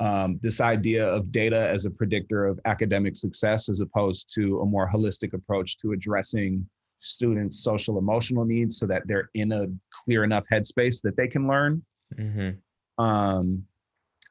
um, 0.00 0.40
this 0.42 0.60
idea 0.60 1.06
of 1.06 1.30
data 1.30 1.68
as 1.68 1.84
a 1.84 1.90
predictor 1.90 2.44
of 2.44 2.58
academic 2.64 3.14
success 3.14 3.68
as 3.68 3.80
opposed 3.80 4.32
to 4.34 4.60
a 4.60 4.66
more 4.66 4.90
holistic 4.90 5.32
approach 5.32 5.78
to 5.78 5.92
addressing 5.92 6.66
students' 6.98 7.62
social 7.62 7.98
emotional 7.98 8.44
needs 8.44 8.78
so 8.78 8.86
that 8.86 9.02
they're 9.06 9.30
in 9.34 9.52
a 9.52 9.66
clear 10.04 10.24
enough 10.24 10.44
headspace 10.50 11.00
that 11.02 11.16
they 11.16 11.28
can 11.28 11.46
learn. 11.46 11.82
hmm 12.16 12.50
Um, 12.98 13.64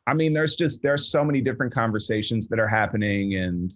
I 0.07 0.13
mean, 0.13 0.33
there's 0.33 0.55
just 0.55 0.81
there's 0.81 1.09
so 1.09 1.23
many 1.23 1.41
different 1.41 1.73
conversations 1.73 2.47
that 2.47 2.59
are 2.59 2.67
happening, 2.67 3.35
and 3.35 3.71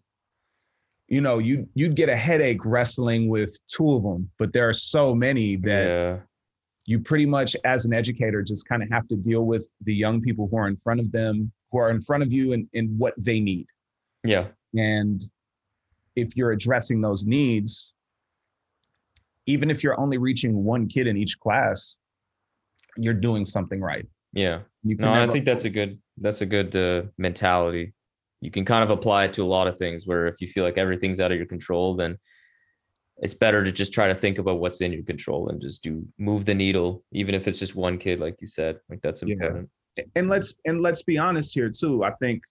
you 1.08 1.22
know, 1.22 1.38
you 1.38 1.68
you'd 1.76 1.96
get 1.96 2.10
a 2.10 2.16
headache 2.16 2.66
wrestling 2.66 3.30
with 3.30 3.58
two 3.68 3.94
of 3.94 4.04
them, 4.04 4.30
but 4.38 4.52
there 4.52 4.68
are 4.68 4.74
so 4.74 5.14
many 5.14 5.56
that 5.58 5.88
yeah, 5.88 6.18
you 6.86 7.00
pretty 7.00 7.26
much 7.26 7.56
as 7.64 7.86
an 7.86 7.94
educator 7.94 8.44
just 8.44 8.68
kind 8.68 8.84
of 8.84 8.90
have 8.90 9.08
to 9.08 9.16
deal 9.16 9.46
with 9.46 9.68
the 9.82 9.94
young 9.94 10.22
people 10.22 10.48
who 10.50 10.58
are 10.58 10.68
in 10.68 10.78
front 10.78 11.00
of 11.00 11.12
them 11.12 11.52
who 11.72 11.80
are 11.80 11.90
in 11.90 12.00
front 12.00 12.24
of 12.24 12.32
you 12.32 12.54
and, 12.54 12.68
and 12.74 12.98
what 12.98 13.14
they 13.18 13.40
need 13.40 13.68
yeah, 14.24 14.48
and 14.76 15.24
if 16.16 16.36
you're 16.36 16.52
addressing 16.52 17.02
those 17.02 17.26
needs 17.26 17.94
even 19.46 19.70
if 19.70 19.84
you're 19.84 20.00
only 20.00 20.18
reaching 20.18 20.64
one 20.64 20.88
kid 20.88 21.08
in 21.08 21.18
each 21.18 21.40
class 21.40 21.98
you're 22.98 23.14
doing 23.14 23.46
something 23.46 23.82
right 23.82 24.08
yeah. 24.36 24.60
you 24.84 24.96
No, 24.98 25.14
I 25.14 25.28
think 25.28 25.46
that's 25.46 25.64
a 25.64 25.70
good 25.70 25.98
that's 26.18 26.42
a 26.42 26.46
good 26.46 26.76
uh, 26.76 27.04
mentality. 27.18 27.94
You 28.42 28.52
can 28.52 28.66
kind 28.66 28.84
of 28.84 28.92
apply 28.92 29.24
it 29.24 29.34
to 29.34 29.44
a 29.44 29.48
lot 29.48 29.68
of 29.68 29.78
things. 29.78 30.06
Where 30.06 30.28
if 30.28 30.42
you 30.42 30.48
feel 30.48 30.64
like 30.64 30.78
everything's 30.78 31.20
out 31.20 31.32
of 31.32 31.38
your 31.38 31.48
control, 31.48 31.96
then 31.96 32.18
it's 33.20 33.34
better 33.34 33.64
to 33.64 33.72
just 33.72 33.94
try 33.94 34.08
to 34.08 34.16
think 34.16 34.38
about 34.40 34.60
what's 34.60 34.82
in 34.82 34.92
your 34.92 35.04
control 35.04 35.50
and 35.50 35.62
just 35.62 35.82
do 35.82 36.06
move 36.18 36.46
the 36.46 36.54
needle, 36.54 37.04
even 37.12 37.34
if 37.34 37.48
it's 37.48 37.60
just 37.60 37.76
one 37.76 37.98
kid, 37.98 38.20
like 38.20 38.36
you 38.42 38.48
said. 38.48 38.80
Like 38.90 39.02
that's 39.02 39.22
Yeah. 39.22 39.34
important. 39.34 39.70
and 40.16 40.30
let's 40.30 40.54
and 40.66 40.82
let's 40.82 41.04
be 41.04 41.18
honest 41.18 41.54
here 41.54 41.70
too 41.70 42.04
i 42.04 42.12
think 42.16 42.44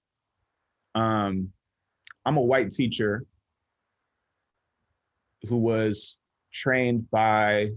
um 0.94 1.50
i'm 2.24 2.38
a 2.38 2.40
white 2.40 2.70
teacher 2.70 3.26
who 5.46 5.58
was 5.58 6.16
trained 6.54 7.10
by 7.10 7.68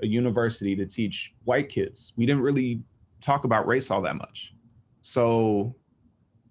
a 0.00 0.06
university 0.08 0.74
to 0.74 0.84
teach 0.86 1.34
white 1.44 1.68
kids 1.68 2.12
we 2.16 2.26
didn't 2.26 2.42
really 2.42 2.82
talk 3.20 3.44
about 3.44 3.64
race 3.68 3.92
all 3.92 4.02
that 4.02 4.16
much 4.16 4.52
so 5.02 5.72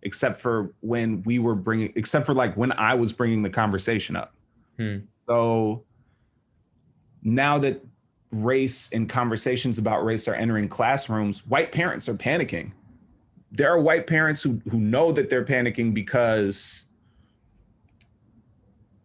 except 0.04 0.40
for 0.40 0.74
when 0.80 1.22
we 1.24 1.40
were 1.40 1.56
bringing 1.56 1.92
except 1.98 2.26
for 2.26 2.34
like 2.34 2.56
when 2.56 2.72
i 2.74 2.94
was 2.94 3.12
bringing 3.12 3.44
the 3.44 3.50
conversation 3.50 4.16
up 4.16 4.35
Hmm. 4.78 4.98
so 5.28 5.84
now 7.24 7.58
that 7.60 7.82
race 8.32 8.90
and 8.92 9.08
conversations 9.10 9.78
about 9.78 10.04
race 10.04 10.28
are 10.28 10.36
entering 10.36 10.68
classrooms, 10.68 11.46
white 11.48 11.72
parents 11.72 12.10
are 12.10 12.14
panicking. 12.14 12.72
There 13.52 13.72
are 13.72 13.80
white 13.80 14.06
parents 14.08 14.44
who 14.44 14.62
who 14.70 14.80
know 14.80 15.12
that 15.14 15.30
they're 15.30 15.46
panicking 15.46 15.94
because 15.94 16.86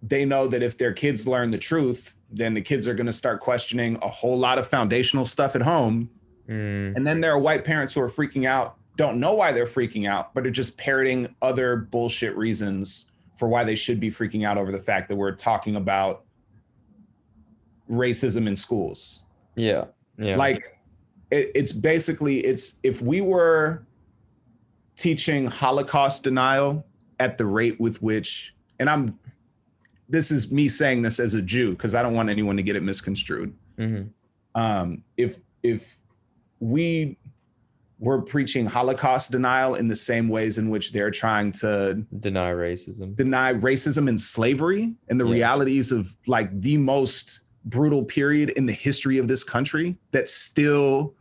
they 0.03 0.25
know 0.25 0.47
that 0.49 0.63
if 0.63 0.77
their 0.79 0.93
kids 0.93 1.27
learn 1.27 1.51
the 1.51 1.59
truth, 1.59 2.17
then 2.31 2.55
the 2.55 2.61
kids 2.61 2.89
are 2.89 2.95
going 2.95 3.07
to 3.07 3.13
start 3.13 3.41
questioning 3.41 3.99
a 4.03 4.09
whole 4.09 4.39
lot 4.39 4.59
of 4.59 4.67
foundational 4.67 5.25
stuff 5.25 5.55
at 5.55 5.63
home. 5.63 6.11
Mm, 6.49 6.97
And 6.97 7.07
then 7.07 7.21
there 7.21 7.33
are 7.33 7.39
white 7.39 7.65
parents 7.65 7.93
who 7.93 8.01
are 8.01 8.09
freaking 8.09 8.47
out, 8.47 8.77
don't 8.97 9.21
know 9.21 9.35
why 9.35 9.53
they're 9.53 9.67
freaking 9.67 10.09
out, 10.09 10.33
but 10.35 10.47
are 10.47 10.51
just 10.51 10.77
parroting 10.79 11.35
other 11.43 11.77
bullshit 11.77 12.35
reasons 12.37 13.10
for 13.41 13.49
why 13.49 13.65
they 13.65 13.75
should 13.75 13.99
be 13.99 14.11
freaking 14.11 14.47
out 14.47 14.59
over 14.59 14.71
the 14.71 14.79
fact 14.79 15.09
that 15.09 15.17
we're 15.17 15.35
talking 15.35 15.77
about 15.77 16.25
racism 17.91 18.47
in 18.47 18.55
schools. 18.55 19.23
Yeah, 19.57 19.87
yeah. 20.19 20.37
like 20.37 20.79
it, 21.31 21.51
it's 21.55 21.73
basically 21.73 22.41
it's 22.41 22.79
if 22.83 23.01
we 23.01 23.23
were 23.23 23.87
teaching 24.97 25.47
holocaust 25.47 26.23
denial 26.23 26.87
at 27.19 27.39
the 27.39 27.47
rate 27.47 27.81
with 27.81 28.03
which 28.03 28.55
and 28.79 28.91
i'm 28.91 29.19
this 30.11 30.31
is 30.31 30.53
me 30.53 30.69
saying 30.69 31.01
this 31.01 31.19
as 31.19 31.33
a 31.33 31.41
jew 31.41 31.71
because 31.71 31.95
i 31.95 32.03
don't 32.03 32.13
want 32.13 32.29
anyone 32.29 32.55
to 32.55 32.63
get 32.63 32.77
it 32.77 32.83
misconstrued. 32.83 33.55
Hmm 33.79 34.03
um 34.55 35.03
if 35.17 35.41
if 35.63 35.99
we 36.59 37.17
were 38.01 38.23
preaching 38.23 38.65
holocaust 38.65 39.31
denial 39.31 39.75
in 39.75 39.87
the 39.87 39.95
same 39.95 40.27
ways 40.29 40.57
in 40.57 40.71
which 40.71 40.91
they're 40.91 41.11
trying 41.11 41.53
to 41.53 42.03
deny 42.21 42.51
racism. 42.51 43.15
deny 43.15 43.53
racism 43.53 44.09
and 44.09 44.19
slavery 44.21 44.95
and 45.09 45.21
the 45.21 45.27
Yeah. 45.27 45.33
realities 45.33 45.93
of 45.93 46.17
like 46.27 46.49
the 46.63 46.79
most 46.79 47.41
brutal 47.67 48.03
period 48.03 48.49
in 48.51 48.65
the 48.65 48.73
history 48.73 49.19
of 49.19 49.29
this 49.29 49.45
country 49.45 49.99
that 50.13 50.31
still 50.31 51.15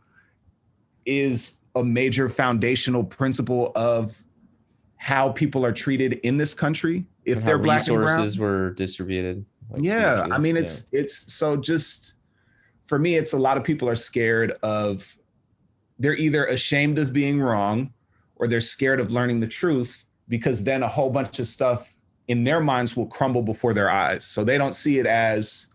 is 1.04 1.60
a 1.74 1.84
major 1.84 2.28
foundational 2.28 3.04
principle 3.04 3.72
of 3.76 4.22
how 4.96 5.30
people 5.30 5.64
are 5.64 5.72
treated 5.72 6.14
in 6.22 6.36
this 6.38 6.54
country 6.54 7.06
if 7.24 7.38
and 7.38 7.46
they're 7.48 7.58
black 7.58 7.86
and 7.86 7.96
brown. 7.96 8.08
resources 8.20 8.38
were 8.38 8.70
distributed. 8.70 9.44
like, 9.70 9.82
yeah. 9.82 10.26
I 10.30 10.38
mean 10.38 10.56
Yeah. 10.56 10.62
it's 10.62 10.88
it's 10.92 11.32
so 11.32 11.56
just 11.56 12.14
for 12.82 12.98
me 12.98 13.16
it's 13.16 13.32
a 13.34 13.38
lot 13.38 13.56
of 13.58 13.64
people 13.64 13.88
are 13.88 13.94
scared 13.94 14.52
of 14.62 15.16
they're 16.00 16.16
either 16.16 16.46
ashamed 16.46 16.98
of 16.98 17.12
being 17.12 17.40
wrong 17.40 17.92
or 18.36 18.48
they're 18.48 18.60
scared 18.60 19.00
of 19.00 19.12
learning 19.12 19.38
the 19.38 19.46
truth 19.46 20.06
because 20.28 20.64
then 20.64 20.82
a 20.82 20.88
whole 20.88 21.10
bunch 21.10 21.38
of 21.38 21.46
stuff 21.46 21.94
in 22.26 22.42
their 22.42 22.60
minds 22.60 22.96
will 22.96 23.06
crumble 23.06 23.42
before 23.42 23.74
their 23.74 23.90
eyes. 23.90 24.24
So 24.24 24.42
they 24.42 24.56
don't 24.56 24.74
see 24.74 24.98
it 24.98 25.06
as 25.06 25.68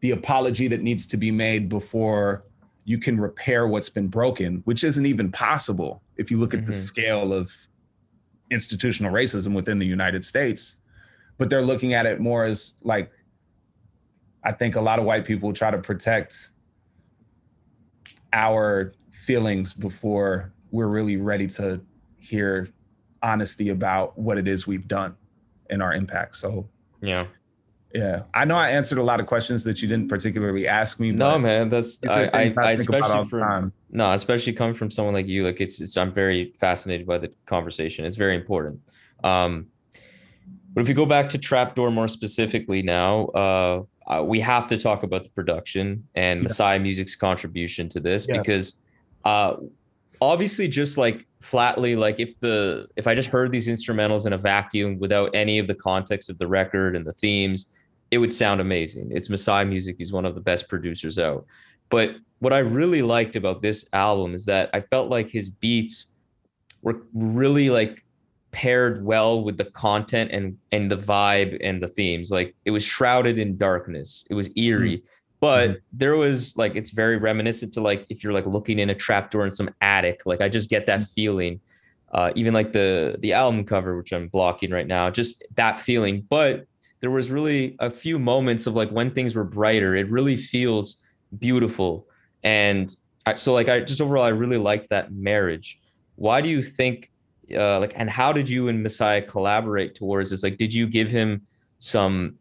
the 0.00 0.10
apology 0.10 0.68
that 0.68 0.82
needs 0.82 1.06
to 1.08 1.16
be 1.16 1.30
made 1.30 1.68
before 1.70 2.44
you 2.84 2.98
can 2.98 3.18
repair 3.18 3.66
what's 3.66 3.88
been 3.88 4.08
broken, 4.08 4.60
which 4.66 4.84
isn't 4.84 5.06
even 5.06 5.32
possible 5.32 6.02
if 6.18 6.30
you 6.30 6.36
look 6.36 6.52
at 6.52 6.66
the 6.66 6.72
Mhm. 6.72 6.86
scale 6.86 7.32
of 7.32 7.50
institutional 8.50 9.10
racism 9.10 9.54
within 9.54 9.78
the 9.78 9.86
United 9.86 10.26
States. 10.26 10.76
But 11.38 11.48
they're 11.48 11.62
looking 11.62 11.94
at 11.94 12.04
it 12.04 12.20
more 12.20 12.44
as 12.44 12.74
like, 12.82 13.10
I 14.42 14.52
think 14.52 14.76
a 14.76 14.80
lot 14.82 14.98
of 14.98 15.06
white 15.06 15.24
people 15.24 15.54
try 15.54 15.70
to 15.70 15.78
protect 15.78 16.50
our 18.34 18.92
feelings 19.24 19.72
before 19.72 20.52
we're 20.70 20.88
really 20.88 21.16
ready 21.16 21.46
to 21.46 21.80
hear 22.18 22.68
honesty 23.22 23.70
about 23.70 24.18
what 24.18 24.38
it 24.38 24.46
is 24.46 24.66
we've 24.66 24.86
done 24.88 25.16
and 25.70 25.82
our 25.82 25.94
impact. 25.94 26.36
So 26.36 26.68
yeah. 27.00 27.26
yeah, 27.94 28.22
I 28.34 28.44
know 28.44 28.56
I 28.56 28.70
answered 28.70 28.98
a 28.98 29.02
lot 29.02 29.20
of 29.20 29.26
questions 29.26 29.64
that 29.64 29.80
you 29.80 29.88
didn't 29.88 30.08
particularly 30.08 30.68
ask 30.68 31.00
me. 31.00 31.10
No, 31.12 31.38
man, 31.38 31.70
that's 31.70 32.00
I, 32.04 32.24
I, 32.24 32.54
I 32.56 32.76
think 32.76 32.88
about 32.88 33.02
all 33.10 33.22
especially 33.22 33.28
from 33.28 33.72
no, 33.90 34.12
especially 34.12 34.52
coming 34.52 34.74
from 34.74 34.90
someone 34.90 35.14
like 35.14 35.26
you. 35.26 35.44
Like 35.44 35.60
it's, 35.60 35.80
it's 35.80 35.96
I'm 35.96 36.12
very 36.12 36.52
fascinated 36.58 37.06
by 37.06 37.18
the 37.18 37.30
conversation. 37.46 38.04
It's 38.04 38.16
very 38.16 38.34
important. 38.34 38.80
Um, 39.22 39.68
but 40.74 40.80
if 40.80 40.88
we 40.88 40.94
go 40.94 41.06
back 41.06 41.28
to 41.30 41.38
Trapdoor 41.38 41.92
more 41.92 42.08
specifically 42.08 42.82
now, 42.82 43.26
uh, 43.26 43.82
uh, 44.06 44.22
we 44.22 44.40
have 44.40 44.66
to 44.66 44.76
talk 44.76 45.04
about 45.04 45.22
the 45.24 45.30
production 45.30 46.06
and 46.14 46.40
Yeah. 46.40 46.44
Messiah 46.44 46.78
Musik's 46.80 47.16
contribution 47.16 47.88
to 47.90 48.00
this 48.00 48.26
Yeah. 48.28 48.38
because, 48.38 48.74
uh, 49.24 49.56
obviously, 50.20 50.68
just 50.68 50.98
like 50.98 51.26
flatly, 51.40 51.96
like 51.96 52.20
if 52.20 52.38
the 52.40 52.86
if 52.96 53.06
I 53.06 53.14
just 53.14 53.28
heard 53.28 53.52
these 53.52 53.68
instrumentals 53.68 54.26
in 54.26 54.32
a 54.32 54.38
vacuum 54.38 54.98
without 54.98 55.30
any 55.34 55.58
of 55.58 55.66
the 55.66 55.74
context 55.74 56.30
of 56.30 56.38
the 56.38 56.46
record 56.46 56.96
and 56.96 57.06
the 57.06 57.12
themes, 57.12 57.66
it 58.10 58.18
would 58.18 58.32
sound 58.32 58.60
amazing. 58.60 59.10
It's 59.10 59.30
Messiah 59.30 59.64
Musik. 59.64 59.96
He's 59.98 60.12
one 60.12 60.24
of 60.24 60.34
the 60.34 60.40
best 60.40 60.68
producers 60.68 61.18
out. 61.18 61.46
But 61.90 62.16
what 62.38 62.52
I 62.52 62.58
really 62.58 63.02
liked 63.02 63.36
about 63.36 63.62
this 63.62 63.86
album 63.92 64.34
is 64.34 64.44
that 64.46 64.70
I 64.72 64.80
felt 64.80 65.10
like 65.10 65.28
his 65.28 65.48
beats 65.48 66.08
were 66.82 67.02
really 67.12 67.70
like 67.70 68.04
paired 68.52 69.04
well 69.04 69.42
with 69.42 69.56
the 69.58 69.64
content 69.64 70.30
and 70.30 70.56
and 70.70 70.90
the 70.90 70.96
vibe 70.96 71.58
and 71.60 71.82
the 71.82 71.88
themes. 71.88 72.30
Like 72.30 72.54
it 72.64 72.70
was 72.70 72.84
shrouded 72.84 73.38
in 73.38 73.56
darkness. 73.56 74.24
It 74.30 74.34
was 74.34 74.48
eerie. 74.56 75.02
But 75.44 75.70
Mhm. 75.70 75.76
there 75.92 76.16
was 76.16 76.56
like 76.56 76.74
it's 76.74 76.90
very 77.02 77.18
reminiscent 77.18 77.74
to 77.74 77.80
like 77.82 78.06
if 78.08 78.24
you're 78.24 78.32
like 78.32 78.46
looking 78.46 78.78
in 78.78 78.88
a 78.88 78.94
trapdoor 78.94 79.44
in 79.44 79.50
some 79.50 79.68
attic. 79.82 80.18
Like 80.24 80.40
I 80.40 80.48
just 80.48 80.70
get 80.70 80.86
that 80.86 81.06
feeling. 81.16 81.60
Uh, 82.16 82.30
even 82.34 82.54
like 82.54 82.72
the 82.72 83.16
the 83.24 83.32
album 83.34 83.64
cover, 83.64 83.94
which 83.98 84.12
I'm 84.12 84.28
blocking 84.28 84.70
right 84.70 84.86
now, 84.86 85.10
just 85.10 85.44
that 85.56 85.78
feeling. 85.80 86.24
But 86.36 86.66
there 87.00 87.10
was 87.10 87.30
really 87.30 87.76
a 87.78 87.90
few 87.90 88.18
moments 88.18 88.66
of 88.68 88.74
like 88.74 88.90
when 88.98 89.10
things 89.10 89.34
were 89.34 89.44
brighter. 89.44 89.94
It 89.94 90.08
really 90.10 90.36
feels 90.36 90.86
beautiful, 91.38 92.06
and 92.42 92.94
I, 93.26 93.34
so 93.34 93.52
like 93.52 93.68
I 93.68 93.80
just 93.80 94.00
overall 94.00 94.24
I 94.24 94.28
really 94.44 94.58
liked 94.70 94.88
that 94.90 95.12
marriage. 95.12 95.78
Why 96.16 96.40
do 96.40 96.48
you 96.48 96.62
think 96.62 97.10
uh, 97.54 97.80
like 97.80 97.92
and 97.96 98.08
how 98.08 98.32
did 98.32 98.48
you 98.48 98.68
and 98.68 98.82
Messiah 98.82 99.20
collaborate 99.20 99.94
towards 99.94 100.30
this? 100.30 100.42
Like, 100.42 100.56
did 100.56 100.72
you 100.72 100.86
give 100.86 101.10
him 101.10 101.42
some 101.78 102.38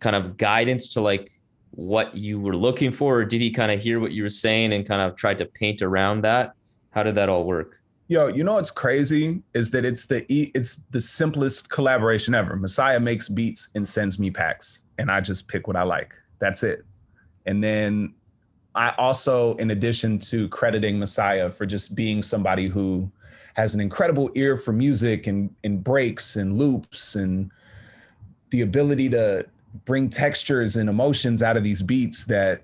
kind 0.00 0.16
of 0.16 0.36
guidance 0.36 0.88
to 0.94 1.00
like 1.00 1.30
what 1.80 2.14
you 2.14 2.38
were 2.38 2.54
looking 2.54 2.92
for, 2.92 3.20
or 3.20 3.24
did 3.24 3.40
he 3.40 3.50
kind 3.50 3.72
of 3.72 3.80
hear 3.80 4.00
what 4.00 4.12
you 4.12 4.22
were 4.22 4.28
saying 4.28 4.74
and 4.74 4.86
kind 4.86 5.00
of 5.00 5.16
tried 5.16 5.38
to 5.38 5.46
paint 5.46 5.80
around 5.80 6.22
that? 6.22 6.52
How 6.90 7.02
did 7.02 7.14
that 7.14 7.30
all 7.30 7.44
work? 7.44 7.80
Yo, 8.06 8.26
you 8.26 8.44
know 8.44 8.54
what's 8.54 8.70
crazy 8.70 9.42
is 9.54 9.70
that 9.70 9.86
it's 9.86 10.06
the 10.06 10.26
it's 10.30 10.82
the 10.90 11.00
simplest 11.00 11.70
collaboration 11.70 12.34
ever. 12.34 12.54
Messiah 12.54 13.00
makes 13.00 13.30
beats 13.30 13.70
and 13.74 13.88
sends 13.88 14.18
me 14.18 14.30
packs, 14.30 14.82
and 14.98 15.10
I 15.10 15.22
just 15.22 15.48
pick 15.48 15.66
what 15.68 15.76
I 15.76 15.82
like. 15.84 16.12
That's 16.38 16.62
it. 16.62 16.84
And 17.46 17.64
then 17.64 18.12
I 18.74 18.90
also, 18.98 19.54
in 19.56 19.70
addition 19.70 20.18
to 20.18 20.48
crediting 20.48 20.98
Messiah 20.98 21.48
for 21.50 21.64
just 21.64 21.94
being 21.94 22.20
somebody 22.20 22.68
who 22.68 23.10
has 23.54 23.74
an 23.74 23.80
incredible 23.80 24.30
ear 24.34 24.58
for 24.58 24.72
music 24.72 25.26
and 25.26 25.48
and 25.64 25.82
breaks 25.82 26.36
and 26.36 26.58
loops 26.58 27.14
and 27.14 27.50
the 28.50 28.60
ability 28.60 29.08
to 29.10 29.46
bring 29.84 30.10
textures 30.10 30.76
and 30.76 30.88
emotions 30.88 31.42
out 31.42 31.56
of 31.56 31.64
these 31.64 31.82
beats 31.82 32.24
that 32.26 32.62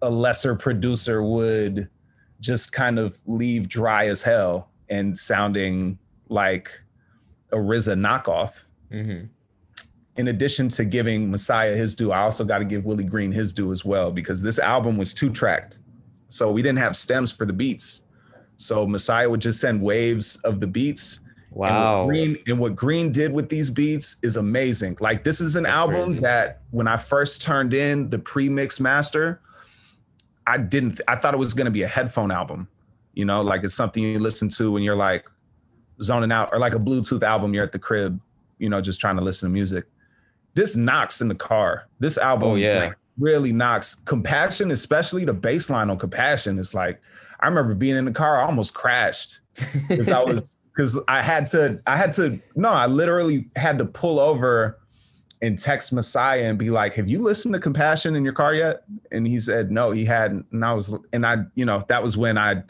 a 0.00 0.10
lesser 0.10 0.54
producer 0.54 1.22
would 1.22 1.88
just 2.40 2.72
kind 2.72 2.98
of 2.98 3.20
leave 3.26 3.68
dry 3.68 4.06
as 4.06 4.22
hell 4.22 4.68
and 4.88 5.16
sounding 5.16 5.98
like 6.28 6.80
a 7.52 7.56
RZA 7.56 7.98
knockoff. 7.98 8.54
Mm-hmm. 8.92 9.26
In 10.16 10.28
addition 10.28 10.68
to 10.70 10.84
giving 10.84 11.30
Messiah 11.30 11.74
his 11.74 11.94
due, 11.94 12.12
I 12.12 12.20
also 12.20 12.44
got 12.44 12.58
to 12.58 12.64
give 12.64 12.84
Willie 12.84 13.04
Green 13.04 13.32
his 13.32 13.52
due 13.52 13.72
as 13.72 13.84
well 13.84 14.10
because 14.10 14.42
this 14.42 14.58
album 14.58 14.98
was 14.98 15.14
two 15.14 15.30
tracked. 15.30 15.78
So 16.26 16.50
we 16.50 16.62
didn't 16.62 16.78
have 16.78 16.96
stems 16.96 17.32
for 17.32 17.46
the 17.46 17.52
beats. 17.52 18.02
So 18.56 18.86
Messiah 18.86 19.28
would 19.28 19.40
just 19.40 19.60
send 19.60 19.80
waves 19.80 20.36
of 20.38 20.60
the 20.60 20.66
beats. 20.66 21.20
Wow. 21.54 22.00
And 22.00 22.06
what, 22.06 22.12
Green, 22.12 22.38
and 22.46 22.58
what 22.58 22.76
Green 22.76 23.12
did 23.12 23.32
with 23.32 23.48
these 23.48 23.70
beats 23.70 24.16
is 24.22 24.36
amazing. 24.36 24.96
Like 25.00 25.24
this 25.24 25.40
is 25.40 25.56
an 25.56 25.64
That's 25.64 25.74
album 25.74 26.04
crazy. 26.04 26.20
that 26.20 26.62
when 26.70 26.88
I 26.88 26.96
first 26.96 27.42
turned 27.42 27.74
in 27.74 28.10
the 28.10 28.18
pre-mix 28.18 28.80
master, 28.80 29.40
I 30.46 30.58
didn't 30.58 31.00
I 31.08 31.16
thought 31.16 31.34
it 31.34 31.38
was 31.38 31.54
going 31.54 31.66
to 31.66 31.70
be 31.70 31.82
a 31.82 31.88
headphone 31.88 32.30
album. 32.30 32.68
You 33.14 33.24
know, 33.24 33.42
like 33.42 33.62
it's 33.64 33.74
something 33.74 34.02
you 34.02 34.18
listen 34.18 34.48
to 34.50 34.72
when 34.72 34.82
you're 34.82 34.96
like 34.96 35.26
zoning 36.00 36.32
out 36.32 36.48
or 36.52 36.58
like 36.58 36.74
a 36.74 36.78
Bluetooth 36.78 37.22
album 37.22 37.54
you're 37.54 37.64
at 37.64 37.72
the 37.72 37.78
crib, 37.78 38.18
you 38.58 38.68
know, 38.68 38.80
just 38.80 39.00
trying 39.00 39.16
to 39.16 39.22
listen 39.22 39.48
to 39.48 39.52
music. 39.52 39.84
This 40.54 40.76
knocks 40.76 41.20
in 41.20 41.28
the 41.28 41.34
car. 41.34 41.88
This 42.00 42.18
oh, 42.18 42.22
album 42.22 42.48
Oh, 42.50 42.54
yeah. 42.56 42.78
like, 42.86 42.96
really 43.18 43.52
knocks. 43.52 43.96
Compassion, 44.06 44.70
especially 44.70 45.24
the 45.24 45.34
bass 45.34 45.68
line 45.70 45.90
on 45.90 45.98
Compassion 45.98 46.58
is 46.58 46.74
like 46.74 47.00
I 47.40 47.46
remember 47.46 47.74
being 47.74 47.96
in 47.96 48.04
the 48.04 48.12
car, 48.12 48.40
I 48.40 48.46
almost 48.46 48.72
crashed 48.72 49.40
because 49.88 50.08
I 50.08 50.20
was 50.20 50.58
because 50.72 50.98
I 51.08 51.22
had 51.22 51.46
to 51.48 51.80
I 51.86 51.96
had 51.96 52.12
to 52.14 52.40
no, 52.54 52.70
I 52.70 52.86
literally 52.86 53.48
had 53.56 53.78
to 53.78 53.84
pull 53.84 54.18
over 54.18 54.78
and 55.42 55.58
text 55.58 55.92
Messiah 55.92 56.44
and 56.44 56.58
be 56.58 56.70
like, 56.70 56.94
"Have 56.94 57.08
you 57.08 57.20
listened 57.20 57.54
to 57.54 57.60
Compassion 57.60 58.14
in 58.14 58.24
your 58.24 58.32
car 58.32 58.54
yet?" 58.54 58.84
And 59.10 59.26
he 59.26 59.38
said, 59.38 59.70
"No, 59.70 59.90
he 59.90 60.04
hadn't." 60.04 60.46
And 60.52 60.64
I 60.64 60.72
was 60.72 60.94
and 61.12 61.26
I, 61.26 61.38
you 61.54 61.64
know, 61.64 61.84
that 61.88 62.02
was 62.02 62.16
when 62.16 62.38
I 62.38 62.62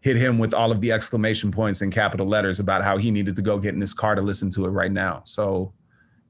hit 0.00 0.16
him 0.16 0.38
with 0.38 0.54
all 0.54 0.70
of 0.70 0.80
the 0.80 0.92
exclamation 0.92 1.50
points 1.50 1.82
in 1.82 1.90
capital 1.90 2.26
letters 2.26 2.60
about 2.60 2.84
how 2.84 2.96
he 2.96 3.10
needed 3.10 3.34
to 3.36 3.42
go 3.42 3.58
get 3.58 3.74
in 3.74 3.80
his 3.80 3.94
car 3.94 4.14
to 4.14 4.22
listen 4.22 4.50
to 4.50 4.64
it 4.64 4.68
right 4.68 4.92
now. 4.92 5.22
So, 5.24 5.72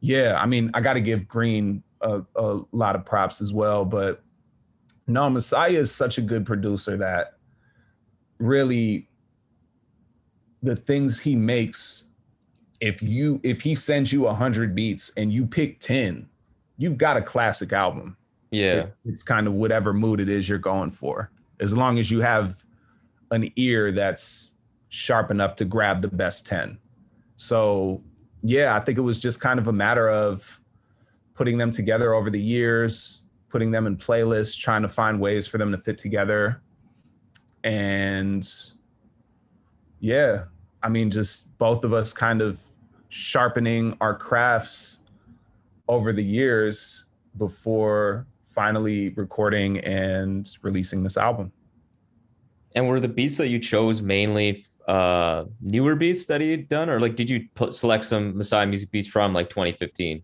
yeah, 0.01 0.39
I 0.41 0.47
mean, 0.47 0.71
I 0.73 0.81
got 0.81 0.95
to 0.95 1.01
give 1.01 1.29
Green 1.29 1.83
a, 2.01 2.23
a 2.37 2.61
lot 2.73 2.97
of 2.97 3.05
props 3.05 3.43
as 3.43 3.53
well, 3.53 3.85
but 3.85 4.23
no, 5.07 5.29
Messiah 5.29 5.71
is 5.71 5.95
such 5.95 6.17
a 6.17 6.23
good 6.23 6.47
producer 6.47 6.97
that 6.97 7.35
really 8.39 9.09
the 10.63 10.77
things 10.77 11.21
he 11.21 11.37
makes 11.37 12.05
if 12.81 13.03
you 13.03 13.41
if 13.43 13.61
he 13.61 13.75
sends 13.75 14.13
you 14.13 14.23
100 14.23 14.75
beats 14.75 15.13
and 15.17 15.33
you 15.33 15.47
pick 15.47 15.81
10 15.81 16.29
you've 16.77 16.97
got 16.99 17.17
a 17.17 17.23
classic 17.23 17.73
album. 17.73 18.17
Yeah. 18.53 18.75
It- 18.75 18.95
it's 19.05 19.23
kind 19.25 19.47
of 19.49 19.53
whatever 19.55 19.93
mood 19.93 20.21
it 20.21 20.29
is 20.29 20.49
you're 20.49 20.59
going 20.59 20.93
for. 20.93 21.31
As 21.61 21.77
long 21.77 21.99
as 21.99 22.09
you 22.11 22.21
have 22.21 22.57
an 23.33 23.51
ear 23.57 23.91
that's 23.93 24.53
sharp 24.89 25.31
enough 25.31 25.55
to 25.57 25.65
grab 25.67 26.01
the 26.01 26.09
best 26.09 26.47
10 26.47 26.79
so 27.37 28.03
yeah 28.43 28.75
i 28.75 28.81
think 28.81 28.97
it 28.97 29.03
was 29.03 29.19
just 29.19 29.39
kind 29.39 29.59
of 29.61 29.69
a 29.69 29.73
matter 29.73 30.09
of 30.09 30.61
putting 31.35 31.59
them 31.59 31.71
together 31.71 32.15
over 32.15 32.31
the 32.31 32.41
years 32.41 33.21
putting 33.51 33.71
them 33.71 33.87
in 33.87 33.97
playlists 33.99 34.59
trying 34.59 34.81
to 34.83 34.89
find 34.89 35.21
ways 35.21 35.47
for 35.47 35.57
them 35.59 35.71
to 35.73 35.79
fit 35.79 35.99
together. 35.99 36.61
And 37.65 38.49
yeah 40.01 40.45
i 40.83 40.89
mean 40.89 41.11
just 41.11 41.47
both 41.59 41.85
of 41.85 41.93
us 41.93 42.13
kind 42.13 42.41
of 42.41 42.61
sharpening 43.09 43.97
our 44.01 44.15
crafts 44.15 44.99
over 45.89 46.13
the 46.13 46.23
years 46.23 47.07
before 47.39 48.27
finally 48.47 49.11
recording 49.11 49.79
and 49.79 50.57
releasing 50.63 51.03
this 51.03 51.17
album 51.17 51.53
And 52.75 52.89
were 52.89 53.01
the 53.01 53.09
beats 53.09 53.37
that 53.39 53.49
you 53.49 53.59
chose 53.59 54.03
mainly 54.03 54.65
uh 54.87 55.45
newer 55.61 55.95
beats 55.95 56.27
that 56.27 56.41
he 56.41 56.51
had 56.51 56.69
done, 56.69 56.89
or 56.89 56.99
like 56.99 57.15
did 57.15 57.29
you 57.29 57.47
put, 57.55 57.75
select 57.75 58.05
some 58.05 58.37
Messiah 58.37 58.67
Musik 58.67 58.91
beats 58.91 59.07
from 59.07 59.35
like 59.35 59.51
2015? 59.51 60.23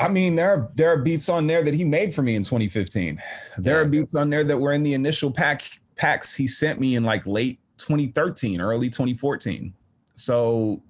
I 0.00 0.08
mean, 0.08 0.34
there 0.34 0.50
are 0.50 0.70
there 0.74 0.90
are 0.92 0.96
beats 0.96 1.28
on 1.28 1.46
there 1.46 1.62
that 1.62 1.74
he 1.74 1.84
made 1.84 2.14
for 2.14 2.22
me 2.22 2.34
in 2.34 2.42
2015. 2.42 3.22
There 3.58 3.80
are 3.80 3.84
beats 3.84 4.14
on 4.14 4.30
there 4.30 4.42
that 4.42 4.56
were 4.58 4.72
in 4.72 4.82
the 4.82 4.94
initial 4.94 5.30
pack 5.30 5.62
packs 5.96 6.34
he 6.34 6.46
sent 6.46 6.80
me 6.80 6.96
in 6.96 7.04
like 7.04 7.26
late 7.26 7.60
2013, 7.82 8.60
early 8.60 8.88
2014. 8.88 9.72
So, 10.14 10.82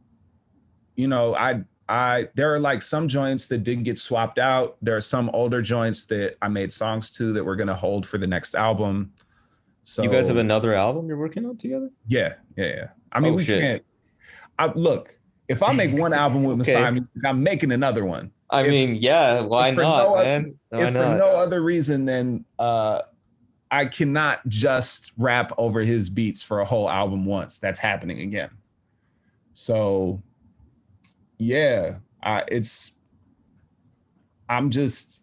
you 0.96 1.08
know, 1.08 1.34
I 1.34 1.62
I 1.88 2.28
there 2.34 2.54
are 2.54 2.60
like 2.60 2.82
some 2.82 3.08
joints 3.08 3.46
that 3.48 3.58
didn't 3.64 3.84
get 3.84 3.98
swapped 3.98 4.38
out. 4.38 4.76
There 4.82 4.96
are 4.96 5.00
some 5.00 5.30
older 5.32 5.60
joints 5.62 6.04
that 6.06 6.36
I 6.42 6.48
made 6.48 6.72
songs 6.72 7.10
to 7.12 7.32
that 7.32 7.44
we're 7.44 7.56
gonna 7.56 7.74
hold 7.74 8.06
for 8.06 8.18
the 8.18 8.26
next 8.26 8.54
album. 8.54 9.12
So 9.84 10.02
you 10.02 10.08
guys 10.10 10.28
have 10.28 10.36
another 10.36 10.74
album 10.74 11.08
you're 11.08 11.16
working 11.18 11.44
on 11.44 11.56
together? 11.56 11.90
yeah, 12.06 12.34
yeah, 12.56 12.66
yeah. 12.66 12.86
I 13.10 13.20
mean, 13.20 13.32
Oh, 13.32 13.36
we 13.36 13.44
shit. 13.44 13.60
can't. 13.60 13.82
I, 14.58 14.66
look, 14.74 15.16
if 15.48 15.62
I 15.62 15.72
make 15.72 15.92
one 15.92 16.12
album 16.12 16.44
with 16.44 16.60
Okay. 16.60 16.74
Messiah, 16.74 16.92
Musik, 16.92 17.24
I'm 17.26 17.42
making 17.42 17.72
another 17.72 18.04
one. 18.04 18.30
I 18.48 18.62
If- 18.62 18.68
mean, 18.68 18.94
yeah, 18.94 19.40
why 19.40 19.70
not, 19.70 20.04
no 20.04 20.16
man? 20.16 20.54
Why 20.68 20.82
if 20.86 20.92
for 20.92 21.16
no 21.16 21.30
other 21.36 21.62
reason 21.62 22.04
than 22.04 22.44
uh 22.58 23.02
I 23.72 23.86
cannot 23.86 24.46
just 24.48 25.12
rap 25.16 25.50
over 25.56 25.80
his 25.80 26.10
beats 26.10 26.42
for 26.42 26.60
a 26.60 26.64
whole 26.64 26.90
album 26.90 27.24
once. 27.24 27.58
That's 27.58 27.78
happening 27.78 28.20
again. 28.20 28.50
So 29.54 30.22
yeah, 31.38 31.96
I 32.22 32.44
it's 32.48 32.92
I'm 34.46 34.68
just 34.70 35.22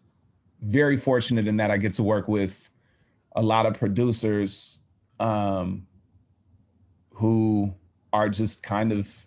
very 0.60 0.96
fortunate 0.96 1.46
in 1.46 1.58
that 1.58 1.70
I 1.70 1.78
get 1.78 1.92
to 1.94 2.02
work 2.02 2.26
with 2.26 2.68
a 3.36 3.42
lot 3.42 3.66
of 3.66 3.78
producers 3.78 4.80
um 5.20 5.86
who 7.10 7.72
are 8.12 8.28
just 8.28 8.64
kind 8.64 8.90
of 8.90 9.24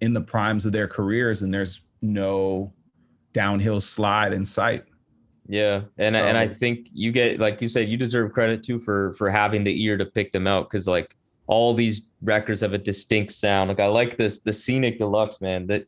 in 0.00 0.12
the 0.12 0.20
primes 0.20 0.64
of 0.64 0.72
their 0.72 0.86
careers 0.86 1.42
and 1.42 1.52
there's 1.52 1.80
no 2.00 2.72
downhill 3.32 3.80
slide 3.80 4.32
in 4.32 4.44
sight. 4.44 4.84
Yeah, 5.48 5.82
and 5.98 6.16
I 6.16 6.20
and 6.20 6.36
I 6.36 6.48
think 6.48 6.88
you 6.92 7.12
get 7.12 7.38
like 7.38 7.60
you 7.60 7.68
said, 7.68 7.88
you 7.88 7.96
deserve 7.96 8.32
credit 8.32 8.62
too 8.62 8.78
for 8.78 9.14
for 9.14 9.30
having 9.30 9.64
the 9.64 9.82
ear 9.84 9.96
to 9.96 10.04
pick 10.04 10.32
them 10.32 10.46
out 10.46 10.68
because 10.68 10.88
like 10.88 11.16
all 11.46 11.74
these 11.74 12.02
records 12.22 12.60
have 12.60 12.72
a 12.72 12.78
distinct 12.78 13.32
sound. 13.32 13.68
Like 13.68 13.80
I 13.80 13.86
like 13.86 14.16
this 14.16 14.40
the 14.40 14.52
scenic 14.52 14.98
deluxe 14.98 15.40
man 15.40 15.66
that 15.68 15.86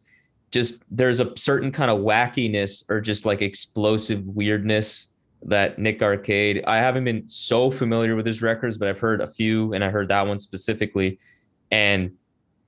just 0.51 0.83
there's 0.91 1.21
a 1.21 1.37
certain 1.37 1.73
kind 1.73 1.91
of 1.91 1.99
wackiness 1.99 2.85
or 2.89 3.01
just 3.01 3.27
like 3.27 3.43
explosive 3.43 4.27
weirdness 4.29 5.09
that 5.43 5.79
Nick 5.79 6.03
Arcade. 6.03 6.65
I 6.67 6.79
haven't 6.79 7.05
been 7.05 7.29
so 7.29 7.71
familiar 7.71 8.17
with 8.17 8.27
his 8.27 8.43
records, 8.43 8.79
but 8.79 8.89
I've 8.89 8.99
heard 8.99 9.21
a 9.21 9.27
few, 9.27 9.73
and 9.73 9.85
I 9.85 9.91
heard 9.91 10.09
that 10.09 10.27
one 10.27 10.39
specifically, 10.39 11.19
and 11.71 12.13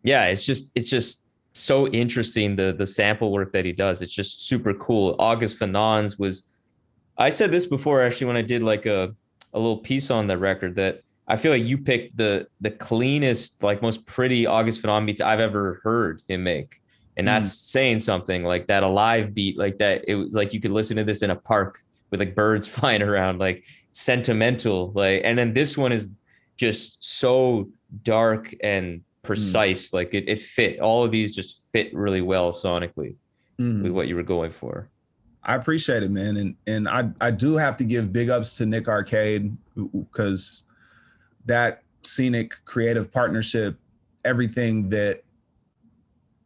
yeah, 0.02 0.26
it's 0.26 0.44
just 0.44 0.70
it's 0.74 0.90
just 0.90 1.24
so 1.52 1.88
interesting 1.88 2.56
the 2.56 2.74
the 2.76 2.86
sample 2.86 3.32
work 3.32 3.52
that 3.52 3.64
he 3.64 3.72
does. 3.72 4.02
It's 4.02 4.12
just 4.12 4.46
super 4.46 4.74
cool. 4.74 5.16
August 5.18 5.58
Fanon's 5.58 6.18
was 6.18 6.50
I 7.20 7.30
said 7.30 7.51
this 7.52 7.66
before 7.66 8.02
actually 8.02 8.26
when 8.28 8.36
I 8.36 8.42
did 8.42 8.62
like 8.62 8.86
a 8.86 9.14
a 9.52 9.59
little 9.59 9.78
piece 9.78 10.10
on 10.10 10.26
the 10.26 10.38
record 10.38 10.76
that 10.76 11.02
I 11.28 11.36
feel 11.36 11.52
like 11.52 11.64
you 11.64 11.76
picked 11.78 12.16
the 12.16 12.47
the 12.60 12.70
cleanest, 12.70 13.62
like 13.62 13.82
most 13.82 14.06
pretty 14.06 14.47
August 14.47 14.82
Fanon 14.82 15.06
beats 15.06 15.20
I've 15.20 15.40
ever 15.40 15.80
heard 15.84 16.22
him 16.28 16.42
make. 16.44 16.80
And 17.16 17.26
Mm. 17.26 17.30
that's 17.30 17.52
saying 17.52 18.01
something 18.01 18.42
like 18.44 18.66
that 18.68 18.82
alive 18.82 19.34
beat, 19.34 19.59
like 19.59 19.78
that. 19.78 20.05
It 20.09 20.14
was 20.14 20.32
like 20.32 20.55
you 20.55 20.60
could 20.60 20.72
listen 20.72 20.97
to 20.97 21.05
this 21.05 21.22
in 21.22 21.30
a 21.30 21.36
park 21.36 21.82
with 22.10 22.20
like 22.20 22.34
birds 22.34 22.66
flying 22.76 23.02
around, 23.02 23.38
like 23.38 23.62
sentimental. 23.92 24.92
Like, 24.94 25.20
and 25.24 25.36
then 25.38 25.52
this 25.52 25.76
one 25.76 25.92
is 25.92 26.09
just 26.56 26.98
so 27.01 27.68
dark 28.02 28.55
and 28.62 29.02
precise. 29.22 29.92
Like 29.92 30.14
it, 30.14 30.28
it 30.28 30.40
fit 30.40 30.80
all 30.80 31.05
of 31.05 31.10
these 31.10 31.34
just 31.34 31.70
fit 31.72 31.92
really 31.94 32.22
well 32.22 32.51
sonically 32.52 33.14
Mhm. 33.60 33.82
with 33.82 33.92
what 33.92 34.09
you 34.09 34.16
were 34.16 34.22
going 34.22 34.52
for. 34.52 34.88
I 35.42 35.54
appreciate 35.54 36.02
it, 36.02 36.10
man, 36.10 36.36
and 36.36 36.54
and 36.66 36.88
I 36.88 37.10
I 37.20 37.30
do 37.30 37.56
have 37.56 37.76
to 37.78 37.84
give 37.84 38.12
big 38.12 38.28
ups 38.28 38.56
to 38.58 38.66
Nick 38.66 38.88
Arcade 38.88 39.56
because 39.74 40.64
that 41.46 41.82
scenic 42.02 42.54
creative 42.64 43.10
partnership, 43.10 43.78
everything 44.24 44.90
that 44.90 45.22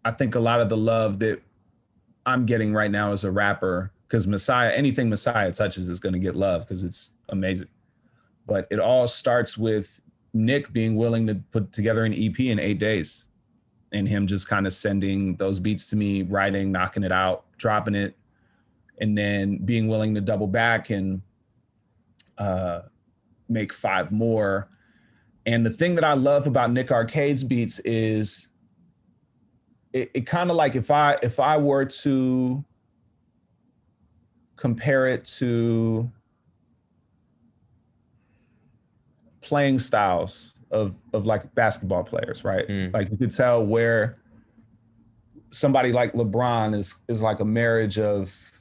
I 0.04 0.10
think 0.12 0.34
a 0.34 0.40
lot 0.40 0.60
of 0.60 0.68
the 0.68 0.76
love 0.76 1.18
that 1.20 1.42
I'm 2.26 2.46
getting 2.46 2.72
right 2.72 2.90
now 2.90 3.12
as 3.12 3.24
a 3.24 3.30
rapper, 3.30 3.90
because 4.06 4.26
Messiah, 4.26 4.72
anything 4.72 5.08
Messiah 5.08 5.52
touches 5.52 5.88
is 5.88 5.98
going 5.98 6.12
to 6.12 6.18
get 6.18 6.36
love 6.36 6.62
because 6.62 6.84
it's 6.84 7.12
amazing. 7.30 7.68
But 8.46 8.68
it 8.70 8.78
all 8.78 9.08
starts 9.08 9.58
with 9.58 10.00
Nick 10.32 10.72
being 10.72 10.96
willing 10.96 11.26
to 11.26 11.36
put 11.36 11.72
together 11.72 12.04
an 12.04 12.12
EP 12.12 12.38
in 12.40 12.58
eight 12.58 12.78
days 12.78 13.24
and 13.92 14.08
him 14.08 14.26
just 14.26 14.48
kind 14.48 14.66
of 14.66 14.72
sending 14.72 15.36
those 15.36 15.60
beats 15.60 15.88
to 15.90 15.96
me, 15.96 16.22
writing, 16.22 16.72
knocking 16.72 17.04
it 17.04 17.12
out, 17.12 17.44
dropping 17.56 17.94
it, 17.94 18.16
and 19.00 19.16
then 19.16 19.58
being 19.58 19.88
willing 19.88 20.14
to 20.14 20.20
double 20.20 20.46
back 20.46 20.90
and 20.90 21.22
uh, 22.38 22.82
make 23.48 23.72
five 23.72 24.12
more. 24.12 24.68
And 25.46 25.64
the 25.64 25.70
thing 25.70 25.94
that 25.96 26.04
I 26.04 26.14
love 26.14 26.46
about 26.46 26.72
Nick 26.72 26.90
Arcade's 26.90 27.44
beats 27.44 27.78
is 27.80 28.48
it, 29.92 30.10
it 30.14 30.26
kind 30.26 30.50
of 30.50 30.56
like 30.56 30.74
if 30.74 30.90
I 30.90 31.16
if 31.22 31.38
I 31.38 31.56
were 31.56 31.84
to 31.84 32.64
compare 34.56 35.08
it 35.08 35.24
to 35.26 36.10
playing 39.40 39.78
styles 39.78 40.54
of 40.70 40.96
of 41.12 41.26
like 41.26 41.54
basketball 41.54 42.02
players, 42.02 42.44
right? 42.44 42.66
Mm. 42.66 42.92
Like 42.92 43.10
you 43.10 43.16
could 43.16 43.30
tell 43.30 43.64
where 43.64 44.16
somebody 45.50 45.92
like 45.92 46.12
LeBron 46.14 46.74
is 46.74 46.96
is 47.08 47.22
like 47.22 47.40
a 47.40 47.44
marriage 47.44 47.98
of 47.98 48.53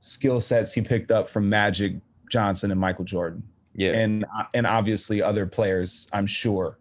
skill 0.00 0.40
sets 0.40 0.72
he 0.72 0.80
picked 0.80 1.10
up 1.10 1.28
from 1.28 1.48
Magic 1.48 1.94
Johnson 2.30 2.70
and 2.70 2.80
Michael 2.80 3.04
Jordan 3.04 3.42
Yeah. 3.74 3.92
and 3.92 4.24
and 4.54 4.66
obviously 4.66 5.22
other 5.22 5.46
players 5.46 6.06
i'm 6.12 6.26
sure 6.26 6.78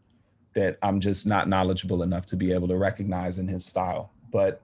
that 0.53 0.77
i'm 0.81 0.99
just 0.99 1.25
not 1.27 1.47
knowledgeable 1.47 2.01
enough 2.03 2.25
to 2.27 2.35
be 2.35 2.51
able 2.53 2.67
to 2.67 2.77
recognize 2.77 3.37
in 3.39 3.47
his 3.47 3.65
style 3.65 4.11
but 4.31 4.61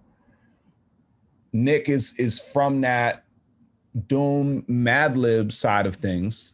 nick 1.53 1.89
is 1.89 2.13
is 2.17 2.39
from 2.39 2.81
that 2.81 3.23
doom 4.07 4.63
mad 4.67 5.15
lib 5.17 5.51
side 5.51 5.85
of 5.85 5.95
things 5.95 6.53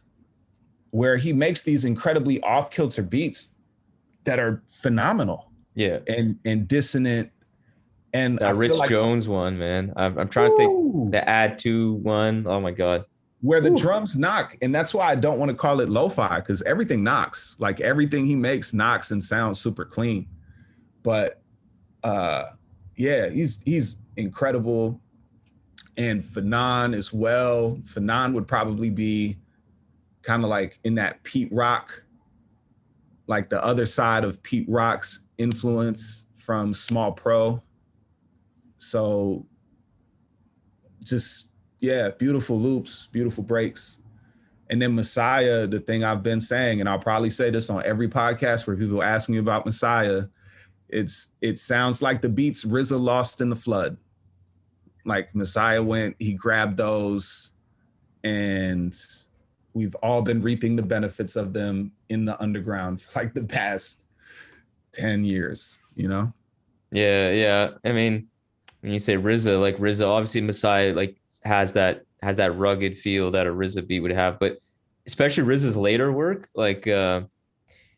where 0.90 1.16
he 1.16 1.32
makes 1.32 1.62
these 1.62 1.84
incredibly 1.84 2.40
off 2.42 2.70
kilter 2.70 3.02
beats 3.02 3.54
that 4.24 4.38
are 4.38 4.62
phenomenal 4.70 5.50
yeah. 5.74 5.98
and 6.06 6.38
and 6.44 6.68
dissonant 6.68 7.30
and 8.12 8.38
I 8.40 8.46
That 8.48 8.52
feel 8.52 8.58
Rich 8.58 8.72
like- 8.74 8.90
Jones 8.90 9.28
one, 9.28 9.58
man. 9.58 9.92
I'm, 9.96 10.18
I'm 10.18 10.28
trying 10.28 10.50
to 10.50 10.56
think 10.56 11.10
the 11.12 11.26
Add-2 11.28 11.98
one. 12.00 12.46
Oh 12.46 12.60
my 12.60 12.70
god. 12.70 13.04
where 13.40 13.60
the 13.60 13.70
Ooh. 13.72 13.76
drums 13.76 14.16
knock 14.16 14.56
and 14.62 14.72
that's 14.72 14.94
why 14.94 15.10
i 15.10 15.16
don't 15.16 15.36
want 15.40 15.48
to 15.48 15.56
call 15.56 15.80
it 15.80 15.88
lo-fi 15.88 16.36
because 16.36 16.62
everything 16.62 17.02
knocks 17.02 17.56
like 17.58 17.80
everything 17.80 18.24
he 18.24 18.36
makes 18.36 18.72
knocks 18.72 19.10
and 19.10 19.22
sounds 19.24 19.58
super 19.60 19.84
clean 19.84 20.28
but 21.02 21.42
uh 22.04 22.44
yeah 22.96 23.28
he's 23.28 23.58
he's 23.64 23.96
incredible 24.16 25.00
and 25.96 26.22
fanon 26.22 26.94
as 26.94 27.12
well 27.12 27.76
fanon 27.82 28.32
would 28.32 28.46
probably 28.46 28.90
be 28.90 29.36
kind 30.22 30.44
of 30.44 30.48
like 30.48 30.78
in 30.84 30.94
that 30.94 31.20
pete 31.24 31.48
rock 31.52 32.04
like 33.26 33.50
the 33.50 33.60
other 33.64 33.86
side 33.86 34.22
of 34.22 34.40
pete 34.44 34.66
rock's 34.68 35.18
influence 35.38 36.26
from 36.36 36.72
small 36.72 37.10
pro 37.10 37.60
so 38.82 39.46
just 41.04 41.48
yeah, 41.80 42.10
beautiful 42.10 42.58
loops, 42.58 43.08
beautiful 43.12 43.44
breaks. 43.44 43.98
And 44.70 44.80
then 44.80 44.94
Messiah, 44.94 45.66
the 45.66 45.80
thing 45.80 46.02
I've 46.02 46.22
been 46.22 46.40
saying, 46.40 46.80
and 46.80 46.88
I'll 46.88 46.98
probably 46.98 47.30
say 47.30 47.50
this 47.50 47.70
on 47.70 47.82
every 47.84 48.08
podcast 48.08 48.66
where 48.66 48.76
people 48.76 49.02
ask 49.02 49.28
me 49.28 49.38
about 49.38 49.66
Messiah, 49.66 50.24
it's 50.88 51.30
it 51.40 51.58
sounds 51.58 52.02
like 52.02 52.22
the 52.22 52.28
beats 52.28 52.64
RZA 52.64 53.00
lost 53.00 53.40
in 53.40 53.50
the 53.50 53.56
flood. 53.56 53.96
Like 55.04 55.34
Messiah 55.34 55.82
went, 55.82 56.16
he 56.18 56.34
grabbed 56.34 56.76
those, 56.76 57.52
and 58.24 58.96
we've 59.74 59.94
all 59.96 60.22
been 60.22 60.42
reaping 60.42 60.76
the 60.76 60.82
benefits 60.82 61.36
of 61.36 61.52
them 61.52 61.92
in 62.08 62.24
the 62.24 62.40
underground 62.42 63.00
for 63.00 63.20
like 63.20 63.34
the 63.34 63.44
past 63.44 64.04
10 64.92 65.24
years, 65.24 65.78
you 65.94 66.08
know? 66.08 66.32
Yeah, 66.92 67.30
yeah. 67.30 67.70
I 67.84 67.92
mean, 67.92 68.28
when 68.82 68.92
you 68.92 68.98
say 68.98 69.16
RZA, 69.16 69.60
like 69.60 69.78
RZA, 69.78 70.06
obviously 70.06 70.40
Messiah 70.42 70.92
like 70.92 71.16
has 71.44 71.72
that 71.72 72.02
has 72.22 72.36
that 72.36 72.56
rugged 72.56 72.98
feel 72.98 73.30
that 73.30 73.46
a 73.46 73.50
RZA 73.50 73.86
beat 73.86 74.00
would 74.00 74.12
have, 74.12 74.38
but 74.38 74.58
especially 75.06 75.44
RZA's 75.44 75.76
later 75.76 76.12
work, 76.12 76.48
like 76.54 76.86
uh 76.86 77.22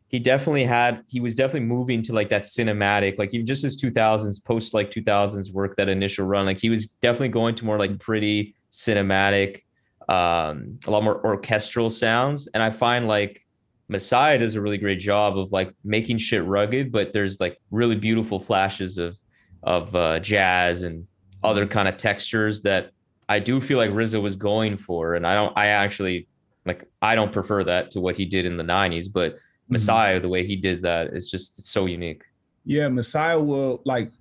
he 0.08 0.18
definitely 0.20 0.64
had 0.64 1.02
he 1.08 1.20
was 1.20 1.34
definitely 1.34 1.66
moving 1.66 2.02
to 2.02 2.12
like 2.12 2.30
that 2.30 2.42
cinematic, 2.42 3.18
like 3.18 3.34
even 3.34 3.46
just 3.46 3.62
his 3.62 3.82
2000s 3.82 4.44
post 4.44 4.74
like 4.74 4.90
2000s 4.90 5.52
work, 5.52 5.76
that 5.76 5.88
initial 5.88 6.26
run, 6.26 6.46
like 6.46 6.58
he 6.58 6.70
was 6.70 6.86
definitely 7.00 7.30
going 7.30 7.54
to 7.56 7.64
more 7.64 7.78
like 7.78 7.98
pretty 7.98 8.54
cinematic, 8.70 9.62
um, 10.08 10.78
a 10.86 10.90
lot 10.90 11.02
more 11.02 11.24
orchestral 11.24 11.90
sounds, 11.90 12.46
and 12.48 12.62
I 12.62 12.70
find 12.70 13.08
like 13.08 13.40
Messiah 13.88 14.38
does 14.38 14.54
a 14.54 14.60
really 14.60 14.78
great 14.78 14.98
job 14.98 15.38
of 15.38 15.50
like 15.50 15.74
making 15.82 16.18
shit 16.18 16.44
rugged, 16.44 16.92
but 16.92 17.12
there's 17.12 17.40
like 17.40 17.58
really 17.70 17.96
beautiful 17.96 18.38
flashes 18.38 18.98
of 18.98 19.18
of 19.64 19.94
uh, 19.96 20.20
jazz 20.20 20.82
and 20.82 21.06
other 21.42 21.66
kind 21.66 21.88
of 21.88 21.96
textures 21.96 22.62
that 22.62 22.92
I 23.28 23.38
do 23.38 23.60
feel 23.60 23.78
like 23.78 23.90
RZA 23.90 24.20
was 24.20 24.36
going 24.36 24.76
for, 24.76 25.14
and 25.14 25.26
I 25.26 25.34
don't. 25.34 25.56
I 25.56 25.68
actually 25.68 26.28
like. 26.66 26.88
I 27.00 27.14
don't 27.14 27.32
prefer 27.32 27.64
that 27.64 27.90
to 27.92 28.00
what 28.00 28.16
he 28.16 28.24
did 28.24 28.44
in 28.44 28.56
the 28.56 28.64
'90s, 28.64 29.06
but 29.10 29.36
Messiah, 29.68 30.20
the 30.20 30.28
way 30.28 30.46
he 30.46 30.56
did 30.56 30.82
that 30.82 31.08
is 31.14 31.30
just 31.30 31.64
so 31.64 31.86
unique. 31.86 32.22
Yeah, 32.64 32.88
Messiah 32.88 33.40
will 33.40 33.80
like. 33.84 34.12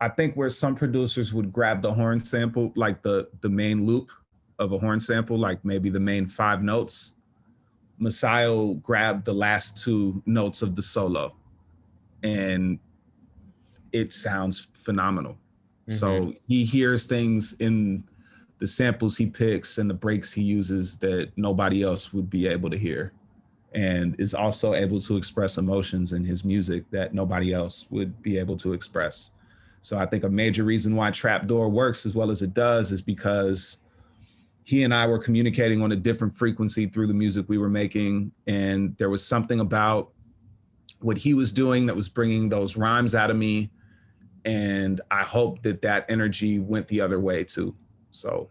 I 0.00 0.08
think 0.10 0.34
where 0.34 0.50
some 0.50 0.74
producers 0.74 1.32
would 1.32 1.52
grab 1.52 1.80
the 1.82 1.92
horn 1.92 2.20
sample, 2.20 2.72
like 2.74 3.02
the 3.02 3.28
the 3.40 3.48
main 3.48 3.86
loop 3.86 4.10
of 4.58 4.72
a 4.72 4.78
horn 4.78 5.00
sample, 5.00 5.38
like 5.38 5.62
maybe 5.64 5.90
the 5.90 6.00
main 6.00 6.26
five 6.26 6.62
notes. 6.62 7.12
Messiah 7.98 8.74
grabbed 8.82 9.24
the 9.24 9.32
last 9.32 9.82
two 9.82 10.22
notes 10.26 10.62
of 10.62 10.76
the 10.76 10.82
solo, 10.82 11.34
and 12.22 12.78
it 13.96 14.12
sounds 14.12 14.68
phenomenal. 14.74 15.36
So 15.88 16.06
mm-hmm. 16.08 16.30
he 16.46 16.64
hears 16.64 17.06
things 17.06 17.54
in 17.60 18.04
the 18.58 18.66
samples 18.66 19.16
he 19.16 19.26
picks 19.26 19.78
and 19.78 19.88
the 19.88 19.94
breaks 19.94 20.32
he 20.32 20.42
uses 20.42 20.98
that 20.98 21.30
nobody 21.36 21.82
else 21.82 22.12
would 22.12 22.28
be 22.28 22.46
able 22.46 22.70
to 22.70 22.78
hear 22.78 23.12
and 23.74 24.16
is 24.18 24.34
also 24.34 24.74
able 24.74 25.00
to 25.00 25.16
express 25.16 25.58
emotions 25.58 26.12
in 26.12 26.24
his 26.24 26.44
music 26.44 26.84
that 26.90 27.14
nobody 27.14 27.52
else 27.52 27.86
would 27.90 28.20
be 28.22 28.38
able 28.38 28.56
to 28.56 28.72
express. 28.72 29.30
So 29.80 29.98
I 29.98 30.06
think 30.06 30.24
a 30.24 30.28
major 30.28 30.64
reason 30.64 30.96
why 30.96 31.10
Trapdoor 31.10 31.68
works 31.68 32.06
as 32.06 32.14
well 32.14 32.30
as 32.30 32.42
it 32.42 32.54
does 32.54 32.90
is 32.90 33.00
because 33.00 33.78
he 34.64 34.82
and 34.82 34.92
I 34.92 35.06
were 35.06 35.18
communicating 35.18 35.82
on 35.82 35.92
a 35.92 35.96
different 35.96 36.34
frequency 36.34 36.86
through 36.86 37.06
the 37.06 37.14
music 37.14 37.44
we 37.48 37.58
were 37.58 37.68
making 37.68 38.32
and 38.46 38.96
there 38.98 39.10
was 39.10 39.24
something 39.24 39.60
about 39.60 40.10
what 41.00 41.18
he 41.18 41.34
was 41.34 41.52
doing 41.52 41.86
that 41.86 41.94
was 41.94 42.08
bringing 42.08 42.48
those 42.48 42.76
rhymes 42.76 43.14
out 43.14 43.30
of 43.30 43.36
me 43.36 43.70
and 44.46 45.00
I 45.10 45.24
hope 45.24 45.62
that 45.62 45.82
that 45.82 46.06
energy 46.08 46.60
went 46.60 46.86
the 46.88 47.00
other 47.00 47.20
way 47.20 47.44
too. 47.44 47.74
So 48.12 48.48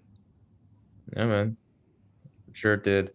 Yeah, 1.16 1.26
man. 1.26 1.58
Sure 2.54 2.74
it 2.74 2.84
did. 2.84 3.12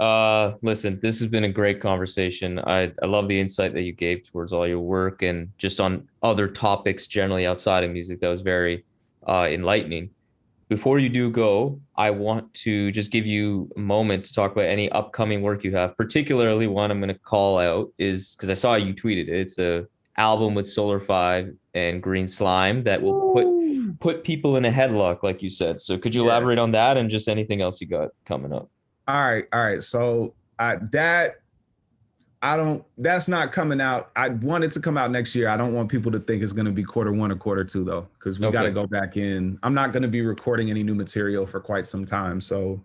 Uh 0.00 0.54
listen, 0.62 0.98
this 1.00 1.20
has 1.20 1.28
been 1.28 1.44
a 1.44 1.52
great 1.52 1.80
conversation. 1.80 2.58
I, 2.60 2.92
I 3.02 3.06
love 3.06 3.28
the 3.28 3.38
insight 3.38 3.74
that 3.74 3.82
you 3.82 3.92
gave 3.92 4.24
towards 4.24 4.52
all 4.52 4.66
your 4.66 4.80
work 4.80 5.22
and 5.22 5.50
just 5.58 5.80
on 5.80 6.08
other 6.22 6.48
topics 6.48 7.06
generally 7.06 7.46
outside 7.46 7.84
of 7.84 7.90
music. 7.90 8.20
That 8.20 8.28
was 8.28 8.40
very 8.40 8.84
uh 9.26 9.46
enlightening. 9.50 10.10
Before 10.68 10.98
you 10.98 11.08
do 11.08 11.30
go, 11.30 11.80
I 11.96 12.10
want 12.10 12.52
to 12.54 12.92
just 12.92 13.10
give 13.10 13.24
you 13.24 13.70
a 13.76 13.80
moment 13.80 14.26
to 14.26 14.34
talk 14.34 14.52
about 14.52 14.66
any 14.66 14.90
upcoming 14.90 15.40
work 15.40 15.64
you 15.64 15.74
have. 15.74 15.96
Particularly 15.96 16.66
one 16.66 16.90
I'm 16.90 17.00
going 17.00 17.08
to 17.08 17.18
call 17.18 17.58
out 17.58 17.90
is 17.98 18.36
because 18.36 18.50
I 18.50 18.54
saw 18.54 18.74
you 18.74 18.92
tweeted 18.92 19.28
it. 19.28 19.40
It's 19.40 19.58
a 19.58 19.86
album 20.18 20.54
with 20.54 20.68
Solar 20.68 21.00
Five 21.00 21.54
and 21.74 22.02
Green 22.02 22.28
Slime 22.28 22.82
that 22.84 23.00
will 23.00 23.32
put 23.32 23.46
put 24.00 24.22
people 24.24 24.56
in 24.56 24.64
a 24.66 24.70
headlock, 24.70 25.22
like 25.22 25.42
you 25.42 25.48
said. 25.48 25.80
So 25.80 25.96
could 25.96 26.14
you 26.14 26.22
Yeah. 26.22 26.28
elaborate 26.32 26.58
on 26.58 26.72
that 26.72 26.96
and 26.96 27.08
just 27.08 27.28
anything 27.28 27.62
else 27.62 27.80
you 27.80 27.86
got 27.86 28.10
coming 28.26 28.52
up? 28.52 28.68
All 29.08 29.22
right, 29.30 29.46
all 29.52 29.64
right. 29.64 29.82
So 29.82 30.34
uh, 30.58 30.76
that 30.92 31.36
I 32.42 32.56
don't. 32.56 32.84
That's 32.98 33.26
not 33.28 33.50
coming 33.50 33.80
out. 33.80 34.10
I 34.14 34.28
want 34.28 34.62
it 34.62 34.70
to 34.72 34.80
come 34.80 34.96
out 34.96 35.10
next 35.10 35.34
year. 35.34 35.48
I 35.48 35.56
don't 35.56 35.72
want 35.74 35.88
people 35.88 36.12
to 36.12 36.20
think 36.20 36.42
it's 36.42 36.52
going 36.52 36.66
to 36.66 36.72
be 36.72 36.84
quarter 36.84 37.12
one 37.12 37.32
or 37.32 37.36
quarter 37.36 37.64
two 37.64 37.82
though, 37.82 38.06
because 38.18 38.38
we 38.38 38.48
got 38.52 38.62
to 38.62 38.70
go 38.70 38.86
back 38.86 39.16
in. 39.16 39.58
I'm 39.64 39.74
not 39.74 39.92
going 39.92 40.02
to 40.04 40.08
be 40.08 40.20
recording 40.20 40.70
any 40.70 40.84
new 40.84 40.94
material 40.94 41.46
for 41.46 41.58
quite 41.58 41.84
some 41.86 42.04
time. 42.04 42.40
So, 42.40 42.80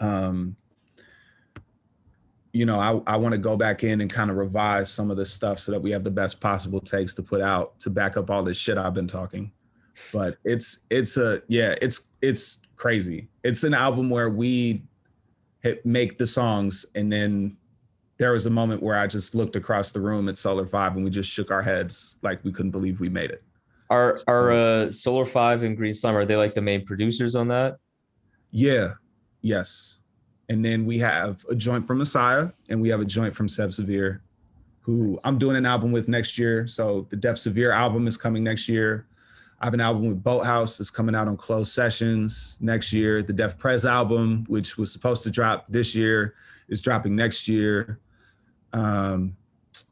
um, 0.00 0.56
you 2.54 2.64
know, 2.64 2.78
I 2.78 3.00
I 3.12 3.16
want 3.16 3.32
to 3.32 3.38
go 3.38 3.56
back 3.56 3.82
in 3.82 4.00
and 4.00 4.10
kind 4.10 4.30
of 4.30 4.36
revise 4.36 4.88
some 4.88 5.10
of 5.10 5.16
this 5.16 5.30
stuff 5.30 5.58
so 5.58 5.72
that 5.72 5.82
we 5.82 5.90
have 5.90 6.04
the 6.04 6.10
best 6.10 6.40
possible 6.40 6.80
takes 6.80 7.12
to 7.14 7.22
put 7.22 7.40
out 7.40 7.78
to 7.80 7.90
back 7.90 8.16
up 8.16 8.30
all 8.30 8.44
this 8.44 8.56
shit 8.56 8.78
I've 8.78 8.94
been 8.94 9.08
talking. 9.08 9.50
But 10.12 10.38
it's 10.44 10.78
it's 10.88 11.16
a 11.16 11.42
yeah, 11.48 11.74
it's 11.82 12.06
it's 12.22 12.58
crazy. 12.76 13.28
It's 13.42 13.64
an 13.64 13.74
album 13.74 14.08
where 14.08 14.30
we 14.30 14.84
hit, 15.62 15.84
make 15.84 16.16
the 16.16 16.26
songs 16.26 16.86
and 16.94 17.12
then 17.12 17.56
there 18.18 18.32
was 18.32 18.46
a 18.46 18.50
moment 18.50 18.80
where 18.80 18.96
I 18.96 19.08
just 19.08 19.34
looked 19.34 19.56
across 19.56 19.90
the 19.90 20.00
room 20.00 20.28
at 20.28 20.38
Solar 20.38 20.66
Five 20.66 20.94
and 20.94 21.04
we 21.04 21.10
just 21.10 21.28
shook 21.28 21.50
our 21.50 21.62
heads 21.62 22.18
like 22.22 22.44
we 22.44 22.52
couldn't 22.52 22.70
believe 22.70 23.00
we 23.00 23.08
made 23.08 23.30
it. 23.30 23.42
Are 23.90 24.20
are 24.28 24.52
uh, 24.52 24.90
Solar 24.92 25.26
Five 25.26 25.64
and 25.64 25.76
Green 25.76 25.92
Slime 25.92 26.16
are 26.16 26.24
they 26.24 26.36
like 26.36 26.54
the 26.54 26.62
main 26.62 26.86
producers 26.86 27.34
on 27.34 27.48
that? 27.48 27.78
Yeah, 28.52 28.92
yes. 29.42 29.98
And 30.48 30.64
then 30.64 30.84
we 30.84 30.98
have 30.98 31.44
a 31.48 31.54
joint 31.54 31.86
from 31.86 31.98
Messiah 31.98 32.50
and 32.68 32.80
we 32.80 32.88
have 32.90 33.00
a 33.00 33.04
joint 33.04 33.34
from 33.34 33.48
Seb 33.48 33.72
Severe, 33.72 34.22
who 34.80 35.18
I'm 35.24 35.38
doing 35.38 35.56
an 35.56 35.64
album 35.64 35.90
with 35.90 36.08
next 36.08 36.38
year. 36.38 36.66
So 36.68 37.06
the 37.10 37.16
Def 37.16 37.38
Severe 37.38 37.72
album 37.72 38.06
is 38.06 38.16
coming 38.16 38.44
next 38.44 38.68
year. 38.68 39.06
I 39.60 39.66
have 39.66 39.74
an 39.74 39.80
album 39.80 40.08
with 40.08 40.22
Boathouse 40.22 40.76
that's 40.76 40.90
coming 40.90 41.14
out 41.14 41.28
on 41.28 41.36
closed 41.36 41.72
sessions 41.72 42.58
next 42.60 42.92
year. 42.92 43.22
The 43.22 43.32
Def 43.32 43.56
Prez 43.56 43.86
album, 43.86 44.44
which 44.48 44.76
was 44.76 44.92
supposed 44.92 45.22
to 45.22 45.30
drop 45.30 45.64
this 45.68 45.94
year, 45.94 46.34
is 46.68 46.82
dropping 46.82 47.16
next 47.16 47.48
year. 47.48 48.00
Um, 48.74 49.36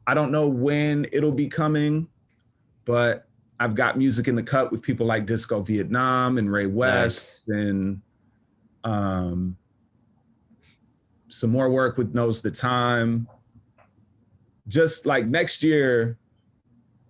I 0.05 0.13
don't 0.13 0.31
know 0.31 0.47
when 0.47 1.07
it'll 1.11 1.31
be 1.31 1.47
coming, 1.47 2.07
but 2.85 3.27
I've 3.59 3.75
got 3.75 3.97
music 3.97 4.27
in 4.27 4.35
the 4.35 4.43
cut 4.43 4.71
with 4.71 4.81
people 4.81 5.05
like 5.05 5.25
Disco 5.25 5.61
Vietnam 5.61 6.37
and 6.37 6.51
Ray 6.51 6.67
West 6.67 7.43
and 7.47 8.01
um, 8.83 9.57
some 11.33 11.49
more 11.49 11.69
work 11.69 11.97
with 11.97 12.13
Knows 12.13 12.41
the 12.41 12.51
Time. 12.51 13.27
Just 14.67 15.05
like 15.05 15.25
next 15.25 15.63
year, 15.63 16.17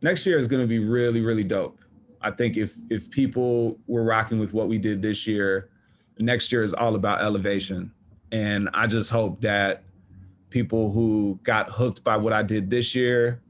next 0.01 0.25
year 0.25 0.37
is 0.37 0.47
going 0.47 0.61
to 0.61 0.67
be 0.67 0.79
really, 0.79 1.21
really 1.21 1.43
dope. 1.43 1.79
I 2.21 2.31
think 2.31 2.55
if 2.55 2.75
if 2.89 3.09
people 3.09 3.77
were 3.85 4.03
rocking 4.03 4.39
with 4.39 4.53
what 4.53 4.69
we 4.69 4.77
did 4.77 5.01
this 5.01 5.27
year, 5.27 5.69
next 6.19 6.51
year 6.51 6.63
is 6.63 6.73
all 6.73 6.95
about 6.95 7.21
elevation. 7.21 7.91
And 8.31 8.69
I 8.73 8.87
just 8.87 9.09
hope 9.09 9.41
that 9.41 9.83
people 10.49 10.91
who 10.91 11.37
got 11.43 11.69
hooked 11.69 12.03
by 12.03 12.15
what 12.15 12.31
I 12.31 12.43
did 12.43 12.69
this 12.69 12.95
year 12.95 13.41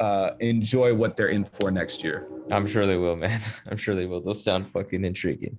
uh, 0.00 0.30
enjoy 0.40 0.94
what 0.94 1.16
they're 1.16 1.28
in 1.28 1.44
for 1.44 1.70
next 1.70 2.02
year. 2.02 2.26
I'm 2.50 2.66
sure 2.66 2.86
they 2.86 2.96
will, 2.96 3.14
man. 3.14 3.40
I'm 3.70 3.76
sure 3.76 3.94
they 3.94 4.06
will. 4.06 4.22
Those 4.22 4.42
sound 4.42 4.72
fucking 4.72 5.04
intriguing. 5.04 5.58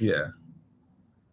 Yeah. 0.00 0.28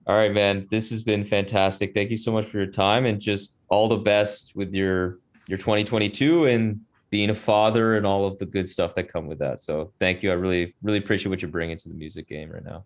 All 0.05 0.15
right, 0.17 0.33
man. 0.33 0.67
This 0.69 0.89
has 0.89 1.01
been 1.01 1.23
fantastic. 1.25 1.93
Thank 1.93 2.11
you 2.11 2.17
so 2.17 2.31
much 2.31 2.45
for 2.45 2.57
your 2.57 2.67
time 2.67 3.05
and 3.05 3.21
just 3.21 3.57
all 3.69 3.87
the 3.87 3.97
best 3.97 4.55
with 4.55 4.73
your 4.73 5.19
your 5.47 5.57
2022 5.57 6.45
and 6.45 6.79
being 7.09 7.29
a 7.29 7.35
father 7.35 7.95
and 7.95 8.07
all 8.07 8.25
of 8.25 8.37
the 8.39 8.45
good 8.45 8.67
stuff 8.67 8.95
that 8.95 9.11
come 9.11 9.27
with 9.27 9.37
that. 9.39 9.61
So 9.61 9.91
thank 9.99 10.23
you. 10.23 10.31
I 10.31 10.33
really, 10.33 10.73
really 10.81 10.97
appreciate 10.97 11.29
what 11.29 11.41
you're 11.41 11.51
bringing 11.51 11.77
to 11.77 11.89
the 11.89 11.93
music 11.95 12.27
game 12.27 12.49
right 12.49 12.63
now. 12.63 12.85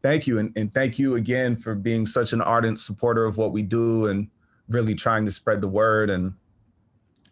thank 0.00 0.26
you 0.26 0.38
and, 0.38 0.52
and 0.56 0.72
thank 0.72 0.98
you 0.98 1.16
again 1.16 1.56
for 1.56 1.74
being 1.74 2.06
such 2.06 2.32
an 2.32 2.40
ardent 2.40 2.78
supporter 2.78 3.24
of 3.24 3.36
what 3.36 3.52
we 3.52 3.62
do 3.62 4.06
and 4.06 4.28
really 4.68 4.94
trying 4.94 5.24
to 5.24 5.30
spread 5.30 5.60
the 5.60 5.68
word 5.68 6.10
and 6.10 6.32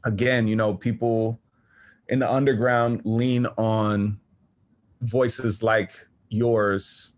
again 0.05 0.49
you 0.49 0.57
know 0.57 0.75
people 0.75 1.41
in 2.09 2.19
the 2.19 2.31
underground 2.31 3.01
lean 3.05 3.47
on 3.57 4.19
voices 5.03 5.63
like 5.63 6.07
yours 6.29 7.13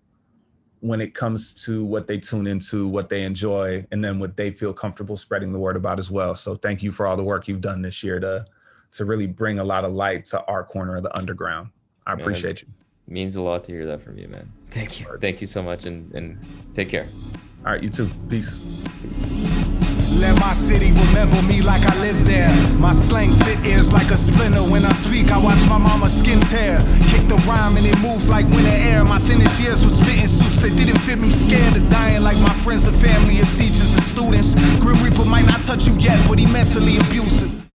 when 0.80 1.00
it 1.00 1.14
comes 1.14 1.52
to 1.64 1.84
what 1.84 2.06
they 2.06 2.18
tune 2.18 2.46
into 2.46 2.86
what 2.86 3.08
they 3.08 3.22
enjoy 3.22 3.84
and 3.90 4.04
then 4.04 4.18
what 4.18 4.36
they 4.36 4.50
feel 4.50 4.72
comfortable 4.72 5.16
spreading 5.16 5.52
the 5.52 5.58
word 5.58 5.76
about 5.76 5.98
as 5.98 6.10
well 6.10 6.34
so 6.34 6.54
thank 6.54 6.82
you 6.82 6.92
for 6.92 7.06
all 7.06 7.16
the 7.16 7.22
work 7.24 7.48
you've 7.48 7.60
done 7.60 7.82
this 7.82 8.02
year 8.02 8.20
to 8.20 8.44
to 8.92 9.04
really 9.04 9.26
bring 9.26 9.58
a 9.58 9.64
lot 9.64 9.84
of 9.84 9.92
light 9.92 10.24
to 10.24 10.42
our 10.44 10.64
corner 10.64 10.96
of 10.96 11.02
the 11.02 11.16
underground 11.16 11.68
i 12.06 12.14
Man, 12.14 12.20
appreciate 12.20 12.62
you 12.62 12.68
means 13.06 13.36
a 13.36 13.42
lot 13.42 13.64
to 13.64 13.72
hear 13.72 13.86
that 13.86 14.02
from 14.02 14.18
you, 14.18 14.28
man. 14.28 14.52
Thank 14.70 15.00
you. 15.00 15.06
Thank 15.18 15.40
you 15.40 15.46
so 15.46 15.62
much 15.62 15.86
and 15.86 16.14
and 16.14 16.38
take 16.74 16.90
care. 16.90 17.06
all 17.64 17.72
right 17.72 17.82
you 17.82 17.88
too 17.90 18.08
peace 18.28 18.56
Let 20.18 20.40
my 20.40 20.52
city 20.52 20.90
remember 20.90 21.40
me 21.42 21.62
like 21.62 21.82
I 21.82 21.96
live 22.00 22.26
there. 22.26 22.50
My 22.76 22.90
slang 22.90 23.32
fit 23.44 23.64
ears 23.64 23.92
like 23.92 24.10
a 24.10 24.16
splinter. 24.16 24.62
When 24.62 24.84
I 24.84 24.92
speak, 24.92 25.30
I 25.30 25.38
watch 25.38 25.64
my 25.68 25.78
mama's 25.78 26.12
skin 26.12 26.40
tear. 26.40 26.78
Kick 27.08 27.28
the 27.28 27.36
rhyme 27.46 27.76
and 27.76 27.86
it 27.86 27.96
moves 28.00 28.28
like 28.28 28.44
winter 28.46 28.68
air. 28.68 29.04
My 29.04 29.20
thinnest 29.20 29.60
years 29.60 29.84
were 29.84 29.90
spitting 29.90 30.26
suits 30.26 30.58
that 30.60 30.76
didn't 30.76 30.98
fit 30.98 31.20
me. 31.20 31.30
Scared 31.30 31.76
of 31.76 31.88
dying 31.88 32.24
like 32.24 32.36
my 32.38 32.52
friends 32.52 32.88
and 32.88 32.96
family 32.96 33.38
and 33.38 33.48
teachers 33.52 33.94
and 33.94 34.02
students. 34.02 34.56
Grim 34.80 35.00
Reaper 35.04 35.24
might 35.24 35.46
not 35.46 35.62
touch 35.62 35.86
you 35.86 35.94
yet, 35.98 36.18
but 36.28 36.38
he 36.38 36.46
mentally 36.46 36.96
abusive. 36.98 37.70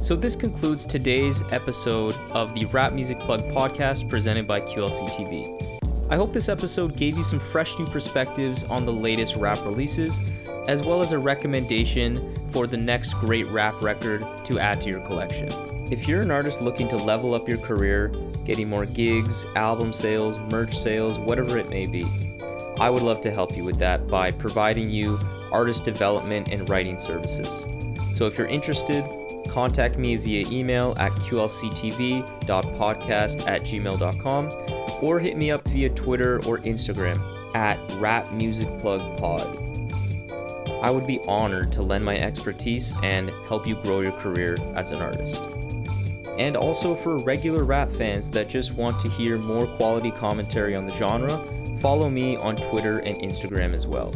So 0.00 0.14
this 0.14 0.36
concludes 0.36 0.86
today's 0.86 1.42
episode 1.50 2.14
of 2.30 2.54
the 2.54 2.66
Rap 2.66 2.92
Music 2.92 3.18
Plug 3.18 3.42
podcast 3.52 4.08
presented 4.08 4.46
by 4.46 4.60
QLC 4.60 5.08
TV. 5.10 5.77
I 6.10 6.16
hope 6.16 6.32
this 6.32 6.48
episode 6.48 6.96
gave 6.96 7.18
you 7.18 7.22
some 7.22 7.38
fresh 7.38 7.78
new 7.78 7.84
perspectives 7.84 8.64
on 8.64 8.86
the 8.86 8.92
latest 8.92 9.36
rap 9.36 9.58
releases, 9.62 10.18
as 10.66 10.82
well 10.82 11.02
as 11.02 11.12
a 11.12 11.18
recommendation 11.18 12.34
for 12.50 12.66
the 12.66 12.78
next 12.78 13.12
great 13.14 13.46
rap 13.48 13.74
record 13.82 14.24
to 14.46 14.58
add 14.58 14.80
to 14.80 14.88
your 14.88 15.00
collection. 15.06 15.52
If 15.92 16.08
you're 16.08 16.22
an 16.22 16.30
artist 16.30 16.62
looking 16.62 16.88
to 16.88 16.96
level 16.96 17.34
up 17.34 17.46
your 17.46 17.58
career, 17.58 18.08
getting 18.46 18.70
more 18.70 18.86
gigs, 18.86 19.44
album 19.54 19.92
sales, 19.92 20.38
merch 20.50 20.74
sales, 20.78 21.18
whatever 21.18 21.58
it 21.58 21.68
may 21.68 21.84
be, 21.84 22.06
I 22.80 22.88
would 22.88 23.02
love 23.02 23.20
to 23.22 23.30
help 23.30 23.54
you 23.54 23.64
with 23.64 23.78
that 23.80 24.08
by 24.08 24.30
providing 24.30 24.88
you 24.88 25.20
artist 25.52 25.84
development 25.84 26.48
and 26.50 26.66
writing 26.70 26.98
services. 26.98 27.66
So 28.16 28.24
if 28.26 28.38
you're 28.38 28.46
interested, 28.46 29.04
contact 29.50 29.98
me 29.98 30.16
via 30.16 30.48
email 30.48 30.94
at 30.96 31.12
qlctv.podcast 31.12 32.26
at 33.46 33.62
gmail.com 33.62 34.77
or 35.02 35.18
hit 35.18 35.36
me 35.36 35.50
up 35.50 35.66
via 35.68 35.90
Twitter 35.90 36.36
or 36.46 36.58
Instagram 36.58 37.20
at 37.54 37.78
rapmusicplugpod. 37.98 40.82
I 40.82 40.90
would 40.90 41.06
be 41.06 41.20
honored 41.26 41.72
to 41.72 41.82
lend 41.82 42.04
my 42.04 42.16
expertise 42.16 42.94
and 43.02 43.30
help 43.48 43.66
you 43.66 43.74
grow 43.76 44.00
your 44.00 44.12
career 44.12 44.56
as 44.76 44.90
an 44.90 45.00
artist. 45.00 45.42
And 46.38 46.56
also 46.56 46.94
for 46.94 47.18
regular 47.18 47.64
rap 47.64 47.90
fans 47.92 48.30
that 48.30 48.48
just 48.48 48.72
want 48.72 49.00
to 49.00 49.08
hear 49.08 49.38
more 49.38 49.66
quality 49.66 50.12
commentary 50.12 50.76
on 50.76 50.86
the 50.86 50.96
genre, 50.96 51.44
follow 51.80 52.08
me 52.08 52.36
on 52.36 52.56
Twitter 52.56 53.00
and 53.00 53.16
Instagram 53.16 53.74
as 53.74 53.88
well. 53.88 54.14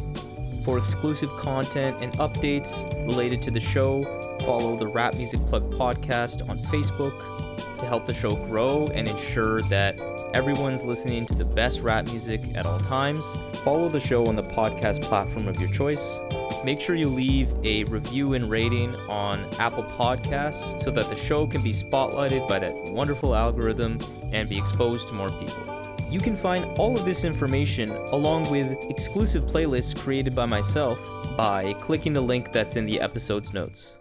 For 0.65 0.79
exclusive 0.79 1.31
content 1.31 1.97
and 2.01 2.13
updates 2.15 2.85
related 3.09 3.43
to 3.43 3.51
the 3.51 3.59
show, 3.59 4.05
follow 4.45 4.77
the 4.77 4.87
Rap 4.87 5.15
Music 5.15 5.41
Plug 5.49 5.69
podcast 5.73 6.49
on 6.49 6.61
Facebook 6.67 7.42
to 7.79 7.87
help 7.87 8.07
the 8.07 8.15
show 8.15 8.37
grow 8.37 8.89
and 8.89 9.09
ensure 9.09 9.63
that 9.63 9.99
everyone's 10.35 10.83
listening 10.83 11.27
to 11.27 11.35
the 11.35 11.45
best 11.45 11.81
rap 11.81 12.07
music 12.07 12.41
at 12.55 12.67
all 12.67 12.81
times. 12.81 13.25
Follow 13.65 13.89
the 13.89 14.01
show 14.01 14.27
on 14.27 14.37
the 14.37 14.43
podcast 14.43 15.03
platform 15.03 15.49
of 15.49 15.61
your 15.61 15.71
choice. 15.71 16.19
Make 16.65 16.81
sure 16.81 16.95
you 16.95 17.09
leave 17.09 17.53
a 17.65 17.85
review 17.85 18.35
and 18.35 18.49
rating 18.49 18.95
on 19.09 19.45
Apple 19.59 19.83
Podcasts 19.83 20.83
so 20.83 20.91
that 20.93 21.11
the 21.11 21.17
show 21.17 21.47
can 21.47 21.63
be 21.63 21.73
spotlighted 21.73 22.49
by 22.49 22.61
that 22.61 22.75
wonderful 22.93 23.35
algorithm 23.35 23.99
and 24.33 24.49
be 24.49 24.59
exposed 24.59 25.09
to 25.09 25.15
more 25.15 25.31
people. 25.31 25.97
You 26.09 26.21
can 26.21 26.37
find 26.37 26.65
all 26.79 26.97
of 26.97 27.05
this 27.05 27.25
information 27.25 27.91
along 27.91 28.51
with 28.51 28.71
exclusive 28.91 29.45
playlists 29.45 29.99
created 29.99 30.35
by 30.35 30.47
myself 30.47 30.99
by 31.37 31.73
clicking 31.81 32.13
the 32.13 32.21
link 32.21 32.53
that's 32.53 32.77
in 32.77 32.87
the 32.87 33.01
episode's 33.01 33.53
notes. 33.53 33.93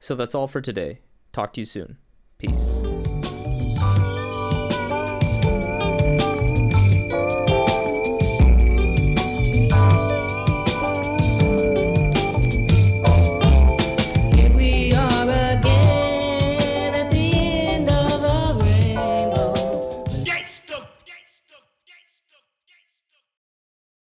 So 0.00 0.14
that's 0.14 0.34
all 0.34 0.48
for 0.48 0.60
today. 0.60 1.00
Talk 1.32 1.52
to 1.54 1.60
you 1.60 1.64
soon. 1.64 1.98
Peace. 2.40 2.89